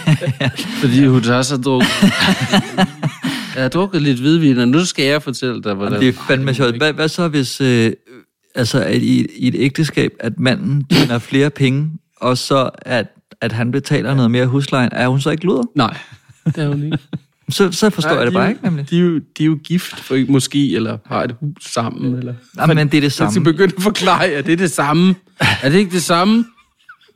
fordi 0.80 1.06
hun 1.06 1.22
tager 1.22 1.42
så 1.42 1.56
drukket. 1.56 1.88
Jeg 3.54 3.64
har 3.64 3.68
drukket 3.68 4.02
lidt 4.02 4.20
hvidvin, 4.20 4.58
og 4.58 4.68
nu 4.68 4.84
skal 4.84 5.04
jeg 5.04 5.22
fortælle 5.22 5.62
dig, 5.62 5.74
hvordan... 5.74 6.00
Det 6.00 6.08
er 6.08 6.12
fandme 6.12 6.54
sjovt. 6.54 6.76
Hvad, 6.76 6.92
hvad 6.92 7.08
så 7.08 7.28
hvis, 7.28 7.60
øh, 7.60 7.92
altså 8.54 8.82
at 8.82 9.02
i, 9.02 9.26
i 9.36 9.48
et 9.48 9.54
ægteskab, 9.58 10.12
at 10.20 10.38
manden 10.38 10.84
tjener 10.84 11.18
flere 11.18 11.50
penge, 11.50 11.90
og 12.16 12.38
så 12.38 12.70
at, 12.82 13.06
at 13.40 13.52
han 13.52 13.70
betaler 13.70 14.14
noget 14.14 14.30
mere 14.30 14.46
husleje, 14.46 14.88
er 14.92 15.08
hun 15.08 15.20
så 15.20 15.30
ikke 15.30 15.44
luder? 15.44 15.62
Nej, 15.74 15.96
det 16.46 16.58
er 16.58 16.68
hun 16.68 16.84
ikke. 16.84 16.98
Så, 17.50 17.72
så 17.72 17.90
forstår 17.90 18.10
Nej, 18.10 18.18
jeg 18.18 18.26
det 18.26 18.32
de 18.32 18.36
bare 18.36 18.44
jo- 18.44 18.48
ikke, 18.50 18.64
nemlig. 18.64 18.90
De 18.90 18.96
er, 18.98 19.00
jo, 19.02 19.18
de 19.38 19.42
er 19.42 19.46
jo 19.46 19.58
gift, 19.64 20.00
for, 20.00 20.16
måske, 20.28 20.74
eller 20.76 20.98
har 21.06 21.22
et 21.24 21.34
hus 21.40 21.64
sammen. 21.72 22.14
Eller... 22.14 22.34
Jamen, 22.58 22.76
men 22.76 22.86
det 22.88 22.96
er 22.96 23.00
det 23.00 23.02
Jeg 23.02 23.12
samme. 23.12 23.32
skal 23.32 23.44
begynde 23.44 23.74
at 23.76 23.82
forklare, 23.82 24.24
at 24.26 24.46
det 24.46 24.52
er 24.52 24.56
det 24.56 24.70
samme. 24.70 25.14
Er 25.62 25.68
det 25.70 25.78
ikke 25.78 25.90
det 25.90 26.02
samme? 26.02 26.44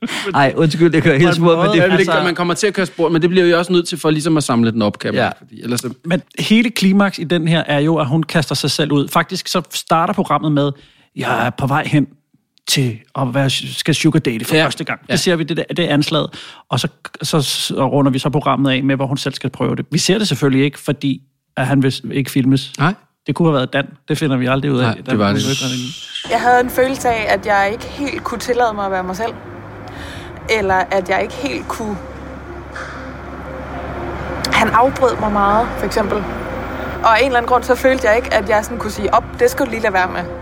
Nej, 0.33 0.53
undskyld, 0.57 0.91
det 0.91 1.03
kører 1.03 1.19
helt 1.19 1.35
smurt, 1.35 1.59
men 1.59 1.67
det 1.77 1.79
er 1.79 1.97
altså- 1.97 2.23
man 2.25 2.35
kommer 2.35 2.55
til 2.55 2.67
at 2.67 2.75
køre 2.75 2.87
sport, 2.87 3.13
men 3.13 3.23
det 3.23 3.31
bliver 3.31 3.47
jo 3.47 3.59
også 3.59 3.73
nødt 3.73 3.89
til 3.89 3.99
for 3.99 4.11
ligesom 4.11 4.37
at 4.37 4.45
samle 4.45 4.71
den 4.73 4.83
op, 4.83 4.99
kan 4.99 5.15
man. 5.15 5.23
Ja. 5.23 5.31
Fordi, 5.39 5.63
ellers 5.63 5.81
så... 5.81 5.95
Men 6.05 6.23
hele 6.39 6.71
klimaks 6.71 7.19
i 7.19 7.25
den 7.25 7.49
her 7.49 7.61
er 7.67 7.79
jo, 7.81 7.97
at 7.97 8.07
hun 8.07 8.23
kaster 8.23 8.55
sig 8.55 8.71
selv 8.71 8.93
ud. 8.93 9.09
Faktisk 9.09 9.49
så 9.49 9.63
starter 9.71 10.15
programmet 10.15 10.53
med, 10.53 10.71
jeg 11.17 11.47
er 11.47 11.51
på 11.51 11.67
vej 11.67 11.87
hen 11.87 12.07
til 12.73 12.99
at 13.19 13.35
være, 13.35 13.51
skal 13.51 13.95
sugar 13.95 14.21
date 14.21 14.45
for 14.45 14.57
ja. 14.57 14.65
første 14.65 14.85
gang. 14.85 15.01
Det 15.03 15.09
Ja. 15.09 15.17
ser 15.17 15.37
vi, 15.37 15.45
det, 15.45 15.57
der, 15.57 15.65
det 15.77 15.79
er 15.91 15.95
anslaget. 15.95 16.31
Og 16.69 16.81
så, 16.81 16.89
så, 17.23 17.41
så 17.41 17.87
runder 17.89 18.13
vi 18.13 18.19
så 18.19 18.31
programmet 18.31 18.71
af 18.71 18.83
med, 18.85 18.97
hvor 18.97 19.07
hun 19.07 19.17
selv 19.17 19.35
skal 19.35 19.51
prøve 19.51 19.77
det. 19.77 19.87
Vi 19.91 19.99
ser 19.99 20.19
det 20.19 20.29
selvfølgelig 20.29 20.65
ikke, 20.65 20.79
fordi 20.79 21.23
at 21.57 21.67
han 21.67 21.83
vil 21.83 21.95
ikke 22.13 22.31
filmes. 22.31 22.73
Nej. 22.79 22.95
Det 23.27 23.35
kunne 23.35 23.49
have 23.49 23.55
været 23.55 23.73
Dan. 23.73 23.87
Det 24.09 24.19
finder 24.19 24.37
vi 24.37 24.47
aldrig 24.47 24.73
ud 24.73 24.79
af. 24.79 24.85
Nej, 24.85 24.95
det 24.95 25.19
var 25.19 25.33
det. 25.33 26.31
Jeg 26.31 26.41
havde 26.41 26.61
en 26.61 26.71
følelse 26.71 27.09
af, 27.09 27.35
at 27.35 27.47
jeg 27.47 27.69
ikke 27.73 27.85
helt 27.85 28.25
kunne 28.25 28.41
tillade 28.41 28.73
mig 28.75 28.85
at 28.85 28.91
være 28.91 29.03
mig 29.05 29.17
selv. 29.17 29.33
Eller 30.59 30.75
at 30.75 31.09
jeg 31.09 31.23
ikke 31.23 31.35
helt 31.35 31.69
kunne... 31.69 31.97
Han 34.53 34.69
afbrød 34.69 35.17
mig 35.21 35.33
meget, 35.33 35.69
for 35.79 35.87
eksempel. 35.87 36.17
Og 37.03 37.17
af 37.17 37.21
en 37.21 37.27
eller 37.27 37.39
anden 37.39 37.49
grund, 37.49 37.63
så 37.65 37.75
følte 37.75 38.09
jeg 38.09 38.17
ikke, 38.17 38.35
at 38.35 38.49
jeg 38.49 38.65
sådan 38.65 38.79
kunne 38.79 38.91
sige, 38.91 39.15
op, 39.15 39.25
det 39.39 39.51
skal 39.51 39.67
du 39.67 39.71
lige 39.71 39.83
lade 39.83 39.93
være 39.93 40.11
med. 40.13 40.42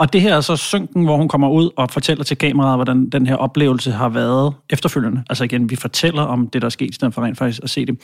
Og 0.00 0.12
det 0.12 0.20
her 0.20 0.36
er 0.36 0.40
så 0.40 0.56
synken, 0.56 1.04
hvor 1.04 1.16
hun 1.16 1.28
kommer 1.28 1.48
ud 1.48 1.70
og 1.76 1.90
fortæller 1.90 2.24
til 2.24 2.36
kameraet, 2.36 2.76
hvordan 2.76 3.08
den 3.10 3.26
her 3.26 3.36
oplevelse 3.36 3.92
har 3.92 4.08
været 4.08 4.54
efterfølgende. 4.70 5.22
Altså 5.30 5.44
igen, 5.44 5.70
vi 5.70 5.76
fortæller 5.76 6.22
om 6.22 6.48
det, 6.48 6.62
der 6.62 6.66
er 6.66 6.70
sket, 6.70 6.90
i 6.90 6.92
stedet 6.94 7.14
for 7.14 7.22
rent 7.22 7.38
faktisk 7.38 7.60
at 7.62 7.70
se 7.70 7.86
det. 7.86 7.98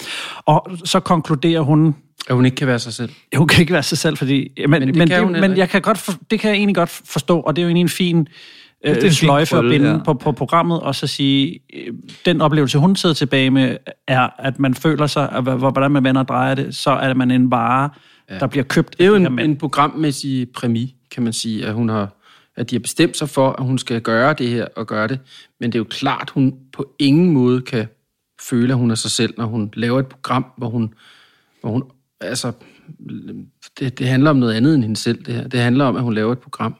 Og 0.46 0.70
så 0.84 1.00
konkluderer 1.00 1.60
hun... 1.60 1.94
At 2.28 2.34
hun 2.34 2.44
ikke 2.44 2.54
kan 2.54 2.66
være 2.66 2.78
sig 2.78 2.92
selv. 2.92 3.10
Hun 3.36 3.48
kan 3.48 3.60
ikke 3.60 3.72
være 3.72 3.82
sig 3.82 3.98
selv, 3.98 4.16
fordi... 4.16 4.48
Men, 4.58 4.70
men, 4.70 4.82
det 4.88 4.96
men, 4.96 5.08
det, 5.08 5.30
men 5.30 5.56
jeg 5.56 5.68
kan 5.68 5.82
godt 5.82 5.98
for, 5.98 6.12
det 6.30 6.40
kan 6.40 6.50
jeg 6.50 6.56
egentlig 6.56 6.74
godt 6.76 6.90
forstå, 7.04 7.40
og 7.40 7.56
det 7.56 7.62
er 7.62 7.64
jo 7.64 7.68
egentlig 7.68 7.82
en 7.82 7.88
fin 7.88 8.28
Ja, 8.84 8.90
det 8.90 8.96
er 8.96 9.00
en 9.00 9.06
øh, 9.06 9.12
sløjfe 9.12 9.56
at 9.56 9.64
binde 9.64 9.90
ja. 9.90 9.98
på, 9.98 10.14
på 10.14 10.32
programmet, 10.32 10.80
og 10.80 10.94
så 10.94 11.06
sige, 11.06 11.60
øh, 11.74 11.92
den 12.26 12.40
oplevelse, 12.40 12.78
hun 12.78 12.96
sidder 12.96 13.14
tilbage 13.14 13.50
med, 13.50 13.76
er, 14.08 14.28
at 14.38 14.58
man 14.58 14.74
føler 14.74 15.06
sig, 15.06 15.28
at, 15.32 15.42
hvor- 15.42 15.70
hvordan 15.70 15.90
man 15.90 16.04
vender 16.04 16.20
og 16.20 16.28
drejer 16.28 16.54
det, 16.54 16.76
så 16.76 16.90
er 16.90 17.14
man 17.14 17.30
en 17.30 17.50
vare, 17.50 17.90
ja. 18.30 18.38
der 18.38 18.46
bliver 18.46 18.64
købt. 18.64 18.98
Det 18.98 19.04
er 19.04 19.08
jo 19.08 19.14
en, 19.14 19.38
en 19.38 19.56
programmæssig 19.56 20.46
præmis, 20.54 20.90
kan 21.16 21.24
man 21.24 21.32
sige, 21.32 21.66
at 21.66 21.74
hun 21.74 21.88
har 21.88 22.16
at 22.56 22.70
de 22.70 22.74
har 22.74 22.80
bestemt 22.80 23.16
sig 23.16 23.28
for, 23.28 23.50
at 23.52 23.64
hun 23.64 23.78
skal 23.78 24.00
gøre 24.00 24.34
det 24.34 24.48
her 24.48 24.66
og 24.76 24.86
gøre 24.86 25.08
det. 25.08 25.18
Men 25.60 25.72
det 25.72 25.78
er 25.78 25.80
jo 25.80 25.86
klart, 25.90 26.30
hun 26.30 26.54
på 26.72 26.94
ingen 26.98 27.30
måde 27.30 27.60
kan 27.60 27.86
føle, 28.50 28.72
at 28.72 28.78
hun 28.78 28.90
er 28.90 28.94
sig 28.94 29.10
selv, 29.10 29.34
når 29.38 29.46
hun 29.46 29.70
laver 29.74 30.00
et 30.00 30.06
program, 30.06 30.46
hvor 30.56 30.68
hun, 30.68 30.94
hvor 31.60 31.70
hun 31.70 31.82
altså, 32.20 32.52
det, 33.78 33.98
det 33.98 34.08
handler 34.08 34.30
om 34.30 34.36
noget 34.36 34.54
andet 34.54 34.74
end 34.74 34.82
hende 34.82 34.96
selv, 34.96 35.24
det 35.24 35.34
her. 35.34 35.48
Det 35.48 35.60
handler 35.60 35.84
om, 35.84 35.96
at 35.96 36.02
hun 36.02 36.14
laver 36.14 36.32
et 36.32 36.38
program. 36.38 36.74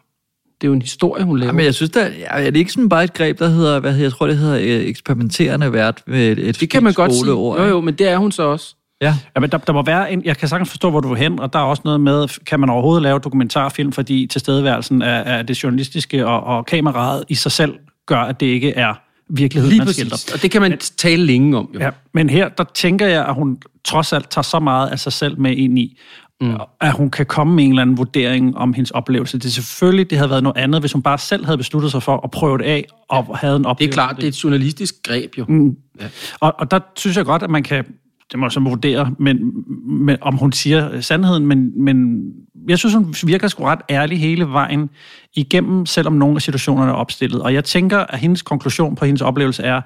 Det 0.61 0.67
er 0.67 0.69
jo 0.69 0.75
en 0.75 0.83
historie, 0.83 1.25
hun 1.25 1.39
laver. 1.39 1.49
Ja, 1.49 1.53
men 1.53 1.65
jeg 1.65 1.75
synes, 1.75 1.91
der, 1.91 2.11
er 2.27 2.51
det 2.51 2.57
ikke 2.57 2.73
sådan 2.73 2.89
bare 2.89 3.05
et 3.05 3.15
greb, 3.15 3.39
der 3.39 3.49
hedder, 3.49 3.81
hvad 3.81 3.91
hedder, 3.93 4.05
jeg 4.05 4.13
tror, 4.13 4.27
det 4.27 4.37
hedder 4.37 4.57
øh, 4.57 4.87
eksperimenterende 4.87 5.73
vært 5.73 6.03
med 6.07 6.33
et, 6.33 6.39
et 6.39 6.61
det 6.61 6.71
kan 6.71 6.83
man 6.83 6.93
godt 6.93 7.15
sige. 7.15 7.27
Jo, 7.27 7.65
jo, 7.65 7.81
men 7.81 7.95
det 7.95 8.09
er 8.09 8.17
hun 8.17 8.33
så 8.33 8.43
også. 8.43 8.77
Ja. 9.02 9.14
ja 9.35 9.40
men 9.40 9.51
der, 9.51 9.59
der 9.59 9.73
må 9.73 9.82
være 9.82 10.12
en, 10.12 10.23
jeg 10.24 10.36
kan 10.36 10.48
sagtens 10.48 10.70
forstå, 10.70 10.90
hvor 10.90 11.01
du 11.01 11.09
vil 11.09 11.18
hen, 11.18 11.40
og 11.40 11.52
der 11.52 11.59
er 11.59 11.62
også 11.62 11.82
noget 11.85 12.01
med, 12.01 12.44
kan 12.44 12.60
man 12.60 12.70
overhovedet 12.70 13.02
lave 13.02 13.18
dokumentarfilm, 13.18 13.93
fordi 13.93 14.27
tilstedeværelsen 14.27 15.02
af, 15.02 15.39
af 15.39 15.47
det 15.47 15.62
journalistiske 15.64 16.27
og, 16.27 16.44
og 16.44 16.66
kameraet 16.66 17.24
i 17.28 17.35
sig 17.35 17.52
selv 17.52 17.74
gør, 18.06 18.18
at 18.20 18.40
det 18.40 18.47
ikke 18.47 18.73
er 18.73 18.94
virkelighed, 19.31 19.70
Lige 19.70 19.78
man 19.78 19.86
præcis. 19.86 19.97
skildrer. 20.01 20.35
Og 20.36 20.43
det 20.43 20.51
kan 20.51 20.60
man 20.60 20.78
tale 20.78 21.27
længe 21.27 21.59
om. 21.59 21.70
Jo. 21.74 21.81
Ja, 21.81 21.90
men 22.14 22.31
her, 22.31 22.48
der 22.48 22.64
tænker 22.74 23.06
jeg, 23.06 23.27
at 23.27 23.35
hun 23.35 23.59
trods 23.85 24.12
alt 24.12 24.31
tager 24.31 24.43
så 24.43 24.59
meget 24.59 24.89
af 24.89 24.98
sig 24.98 25.12
selv 25.12 25.40
med 25.40 25.56
ind 25.56 25.78
i, 25.78 25.98
mm. 26.40 26.56
at 26.81 26.93
hun 26.93 27.10
kan 27.10 27.27
komme 27.27 27.55
med 27.55 27.64
en 27.64 27.70
eller 27.70 27.82
anden 27.82 27.98
vurdering 27.98 28.56
om 28.56 28.73
hendes 28.73 28.90
oplevelse. 28.90 29.39
Det 29.39 29.44
er 29.44 29.48
selvfølgelig, 29.51 30.10
det 30.10 30.18
havde 30.18 30.31
været 30.31 30.43
noget 30.43 30.56
andet, 30.56 30.82
hvis 30.82 30.93
hun 30.93 31.02
bare 31.02 31.18
selv 31.18 31.44
havde 31.44 31.59
besluttet 31.59 31.90
sig 31.90 32.02
for 32.02 32.20
at 32.24 32.31
prøve 32.31 32.59
det 32.59 32.64
af, 32.64 32.85
og 33.09 33.27
ja. 33.28 33.35
havde 33.35 33.56
en 33.56 33.62
Det 33.62 33.70
oplevelse. 33.70 34.01
er 34.01 34.06
klart, 34.06 34.16
det 34.16 34.24
er 34.24 34.28
et 34.28 34.44
journalistisk 34.44 34.94
greb 35.05 35.39
jo. 35.39 35.44
Mm. 35.48 35.77
Ja. 36.01 36.06
Og, 36.40 36.55
og 36.59 36.70
der 36.70 36.78
synes 36.97 37.16
jeg 37.16 37.24
godt, 37.24 37.43
at 37.43 37.51
man 37.51 37.62
kan, 37.62 37.85
det 38.32 38.39
må 38.39 38.47
jeg 38.47 38.53
så 38.53 38.61
vurdere, 38.61 39.15
men, 39.19 39.53
men, 39.86 40.16
om 40.20 40.36
hun 40.36 40.53
siger 40.53 41.01
sandheden, 41.01 41.47
men, 41.47 41.85
men 41.85 42.27
jeg 42.69 42.78
synes, 42.78 42.94
hun 42.94 43.15
virker 43.24 43.48
sgu 43.48 43.65
ret 43.65 43.81
ærlig 43.90 44.20
hele 44.20 44.44
vejen 44.44 44.90
igennem, 45.35 45.86
selvom 45.86 46.12
nogle 46.12 46.36
af 46.36 46.43
situationerne 46.43 46.90
er 46.90 46.94
opstillet. 46.94 47.43
Og 47.43 47.55
jeg 47.55 47.65
tænker, 47.65 47.98
at 47.98 48.19
hendes 48.19 48.43
konklusion 48.43 48.97
på 48.97 49.05
hendes 49.05 49.23
oplevelse 49.23 49.62
er, 49.62 49.81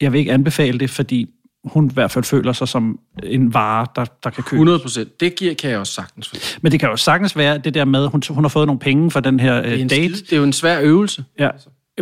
jeg 0.00 0.12
vil 0.12 0.18
ikke 0.18 0.32
anbefale 0.32 0.78
det, 0.78 0.90
fordi 0.90 1.28
hun 1.64 1.90
i 1.90 1.94
hvert 1.94 2.10
fald 2.10 2.24
føler 2.24 2.52
sig 2.52 2.68
som 2.68 2.98
en 3.22 3.54
vare, 3.54 3.86
der, 3.96 4.04
der 4.24 4.30
kan 4.30 4.44
købes. 4.44 4.52
100 4.52 4.78
procent. 4.78 5.20
Det 5.20 5.34
giver, 5.34 5.54
kan 5.54 5.70
jeg 5.70 5.78
også 5.78 5.92
sagtens 5.92 6.28
forstå. 6.28 6.58
Men 6.62 6.72
det 6.72 6.80
kan 6.80 6.88
jo 6.88 6.96
sagtens 6.96 7.36
være 7.36 7.58
det 7.58 7.74
der 7.74 7.84
med, 7.84 8.04
at 8.04 8.10
hun, 8.10 8.22
hun 8.30 8.44
har 8.44 8.48
fået 8.48 8.66
nogle 8.66 8.78
penge 8.78 9.10
for 9.10 9.20
den 9.20 9.40
her 9.40 9.62
Det 9.62 9.72
øh, 9.72 9.80
en 9.80 9.88
date. 9.88 10.08
det 10.08 10.32
er 10.32 10.36
jo 10.36 10.44
en 10.44 10.52
svær 10.52 10.80
øvelse. 10.80 11.24
Ja. 11.38 11.50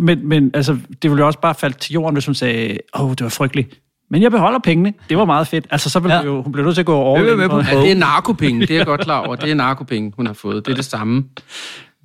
Men, 0.01 0.27
men 0.27 0.51
altså, 0.53 0.77
det 1.01 1.11
ville 1.11 1.21
jo 1.21 1.27
også 1.27 1.39
bare 1.39 1.55
falde 1.55 1.77
til 1.77 1.93
jorden, 1.93 2.15
hvis 2.15 2.25
hun 2.25 2.35
sagde, 2.35 2.77
åh, 2.95 3.05
oh, 3.05 3.11
det 3.11 3.21
var 3.21 3.29
frygteligt. 3.29 3.79
Men 4.11 4.21
jeg 4.21 4.31
beholder 4.31 4.59
pengene. 4.59 4.93
Det 5.09 5.17
var 5.17 5.25
meget 5.25 5.47
fedt. 5.47 5.67
Altså, 5.71 5.89
så 5.89 5.99
ville 5.99 6.15
ja. 6.15 6.23
jo, 6.23 6.41
hun 6.41 6.51
blev 6.51 6.65
nødt 6.65 6.75
til 6.75 6.81
at 6.81 6.85
gå 6.85 6.95
over. 6.95 7.19
Ja, 7.19 7.81
det 7.81 7.91
er 7.91 7.95
narkopenge, 7.95 8.61
det 8.61 8.71
er 8.71 8.75
jeg 8.75 8.85
godt 8.85 9.01
klar 9.01 9.25
over. 9.25 9.35
Det 9.35 9.51
er 9.51 9.55
narkopenge, 9.55 10.13
hun 10.15 10.25
har 10.25 10.33
fået. 10.33 10.65
Det 10.65 10.71
er 10.71 10.75
det 10.75 10.85
samme. 10.85 11.23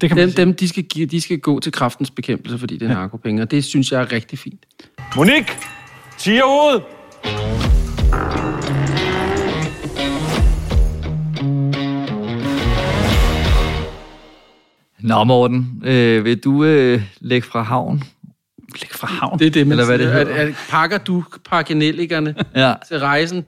Det 0.01 0.09
kan 0.11 0.19
dem, 0.19 0.33
dem 0.33 0.55
de, 0.55 0.69
skal, 0.69 0.83
give- 0.83 1.07
de 1.07 1.20
skal 1.20 1.39
gå 1.39 1.61
til 1.61 1.73
kraftens 1.73 2.11
bekæmpelse, 2.11 2.59
fordi 2.59 2.77
det 2.77 2.91
er 2.91 2.95
narkopenge, 2.95 3.43
og 3.43 3.51
det 3.51 3.65
synes 3.65 3.93
jeg 3.93 4.01
er 4.01 4.12
rigtig 4.12 4.39
fint. 4.39 4.61
Monique! 5.16 5.47
Tiger 6.19 6.45
ud! 6.45 6.81
Nå, 15.01 15.24
Morten, 15.24 15.83
øh, 15.85 16.24
vil 16.24 16.39
du 16.45 16.65
øh, 16.65 17.03
lægge 17.20 17.47
fra 17.47 17.62
havn? 17.62 18.03
Læg 18.82 18.90
fra 18.93 19.07
havn. 19.07 19.39
Det 19.39 19.47
er 19.47 19.51
det, 19.51 19.66
man 19.66 19.73
Eller 19.73 19.86
hvad 19.86 19.98
det 19.98 20.07
hedder. 20.07 20.20
At, 20.35 20.48
at 20.48 20.55
pakker 20.69 20.98
du 20.98 21.24
parkenellikerne 21.51 22.35
Ja. 22.57 22.73
til 22.89 22.98
rejsen? 22.98 23.44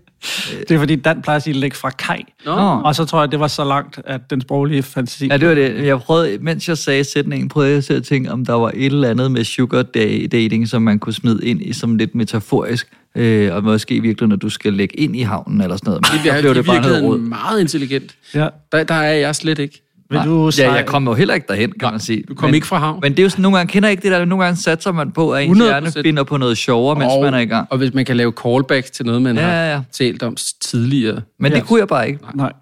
Det 0.69 0.71
er 0.71 0.79
fordi, 0.79 0.97
Dan 0.97 1.23
plejer 1.23 1.37
at 1.37 1.43
sige, 1.43 1.55
læg 1.55 1.75
fra 1.75 1.91
kaj. 1.91 2.23
Nå. 2.45 2.53
Og 2.85 2.95
så 2.95 3.05
tror 3.05 3.21
jeg, 3.21 3.31
det 3.33 3.41
var 3.41 3.47
så 3.49 3.65
langt, 3.65 4.01
at 4.07 4.31
den 4.31 4.41
sproglige 4.41 4.83
fantasi... 4.83 5.27
Ja, 5.27 5.37
det 5.37 5.49
var 5.49 5.55
det. 5.55 5.87
Jeg 5.87 6.01
prøvede, 6.01 6.39
mens 6.41 6.69
jeg 6.69 6.79
sagde 6.79 7.05
sætningen, 7.05 7.49
prøvede 7.49 7.73
jeg 7.75 7.85
selv 7.85 7.97
at 7.99 8.05
tænke, 8.05 8.33
om 8.33 8.45
der 8.47 8.53
var 8.53 8.71
et 8.75 8.87
eller 8.87 9.09
andet 9.11 9.33
med 9.33 9.45
sugar 9.45 9.83
da- 9.83 10.27
dating, 10.27 10.69
som 10.69 10.83
man 10.83 10.99
kunne 10.99 11.13
smide 11.13 11.47
ind 11.47 11.63
i 11.63 11.73
som 11.73 11.97
lidt 11.97 12.15
metaforisk. 12.15 12.89
Øh, 13.15 13.55
og 13.55 13.65
måske 13.65 14.01
virkelig, 14.01 14.29
når 14.29 14.37
du 14.37 14.49
skal 14.49 14.73
lægge 14.73 14.97
ind 15.01 15.17
i 15.17 15.21
havnen 15.23 15.61
eller 15.61 15.77
sådan 15.77 15.91
noget. 15.91 16.03
Men 16.13 16.19
Det 16.19 16.25
der 16.25 16.33
er 16.33 16.41
blev 16.41 16.53
i 16.53 16.55
det 16.55 16.67
bare 16.67 16.81
noget 16.83 17.03
råd. 17.05 17.19
meget 17.19 17.61
intelligent. 17.61 18.15
Ja. 18.35 18.49
Der, 18.73 18.85
der 18.85 18.95
er 18.95 19.13
jeg 19.15 19.35
slet 19.37 19.59
ikke. 19.59 19.83
Vil 20.11 20.21
du 20.25 20.51
ja, 20.59 20.73
jeg 20.73 20.87
kom 20.87 21.09
jo 21.09 21.15
heller 21.15 21.35
ikke 21.35 21.47
derhen, 21.49 21.73
kan 21.81 21.91
man 21.91 22.01
sige. 22.01 22.25
Du 22.29 22.35
kom 22.35 22.49
men, 22.49 22.55
ikke 22.55 22.67
fra 22.67 22.79
havn. 22.79 22.99
Men 23.03 23.13
det 23.13 23.19
er 23.19 23.23
jo 23.23 23.29
sådan, 23.29 23.43
nogle 23.43 23.59
gange 23.59 23.73
kender 23.73 23.89
jeg 23.89 23.93
ikke 23.93 24.03
det 24.03 24.13
der, 24.13 24.25
nogle 24.25 24.45
gange 24.45 24.61
satser 24.61 24.93
man 24.93 25.13
på, 25.13 25.33
at 25.35 25.45
ens 25.45 25.59
100%. 25.59 25.65
hjerne 25.65 25.93
finder 26.03 26.25
på 26.25 26.37
noget 26.37 26.59
sjovere, 26.59 26.99
mens 26.99 27.13
og, 27.13 27.23
man 27.23 27.35
er 27.35 27.39
i 27.39 27.45
gang. 27.45 27.67
Og 27.71 27.79
hvis 27.79 27.95
man 27.95 28.05
kan 28.05 28.17
lave 28.17 28.33
callback 28.45 28.93
til 28.93 29.07
noget, 29.07 29.23
man 29.23 29.37
Ja, 29.37 29.43
har 29.43 29.53
ja, 29.53 29.73
ja. 29.73 29.81
talt 29.93 30.23
om 30.23 30.37
tidligere. 30.61 31.21
Men 31.39 31.53
det 31.53 31.65
kunne 31.67 31.81
jeg 31.81 31.89
bare 31.89 32.09
ikke. 32.09 32.21
Nej. 32.35 32.53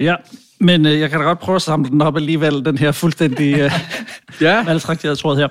Ja, 0.00 0.14
men 0.60 0.86
øh, 0.86 1.00
jeg 1.00 1.10
kan 1.10 1.18
da 1.18 1.24
godt 1.24 1.38
prøve 1.38 1.56
at 1.56 1.62
samle 1.62 1.90
den 1.90 2.02
op 2.02 2.16
alligevel, 2.16 2.64
den 2.64 2.78
her 2.78 2.92
fuldstændig 2.92 3.58
øh, 3.58 3.72
ja. 4.40 4.62
maltrakterede 4.68 5.16
tråd 5.16 5.36
her. 5.36 5.48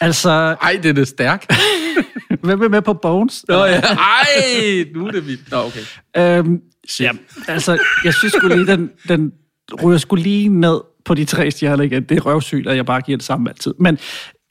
Altså... 0.00 0.30
Ej, 0.30 0.78
det 0.82 0.88
er 0.88 0.92
det 0.92 1.08
stærk. 1.08 1.46
Hvem 2.42 2.62
er 2.62 2.68
med 2.68 2.82
på 2.82 2.94
Bones? 2.94 3.44
Nå 3.48 3.64
ja, 3.64 3.80
ej, 3.80 4.84
nu 4.94 5.06
er 5.06 5.10
det 5.10 5.26
vildt. 5.26 5.50
Nå, 5.50 5.56
okay. 5.56 5.80
Øhm, 6.16 6.60
ja, 7.00 7.10
altså, 7.48 7.78
jeg 8.04 8.14
synes 8.14 8.32
sgu 8.32 8.48
lige, 8.48 8.66
den, 8.66 8.90
den 9.08 9.32
ryger 9.82 9.98
sgu 9.98 10.16
lige 10.16 10.48
ned 10.48 10.80
på 11.04 11.14
de 11.14 11.24
tre 11.24 11.50
stjerner 11.50 11.84
igen. 11.84 12.02
Det 12.02 12.16
er 12.16 12.20
røvsygt, 12.20 12.66
at 12.66 12.76
jeg 12.76 12.86
bare 12.86 13.00
giver 13.00 13.18
det 13.18 13.24
samme 13.24 13.50
altid. 13.50 13.74
Men 13.78 13.98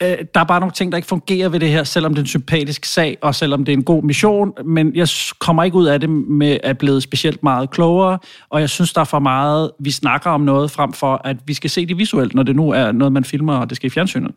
øh, 0.02 0.18
der 0.34 0.40
er 0.40 0.44
bare 0.44 0.60
nogle 0.60 0.72
ting, 0.72 0.92
der 0.92 0.98
ikke 0.98 1.08
fungerer 1.08 1.48
ved 1.48 1.60
det 1.60 1.68
her, 1.68 1.84
selvom 1.84 2.14
det 2.14 2.18
er 2.18 2.22
en 2.22 2.26
sympatisk 2.26 2.84
sag, 2.84 3.18
og 3.20 3.34
selvom 3.34 3.64
det 3.64 3.72
er 3.72 3.76
en 3.76 3.84
god 3.84 4.02
mission. 4.02 4.52
Men 4.64 4.94
jeg 4.94 5.08
kommer 5.38 5.64
ikke 5.64 5.76
ud 5.76 5.86
af 5.86 6.00
det 6.00 6.10
med 6.10 6.58
at 6.62 6.78
blive 6.78 7.00
specielt 7.00 7.42
meget 7.42 7.70
klogere, 7.70 8.18
og 8.50 8.60
jeg 8.60 8.70
synes, 8.70 8.92
der 8.92 9.00
er 9.00 9.04
for 9.04 9.18
meget, 9.18 9.70
vi 9.80 9.90
snakker 9.90 10.30
om 10.30 10.40
noget, 10.40 10.70
frem 10.70 10.92
for 10.92 11.20
at 11.24 11.36
vi 11.46 11.54
skal 11.54 11.70
se 11.70 11.86
det 11.86 11.98
visuelt, 11.98 12.34
når 12.34 12.42
det 12.42 12.56
nu 12.56 12.70
er 12.70 12.92
noget, 12.92 13.12
man 13.12 13.24
filmer, 13.24 13.56
og 13.56 13.70
det 13.70 13.76
skal 13.76 13.86
i 13.86 13.90
fjernsynet. 13.90 14.30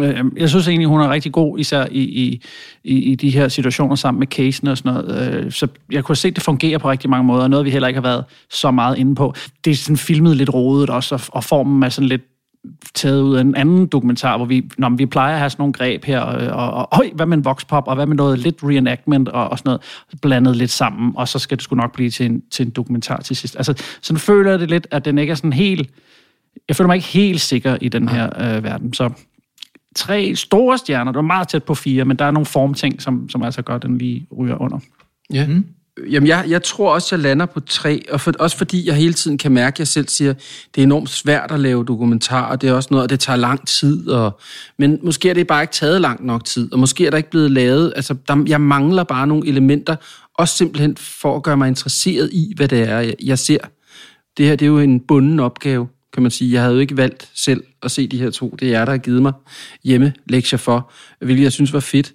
Øh, 0.00 0.24
Jeg 0.36 0.48
synes 0.48 0.68
egentlig, 0.68 0.88
hun 0.88 1.00
er 1.00 1.10
rigtig 1.10 1.32
god, 1.32 1.58
især 1.58 1.86
i, 1.90 2.00
i, 2.00 2.42
i, 2.84 3.14
de 3.14 3.30
her 3.30 3.48
situationer 3.48 3.94
sammen 3.94 4.18
med 4.18 4.26
casen 4.26 4.68
og 4.68 4.78
sådan 4.78 4.92
noget. 4.92 5.34
Øh, 5.44 5.52
Så 5.52 5.68
jeg 5.92 6.04
kunne 6.04 6.16
se, 6.16 6.28
at 6.28 6.34
det 6.34 6.42
fungerer 6.42 6.78
på 6.78 6.90
rigtig 6.90 7.10
mange 7.10 7.24
måder, 7.24 7.48
noget 7.48 7.64
vi 7.64 7.70
heller 7.70 7.88
ikke 7.88 8.00
har 8.00 8.08
været 8.08 8.24
så 8.50 8.70
meget 8.70 8.98
inde 8.98 9.14
på. 9.14 9.34
Det 9.64 9.70
er 9.70 9.74
sådan 9.74 9.96
filmet 9.96 10.36
lidt 10.36 10.54
rodet 10.54 10.90
også, 10.90 11.14
og, 11.14 11.20
og 11.28 11.44
formen 11.44 11.82
er 11.82 11.88
sådan 11.88 12.08
lidt 12.08 12.22
taget 12.94 13.22
ud 13.22 13.36
af 13.36 13.40
en 13.40 13.54
anden 13.54 13.86
dokumentar, 13.86 14.36
hvor 14.36 14.46
vi, 14.46 14.70
når 14.78 14.88
vi 14.88 15.06
plejer 15.06 15.32
at 15.32 15.38
have 15.38 15.50
sådan 15.50 15.62
nogle 15.62 15.72
greb 15.72 16.04
her, 16.04 16.20
og, 16.20 16.46
og, 16.46 16.72
og 16.72 16.88
høj, 16.96 17.10
hvad 17.14 17.26
med 17.26 17.36
en 17.36 17.44
voxpop, 17.44 17.88
og 17.88 17.94
hvad 17.94 18.06
med 18.06 18.16
noget 18.16 18.38
lidt 18.38 18.56
reenactment 18.62 19.28
og, 19.28 19.48
og 19.48 19.58
sådan 19.58 19.68
noget, 19.68 19.82
blandet 20.22 20.56
lidt 20.56 20.70
sammen, 20.70 21.12
og 21.16 21.28
så 21.28 21.38
skal 21.38 21.58
det 21.58 21.64
sgu 21.64 21.76
nok 21.76 21.92
blive 21.92 22.10
til 22.10 22.26
en, 22.26 22.42
til 22.50 22.66
en 22.66 22.70
dokumentar 22.70 23.20
til 23.20 23.36
sidst. 23.36 23.56
Altså, 23.56 23.74
sådan 24.00 24.20
føler 24.20 24.50
jeg 24.50 24.60
det 24.60 24.70
lidt, 24.70 24.86
at 24.90 25.04
den 25.04 25.18
ikke 25.18 25.30
er 25.30 25.34
sådan 25.34 25.52
helt, 25.52 25.90
jeg 26.68 26.76
føler 26.76 26.86
mig 26.86 26.96
ikke 26.96 27.08
helt 27.08 27.40
sikker 27.40 27.76
i 27.80 27.88
den 27.88 28.08
her 28.08 28.56
øh, 28.56 28.64
verden, 28.64 28.94
så 28.94 29.10
tre 29.96 30.34
store 30.36 30.78
stjerner. 30.78 31.12
Det 31.12 31.16
var 31.16 31.22
meget 31.22 31.48
tæt 31.48 31.64
på 31.64 31.74
fire, 31.74 32.04
men 32.04 32.16
der 32.16 32.24
er 32.24 32.30
nogle 32.30 32.46
formting, 32.46 33.02
som, 33.02 33.28
som 33.28 33.42
altså 33.42 33.62
gør, 33.62 33.74
at 33.74 33.82
den 33.82 33.98
lige 33.98 34.26
ryger 34.38 34.62
under. 34.62 34.78
Ja. 35.32 35.46
Mm. 35.46 35.64
Jamen, 36.10 36.26
jeg, 36.26 36.44
jeg 36.48 36.62
tror 36.62 36.94
også, 36.94 37.16
jeg 37.16 37.22
lander 37.22 37.46
på 37.46 37.60
tre, 37.60 38.02
og 38.10 38.20
for, 38.20 38.32
også 38.38 38.56
fordi 38.56 38.86
jeg 38.86 38.94
hele 38.94 39.12
tiden 39.12 39.38
kan 39.38 39.52
mærke, 39.52 39.74
at 39.74 39.78
jeg 39.78 39.88
selv 39.88 40.08
siger, 40.08 40.32
det 40.74 40.80
er 40.80 40.82
enormt 40.82 41.10
svært 41.10 41.50
at 41.50 41.60
lave 41.60 41.84
dokumentarer, 41.84 42.56
det 42.56 42.68
er 42.68 42.72
også 42.72 42.88
noget, 42.90 43.02
og 43.02 43.10
det 43.10 43.20
tager 43.20 43.36
lang 43.36 43.68
tid, 43.68 44.08
og, 44.08 44.40
men 44.78 44.98
måske 45.02 45.30
er 45.30 45.34
det 45.34 45.46
bare 45.46 45.62
ikke 45.62 45.72
taget 45.72 46.00
lang 46.00 46.26
nok 46.26 46.44
tid, 46.44 46.72
og 46.72 46.78
måske 46.78 47.06
er 47.06 47.10
der 47.10 47.16
ikke 47.16 47.30
blevet 47.30 47.50
lavet, 47.50 47.92
altså, 47.96 48.14
der, 48.28 48.44
jeg 48.46 48.60
mangler 48.60 49.04
bare 49.04 49.26
nogle 49.26 49.48
elementer, 49.48 49.96
også 50.34 50.56
simpelthen 50.56 50.96
for 50.96 51.36
at 51.36 51.42
gøre 51.42 51.56
mig 51.56 51.68
interesseret 51.68 52.30
i, 52.32 52.52
hvad 52.56 52.68
det 52.68 52.80
er, 52.80 52.98
jeg, 53.00 53.14
jeg 53.22 53.38
ser. 53.38 53.58
Det 54.36 54.46
her, 54.46 54.56
det 54.56 54.64
er 54.66 54.70
jo 54.70 54.78
en 54.78 55.00
bunden 55.00 55.40
opgave, 55.40 55.88
kan 56.12 56.22
man 56.22 56.30
sige. 56.30 56.52
Jeg 56.52 56.62
havde 56.62 56.74
jo 56.74 56.80
ikke 56.80 56.96
valgt 56.96 57.30
selv 57.34 57.64
at 57.82 57.90
se 57.90 58.06
de 58.06 58.18
her 58.18 58.30
to. 58.30 58.56
Det 58.60 58.68
er 58.68 58.72
jer, 58.72 58.84
der 58.84 58.92
har 58.92 58.98
givet 58.98 59.22
mig 59.22 59.32
hjemme 59.84 60.12
lektier 60.26 60.58
for, 60.58 60.92
hvilket 61.20 61.44
jeg 61.44 61.52
synes 61.52 61.72
var 61.72 61.80
fedt. 61.80 62.12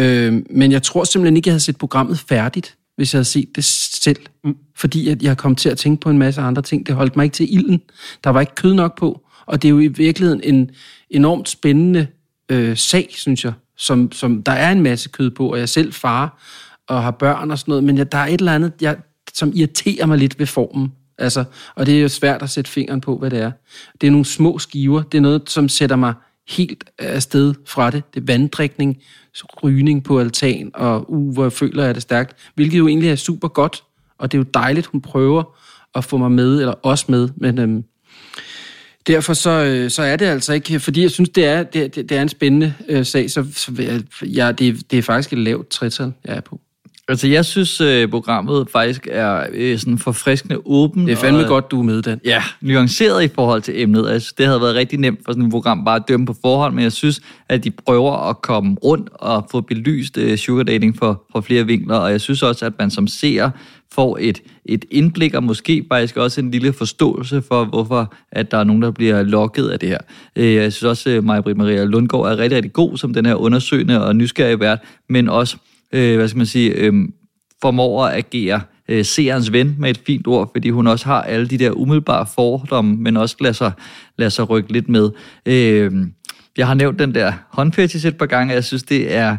Øh, 0.00 0.42
men 0.50 0.72
jeg 0.72 0.82
tror 0.82 1.04
simpelthen 1.04 1.36
ikke, 1.36 1.48
jeg 1.48 1.52
havde 1.52 1.64
set 1.64 1.76
programmet 1.76 2.18
færdigt, 2.18 2.76
hvis 2.96 3.14
jeg 3.14 3.18
havde 3.18 3.24
set 3.24 3.48
det 3.56 3.64
selv. 3.64 4.20
Mm. 4.44 4.56
Fordi 4.76 5.08
at 5.08 5.22
jeg 5.22 5.36
kom 5.36 5.56
til 5.56 5.68
at 5.68 5.78
tænke 5.78 6.00
på 6.00 6.10
en 6.10 6.18
masse 6.18 6.40
andre 6.40 6.62
ting. 6.62 6.86
Det 6.86 6.94
holdt 6.94 7.16
mig 7.16 7.24
ikke 7.24 7.34
til 7.34 7.54
ilden. 7.54 7.80
Der 8.24 8.30
var 8.30 8.40
ikke 8.40 8.54
kød 8.54 8.74
nok 8.74 8.98
på. 8.98 9.20
Og 9.46 9.62
det 9.62 9.68
er 9.68 9.70
jo 9.70 9.78
i 9.78 9.86
virkeligheden 9.86 10.40
en 10.44 10.70
enormt 11.10 11.48
spændende 11.48 12.06
øh, 12.48 12.76
sag, 12.76 13.08
synes 13.10 13.44
jeg, 13.44 13.52
som, 13.76 14.12
som 14.12 14.42
der 14.42 14.52
er 14.52 14.72
en 14.72 14.82
masse 14.82 15.08
kød 15.08 15.30
på, 15.30 15.50
og 15.50 15.56
jeg 15.56 15.62
er 15.62 15.66
selv 15.66 15.92
far 15.92 16.42
og 16.88 17.02
har 17.02 17.10
børn 17.10 17.50
og 17.50 17.58
sådan 17.58 17.72
noget, 17.72 17.84
men 17.84 17.98
jeg, 17.98 18.12
der 18.12 18.18
er 18.18 18.26
et 18.26 18.38
eller 18.38 18.54
andet, 18.54 18.72
jeg, 18.80 18.96
som 19.34 19.52
irriterer 19.54 20.06
mig 20.06 20.18
lidt 20.18 20.38
ved 20.38 20.46
formen. 20.46 20.92
Altså, 21.18 21.44
og 21.74 21.86
det 21.86 21.96
er 21.96 22.02
jo 22.02 22.08
svært 22.08 22.42
at 22.42 22.50
sætte 22.50 22.70
fingeren 22.70 23.00
på, 23.00 23.18
hvad 23.18 23.30
det 23.30 23.40
er. 23.40 23.50
Det 24.00 24.06
er 24.06 24.10
nogle 24.10 24.24
små 24.24 24.58
skiver. 24.58 25.02
Det 25.02 25.18
er 25.18 25.22
noget, 25.22 25.50
som 25.50 25.68
sætter 25.68 25.96
mig 25.96 26.14
helt 26.48 26.84
afsted 26.98 27.54
fra 27.66 27.90
det. 27.90 28.14
Det 28.14 28.20
er 28.20 28.24
vanddrikning, 28.26 28.98
rygning 29.62 30.04
på 30.04 30.20
altan, 30.20 30.70
og 30.74 31.12
uh, 31.12 31.32
hvor 31.32 31.42
jeg 31.42 31.52
føler 31.52 31.84
jeg 31.84 31.94
det 31.94 32.02
stærkt. 32.02 32.36
Hvilket 32.54 32.78
jo 32.78 32.88
egentlig 32.88 33.10
er 33.10 33.16
super 33.16 33.48
godt, 33.48 33.84
og 34.18 34.32
det 34.32 34.38
er 34.38 34.40
jo 34.40 34.50
dejligt, 34.54 34.86
hun 34.86 35.00
prøver 35.00 35.56
at 35.94 36.04
få 36.04 36.16
mig 36.16 36.32
med, 36.32 36.60
eller 36.60 36.74
os 36.82 37.08
med, 37.08 37.28
men 37.36 37.58
øhm, 37.58 37.84
derfor 39.06 39.32
så, 39.32 39.50
øh, 39.50 39.90
så 39.90 40.02
er 40.02 40.16
det 40.16 40.26
altså 40.26 40.52
ikke, 40.52 40.80
fordi 40.80 41.02
jeg 41.02 41.10
synes, 41.10 41.28
det 41.28 41.44
er, 41.44 41.62
det, 41.62 41.94
det, 41.94 42.12
er 42.12 42.22
en 42.22 42.28
spændende 42.28 42.74
øh, 42.88 43.06
sag, 43.06 43.30
så, 43.30 43.46
så 43.54 44.02
jeg, 44.26 44.58
det, 44.58 44.90
det 44.90 44.98
er 44.98 45.02
faktisk 45.02 45.32
et 45.32 45.38
lavt 45.38 45.68
tretal, 45.68 46.12
jeg 46.24 46.36
er 46.36 46.40
på. 46.40 46.60
Altså, 47.08 47.28
jeg 47.28 47.44
synes, 47.44 47.80
øh, 47.80 48.08
programmet 48.08 48.66
faktisk 48.72 49.08
er 49.10 49.46
øh, 49.52 49.78
sådan 49.78 49.98
forfriskende 49.98 50.58
åben. 50.64 51.06
Det 51.06 51.12
er 51.12 51.16
fandme 51.16 51.42
og, 51.42 51.48
godt, 51.48 51.70
du 51.70 51.78
er 51.80 51.82
med, 51.82 52.02
Dan. 52.02 52.20
Ja, 52.24 52.42
nuanceret 52.60 53.24
i 53.24 53.28
forhold 53.34 53.62
til 53.62 53.82
emnet. 53.82 54.06
Synes, 54.08 54.32
det 54.32 54.46
havde 54.46 54.60
været 54.60 54.74
rigtig 54.74 54.98
nemt 54.98 55.20
for 55.24 55.32
sådan 55.32 55.44
et 55.44 55.50
program 55.50 55.84
bare 55.84 55.96
at 55.96 56.02
dømme 56.08 56.26
på 56.26 56.36
forhånd, 56.42 56.74
men 56.74 56.84
jeg 56.84 56.92
synes, 56.92 57.20
at 57.48 57.64
de 57.64 57.70
prøver 57.70 58.28
at 58.30 58.42
komme 58.42 58.76
rundt 58.84 59.08
og 59.12 59.46
få 59.50 59.60
belyst 59.60 60.18
øh, 60.18 60.36
sugar 60.38 60.62
dating 60.62 60.98
for, 60.98 61.22
for 61.32 61.40
flere 61.40 61.66
vinkler, 61.66 61.96
og 61.96 62.10
jeg 62.10 62.20
synes 62.20 62.42
også, 62.42 62.66
at 62.66 62.72
man 62.78 62.90
som 62.90 63.06
seer 63.06 63.50
får 63.92 64.18
et, 64.20 64.42
et 64.64 64.84
indblik, 64.90 65.34
og 65.34 65.42
måske 65.44 65.84
faktisk 65.88 66.16
også 66.16 66.40
en 66.40 66.50
lille 66.50 66.72
forståelse 66.72 67.42
for, 67.48 67.64
hvorfor 67.64 68.14
at 68.32 68.50
der 68.50 68.58
er 68.58 68.64
nogen, 68.64 68.82
der 68.82 68.90
bliver 68.90 69.22
lokket 69.22 69.68
af 69.68 69.78
det 69.78 69.88
her. 69.88 69.98
Øh, 70.36 70.54
Jeg 70.54 70.72
synes 70.72 70.84
også, 70.84 71.10
at 71.10 71.24
Maja-Britt 71.24 71.56
Maria 71.56 71.84
Lundgaard 71.84 72.26
er 72.26 72.38
rigtig, 72.38 72.56
rigtig 72.56 72.72
god 72.72 72.96
som 72.96 73.14
den 73.14 73.26
her 73.26 73.34
undersøgende 73.34 74.06
og 74.06 74.16
nysgerrige 74.16 74.60
vært, 74.60 74.78
men 75.08 75.28
også, 75.28 75.56
øh, 75.94 76.16
hvad 76.16 76.28
skal 76.28 76.38
man 76.38 76.46
sige, 76.46 76.70
øh, 76.70 76.94
formår 77.62 78.06
at 78.06 78.16
agere 78.16 78.60
øh, 78.88 79.04
seerens 79.04 79.52
ven 79.52 79.76
med 79.78 79.90
et 79.90 80.00
fint 80.06 80.26
ord, 80.26 80.50
fordi 80.54 80.70
hun 80.70 80.86
også 80.86 81.06
har 81.06 81.22
alle 81.22 81.48
de 81.48 81.58
der 81.58 81.70
umiddelbare 81.70 82.26
fordomme, 82.34 82.96
men 82.96 83.16
også 83.16 83.36
lader 83.40 83.52
sig, 83.52 83.72
lader 84.18 84.30
sig 84.30 84.50
rykke 84.50 84.72
lidt 84.72 84.88
med. 84.88 85.10
Øh, 85.46 85.92
jeg 86.56 86.66
har 86.66 86.74
nævnt 86.74 86.98
den 86.98 87.14
der 87.14 87.32
håndfetish 87.48 88.06
et 88.06 88.16
par 88.16 88.26
gange, 88.26 88.52
og 88.52 88.54
jeg 88.54 88.64
synes, 88.64 88.82
det 88.82 89.14
er 89.14 89.36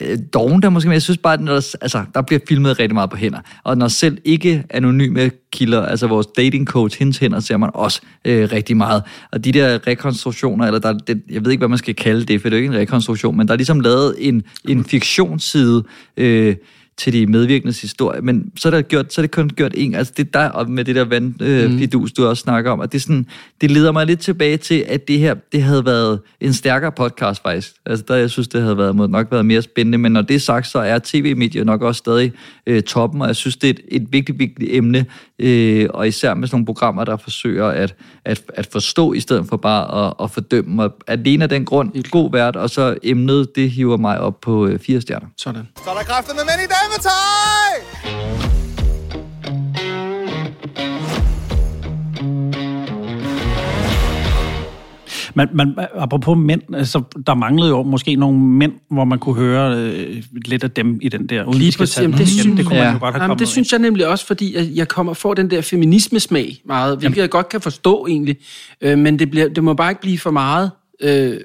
øh, 0.00 0.18
der 0.32 0.68
måske, 0.68 0.88
men 0.88 0.92
jeg 0.92 1.02
synes 1.02 1.18
bare, 1.18 1.34
at 1.34 1.40
når 1.40 1.52
der, 1.52 1.74
altså, 1.80 2.04
der 2.14 2.22
bliver 2.22 2.40
filmet 2.48 2.78
rigtig 2.78 2.94
meget 2.94 3.10
på 3.10 3.16
hænder. 3.16 3.38
Og 3.64 3.78
når 3.78 3.88
selv 3.88 4.18
ikke 4.24 4.64
anonyme 4.70 5.30
kilder, 5.52 5.86
altså 5.86 6.06
vores 6.06 6.26
dating 6.26 6.66
coach, 6.66 6.98
hendes 6.98 7.18
hænder, 7.18 7.40
ser 7.40 7.56
man 7.56 7.70
også 7.74 8.00
øh, 8.24 8.48
rigtig 8.52 8.76
meget. 8.76 9.02
Og 9.32 9.44
de 9.44 9.52
der 9.52 9.86
rekonstruktioner, 9.86 10.66
eller 10.66 10.78
der, 10.78 10.92
det, 10.92 11.22
jeg 11.30 11.44
ved 11.44 11.50
ikke, 11.50 11.60
hvad 11.60 11.68
man 11.68 11.78
skal 11.78 11.94
kalde 11.94 12.24
det, 12.24 12.40
for 12.40 12.48
det 12.48 12.56
er 12.56 12.60
jo 12.60 12.62
ikke 12.62 12.74
en 12.74 12.80
rekonstruktion, 12.80 13.36
men 13.36 13.48
der 13.48 13.52
er 13.52 13.56
ligesom 13.56 13.80
lavet 13.80 14.14
en, 14.18 14.42
en 14.68 14.84
fiktionsside, 14.84 15.84
øh, 16.16 16.56
til 16.98 17.12
de 17.12 17.26
medvirkendes 17.26 17.80
historie, 17.80 18.20
men 18.20 18.52
så 18.56 18.68
er, 18.68 18.70
der 18.70 18.82
gjort, 18.82 19.14
så 19.14 19.20
er 19.20 19.22
det 19.22 19.30
kun 19.30 19.48
gjort 19.48 19.72
en, 19.76 19.94
altså 19.94 20.12
det 20.16 20.34
der, 20.34 20.48
og 20.48 20.70
med 20.70 20.84
det 20.84 20.94
der 20.94 21.04
vand, 21.04 21.42
øh, 21.42 21.78
fidus, 21.78 22.12
du 22.12 22.26
også 22.26 22.40
snakker 22.40 22.70
om, 22.70 22.80
at 22.80 22.92
det, 22.92 22.98
er 22.98 23.02
sådan, 23.02 23.26
det 23.60 23.70
leder 23.70 23.92
mig 23.92 24.06
lidt 24.06 24.20
tilbage 24.20 24.56
til, 24.56 24.84
at 24.88 25.08
det 25.08 25.18
her, 25.18 25.34
det 25.52 25.62
havde 25.62 25.84
været 25.84 26.20
en 26.40 26.52
stærkere 26.52 26.92
podcast 26.92 27.42
faktisk. 27.42 27.72
Altså 27.86 28.04
der, 28.08 28.16
jeg 28.16 28.30
synes, 28.30 28.48
det 28.48 28.62
havde 28.62 28.78
været, 28.78 28.96
må 28.96 29.06
nok 29.06 29.26
været 29.30 29.46
mere 29.46 29.62
spændende, 29.62 29.98
men 29.98 30.12
når 30.12 30.22
det 30.22 30.36
er 30.36 30.40
sagt, 30.40 30.66
så 30.66 30.78
er 30.78 30.98
tv-mediet 31.04 31.66
nok 31.66 31.82
også 31.82 31.98
stadig 31.98 32.32
øh, 32.66 32.82
toppen, 32.82 33.22
og 33.22 33.26
jeg 33.26 33.36
synes, 33.36 33.56
det 33.56 33.70
er 33.70 33.74
et, 33.74 33.80
et 33.88 34.12
vigtigt, 34.12 34.38
vigtigt 34.38 34.70
emne, 34.72 35.06
øh, 35.38 35.88
og 35.94 36.08
især 36.08 36.34
med 36.34 36.48
sådan 36.48 36.54
nogle 36.54 36.66
programmer, 36.66 37.04
der 37.04 37.16
forsøger 37.16 37.66
at, 37.66 37.94
at, 38.24 38.42
at 38.54 38.68
forstå, 38.72 39.12
i 39.12 39.20
stedet 39.20 39.46
for 39.48 39.56
bare 39.56 40.06
at, 40.06 40.14
at 40.24 40.30
fordømme, 40.30 40.82
og 40.82 40.96
alene 41.06 41.42
af 41.42 41.48
den 41.48 41.64
grund, 41.64 42.10
god 42.10 42.32
vært, 42.32 42.56
og 42.56 42.70
så 42.70 42.96
emnet, 43.02 43.56
det 43.56 43.70
hiver 43.70 43.96
mig 43.96 44.20
op 44.20 44.40
på 44.40 44.66
øh, 44.66 44.78
fire 44.78 45.00
stjerner. 45.00 45.26
Sådan. 45.38 45.68
Så 45.84 45.90
er 45.90 45.94
der 45.94 46.02
kræfter 46.02 46.34
med 46.34 46.42
mænd 46.42 46.60
i 46.60 46.68
dametøj! 46.74 48.55
Men, 55.36 55.48
men 55.54 55.74
apropos 55.94 56.38
mænd, 56.38 56.62
altså, 56.74 57.02
der 57.26 57.34
manglede 57.34 57.68
jo 57.70 57.82
måske 57.82 58.14
nogle 58.14 58.38
mænd, 58.38 58.72
hvor 58.90 59.04
man 59.04 59.18
kunne 59.18 59.34
høre 59.34 59.78
øh, 59.78 60.22
lidt 60.44 60.64
af 60.64 60.70
dem 60.70 60.98
i 61.02 61.08
den 61.08 61.26
der. 61.26 61.44
uden 61.44 61.58
Lige 61.58 61.78
præcis, 61.78 61.98
jamen, 62.02 62.18
det, 62.18 62.28
synes, 62.28 62.56
det 62.56 62.66
kunne 62.66 62.78
man 62.78 62.92
jo 62.92 62.98
godt 62.98 63.14
have 63.14 63.22
jamen, 63.22 63.38
det 63.38 63.48
synes 63.48 63.72
jeg 63.72 63.80
nemlig 63.80 64.06
også, 64.08 64.26
fordi 64.26 64.54
at 64.54 64.66
jeg 64.74 64.88
kommer 64.88 65.14
får 65.14 65.34
den 65.34 65.50
der 65.50 65.60
feminismesmag 65.60 66.56
meget, 66.66 66.98
hvilket 66.98 67.20
jeg 67.20 67.30
godt 67.30 67.48
kan 67.48 67.60
forstå 67.60 68.06
egentlig, 68.06 68.36
øh, 68.80 68.98
men 68.98 69.18
det, 69.18 69.30
bliver, 69.30 69.48
det 69.48 69.64
må 69.64 69.74
bare 69.74 69.90
ikke 69.90 70.00
blive 70.00 70.18
for 70.18 70.30
meget. 70.30 70.70
Øh, 71.02 71.36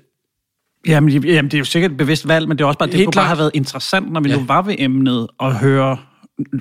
Jamen, 0.88 1.10
jamen, 1.24 1.46
det 1.46 1.54
er 1.54 1.58
jo 1.60 1.64
sikkert 1.66 1.92
et 1.92 1.98
bevidst 1.98 2.28
valg, 2.28 2.48
men 2.48 2.58
det 2.58 2.64
er 2.64 2.68
også 2.68 2.80
bare, 2.80 2.88
det 2.90 2.96
Helt 2.96 3.06
kunne 3.08 3.12
bare 3.12 3.26
klart. 3.26 3.28
have 3.28 3.38
været 3.38 3.52
interessant, 3.54 4.12
når 4.12 4.22
vi 4.22 4.30
Ja. 4.30 4.38
nu 4.38 4.44
var 4.46 4.62
ved 4.62 4.76
emnet, 4.80 5.28
og 5.40 5.60
høre... 5.60 5.98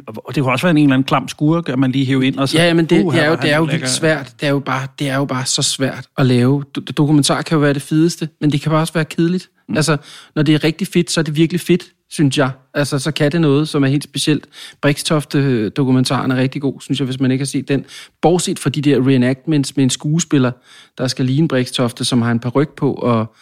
Og 0.07 0.35
det 0.35 0.43
kunne 0.43 0.53
også 0.53 0.67
være 0.67 0.71
en 0.71 0.77
eller 0.79 0.95
anden 0.95 1.07
klam 1.07 1.29
skurk, 1.29 1.69
at 1.69 1.79
man 1.79 1.93
lige 1.93 2.07
hæver 2.07 2.23
ind 2.23 2.37
og 2.39 2.49
så... 2.49 2.59
Ja, 2.59 2.75
men 2.75 2.85
det, 2.85 3.05
Uh, 3.05 3.15
det 3.15 3.23
er 3.23 3.29
jo, 3.29 3.37
det 3.43 3.53
er 3.53 3.57
jo 3.57 3.63
vildt 3.65 3.89
svært. 3.89 4.35
Det 4.41 4.47
er 4.47 4.51
jo, 4.51 4.59
bare, 4.59 4.87
det 4.99 5.09
er 5.09 5.17
jo 5.17 5.25
bare 5.25 5.47
så 5.47 5.63
svært 5.63 6.07
at 6.19 6.27
lave. 6.27 6.65
Do- 6.79 6.83
Dokumentar 6.97 7.43
kan 7.43 7.55
jo 7.57 7.61
være 7.61 7.75
det 7.75 7.83
fedeste, 7.83 8.29
men 8.41 8.53
det 8.53 8.61
kan 8.61 8.71
bare 8.71 8.81
også 8.81 8.93
være 8.93 9.05
kedeligt. 9.05 9.49
Mm. 9.69 9.77
Altså, 9.77 9.97
når 10.35 10.43
det 10.43 10.55
er 10.55 10.65
rigtig 10.65 10.87
fedt, 10.87 11.11
så 11.11 11.21
er 11.21 11.25
det 11.25 11.37
virkelig 11.37 11.61
fedt, 11.61 11.85
synes 12.11 12.39
jeg. 12.39 12.51
Altså, 12.75 12.99
så 12.99 13.11
kan 13.11 13.33
det 13.33 13.41
noget, 13.41 13.69
som 13.69 13.85
er 13.85 13.89
helt 13.89 14.05
specielt. 14.05 14.47
Brikstofte-dokumentaren 14.83 16.31
er 16.31 16.37
rigtig 16.37 16.63
god, 16.63 16.81
synes 16.81 17.01
jeg, 17.01 17.05
hvis 17.05 17.21
man 17.21 17.31
ikke 17.31 17.43
har 17.43 17.47
set 17.47 17.69
den. 17.69 17.85
Bortset 18.23 18.59
fra 18.59 18.71
de 18.71 18.83
der 18.83 19.09
reenactments 19.09 19.77
med 19.77 19.85
en 19.85 19.91
skuespiller, 19.91 20.51
der 20.99 21.07
skal 21.07 21.25
ligne 21.25 21.49
Brikstofte, 21.49 22.05
som 22.05 22.23
har 22.23 22.31
en 22.31 22.41
par 22.41 22.51
ryg 22.51 22.69
på, 22.69 22.93
og 22.93 23.35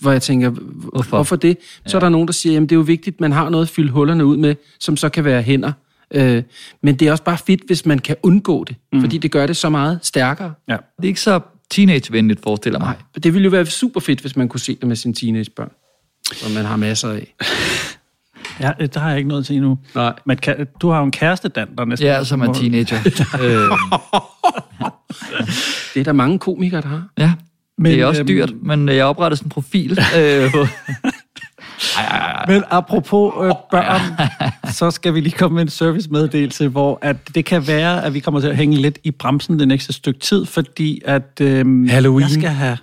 hvor 0.00 0.12
jeg 0.12 0.22
tænker, 0.22 0.50
hvorfor, 0.50 1.16
hvorfor 1.16 1.36
det? 1.36 1.56
Så 1.86 1.96
er 1.96 2.00
der 2.00 2.08
nogen, 2.08 2.26
der 2.26 2.32
siger, 2.32 2.52
jamen 2.52 2.68
det 2.68 2.74
er 2.74 2.78
jo 2.78 2.82
vigtigt, 2.82 3.20
man 3.20 3.32
har 3.32 3.50
noget 3.50 3.64
at 3.64 3.70
fylde 3.70 3.90
hullerne 3.90 4.26
ud 4.26 4.36
med, 4.36 4.54
som 4.80 4.96
så 4.96 5.08
kan 5.08 5.24
være 5.24 5.42
hænder. 5.42 5.72
Øh, 6.14 6.42
men 6.82 6.96
det 6.96 7.08
er 7.08 7.12
også 7.12 7.24
bare 7.24 7.38
fedt, 7.38 7.60
hvis 7.66 7.86
man 7.86 7.98
kan 7.98 8.16
undgå 8.22 8.64
det, 8.64 8.76
mm. 8.92 9.00
fordi 9.00 9.18
det 9.18 9.30
gør 9.30 9.46
det 9.46 9.56
så 9.56 9.68
meget 9.68 9.98
stærkere. 10.02 10.52
Ja. 10.68 10.72
Det 10.72 11.04
er 11.04 11.08
ikke 11.08 11.20
så 11.20 11.40
teenagevenligt, 11.70 12.42
forestiller 12.42 12.78
mig. 12.78 12.86
Nej, 12.86 13.20
det 13.22 13.34
ville 13.34 13.44
jo 13.44 13.50
være 13.50 13.66
super 13.66 14.00
fedt, 14.00 14.20
hvis 14.20 14.36
man 14.36 14.48
kunne 14.48 14.60
se 14.60 14.76
det 14.80 14.88
med 14.88 14.96
sine 14.96 15.14
teenagebørn, 15.14 15.70
som 16.32 16.50
man 16.50 16.64
har 16.64 16.76
masser 16.76 17.08
af. 17.08 17.34
Ja, 18.60 18.72
det 18.80 18.96
har 18.96 19.08
jeg 19.08 19.18
ikke 19.18 19.28
noget 19.28 19.46
til 19.46 19.56
endnu. 19.56 19.78
Nej. 19.94 20.12
Men 20.24 20.36
kan, 20.36 20.66
du 20.80 20.90
har 20.90 20.98
jo 20.98 21.04
en 21.04 21.10
kæreste, 21.10 21.48
Dan, 21.48 21.68
der 21.78 21.84
næsten... 21.84 22.06
Ja, 22.06 22.24
som 22.24 22.40
er 22.40 22.52
teenager. 22.52 22.96
øh, 23.42 23.78
Det 25.94 26.00
er 26.00 26.04
der 26.04 26.12
mange 26.12 26.38
komikere, 26.38 26.80
der 26.80 26.88
har. 26.88 27.02
ja, 27.18 27.32
men, 27.78 27.92
det 27.92 28.00
er 28.00 28.06
også 28.06 28.20
øhm, 28.20 28.28
dyrt, 28.28 28.52
men 28.62 28.88
jeg 28.88 29.04
opretter 29.04 29.36
sådan 29.36 29.46
en 29.46 29.50
profil. 29.50 29.98
øh, 30.18 30.50
på, 30.52 30.66
Men 32.48 32.64
apropos 32.70 33.32
øh, 33.42 33.52
børn, 33.70 34.00
så 34.72 34.90
skal 34.90 35.14
vi 35.14 35.20
lige 35.20 35.32
komme 35.32 35.54
med 35.54 35.62
en 35.62 35.68
servicemeddelelse, 35.68 36.68
hvor 36.68 36.98
at 37.02 37.16
det 37.34 37.44
kan 37.44 37.66
være, 37.66 38.04
at 38.04 38.14
vi 38.14 38.20
kommer 38.20 38.40
til 38.40 38.48
at 38.48 38.56
hænge 38.56 38.76
lidt 38.76 38.98
i 39.04 39.10
bremsen 39.10 39.58
det 39.58 39.68
næste 39.68 39.92
stykke 39.92 40.20
tid, 40.20 40.46
fordi 40.46 41.00
at 41.04 41.40
øh, 41.40 41.88
Halloween. 41.90 42.20
jeg 42.20 42.30
skal 42.30 42.48
have... 42.48 42.78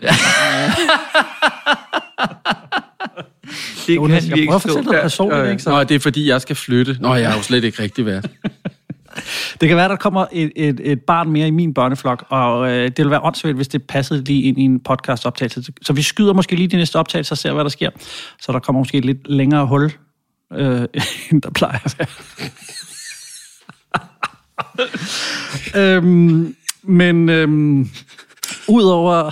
det 3.89 3.95
Jonas, 3.95 4.23
kan 4.23 4.29
jeg 4.29 4.35
vi 4.35 4.41
ikke 4.41 4.49
prøver 4.49 4.55
at 4.55 4.61
fortælle 4.61 4.83
noget 4.83 5.01
personligt, 5.01 5.49
ikke? 5.51 5.63
Så 5.63 5.69
Nå, 5.69 5.83
det 5.83 5.95
er 5.95 5.99
fordi, 5.99 6.29
jeg 6.29 6.41
skal 6.41 6.55
flytte. 6.55 6.97
Nå, 6.99 7.15
jeg 7.15 7.31
er 7.31 7.35
jo 7.35 7.41
slet 7.41 7.63
ikke 7.63 7.83
rigtig 7.83 8.05
værd. 8.05 8.23
det 9.61 9.67
kan 9.67 9.77
være, 9.77 9.89
der 9.89 9.95
kommer 9.95 10.25
et, 10.31 10.51
et, 10.55 10.79
et 10.83 11.01
barn 11.01 11.29
mere 11.29 11.47
i 11.47 11.51
min 11.51 11.73
børneflok, 11.73 12.25
og 12.29 12.71
øh, 12.71 12.83
det 12.83 12.97
vil 12.97 13.09
være 13.09 13.21
åndssvagt, 13.23 13.55
hvis 13.55 13.67
det 13.67 13.83
passede 13.83 14.23
lige 14.23 14.41
ind 14.41 14.57
i 14.57 14.61
en 14.61 14.79
podcast-optagelse. 14.79 15.63
Så 15.81 15.93
vi 15.93 16.01
skyder 16.01 16.33
måske 16.33 16.55
lige 16.55 16.67
de 16.67 16.77
næste 16.77 16.95
optagelser 16.95 17.33
og 17.33 17.37
ser, 17.37 17.53
hvad 17.53 17.63
der 17.63 17.69
sker. 17.69 17.89
Så 18.41 18.51
der 18.51 18.59
kommer 18.59 18.79
måske 18.79 18.97
et 18.97 19.05
lidt 19.05 19.29
længere 19.29 19.65
hul, 19.65 19.91
øh, 20.53 20.81
end 21.31 21.41
der 21.41 21.49
plejer 21.49 21.79
at 21.85 21.95
være. 21.99 22.07
øhm, 25.95 26.55
men 26.83 27.29
øhm, 27.29 27.89
udover, 28.67 29.31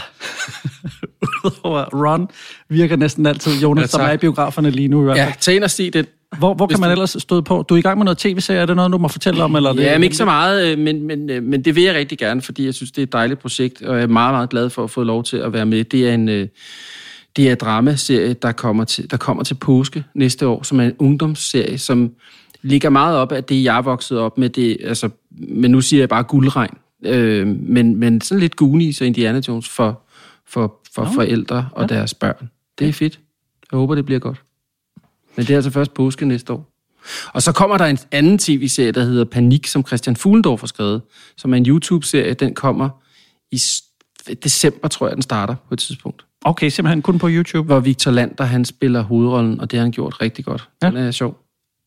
udover 1.46 1.84
Ron, 1.94 2.28
virker 2.70 2.96
næsten 2.96 3.26
altid 3.26 3.62
Jonas, 3.62 3.94
Ja, 3.94 3.98
tak. 3.98 4.10
er 4.10 4.14
i 4.14 4.18
biograferne 4.18 4.70
lige 4.70 4.88
nu 4.88 5.02
i 5.02 5.04
hvert 5.04 5.18
fald. 5.18 5.28
Ja, 5.28 5.34
tag 5.40 5.56
ind 5.56 5.64
og 5.64 5.72
se 5.72 5.90
den. 5.92 6.06
Hvor, 6.40 6.54
hvor 6.54 6.68
kan 6.68 6.80
man 6.80 6.92
ellers 6.92 7.16
støde 7.20 7.44
på? 7.44 7.66
Du 7.70 7.74
er 7.74 7.78
i 7.78 7.82
gang 7.82 7.98
med 7.98 8.06
noget 8.06 8.18
tv-serie, 8.18 8.60
er 8.60 8.66
det 8.66 8.76
noget, 8.76 8.92
du 8.92 8.98
må 8.98 9.08
fortælle 9.08 9.44
om? 9.44 9.56
Eller 9.56 9.70
er 9.70 9.74
det, 9.74 9.84
Ja, 9.84 9.94
men 9.98 10.04
ikke 10.04 10.16
så 10.16 10.26
meget, 10.26 10.68
øh, 10.72 10.78
men, 10.80 11.04
men, 11.08 11.30
øh, 11.30 11.44
men 11.44 11.66
det 11.66 11.76
vil 11.76 11.84
jeg 11.84 11.96
rigtig 11.96 12.18
gerne, 12.18 12.42
fordi 12.42 12.66
jeg 12.66 12.74
synes, 12.74 12.92
det 12.92 13.02
er 13.02 13.04
et 13.04 13.14
dejligt 13.14 13.40
projekt, 13.40 13.82
og 13.82 13.96
jeg 13.96 14.04
er 14.04 14.08
meget, 14.08 14.34
meget 14.34 14.50
glad 14.50 14.70
for 14.70 14.84
at 14.84 14.92
få 14.92 15.04
lov 15.04 15.24
til 15.24 15.38
at 15.38 15.54
være 15.54 15.66
med. 15.66 15.84
Det 15.84 16.10
er 16.10 16.14
en, 16.14 16.30
øh, 16.30 16.48
det 17.36 17.48
er 17.48 17.52
en 17.52 17.58
dramaserie, 17.62 18.34
der 18.34 18.52
kommer, 18.52 18.84
til, 18.84 19.12
der 19.12 19.18
kommer 19.18 19.44
til 19.44 19.54
påske 19.54 20.04
næste 20.16 20.48
år, 20.48 20.64
som 20.64 20.80
er 20.80 20.84
en 20.84 20.94
ungdomsserie, 21.00 21.78
som 21.78 22.12
ligger 22.62 22.90
meget 22.90 23.18
op 23.18 23.32
af 23.32 23.44
det, 23.44 23.64
jeg 23.64 23.78
er 23.78 23.82
vokset 23.82 24.20
op 24.20 24.38
med. 24.38 24.50
Det, 24.50 24.78
altså, 24.84 25.10
men 25.40 25.72
nu 25.72 25.82
siger 25.82 26.02
jeg 26.02 26.10
bare 26.10 26.24
guldregn. 26.24 26.78
Øh, 27.06 27.48
men, 27.48 27.96
men 27.96 28.22
sådan 28.22 28.40
lidt 28.40 28.56
Goonies 28.56 29.02
og 29.02 29.08
Indiana 29.08 29.42
Jones 29.48 29.70
for, 29.70 30.02
for, 30.48 30.80
for 30.94 31.04
Nå. 31.04 31.12
forældre 31.12 31.70
og 31.72 31.90
deres 31.90 32.14
børn. 32.14 32.50
Det 32.80 32.90
er 32.90 32.94
fedt. 32.94 33.20
Jeg 33.72 33.78
håber, 33.78 33.96
det 33.96 34.06
bliver 34.06 34.20
godt. 34.20 34.42
Men 35.36 35.46
det 35.46 35.50
er 35.50 35.58
altså 35.58 35.72
først 35.72 35.94
påske 35.94 36.26
næste 36.26 36.54
år. 36.54 36.74
Og 37.34 37.42
så 37.42 37.52
kommer 37.52 37.78
der 37.78 37.86
en 37.86 37.98
anden 38.12 38.38
tv-serie, 38.38 38.92
der 38.92 39.04
hedder 39.04 39.26
Panik, 39.26 39.68
som 39.68 39.86
Christian 39.86 40.16
Fuglendorf 40.16 40.60
har 40.62 40.68
skrevet, 40.68 41.02
som 41.38 41.54
er 41.54 41.58
en 41.58 41.66
YouTube-serie. 41.66 42.34
Den 42.34 42.54
kommer 42.54 42.90
i 43.52 43.62
december, 44.44 44.88
tror 44.88 45.08
jeg, 45.08 45.16
den 45.16 45.22
starter 45.22 45.56
på 45.68 45.74
et 45.74 45.80
tidspunkt. 45.80 46.26
Okay, 46.42 46.70
simpelthen 46.70 47.02
kun 47.02 47.20
på 47.20 47.28
YouTube. 47.30 47.66
Hvor 47.66 47.80
Victor 47.80 48.12
Lander, 48.12 48.44
han 48.44 48.66
spiller 48.66 49.02
hovedrollen, 49.02 49.60
og 49.60 49.72
det 49.72 49.80
har 49.80 49.84
han 49.84 49.92
gjort 49.92 50.22
rigtig 50.22 50.46
godt. 50.46 50.70
Ja. 50.82 50.88
Den 50.88 50.98
er 50.98 51.12
sjov. 51.12 51.44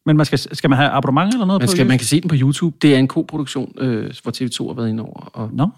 Men 0.06 0.16
man 0.16 0.26
skal, 0.26 0.38
skal 0.38 0.70
man 0.70 0.76
have 0.76 0.90
abonnement 0.90 1.34
eller 1.34 1.46
noget 1.46 1.60
Man, 1.60 1.68
på 1.68 1.70
skal, 1.70 1.86
man 1.86 1.92
YouTube? 1.92 1.98
kan 1.98 2.06
se 2.06 2.20
den 2.20 2.28
på 2.28 2.36
YouTube. 2.38 2.76
Det 2.82 2.94
er 2.94 2.98
en 2.98 3.08
koproduktion, 3.08 3.74
øh, 3.78 4.14
hvor 4.22 4.32
TV2 4.32 4.66
har 4.66 4.74
været 4.74 4.88
inde 4.88 5.02
over. 5.02 5.30
Og, 5.32 5.50
Nå. 5.52 5.68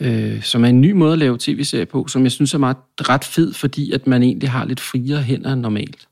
Øh, 0.00 0.42
som 0.42 0.64
er 0.64 0.68
en 0.68 0.80
ny 0.80 0.92
måde 0.92 1.12
at 1.12 1.18
lave 1.18 1.36
tv-serie 1.40 1.86
på, 1.86 2.06
som 2.08 2.22
jeg 2.22 2.32
synes 2.32 2.54
er 2.54 2.58
meget 2.58 2.76
ret 3.00 3.24
fed, 3.24 3.52
fordi 3.52 3.92
at 3.92 4.06
man 4.06 4.22
egentlig 4.22 4.50
har 4.50 4.64
lidt 4.64 4.80
friere 4.80 5.22
hænder 5.22 5.52
end 5.52 5.60
normalt. 5.60 6.08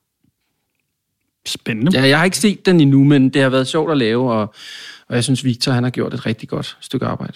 Spændende. 1.47 2.01
Ja, 2.01 2.09
jeg 2.09 2.19
har 2.19 2.25
ikke 2.25 2.39
set 2.39 2.67
den 2.67 2.81
endnu, 2.81 3.05
men 3.05 3.29
det 3.29 3.43
har 3.43 3.49
været 3.49 3.67
sjovt 3.67 3.91
at 3.91 3.99
lave, 3.99 4.33
og, 4.33 4.55
og 5.09 5.15
jeg 5.15 5.25
synes, 5.25 5.45
Victor 5.45 5.73
han 5.73 5.83
har 5.85 5.91
gjort 5.91 6.15
et 6.15 6.27
rigtig 6.27 6.49
godt 6.49 6.77
stykke 6.81 7.07
arbejde. 7.07 7.33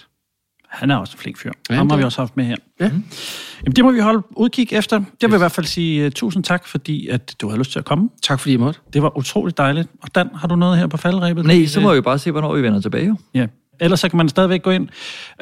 Han 0.68 0.90
er 0.90 0.96
også 0.96 1.12
en 1.14 1.18
flink 1.18 1.38
fyr. 1.38 1.52
Ja, 1.70 1.74
Ham 1.74 1.90
har 1.90 1.96
det 1.96 2.02
vi 2.02 2.04
også 2.04 2.20
haft 2.20 2.36
med 2.36 2.44
her. 2.44 2.56
Ja. 2.80 2.84
Jamen, 2.84 3.76
det 3.76 3.84
må 3.84 3.92
vi 3.92 4.00
holde 4.00 4.22
udkig 4.30 4.72
efter. 4.72 5.02
Jeg 5.22 5.30
vil 5.30 5.36
i 5.36 5.38
hvert 5.38 5.52
fald 5.52 5.66
sige 5.66 6.06
uh, 6.06 6.12
tusind 6.12 6.44
tak, 6.44 6.66
fordi 6.66 7.08
at 7.08 7.34
du 7.40 7.48
havde 7.48 7.58
lyst 7.58 7.72
til 7.72 7.78
at 7.78 7.84
komme. 7.84 8.08
Tak 8.22 8.40
fordi 8.40 8.52
I 8.52 8.56
måtte. 8.56 8.80
Det 8.92 9.02
var 9.02 9.18
utroligt 9.18 9.58
dejligt. 9.58 9.88
Og 10.02 10.14
Dan, 10.14 10.28
har 10.34 10.48
du 10.48 10.56
noget 10.56 10.78
her 10.78 10.86
på 10.86 10.96
faldrebet? 10.96 11.44
nej, 11.44 11.66
så 11.66 11.80
må 11.80 11.94
vi 11.94 12.00
bare 12.00 12.18
se, 12.18 12.30
hvornår 12.30 12.54
vi 12.54 12.62
vender 12.62 12.80
tilbage. 12.80 13.06
Jo. 13.06 13.16
Ja. 13.34 13.46
Ellers 13.80 14.00
så 14.00 14.08
kan 14.08 14.16
man 14.16 14.28
stadigvæk 14.28 14.62
gå 14.62 14.70
ind, 14.70 14.88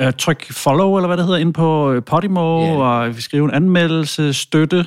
uh, 0.03 0.11
tryk 0.19 0.53
follow, 0.53 0.97
eller 0.97 1.07
hvad 1.07 1.17
det 1.17 1.25
hedder, 1.25 1.39
ind 1.41 1.55
på 1.55 1.95
uh, 1.95 2.03
Podimo, 2.05 2.61
Ja. 2.65 2.73
og 2.77 3.15
skrive 3.19 3.45
en 3.45 3.51
anmeldelse, 3.51 4.33
støtte. 4.33 4.87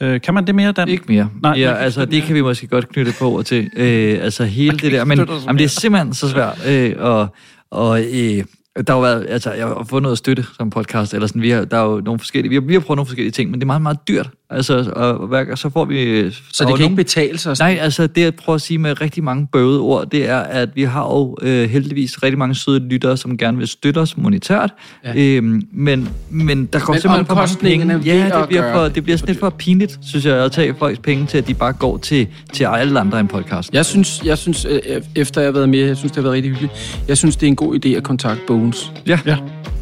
Uh, 0.00 0.20
kan 0.20 0.34
man 0.34 0.46
det 0.46 0.54
mere, 0.54 0.72
Dan? 0.72 0.88
Ikke 0.88 1.04
mere. 1.08 1.28
Nej, 1.42 1.52
ja, 1.58 1.74
altså, 1.74 2.04
det 2.04 2.22
kan 2.22 2.34
vi 2.34 2.42
måske 2.42 2.66
godt 2.66 2.88
knytte 2.88 3.12
på 3.18 3.24
over 3.24 3.42
til. 3.42 3.70
Øh, 3.76 4.18
altså 4.22 4.44
hele 4.44 4.78
det 4.78 4.92
der. 4.92 5.04
Men 5.04 5.18
jamen, 5.18 5.58
det 5.58 5.64
er 5.64 5.68
simpelthen 5.68 6.14
så 6.14 6.28
svært. 6.28 6.66
Øh, 6.68 6.94
og 6.98 7.28
og 7.70 8.00
øh, 8.02 8.44
der 8.76 8.92
har 8.92 8.94
jo 8.94 9.00
været, 9.00 9.26
altså, 9.28 9.52
jeg 9.52 9.66
har 9.66 9.86
fået 9.88 10.02
noget 10.02 10.18
støtte 10.18 10.44
som 10.56 10.70
podcast, 10.70 11.14
eller 11.14 11.26
sådan, 11.26 11.42
vi 11.42 11.50
har, 11.50 11.64
der 11.64 11.76
er 11.76 11.84
jo 11.84 12.00
nogle 12.00 12.18
forskellige, 12.18 12.48
vi 12.48 12.54
har, 12.54 12.60
vi 12.60 12.72
har 12.72 12.80
prøvet 12.80 12.96
nogle 12.96 13.06
forskellige 13.06 13.32
ting, 13.32 13.50
men 13.50 13.60
det 13.60 13.64
er 13.64 13.66
meget, 13.66 13.82
meget 13.82 13.98
dyrt. 14.08 14.30
Altså, 14.50 14.92
og, 14.96 15.26
hver, 15.26 15.54
så 15.54 15.70
får 15.70 15.84
vi... 15.84 16.30
Så 16.30 16.64
det 16.64 16.76
kan 16.76 16.84
ikke 16.84 16.96
betale 16.96 17.38
sig? 17.38 17.56
Nej, 17.58 17.78
altså 17.80 18.06
det 18.06 18.20
jeg 18.22 18.34
prøver 18.34 18.54
at 18.54 18.60
sige 18.62 18.78
med 18.78 19.00
rigtig 19.00 19.24
mange 19.24 19.46
bøvede 19.52 19.80
ord, 19.80 20.10
det 20.10 20.28
er, 20.28 20.38
at 20.38 20.68
vi 20.74 20.82
har 20.82 21.02
jo 21.02 21.36
øh, 21.42 21.70
heldigvis 21.70 22.22
rigtig 22.22 22.38
mange 22.38 22.54
søde 22.54 22.78
lyttere, 22.88 23.16
som 23.16 23.38
gerne 23.38 23.58
vil 23.58 23.68
støtte 23.68 23.98
os 23.98 24.16
monetært. 24.16 24.70
Ja. 25.04 25.12
Øhm, 25.16 25.62
men, 25.72 26.08
men 26.30 26.66
der 26.66 26.78
går 26.80 26.92
Men 26.92 27.00
simpelthen 27.00 27.26
for 27.26 27.34
mange 27.34 27.56
penge. 27.60 28.00
Ja, 28.04 28.30
det 28.40 28.48
bliver, 28.48 28.72
for, 28.72 28.88
det. 28.88 29.02
bliver 29.02 29.16
sådan 29.16 29.28
lidt 29.28 29.40
for 29.40 29.50
pinligt, 29.50 29.98
synes 30.02 30.24
jeg, 30.24 30.44
at 30.44 30.52
tage 30.52 30.74
folks 30.78 30.98
penge 30.98 31.26
til, 31.26 31.38
at 31.38 31.48
de 31.48 31.54
bare 31.54 31.72
går 31.72 31.96
til, 31.96 32.26
til 32.52 32.64
alle 32.64 33.00
andre 33.00 33.20
end 33.20 33.28
podcast. 33.28 33.72
Jeg 33.72 33.86
synes, 33.86 34.22
jeg 34.24 34.38
synes 34.38 34.64
øh, 34.64 34.80
efter 35.14 35.40
jeg 35.40 35.48
har 35.48 35.52
været 35.52 35.68
med, 35.68 35.78
jeg 35.78 35.96
synes, 35.96 36.12
det 36.12 36.16
har 36.16 36.22
været 36.22 36.34
rigtig 36.34 36.50
hyggeligt. 36.50 37.02
Jeg 37.08 37.16
synes, 37.16 37.36
det 37.36 37.46
er 37.46 37.48
en 37.48 37.56
god 37.56 37.84
idé 37.84 37.88
at 37.88 38.02
kontakte 38.02 38.46
Bones. 38.66 38.92
Ja. 39.06 39.18
ja. 39.26 39.36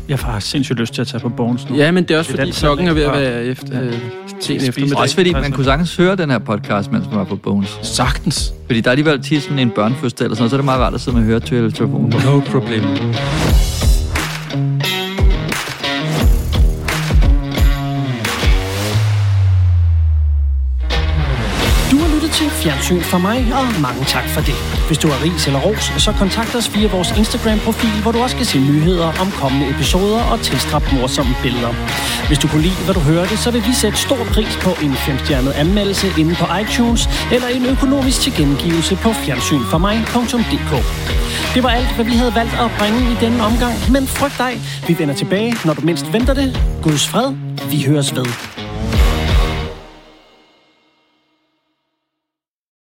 Jeg 0.08 0.18
har 0.18 0.40
sindssygt 0.40 0.78
lyst 0.78 0.94
til 0.94 1.00
at 1.00 1.06
tage 1.06 1.20
på 1.20 1.28
Bones 1.28 1.70
nu. 1.70 1.76
Ja, 1.76 1.90
men 1.90 2.04
det 2.04 2.14
er 2.14 2.18
også 2.18 2.32
Det 2.32 2.38
er 2.38 2.42
fordi, 2.42 2.58
klokken 2.58 2.88
er 2.88 2.92
ved 2.92 3.02
at 3.02 3.12
være 3.12 3.44
efter, 3.44 3.82
øh, 3.82 3.92
sen 3.92 3.98
Spise 4.40 4.68
eftermiddag. 4.68 4.98
Også 4.98 5.14
fordi 5.14 5.32
man 5.32 5.52
kunne 5.52 5.64
sagtens 5.64 5.96
høre 5.96 6.16
den 6.16 6.30
her 6.30 6.38
podcast, 6.38 6.92
mens 6.92 7.06
man 7.06 7.18
var 7.18 7.24
på 7.24 7.36
Bones. 7.36 7.78
Sagtens. 7.82 8.52
Fordi 8.66 8.80
der 8.80 8.88
er 8.88 8.90
alligevel 8.90 9.22
tit 9.22 9.42
sådan 9.42 9.58
en 9.58 9.70
børnefødsel 9.70 10.22
eller 10.24 10.34
sådan 10.36 10.40
noget, 10.42 10.50
så 10.50 10.56
er 10.56 10.58
det 10.58 10.64
meget 10.64 10.80
rart 10.80 10.94
at 10.94 11.00
sidde 11.00 11.16
med 11.16 11.26
høretelefonen. 11.26 12.14
No 12.24 12.40
problem. 12.40 12.82
Fjernsyn 22.64 23.00
for 23.00 23.18
mig, 23.18 23.38
og 23.58 23.80
mange 23.80 24.04
tak 24.04 24.28
for 24.34 24.40
det. 24.40 24.54
Hvis 24.86 24.98
du 24.98 25.08
har 25.08 25.24
ris 25.24 25.46
eller 25.46 25.60
ros, 25.60 25.84
så 26.04 26.12
kontakt 26.12 26.54
os 26.54 26.74
via 26.74 26.88
vores 26.88 27.10
Instagram-profil, 27.16 27.96
hvor 28.02 28.12
du 28.12 28.18
også 28.22 28.36
kan 28.36 28.46
se 28.46 28.58
nyheder 28.58 29.08
om 29.22 29.30
kommende 29.30 29.70
episoder 29.70 30.22
og 30.32 30.40
tilstrap 30.40 30.82
morsomme 30.92 31.34
billeder. 31.42 31.72
Hvis 32.28 32.38
du 32.38 32.48
kunne 32.48 32.62
lide, 32.62 32.84
hvad 32.84 32.94
du 32.94 33.00
hørte, 33.00 33.36
så 33.36 33.50
vil 33.50 33.62
vi 33.66 33.72
sætte 33.72 33.98
stor 33.98 34.22
pris 34.34 34.56
på 34.62 34.70
en 34.82 34.94
femstjernet 34.94 35.52
anmeldelse 35.52 36.06
inde 36.18 36.34
på 36.34 36.46
iTunes, 36.62 37.08
eller 37.32 37.48
en 37.48 37.66
økonomisk 37.66 38.20
tilgengivelse 38.20 38.96
på 38.96 39.12
fjernsynformig.dk. 39.12 40.72
Det 41.54 41.62
var 41.62 41.70
alt, 41.70 41.94
hvad 41.94 42.04
vi 42.04 42.14
havde 42.22 42.34
valgt 42.34 42.54
at 42.54 42.70
bringe 42.78 43.00
i 43.12 43.16
denne 43.20 43.42
omgang, 43.48 43.74
men 43.92 44.06
frygt 44.06 44.38
dig, 44.38 44.52
vi 44.88 44.98
vender 44.98 45.14
tilbage, 45.14 45.56
når 45.64 45.74
du 45.74 45.80
mindst 45.80 46.12
venter 46.12 46.34
det. 46.34 46.48
Guds 46.82 47.08
fred, 47.08 47.28
vi 47.70 47.84
høres 47.88 48.16
ved. 48.16 48.63